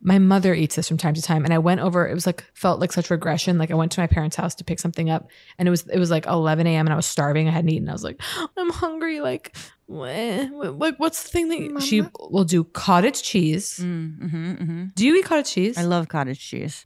My 0.02 0.18
mother 0.18 0.54
eats 0.54 0.76
this 0.76 0.88
from 0.88 0.98
time 0.98 1.14
to 1.14 1.22
time, 1.22 1.44
and 1.44 1.54
I 1.54 1.58
went 1.58 1.82
over. 1.82 2.08
It 2.08 2.14
was 2.14 2.26
like 2.26 2.46
felt 2.54 2.80
like 2.80 2.94
such 2.94 3.10
regression. 3.10 3.58
Like 3.58 3.70
I 3.70 3.74
went 3.76 3.92
to 3.94 4.00
my 4.00 4.08
parents' 4.08 4.38
house 4.38 4.56
to 4.56 4.64
pick 4.64 4.80
something 4.80 5.10
up, 5.10 5.30
and 5.58 5.68
it 5.68 5.72
was 5.72 5.86
it 5.88 6.00
was 6.00 6.10
like 6.10 6.26
11 6.26 6.68
a.m. 6.68 6.86
and 6.88 6.94
I 6.94 6.96
was 6.96 7.06
starving. 7.06 7.48
I 7.48 7.52
hadn't 7.52 7.70
eaten. 7.70 7.90
I 7.90 7.94
was 7.94 8.04
like, 8.04 8.22
I'm 8.58 8.70
hungry. 8.70 9.20
Like, 9.20 9.56
like 9.90 11.00
what's 11.00 11.24
the 11.24 11.30
thing 11.30 11.50
that 11.50 11.60
you-" 11.60 11.80
she 11.82 12.04
will 12.20 12.46
do? 12.46 12.64
Cottage 12.64 13.22
cheese. 13.24 13.80
Mm-hmm, 13.82 14.52
mm-hmm. 14.54 14.86
Do 14.96 15.06
you 15.06 15.16
eat 15.16 15.26
cottage 15.26 15.52
cheese? 15.52 15.78
I 15.78 15.84
love 15.84 16.08
cottage 16.08 16.40
cheese. 16.40 16.86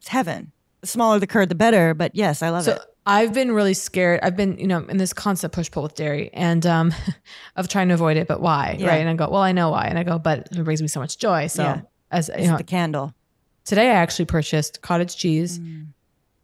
It's 0.00 0.08
heaven. 0.08 0.52
The 0.80 0.86
smaller 0.86 1.18
the 1.18 1.26
curd, 1.26 1.48
the 1.48 1.54
better. 1.54 1.94
But 1.94 2.16
yes, 2.16 2.42
I 2.42 2.50
love 2.50 2.64
so 2.64 2.72
it. 2.72 2.82
I've 3.06 3.32
been 3.32 3.52
really 3.52 3.74
scared. 3.74 4.20
I've 4.22 4.36
been, 4.36 4.58
you 4.58 4.66
know, 4.66 4.78
in 4.86 4.96
this 4.96 5.12
constant 5.12 5.52
push 5.52 5.70
pull 5.70 5.82
with 5.82 5.94
dairy 5.94 6.30
and 6.32 6.64
um 6.66 6.94
of 7.56 7.68
trying 7.68 7.88
to 7.88 7.94
avoid 7.94 8.16
it, 8.16 8.26
but 8.26 8.40
why? 8.40 8.76
Yeah. 8.78 8.88
Right. 8.88 9.00
And 9.00 9.08
I 9.08 9.14
go, 9.14 9.30
well, 9.30 9.42
I 9.42 9.52
know 9.52 9.70
why. 9.70 9.86
And 9.86 9.98
I 9.98 10.02
go, 10.02 10.18
but 10.18 10.48
it 10.52 10.64
brings 10.64 10.82
me 10.82 10.88
so 10.88 11.00
much 11.00 11.18
joy. 11.18 11.46
So 11.46 11.62
Yeah. 11.62 11.80
As 12.10 12.30
you 12.38 12.46
know, 12.48 12.56
the 12.56 12.64
candle. 12.64 13.14
today 13.64 13.90
I 13.90 13.94
actually 13.94 14.24
purchased 14.26 14.82
cottage 14.82 15.16
cheese, 15.16 15.58
Mm. 15.58 15.86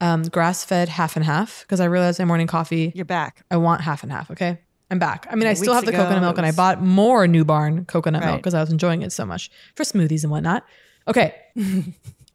um, 0.01 0.22
grass 0.24 0.64
fed 0.64 0.88
half 0.88 1.16
and 1.16 1.24
half, 1.24 1.62
because 1.62 1.80
I 1.80 1.86
realized 1.86 2.18
my 2.18 2.24
morning 2.24 2.47
coffee, 2.47 2.93
You're 2.94 3.05
back. 3.05 3.44
I 3.51 3.56
want 3.56 3.80
half 3.80 4.02
and 4.02 4.12
half. 4.12 4.30
Okay. 4.30 4.59
I'm 4.90 5.01
back. 5.01 5.26
I 5.30 5.34
mean, 5.34 5.48
I 5.48 5.55
still 5.55 5.74
have 5.74 5.84
the 5.84 5.88
ago, 5.90 5.98
coconut 6.05 6.22
milk 6.22 6.36
it 6.36 6.38
and 6.38 6.47
I 6.47 6.52
bought 6.52 6.80
more 6.80 7.26
New 7.26 7.44
Barn 7.44 7.84
coconut 7.86 8.22
milk 8.24 8.36
because 8.38 8.55
I 8.55 8.60
was 8.60 8.70
enjoying 8.70 9.02
it 9.02 9.10
so 9.12 9.26
much 9.26 9.51
for 9.74 9.82
smoothies 9.82 10.22
and 10.22 10.30
whatnot. 10.30 10.64
Okay. 11.09 11.34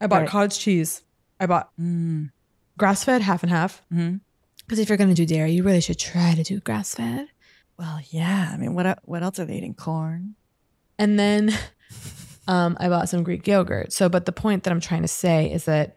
I 0.02 0.08
bought 0.08 0.22
Right. 0.24 0.28
cottage 0.30 0.60
cheese. 0.60 1.02
I 1.40 1.46
bought 1.46 1.70
Mm. 1.80 2.32
grass 2.78 3.04
fed 3.06 3.22
half 3.22 3.42
and 3.44 3.50
half. 3.52 3.82
Because 3.90 4.80
if 4.80 4.90
you're 4.90 4.98
going 4.98 5.10
to 5.10 5.16
do 5.16 5.26
dairy, 5.26 5.52
you 5.54 5.64
really 5.64 5.80
should 5.82 5.98
try 6.00 6.34
to 6.36 6.44
do 6.44 6.60
grass 6.60 6.94
fed. 6.96 7.28
Well, 7.78 8.00
yeah. 8.10 8.50
I 8.54 8.58
mean, 8.58 8.74
what 8.76 9.00
what 9.06 9.24
else 9.24 9.40
are 9.40 9.46
they 9.46 9.56
eating? 9.56 9.74
Corn. 9.74 10.36
And 11.00 11.18
then 11.18 11.54
um, 12.48 12.76
I 12.80 12.90
bought 12.90 13.10
some 13.10 13.24
Greek 13.24 13.48
yogurt. 13.48 13.94
So, 13.94 14.10
but 14.10 14.26
the 14.26 14.32
point 14.32 14.64
that 14.64 14.72
I'm 14.72 14.80
trying 14.80 15.02
to 15.04 15.08
say 15.08 15.52
is 15.52 15.66
that 15.66 15.96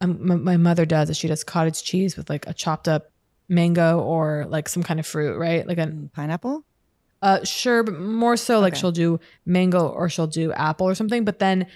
um, 0.00 0.26
my, 0.26 0.36
my 0.36 0.56
mother 0.56 0.84
does 0.86 1.10
is 1.10 1.16
she 1.16 1.28
does 1.28 1.44
cottage 1.44 1.82
cheese 1.82 2.16
with 2.16 2.28
like 2.30 2.46
a 2.46 2.54
chopped 2.54 2.88
up 2.88 3.10
mango 3.48 4.00
or 4.00 4.46
like 4.48 4.68
some 4.68 4.82
kind 4.82 4.98
of 4.98 5.06
fruit, 5.06 5.38
right? 5.38 5.66
Like 5.66 5.78
a 5.78 5.92
pineapple. 6.14 6.64
Uh, 7.22 7.44
sure, 7.44 7.82
but 7.82 7.98
more 8.00 8.36
so 8.36 8.60
like 8.60 8.72
Okay. 8.72 8.80
she'll 8.80 8.92
do 8.92 9.20
mango 9.44 9.88
or 9.88 10.08
she'll 10.08 10.26
do 10.26 10.52
apple 10.52 10.88
or 10.88 10.94
something. 10.94 11.24
But 11.24 11.38
then 11.38 11.66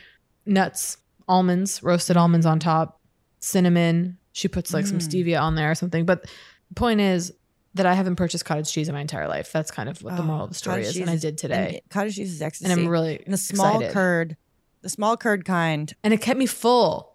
nuts, 0.47 0.97
almonds, 1.29 1.83
roasted 1.83 2.17
almonds 2.17 2.47
on 2.47 2.59
top, 2.59 2.99
cinnamon. 3.41 4.19
She 4.33 4.49
puts 4.49 4.73
like 4.73 4.87
some 4.87 4.99
Mm. 5.01 5.09
stevia 5.09 5.41
on 5.41 5.55
there 5.55 5.71
or 5.71 5.75
something. 5.75 6.07
But 6.07 6.23
the 6.71 6.75
point 6.75 7.01
is 7.01 7.33
that 7.75 7.87
I 7.87 7.95
haven't 7.95 8.17
purchased 8.17 8.45
cottage 8.45 8.71
cheese 8.73 8.89
in 8.89 8.95
my 8.95 9.01
entire 9.01 9.29
life. 9.29 9.51
That's 9.53 9.71
kind 9.71 9.89
of 9.89 10.03
what 10.03 10.17
the 10.17 10.23
Oh, 10.23 10.27
moral 10.27 10.45
of 10.45 10.51
the 10.51 10.55
oh, 10.55 10.57
story 10.57 10.83
is, 10.83 10.97
and 10.97 11.11
I 11.11 11.17
did 11.17 11.37
today. 11.39 11.83
cottage 11.91 12.17
cheese 12.17 12.33
is 12.33 12.41
ecstasy, 12.43 12.71
and 12.71 12.81
I'm 12.81 12.89
really 12.89 13.21
and 13.25 13.33
the 13.33 13.39
small 13.39 13.77
excited. 13.77 13.93
curd, 13.93 14.37
the 14.83 14.89
small 14.89 15.17
curd 15.17 15.45
kind, 15.45 15.93
and 16.03 16.15
it 16.15 16.21
kept 16.21 16.39
me 16.39 16.47
full. 16.47 17.13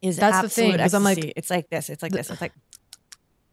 Is 0.00 0.16
That's 0.16 0.42
the 0.42 0.48
thing 0.48 0.72
because 0.72 0.94
I'm 0.94 1.02
like, 1.04 1.18
it's 1.36 1.50
like 1.50 1.68
this, 1.70 1.90
it's 1.90 2.02
like 2.02 2.12
this, 2.12 2.30
it's 2.30 2.40
like. 2.40 2.52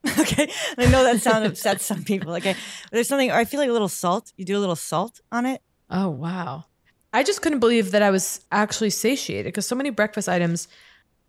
okay, 0.20 0.48
I 0.78 0.86
know 0.86 1.04
that 1.04 1.20
sound 1.22 1.46
upsets 1.46 1.84
some 1.84 2.04
people. 2.04 2.36
Okay, 2.36 2.54
but 2.54 2.92
there's 2.92 3.08
something. 3.08 3.32
I 3.32 3.44
feel 3.46 3.60
like 3.60 3.70
a 3.70 3.74
little 3.74 3.90
salt. 3.90 4.32
You 4.38 4.46
do 4.46 4.56
a 4.58 4.60
little 4.62 4.76
salt 4.76 5.20
on 5.32 5.46
it. 5.48 5.62
Oh 5.90 6.10
wow. 6.10 6.66
I 7.12 7.24
just 7.24 7.42
couldn't 7.42 7.60
believe 7.60 7.92
that 7.92 8.02
I 8.04 8.12
was 8.12 8.42
actually 8.52 8.90
satiated 8.92 9.46
because 9.48 9.66
so 9.66 9.76
many 9.76 9.90
breakfast 9.90 10.28
items, 10.30 10.68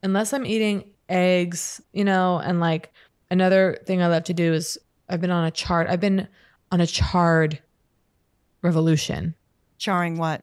unless 0.03 0.33
I'm 0.33 0.45
eating 0.45 0.91
eggs, 1.09 1.81
you 1.93 2.05
know, 2.05 2.39
and 2.39 2.59
like 2.61 2.93
another 3.31 3.79
thing 3.87 4.03
I 4.03 4.07
love 4.09 4.25
to 4.25 4.35
do 4.35 4.53
is 4.53 4.79
I've 5.09 5.21
been 5.21 5.31
on 5.31 5.45
a 5.45 5.51
chart. 5.51 5.89
I've 5.89 6.01
been 6.01 6.29
on 6.73 6.81
a 6.81 6.87
charred 6.87 7.61
revolution. 8.63 9.35
Charring 9.79 10.17
what? 10.17 10.43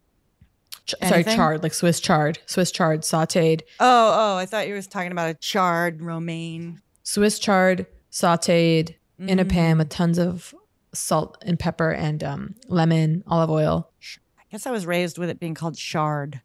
Ch- 0.86 0.96
sorry, 1.08 1.24
charred, 1.24 1.64
like 1.64 1.74
Swiss 1.74 2.00
chard, 2.00 2.40
Swiss 2.46 2.72
chard, 2.72 3.02
sauteed, 3.02 3.62
Oh, 3.80 4.12
oh, 4.34 4.38
I 4.38 4.46
thought 4.46 4.68
you 4.68 4.74
were 4.74 4.82
talking 4.82 5.12
about 5.14 5.30
a 5.30 5.34
charred 5.36 6.02
romaine. 6.02 6.82
Swiss 7.04 7.40
chard, 7.40 7.86
sauteed 8.12 8.96
in 9.18 9.40
a 9.40 9.46
Mm. 9.46 9.50
pan 9.50 9.78
with 9.78 9.90
tons 9.90 10.18
of 10.18 10.54
salt 10.94 11.38
and 11.46 11.58
pepper 11.58 11.92
and 11.92 12.22
um, 12.24 12.56
lemon, 12.68 13.24
olive 13.28 13.50
oil, 13.50 13.90
I 14.38 14.44
guess 14.52 14.68
I 14.68 14.72
was 14.72 14.86
raised 14.86 15.18
with 15.18 15.30
it 15.30 15.40
being 15.40 15.54
called 15.56 15.78
shard. 15.78 16.42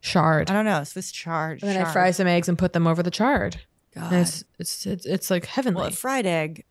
shard. 0.00 0.50
I 0.50 0.54
don't 0.54 0.64
know. 0.64 0.84
Swiss 0.84 1.10
chard. 1.10 1.60
And 1.62 1.70
then 1.72 1.84
I 1.84 1.90
fry 1.92 2.10
some 2.12 2.26
eggs 2.28 2.48
and 2.48 2.56
put 2.58 2.72
them 2.72 2.86
over 2.86 3.02
the 3.02 3.10
chard. 3.10 3.60
God. 3.98 4.12
And 4.12 4.22
it's, 4.22 4.44
it's 4.58 4.86
it's 4.86 5.06
it's 5.06 5.30
like 5.30 5.46
heavenly. 5.46 5.78
Well, 5.80 5.88
a 5.88 5.92
fried 5.92 6.26
egg. 6.26 6.64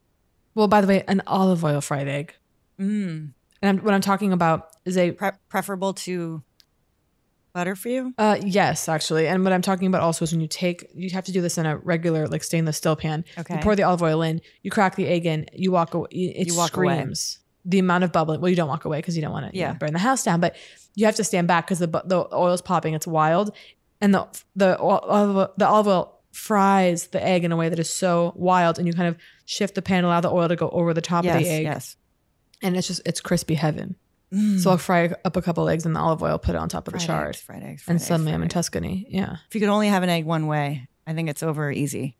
Well, 0.56 0.68
by 0.68 0.82
the 0.82 0.88
way, 0.88 1.04
an 1.08 1.22
olive 1.28 1.64
oil 1.64 1.82
fried 1.82 2.08
egg. 2.08 2.34
Mm. 2.80 3.32
And 3.62 3.80
I'm, 3.80 3.84
what 3.84 3.94
I'm 3.94 4.02
talking 4.02 4.34
about 4.34 4.70
is 4.86 4.98
a 4.98 5.12
Pre- 5.12 5.32
preferable 5.49 5.94
to 5.94 6.44
butter 7.54 7.76
for 7.76 7.90
you. 7.90 8.14
uh 8.18 8.38
yes, 8.44 8.88
actually. 8.88 9.28
And 9.28 9.44
what 9.44 9.52
I'm 9.54 9.62
talking 9.62 9.88
about 9.88 10.02
also 10.02 10.24
is 10.24 10.32
when 10.32 10.41
you 10.41 10.48
take 10.48 10.86
you 10.94 11.10
have 11.12 11.26
to 11.26 11.32
do 11.32 11.41
this 11.41 11.58
in 11.58 11.66
a 11.66 11.78
regular 11.78 12.28
like 12.28 12.44
stainless 12.44 12.78
steel 12.78 12.95
pan. 12.95 13.26
Okay. 13.38 13.56
You 13.56 13.60
pour 13.62 13.76
the 13.76 13.84
olive 13.84 14.02
oil 14.04 14.22
in, 14.22 14.41
you 14.62 14.70
crack 14.72 14.95
the 14.95 15.08
egg 15.08 15.26
in, 15.26 15.48
you 15.54 15.72
walk 15.72 15.94
away. 15.94 16.08
It 16.12 16.48
You 16.48 16.56
walk 16.56 16.76
away. 16.78 16.95
screams. 16.99 17.40
The 17.66 17.80
amount 17.80 18.04
of 18.06 18.12
bubbling. 18.14 18.40
Well, 18.41 18.49
you 18.49 18.56
don't 18.56 18.70
walk 18.70 18.86
away 18.86 18.99
because 18.99 19.16
you 19.18 19.22
don't 19.22 19.32
want 19.34 19.52
to 19.52 19.58
Yeah. 19.58 19.74
burn 19.74 19.91
the 19.91 19.99
house 19.99 20.24
down, 20.24 20.40
but 20.40 20.56
you 20.95 21.06
have 21.06 21.16
to 21.16 21.24
stand 21.24 21.48
back 21.48 21.66
because 21.68 21.80
the 21.80 21.88
the 21.88 22.28
oil's 22.34 22.62
popping. 22.62 22.94
It's 22.94 23.08
wild, 23.08 23.54
and 24.02 24.14
the 24.14 24.28
the 24.56 24.78
olive 24.78 25.49
the 25.58 25.68
olive 25.68 25.88
oil 25.88 26.16
fries 26.32 27.08
the 27.08 27.24
egg 27.24 27.44
in 27.44 27.52
a 27.52 27.56
way 27.58 27.70
that 27.70 27.80
is 27.80 27.90
so 27.90 28.34
wild, 28.36 28.78
and 28.78 28.88
you 28.88 28.94
kind 28.94 29.08
of 29.08 29.18
shift 29.45 29.76
the 29.76 29.82
pan, 29.82 30.04
allow 30.04 30.22
the 30.22 30.30
oil 30.32 30.48
to 30.48 30.56
go 30.56 30.70
over 30.70 30.94
the 30.94 31.02
top 31.02 31.26
of 31.26 31.32
the 31.34 31.48
egg. 31.48 31.64
yes. 31.64 31.95
and 32.62 32.76
it's 32.78 32.88
just 32.88 33.02
it's 33.06 33.22
crispy 33.22 33.56
heaven. 33.56 33.95
Mm. 34.34 34.60
So 34.60 34.72
I'll 34.72 34.78
fry 34.78 35.10
up 35.24 35.38
a 35.38 35.41
couple 35.41 35.70
eggs 35.70 35.86
in 35.86 35.94
the 35.94 35.99
olive 36.02 36.22
oil, 36.22 36.38
put 36.38 36.54
it 36.54 36.58
on 36.58 36.68
top 36.68 36.88
of 36.88 36.94
the 36.94 36.99
Fried 36.99 37.08
chard, 37.08 37.28
eggs, 37.30 37.41
fried 37.41 37.64
eggs, 37.64 37.84
fried 37.84 37.94
and 37.94 38.02
eggs, 38.02 38.08
suddenly 38.08 38.32
fried 38.32 38.36
I'm 38.36 38.44
in. 38.44 38.49
Tuscany. 38.49 39.08
Yeah, 39.10 39.38
If 39.48 39.56
you 39.56 39.62
could 39.62 39.70
only 39.70 39.88
have 39.88 40.04
an 40.04 40.10
egg 40.10 40.26
one 40.26 40.48
way, 40.48 40.88
I 41.06 41.14
think 41.14 41.30
it's 41.30 41.44
over 41.44 41.72
easy. 41.72 42.18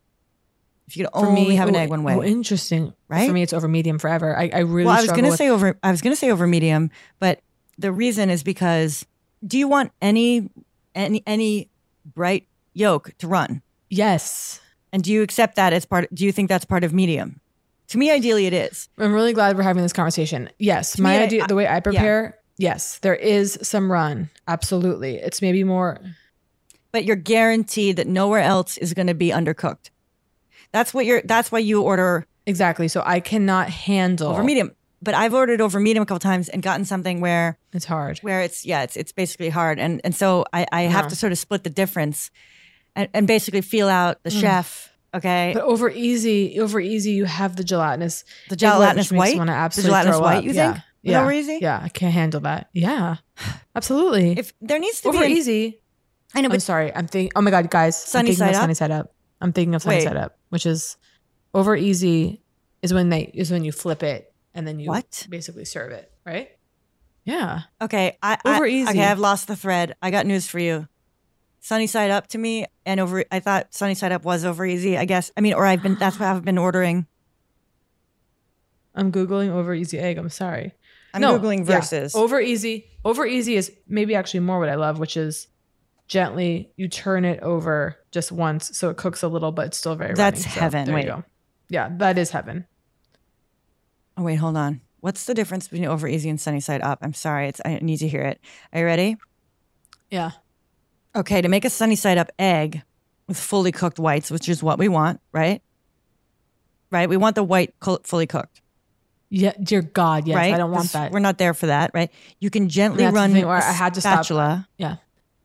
If 0.86 0.96
you 0.96 1.04
could 1.04 1.12
for 1.12 1.26
only 1.26 1.48
me, 1.48 1.56
have 1.56 1.68
an 1.68 1.76
oh, 1.76 1.80
egg 1.80 1.90
one 1.90 2.02
way, 2.02 2.14
Oh, 2.14 2.22
interesting. 2.22 2.94
Right? 3.08 3.26
For 3.28 3.34
me, 3.34 3.42
it's 3.42 3.52
over 3.52 3.68
medium 3.68 3.98
forever. 3.98 4.34
I, 4.34 4.48
I 4.50 4.58
really. 4.60 4.86
well, 4.86 4.96
I 4.96 5.02
was 5.02 5.10
gonna 5.10 5.28
with- 5.28 5.36
say 5.36 5.50
over. 5.50 5.78
I 5.82 5.90
was 5.90 6.00
gonna 6.00 6.16
say 6.16 6.30
over 6.30 6.46
medium, 6.46 6.90
but 7.18 7.40
the 7.76 7.92
reason 7.92 8.30
is 8.30 8.42
because 8.42 9.04
do 9.46 9.58
you 9.58 9.68
want 9.68 9.92
any 10.00 10.48
any 10.94 11.22
any 11.26 11.68
bright 12.06 12.46
yolk 12.72 13.10
to 13.18 13.28
run? 13.28 13.60
Yes. 13.90 14.60
And 14.92 15.02
do 15.02 15.12
you 15.12 15.22
accept 15.22 15.56
that 15.56 15.72
as 15.72 15.84
part? 15.84 16.12
Do 16.14 16.24
you 16.24 16.32
think 16.32 16.48
that's 16.48 16.64
part 16.64 16.84
of 16.84 16.92
medium? 16.92 17.40
To 17.88 17.98
me, 17.98 18.10
ideally, 18.10 18.46
it 18.46 18.52
is. 18.52 18.88
I'm 18.98 19.12
really 19.12 19.32
glad 19.32 19.56
we're 19.56 19.62
having 19.62 19.82
this 19.82 19.92
conversation. 19.92 20.50
Yes, 20.58 20.92
To 20.92 21.02
my 21.02 21.12
me, 21.16 21.18
I- 21.18 21.22
idea, 21.24 21.46
the 21.46 21.54
way 21.54 21.66
I 21.66 21.74
yeah. 21.76 21.80
prepare. 21.80 22.38
Yes, 22.58 22.98
there 22.98 23.14
is 23.14 23.58
some 23.62 23.90
run. 23.90 24.30
Absolutely, 24.48 25.16
it's 25.16 25.40
maybe 25.40 25.62
more. 25.62 26.00
But 26.90 27.04
you're 27.04 27.16
guaranteed 27.16 27.96
that 27.96 28.06
nowhere 28.08 28.40
else 28.42 28.76
is 28.78 28.94
going 28.94 29.06
to 29.06 29.14
be 29.14 29.28
undercooked. 29.30 29.90
That's 30.72 30.92
what 30.92 31.06
you're. 31.06 31.22
That's 31.24 31.52
why 31.52 31.60
you 31.60 31.82
order 31.82 32.26
exactly. 32.46 32.88
So 32.88 33.02
I 33.06 33.20
cannot 33.20 33.70
handle 33.70 34.30
over 34.30 34.42
medium. 34.42 34.72
But 35.00 35.14
I've 35.14 35.32
ordered 35.34 35.60
over 35.60 35.78
medium 35.78 36.02
a 36.02 36.06
couple 36.06 36.18
times 36.18 36.48
and 36.48 36.60
gotten 36.60 36.84
something 36.84 37.20
where 37.20 37.56
it's 37.72 37.84
hard. 37.84 38.18
Where 38.18 38.40
it's 38.42 38.66
yeah, 38.66 38.82
it's 38.82 38.96
it's 38.96 39.12
basically 39.12 39.50
hard, 39.50 39.78
and 39.78 40.00
and 40.02 40.14
so 40.14 40.44
I 40.52 40.66
I 40.72 40.82
have 40.82 41.06
to 41.08 41.16
sort 41.16 41.30
of 41.30 41.38
split 41.38 41.62
the 41.62 41.70
difference, 41.70 42.30
and 42.98 43.08
and 43.14 43.26
basically 43.26 43.62
feel 43.62 43.88
out 43.88 44.22
the 44.22 44.30
Mm. 44.30 44.40
chef. 44.40 44.92
Okay, 45.14 45.52
But 45.54 45.62
over 45.64 45.88
easy, 45.88 46.60
over 46.60 46.78
easy, 46.78 47.12
you 47.12 47.24
have 47.24 47.56
the 47.56 47.64
gelatinous, 47.64 48.24
The 48.50 48.56
gelatinous 48.56 49.10
white? 49.10 49.32
you 49.32 49.38
wanna 49.38 49.70
The 49.74 49.80
gelatinous 49.82 50.20
white, 50.20 50.38
up. 50.38 50.44
you 50.44 50.52
yeah. 50.52 50.72
think? 50.74 50.84
Yeah. 51.02 51.22
over 51.22 51.32
easy? 51.32 51.58
Yeah, 51.62 51.80
I 51.82 51.88
can't 51.88 52.12
handle 52.12 52.40
that. 52.42 52.68
Yeah, 52.74 53.16
absolutely. 53.74 54.32
If 54.38 54.52
there 54.60 54.78
needs 54.78 55.00
to 55.02 55.08
over 55.08 55.24
be 55.24 55.32
easy. 55.32 55.80
I 56.34 56.42
know, 56.42 56.50
I'm 56.50 56.60
sorry. 56.60 56.94
I'm 56.94 57.06
thinking. 57.06 57.32
Oh 57.34 57.40
my 57.40 57.50
god, 57.50 57.70
guys! 57.70 57.96
Sunny 57.96 58.30
I'm 58.30 58.36
side 58.36 58.50
of 58.50 58.56
up? 58.56 58.60
sunny 58.62 58.74
side 58.74 58.90
up. 58.90 59.14
I'm 59.40 59.52
thinking 59.54 59.74
of 59.74 59.80
sunny 59.82 59.96
Wait. 59.96 60.04
side 60.04 60.16
up, 60.18 60.36
which 60.50 60.66
is 60.66 60.98
over 61.54 61.74
easy. 61.74 62.42
Is 62.82 62.92
when 62.92 63.08
they 63.08 63.22
is 63.32 63.50
when 63.50 63.64
you 63.64 63.72
flip 63.72 64.02
it 64.02 64.30
and 64.54 64.68
then 64.68 64.78
you 64.78 64.88
What? 64.88 65.26
basically 65.30 65.64
serve 65.64 65.92
it, 65.92 66.12
right? 66.26 66.50
Yeah. 67.24 67.62
okay, 67.80 68.18
I 68.22 68.36
Over 68.44 68.66
I, 68.66 68.68
easy. 68.68 68.90
Okay, 68.90 69.04
I've 69.04 69.18
lost 69.18 69.48
the 69.48 69.56
thread. 69.56 69.94
I 70.02 70.10
got 70.10 70.26
news 70.26 70.46
for 70.46 70.58
you. 70.58 70.86
Sunny 71.60 71.86
side 71.86 72.10
up 72.10 72.28
to 72.28 72.38
me, 72.38 72.66
and 72.86 73.00
over. 73.00 73.24
I 73.30 73.40
thought 73.40 73.74
sunny 73.74 73.94
side 73.94 74.12
up 74.12 74.24
was 74.24 74.44
over 74.44 74.64
easy. 74.64 74.96
I 74.96 75.04
guess. 75.04 75.30
I 75.36 75.40
mean, 75.40 75.54
or 75.54 75.66
I've 75.66 75.82
been. 75.82 75.96
That's 75.96 76.18
what 76.18 76.28
I've 76.28 76.44
been 76.44 76.58
ordering. 76.58 77.06
I'm 78.94 79.12
googling 79.12 79.50
over 79.50 79.74
easy 79.74 79.98
egg. 79.98 80.18
I'm 80.18 80.28
sorry. 80.28 80.72
I'm 81.14 81.22
Googling 81.22 81.58
yeah. 81.58 81.80
versus. 81.80 82.14
over 82.14 82.40
easy. 82.40 82.86
Over 83.04 83.24
easy 83.26 83.56
is 83.56 83.72
maybe 83.86 84.14
actually 84.14 84.40
more 84.40 84.58
what 84.58 84.68
I 84.68 84.74
love, 84.74 84.98
which 84.98 85.16
is 85.16 85.48
gently 86.06 86.70
you 86.76 86.88
turn 86.88 87.24
it 87.24 87.40
over 87.40 87.96
just 88.10 88.32
once 88.32 88.76
so 88.76 88.90
it 88.90 88.96
cooks 88.96 89.22
a 89.22 89.28
little, 89.28 89.52
but 89.52 89.68
it's 89.68 89.78
still 89.78 89.94
very. 89.94 90.14
That's 90.14 90.40
runny. 90.40 90.54
So 90.54 90.60
heaven. 90.60 90.84
there 90.84 90.98
you 90.98 91.04
Wait. 91.04 91.06
go. 91.06 91.24
Yeah, 91.68 91.90
that 91.98 92.18
is 92.18 92.30
heaven. 92.30 92.66
Oh 94.16 94.22
wait, 94.22 94.36
hold 94.36 94.56
on. 94.56 94.80
What's 95.00 95.24
the 95.26 95.34
difference 95.34 95.68
between 95.68 95.88
over 95.88 96.08
easy 96.08 96.28
and 96.28 96.40
sunny 96.40 96.60
side 96.60 96.82
up? 96.82 96.98
I'm 97.02 97.14
sorry. 97.14 97.48
It's 97.48 97.60
I 97.64 97.78
need 97.80 97.98
to 97.98 98.08
hear 98.08 98.22
it. 98.22 98.40
Are 98.72 98.80
you 98.80 98.84
ready? 98.84 99.16
Yeah. 100.10 100.32
Okay, 101.16 101.40
to 101.40 101.48
make 101.48 101.64
a 101.64 101.70
sunny 101.70 101.96
side 101.96 102.18
up 102.18 102.30
egg 102.38 102.82
with 103.26 103.38
fully 103.38 103.72
cooked 103.72 103.98
whites, 103.98 104.30
which 104.30 104.48
is 104.48 104.62
what 104.62 104.78
we 104.78 104.88
want, 104.88 105.20
right? 105.32 105.62
Right? 106.90 107.08
We 107.08 107.16
want 107.16 107.34
the 107.34 107.44
white 107.44 107.74
fully 108.04 108.26
cooked. 108.26 108.62
Yeah, 109.30 109.52
dear 109.62 109.82
God, 109.82 110.26
yes. 110.26 110.36
right? 110.36 110.54
I 110.54 110.56
don't 110.56 110.70
want 110.70 110.92
that. 110.92 111.12
We're 111.12 111.18
not 111.18 111.36
there 111.36 111.52
for 111.52 111.66
that, 111.66 111.90
right? 111.92 112.10
You 112.40 112.48
can 112.48 112.68
gently 112.68 113.04
That's 113.04 113.12
the 113.12 113.20
run 113.20 113.32
thing 113.32 113.46
where 113.46 113.58
a 113.58 113.64
I 113.64 113.72
had 113.72 113.94
to 113.94 114.00
stop. 114.00 114.24
spatula 114.24 114.68
Yeah. 114.78 114.96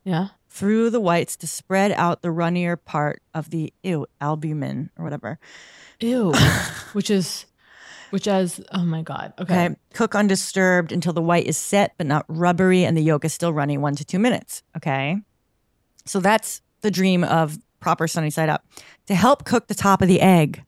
Yeah. 0.05 0.29
through 0.49 0.89
the 0.89 1.01
whites 1.01 1.35
to 1.37 1.47
spread 1.47 1.91
out 1.91 2.21
the 2.21 2.31
runnier 2.31 2.77
part 2.77 3.21
of 3.33 3.49
the 3.49 3.73
ew 3.83 4.05
albumen 4.21 4.89
or 4.97 5.03
whatever. 5.03 5.37
Ew. 5.99 6.33
which 6.93 7.09
is, 7.09 7.45
which 8.11 8.27
as, 8.27 8.61
oh 8.71 8.83
my 8.83 9.01
God. 9.01 9.33
Okay. 9.39 9.65
Okay. 9.65 9.75
Cook 9.93 10.15
undisturbed 10.15 10.93
until 10.93 11.11
the 11.11 11.21
white 11.21 11.45
is 11.45 11.57
set 11.57 11.93
but 11.97 12.07
not 12.07 12.25
rubbery 12.29 12.85
and 12.85 12.95
the 12.95 13.01
yolk 13.01 13.25
is 13.25 13.33
still 13.33 13.51
runny 13.51 13.77
one 13.77 13.95
to 13.95 14.05
two 14.05 14.19
minutes. 14.19 14.63
Okay. 14.77 15.17
So 16.05 16.19
that's 16.19 16.61
the 16.81 16.91
dream 16.91 17.23
of 17.23 17.57
proper 17.79 18.07
sunny 18.07 18.29
side 18.29 18.49
up. 18.49 18.65
To 19.07 19.15
help 19.15 19.45
cook 19.45 19.67
the 19.67 19.75
top 19.75 20.01
of 20.01 20.07
the 20.07 20.21
egg, 20.21 20.63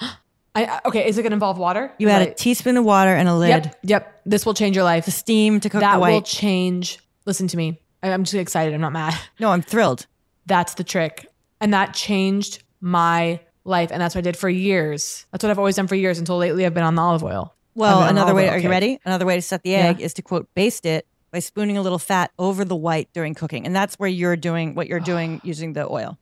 I, 0.54 0.80
okay. 0.86 1.06
Is 1.06 1.18
it 1.18 1.22
going 1.22 1.30
to 1.30 1.34
involve 1.36 1.58
water? 1.58 1.92
you 1.98 2.08
add 2.08 2.22
a 2.22 2.34
teaspoon 2.34 2.76
of 2.76 2.84
water 2.84 3.10
and 3.14 3.28
a 3.28 3.34
lid. 3.36 3.48
Yep. 3.66 3.78
Yep. 3.82 4.20
This 4.26 4.46
will 4.46 4.54
change 4.54 4.74
your 4.76 4.84
life. 4.84 5.04
The 5.04 5.10
steam 5.10 5.60
to 5.60 5.68
cook 5.70 5.80
that 5.80 6.00
will 6.00 6.22
change. 6.22 6.98
Listen 7.26 7.46
to 7.48 7.56
me. 7.56 7.80
I'm 8.02 8.24
just 8.24 8.34
excited. 8.34 8.74
I'm 8.74 8.80
not 8.80 8.92
mad. 8.92 9.14
no, 9.38 9.50
I'm 9.50 9.62
thrilled. 9.62 10.06
That's 10.46 10.74
the 10.74 10.84
trick. 10.84 11.26
And 11.60 11.74
that 11.74 11.92
changed 11.94 12.62
my 12.80 13.40
life. 13.64 13.90
And 13.92 14.00
that's 14.00 14.14
what 14.14 14.20
I 14.20 14.22
did 14.22 14.36
for 14.36 14.48
years. 14.48 15.26
That's 15.32 15.42
what 15.44 15.50
I've 15.50 15.58
always 15.58 15.76
done 15.76 15.88
for 15.88 15.96
years 15.96 16.18
until 16.18 16.38
lately 16.38 16.64
I've 16.64 16.72
been 16.72 16.84
on 16.84 16.94
the 16.94 17.02
olive 17.02 17.22
oil. 17.24 17.54
Well, 17.74 18.02
another 18.04 18.34
way, 18.34 18.48
oil 18.48 18.54
are 18.54 18.58
you 18.58 18.70
ready? 18.70 18.98
Another 19.04 19.26
way 19.26 19.34
to 19.36 19.42
set 19.42 19.62
the 19.62 19.70
Yeah. 19.70 19.88
egg 19.88 20.00
is 20.00 20.14
to 20.14 20.22
quote, 20.22 20.48
baste 20.54 20.86
it 20.86 21.06
by 21.30 21.38
spooning 21.40 21.76
a 21.76 21.82
little 21.82 21.98
fat 21.98 22.30
over 22.38 22.64
the 22.64 22.76
white 22.76 23.08
during 23.12 23.34
cooking. 23.34 23.66
And 23.66 23.74
that's 23.76 23.94
where 23.96 24.08
you're 24.08 24.36
doing 24.36 24.74
what 24.74 24.86
you're 24.88 25.00
doing 25.00 25.40
using 25.44 25.72
the 25.74 25.88
oil. 25.90 26.18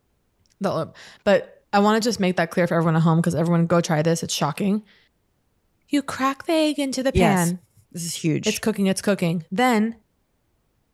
The- 0.61 0.93
But 1.24 1.62
I 1.73 1.78
want 1.81 2.03
to 2.03 2.07
just 2.07 2.20
make 2.20 2.37
that 2.37 2.51
clear 2.51 2.66
for 2.66 2.74
everyone 2.74 2.97
at 2.97 3.03
home 3.03 3.19
because 3.19 3.35
everyone 3.35 3.66
go 3.66 3.81
try 3.81 4.03
this. 4.03 4.23
It's 4.23 4.35
shocking. 4.35 4.83
You 5.89 6.03
crack 6.03 6.47
the 6.47 6.53
egg 6.53 6.78
into 6.78 7.03
the 7.03 7.12
pan. 7.12 7.49
Yes. 7.49 7.55
This 7.93 8.05
is 8.05 8.15
huge. 8.15 8.47
It's 8.47 8.59
cooking. 8.59 8.87
It's 8.87 9.03
cooking. 9.03 9.45
Then 9.53 9.97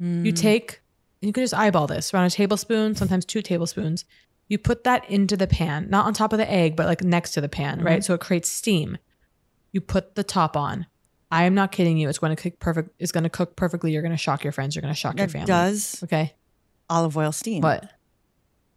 you 0.00 0.32
Mm. 0.32 0.36
take, 0.36 0.80
you 1.20 1.32
can 1.32 1.42
just 1.44 1.54
eyeball 1.54 1.86
this 1.86 2.12
around 2.12 2.24
a 2.26 2.30
tablespoon, 2.30 2.94
sometimes 2.96 3.24
two 3.24 3.40
tablespoons. 3.42 4.04
You 4.48 4.58
put 4.58 4.84
that 4.84 5.08
into 5.08 5.36
the 5.36 5.46
pan, 5.46 5.88
not 5.88 6.06
on 6.06 6.12
top 6.12 6.32
of 6.32 6.38
the 6.38 6.50
egg, 6.50 6.74
but 6.76 6.86
like 6.86 7.02
next 7.04 7.30
to 7.32 7.40
the 7.40 7.48
pan, 7.48 7.80
Mhm. 7.80 7.84
right? 7.84 8.04
So 8.04 8.12
it 8.14 8.20
creates 8.20 8.50
steam. 8.50 8.98
You 9.70 9.80
put 9.80 10.16
the 10.16 10.24
top 10.24 10.56
on. 10.56 10.86
I 11.32 11.44
am 11.44 11.54
not 11.54 11.72
kidding 11.72 11.96
you. 11.96 12.08
It's 12.08 12.18
going 12.18 12.36
to 12.36 12.40
cook 12.40 12.58
perfect. 12.60 12.90
It's 12.98 13.10
going 13.10 13.24
to 13.24 13.30
cook 13.30 13.56
perfectly. 13.56 13.90
You're 13.92 14.02
going 14.02 14.12
to 14.12 14.18
shock 14.18 14.44
your 14.44 14.52
friends. 14.52 14.76
You're 14.76 14.82
going 14.82 14.94
to 14.94 14.98
shock 15.00 15.16
your 15.16 15.26
That 15.26 15.32
family. 15.32 15.46
does 15.46 16.00
Okay. 16.04 16.34
olive 16.90 17.16
oil 17.16 17.32
steam. 17.32 17.62
What? 17.62 17.90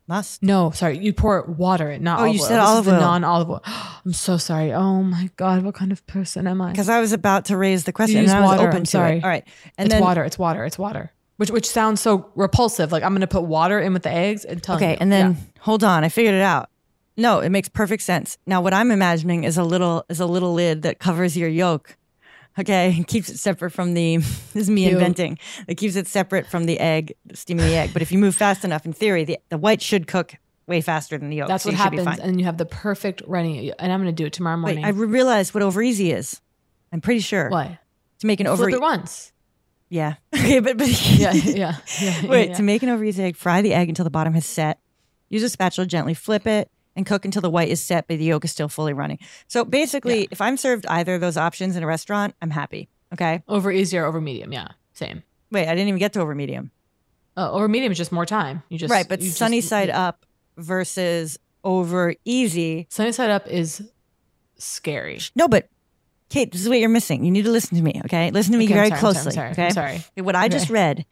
Must. 0.07 0.43
No, 0.43 0.69
sorry. 0.69 0.99
You 0.99 1.13
pour 1.13 1.41
water 1.43 1.89
in, 1.89 2.03
not 2.03 2.19
Oh, 2.19 2.23
olive 2.23 2.35
you 2.35 2.41
oil. 2.41 2.47
said 2.47 2.57
This 2.59 2.67
olive 2.67 2.87
oil. 2.87 2.99
non-olive 2.99 3.49
oil. 3.49 3.61
I'm 4.05 4.13
so 4.13 4.37
sorry. 4.37 4.71
Oh 4.71 5.01
my 5.01 5.31
god, 5.35 5.63
what 5.63 5.73
kind 5.73 5.91
of 5.91 6.05
person 6.05 6.45
am 6.45 6.61
I? 6.61 6.71
Because 6.71 6.89
I 6.89 6.99
was 6.99 7.11
about 7.11 7.45
to 7.45 7.57
raise 7.57 7.85
the 7.85 7.91
question 7.91 8.21
Use 8.21 8.29
and 8.31 8.37
I 8.37 8.41
was 8.41 8.57
water. 8.57 8.67
open 8.69 8.77
I'm 8.81 8.85
sorry. 8.85 9.17
it. 9.17 9.23
All 9.23 9.29
right. 9.29 9.43
And 9.79 9.87
it's 9.87 9.93
then, 9.95 10.01
water. 10.03 10.23
It's 10.23 10.37
water. 10.37 10.63
It's 10.63 10.77
water. 10.77 11.11
Which 11.37 11.49
which 11.49 11.67
sounds 11.67 12.01
so 12.01 12.31
repulsive. 12.35 12.91
Like 12.91 13.01
I'm 13.03 13.11
going 13.11 13.21
to 13.21 13.27
put 13.27 13.43
water 13.43 13.79
in 13.79 13.93
with 13.93 14.03
the 14.03 14.11
eggs 14.11 14.45
and 14.45 14.61
tell 14.61 14.75
Okay, 14.75 14.91
you. 14.91 14.97
and 15.01 15.11
then 15.11 15.31
Yeah. 15.31 15.37
hold 15.61 15.83
on, 15.83 16.03
I 16.03 16.09
figured 16.09 16.35
it 16.35 16.41
out. 16.41 16.69
No, 17.17 17.39
it 17.39 17.49
makes 17.49 17.67
perfect 17.67 18.03
sense. 18.03 18.37
Now 18.45 18.61
what 18.61 18.73
I'm 18.75 18.91
imagining 18.91 19.43
is 19.43 19.57
a 19.57 19.63
little 19.63 20.05
is 20.07 20.19
a 20.19 20.25
little 20.27 20.53
lid 20.53 20.83
that 20.83 20.99
covers 20.99 21.35
your 21.35 21.49
yolk. 21.49 21.97
Okay, 22.57 22.93
and 22.95 23.07
keeps 23.07 23.29
it 23.29 23.37
separate 23.37 23.71
from 23.71 23.93
the 23.93 24.17
this 24.17 24.55
is 24.55 24.69
me 24.69 24.83
Cute. 24.83 24.93
inventing. 24.93 25.37
It 25.67 25.75
keeps 25.75 25.95
it 25.95 26.07
separate 26.07 26.47
from 26.47 26.65
the 26.65 26.79
egg, 26.79 27.15
steaming 27.33 27.65
the 27.65 27.75
egg. 27.75 27.91
But 27.93 28.01
if 28.01 28.11
you 28.11 28.17
move 28.17 28.35
fast 28.35 28.63
enough, 28.63 28.85
in 28.85 28.93
theory, 28.93 29.25
the, 29.25 29.39
the 29.49 29.57
white 29.57 29.81
should 29.81 30.07
cook 30.07 30.35
way 30.67 30.81
faster 30.81 31.17
than 31.17 31.29
the 31.29 31.37
yolk. 31.37 31.47
That's 31.47 31.63
so 31.63 31.69
what 31.69 31.77
you 31.77 31.83
should 31.83 31.91
be 31.91 31.97
happens, 31.97 32.19
and 32.19 32.39
you 32.39 32.45
have 32.45 32.57
the 32.57 32.65
perfect 32.65 33.21
running. 33.27 33.71
And 33.77 33.91
I'm 33.91 34.01
going 34.01 34.13
to 34.13 34.23
do 34.23 34.25
it 34.25 34.33
tomorrow 34.33 34.57
Wait, 34.57 34.75
morning. 34.75 34.85
I 34.85 34.89
re- 34.89 35.07
realized 35.07 35.53
what 35.53 35.63
over 35.63 35.81
easy 35.81 36.11
is. 36.11 36.41
I'm 36.91 37.01
pretty 37.01 37.19
sure. 37.19 37.49
What? 37.49 37.77
To 38.19 38.27
make 38.27 38.39
an 38.39 38.47
over 38.47 38.63
Flip 38.63 38.75
it 38.75 38.81
once. 38.81 39.31
Yeah. 39.89 40.15
Okay, 40.35 40.59
but, 40.59 40.77
but 40.77 40.87
Yeah, 41.17 41.33
yeah, 41.33 41.77
yeah. 41.99 42.27
Wait, 42.27 42.49
yeah. 42.49 42.55
to 42.55 42.63
make 42.63 42.83
an 42.83 42.89
over 42.89 43.03
easy 43.03 43.23
egg, 43.23 43.35
fry 43.35 43.61
the 43.63 43.73
egg 43.73 43.89
until 43.89 44.03
the 44.03 44.11
bottom 44.11 44.33
has 44.33 44.45
set. 44.45 44.79
Use 45.29 45.41
a 45.41 45.49
spatula, 45.49 45.87
gently 45.87 46.13
flip 46.13 46.45
it, 46.45 46.69
and 46.95 47.05
cook 47.05 47.25
until 47.25 47.41
the 47.41 47.49
white 47.49 47.69
is 47.69 47.81
set, 47.81 48.07
but 48.07 48.17
the 48.17 48.25
yolk 48.25 48.45
is 48.45 48.51
still 48.51 48.69
fully 48.69 48.93
running. 48.93 49.19
So 49.47 49.65
basically, 49.65 50.27
if 50.31 50.39
I'm 50.41 50.57
served 50.57 50.85
either 50.87 51.15
of 51.15 51.21
those 51.21 51.37
options 51.37 51.75
in 51.75 51.83
a 51.83 51.87
restaurant, 51.87 52.35
I'm 52.41 52.51
happy. 52.51 52.87
Okay. 53.13 53.43
Over 53.47 53.71
easy 53.71 53.97
or 53.97 54.05
over 54.05 54.19
medium. 54.21 54.51
Yeah, 54.51 54.69
same. 54.93 55.23
Wait, 55.51 55.67
I 55.67 55.75
didn't 55.75 55.87
even 55.89 55.99
get 55.99 56.13
to 56.13 56.19
over 56.21 56.33
medium. 56.35 56.71
Uh, 57.37 57.51
over 57.51 57.67
medium 57.67 57.91
is 57.91 57.97
just 57.97 58.11
more 58.11 58.25
time. 58.25 58.63
You 58.69 58.77
just 58.77 58.91
right, 58.91 59.07
but 59.07 59.19
you 59.21 59.27
just- 59.27 59.37
sunny 59.37 59.61
side 59.61 59.89
up 59.89 60.25
versus 60.57 61.37
over 61.63 62.15
easy. 62.25 62.87
Sunny 62.89 63.11
side 63.11 63.29
up 63.29 63.47
is 63.47 63.83
scary. 64.57 65.19
No, 65.35 65.47
but 65.47 65.67
Kate, 66.29 66.51
this 66.51 66.61
is 66.61 66.69
what 66.69 66.79
you're 66.79 66.89
missing. 66.89 67.23
You 67.23 67.31
need 67.31 67.45
to 67.45 67.51
listen 67.51 67.77
to 67.77 67.83
me, 67.83 68.01
okay? 68.05 68.31
Listen 68.31 68.53
to 68.53 68.57
me 68.57 68.65
Okay, 68.65 68.73
very 68.73 68.87
sorry, 68.87 68.97
I'm 68.97 68.99
closely. 68.99 69.31
sorry, 69.31 69.47
I'm 69.47 69.51
okay. 69.53 69.69
sorry, 69.69 69.91
I'm 69.95 69.99
sorry. 70.01 70.23
What 70.25 70.35
I 70.35 70.47
just 70.47 70.69
read 70.69 71.05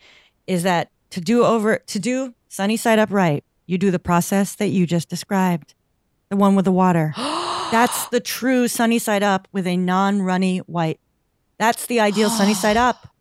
is 0.47 0.63
that 0.63 0.89
to 1.11 1.21
do 1.21 1.43
over 1.43 1.77
to 1.87 1.99
do 1.99 2.33
sunny 2.49 2.77
side 2.77 2.99
up 2.99 3.11
right, 3.11 3.43
you 3.65 3.77
do 3.77 3.91
the 3.91 3.99
process 3.99 4.55
that 4.55 4.67
you 4.69 4.85
just 4.85 5.09
described, 5.09 5.73
the 6.29 6.35
one 6.35 6.55
with 6.55 6.65
the 6.65 6.71
water. 6.71 7.13
That's 7.17 8.07
the 8.09 8.19
true 8.19 8.67
sunny 8.67 8.99
side 8.99 9.23
up 9.23 9.47
with 9.51 9.65
a 9.65 9.77
non-runny 9.77 10.59
white. 10.59 10.99
That's 11.57 11.85
the 11.87 11.99
ideal 11.99 12.29
sunny 12.29 12.53
side 12.53 12.77
up. 12.77 13.07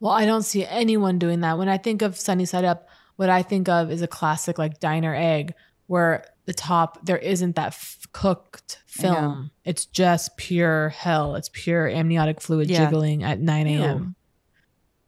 Well, 0.00 0.12
I 0.12 0.26
don't 0.26 0.42
see 0.42 0.66
anyone 0.66 1.18
doing 1.18 1.40
that. 1.40 1.56
When 1.56 1.68
I 1.68 1.78
think 1.78 2.02
of 2.02 2.18
sunny 2.18 2.44
side 2.44 2.64
up, 2.66 2.88
what 3.16 3.30
I 3.30 3.40
think 3.42 3.70
of 3.70 3.90
is 3.90 4.02
a 4.02 4.06
classic 4.06 4.58
like 4.58 4.78
diner 4.78 5.14
egg 5.14 5.54
where 5.86 6.26
the 6.44 6.52
top 6.52 7.06
there 7.06 7.16
isn't 7.16 7.56
that 7.56 7.68
f- 7.68 8.00
cooked 8.12 8.80
film. 8.86 9.50
It's 9.64 9.86
just 9.86 10.36
pure 10.36 10.90
hell. 10.90 11.36
It's 11.36 11.48
pure 11.50 11.88
amniotic 11.88 12.42
fluid 12.42 12.68
Yeah. 12.68 12.84
jiggling 12.84 13.22
at 13.22 13.40
9 13.40 13.66
a.m. 13.66 14.14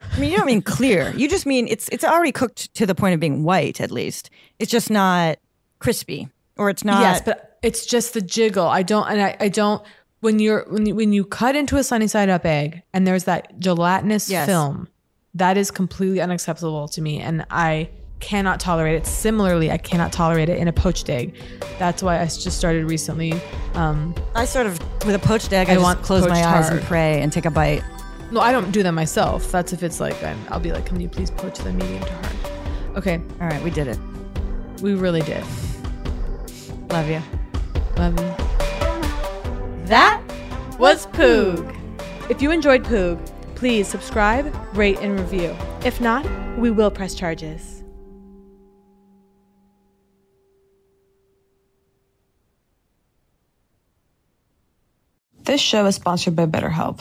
I 0.00 0.18
mean, 0.18 0.30
you 0.30 0.36
don't 0.36 0.46
mean 0.46 0.62
clear. 0.62 1.12
You 1.16 1.28
just 1.28 1.46
mean 1.46 1.66
it's 1.68 1.88
it's 1.90 2.04
already 2.04 2.32
cooked 2.32 2.72
to 2.74 2.86
the 2.86 2.94
point 2.94 3.14
of 3.14 3.20
being 3.20 3.42
white. 3.44 3.80
At 3.80 3.90
least 3.90 4.30
it's 4.58 4.70
just 4.70 4.90
not 4.90 5.38
crispy, 5.78 6.28
or 6.56 6.70
it's 6.70 6.84
not. 6.84 7.00
Yes, 7.00 7.22
but 7.24 7.58
it's 7.62 7.86
just 7.86 8.14
the 8.14 8.20
jiggle. 8.20 8.66
I 8.66 8.82
don't, 8.82 9.06
and 9.08 9.20
I, 9.20 9.36
I 9.40 9.48
don't. 9.48 9.82
When 10.20 10.38
you're 10.38 10.64
when 10.68 10.86
you, 10.86 10.94
when 10.94 11.12
you 11.12 11.24
cut 11.24 11.56
into 11.56 11.76
a 11.76 11.84
sunny 11.84 12.08
side 12.08 12.28
up 12.28 12.44
egg 12.46 12.82
and 12.92 13.06
there's 13.06 13.24
that 13.24 13.58
gelatinous 13.60 14.30
Yes. 14.30 14.46
film, 14.46 14.88
that 15.34 15.56
is 15.56 15.70
completely 15.70 16.20
unacceptable 16.20 16.88
to 16.88 17.02
me, 17.02 17.20
and 17.20 17.44
I 17.50 17.90
cannot 18.20 18.58
tolerate 18.60 18.96
it. 18.96 19.06
Similarly, 19.06 19.70
I 19.70 19.76
cannot 19.76 20.10
tolerate 20.12 20.48
it 20.48 20.58
in 20.58 20.68
a 20.68 20.72
poached 20.72 21.10
egg. 21.10 21.34
That's 21.78 22.02
why 22.02 22.20
I 22.20 22.24
just 22.24 22.56
started 22.56 22.88
recently. 22.88 23.34
Um, 23.74 24.14
I 24.34 24.46
sort 24.46 24.66
of 24.66 24.78
with 25.04 25.14
a 25.14 25.18
poached 25.18 25.52
egg. 25.52 25.68
I, 25.68 25.74
I 25.74 25.78
want 25.78 26.02
close 26.02 26.26
my 26.26 26.38
eyes 26.38 26.68
hard. 26.68 26.78
and 26.78 26.86
pray 26.86 27.20
and 27.20 27.30
take 27.32 27.44
a 27.44 27.50
bite. 27.50 27.82
No, 28.32 28.40
I 28.40 28.52
don't 28.52 28.70
do 28.72 28.82
that 28.82 28.92
myself. 28.92 29.50
That's 29.52 29.72
if 29.72 29.82
it's 29.82 30.00
like 30.00 30.22
I'm, 30.22 30.38
I'll 30.48 30.60
be 30.60 30.72
like, 30.72 30.86
can 30.86 31.00
you 31.00 31.08
please 31.08 31.30
poach 31.30 31.58
the 31.58 31.72
medium 31.72 32.02
to 32.02 32.12
hard? 32.12 32.96
Okay, 32.96 33.20
All 33.40 33.46
right, 33.46 33.62
we 33.62 33.70
did 33.70 33.88
it. 33.88 33.98
we 34.80 34.94
really 34.94 35.20
did. 35.22 35.44
Love 36.90 37.08
you. 37.08 37.22
Love 37.96 38.18
you. 38.20 38.34
That 39.86 40.22
was 40.78 41.06
Poog. 41.08 41.74
If 42.30 42.42
you 42.42 42.50
enjoyed 42.50 42.84
Poog, 42.84 43.18
please 43.54 43.86
subscribe, 43.88 44.54
rate, 44.76 44.98
and 45.00 45.18
review. 45.18 45.54
If 45.84 46.00
not, 46.00 46.26
we 46.58 46.70
will 46.70 46.90
press 46.90 47.14
charges. 47.14 47.82
This 55.44 55.60
show 55.60 55.86
is 55.86 55.94
sponsored 55.94 56.34
by 56.34 56.46
BetterHelp. 56.46 57.00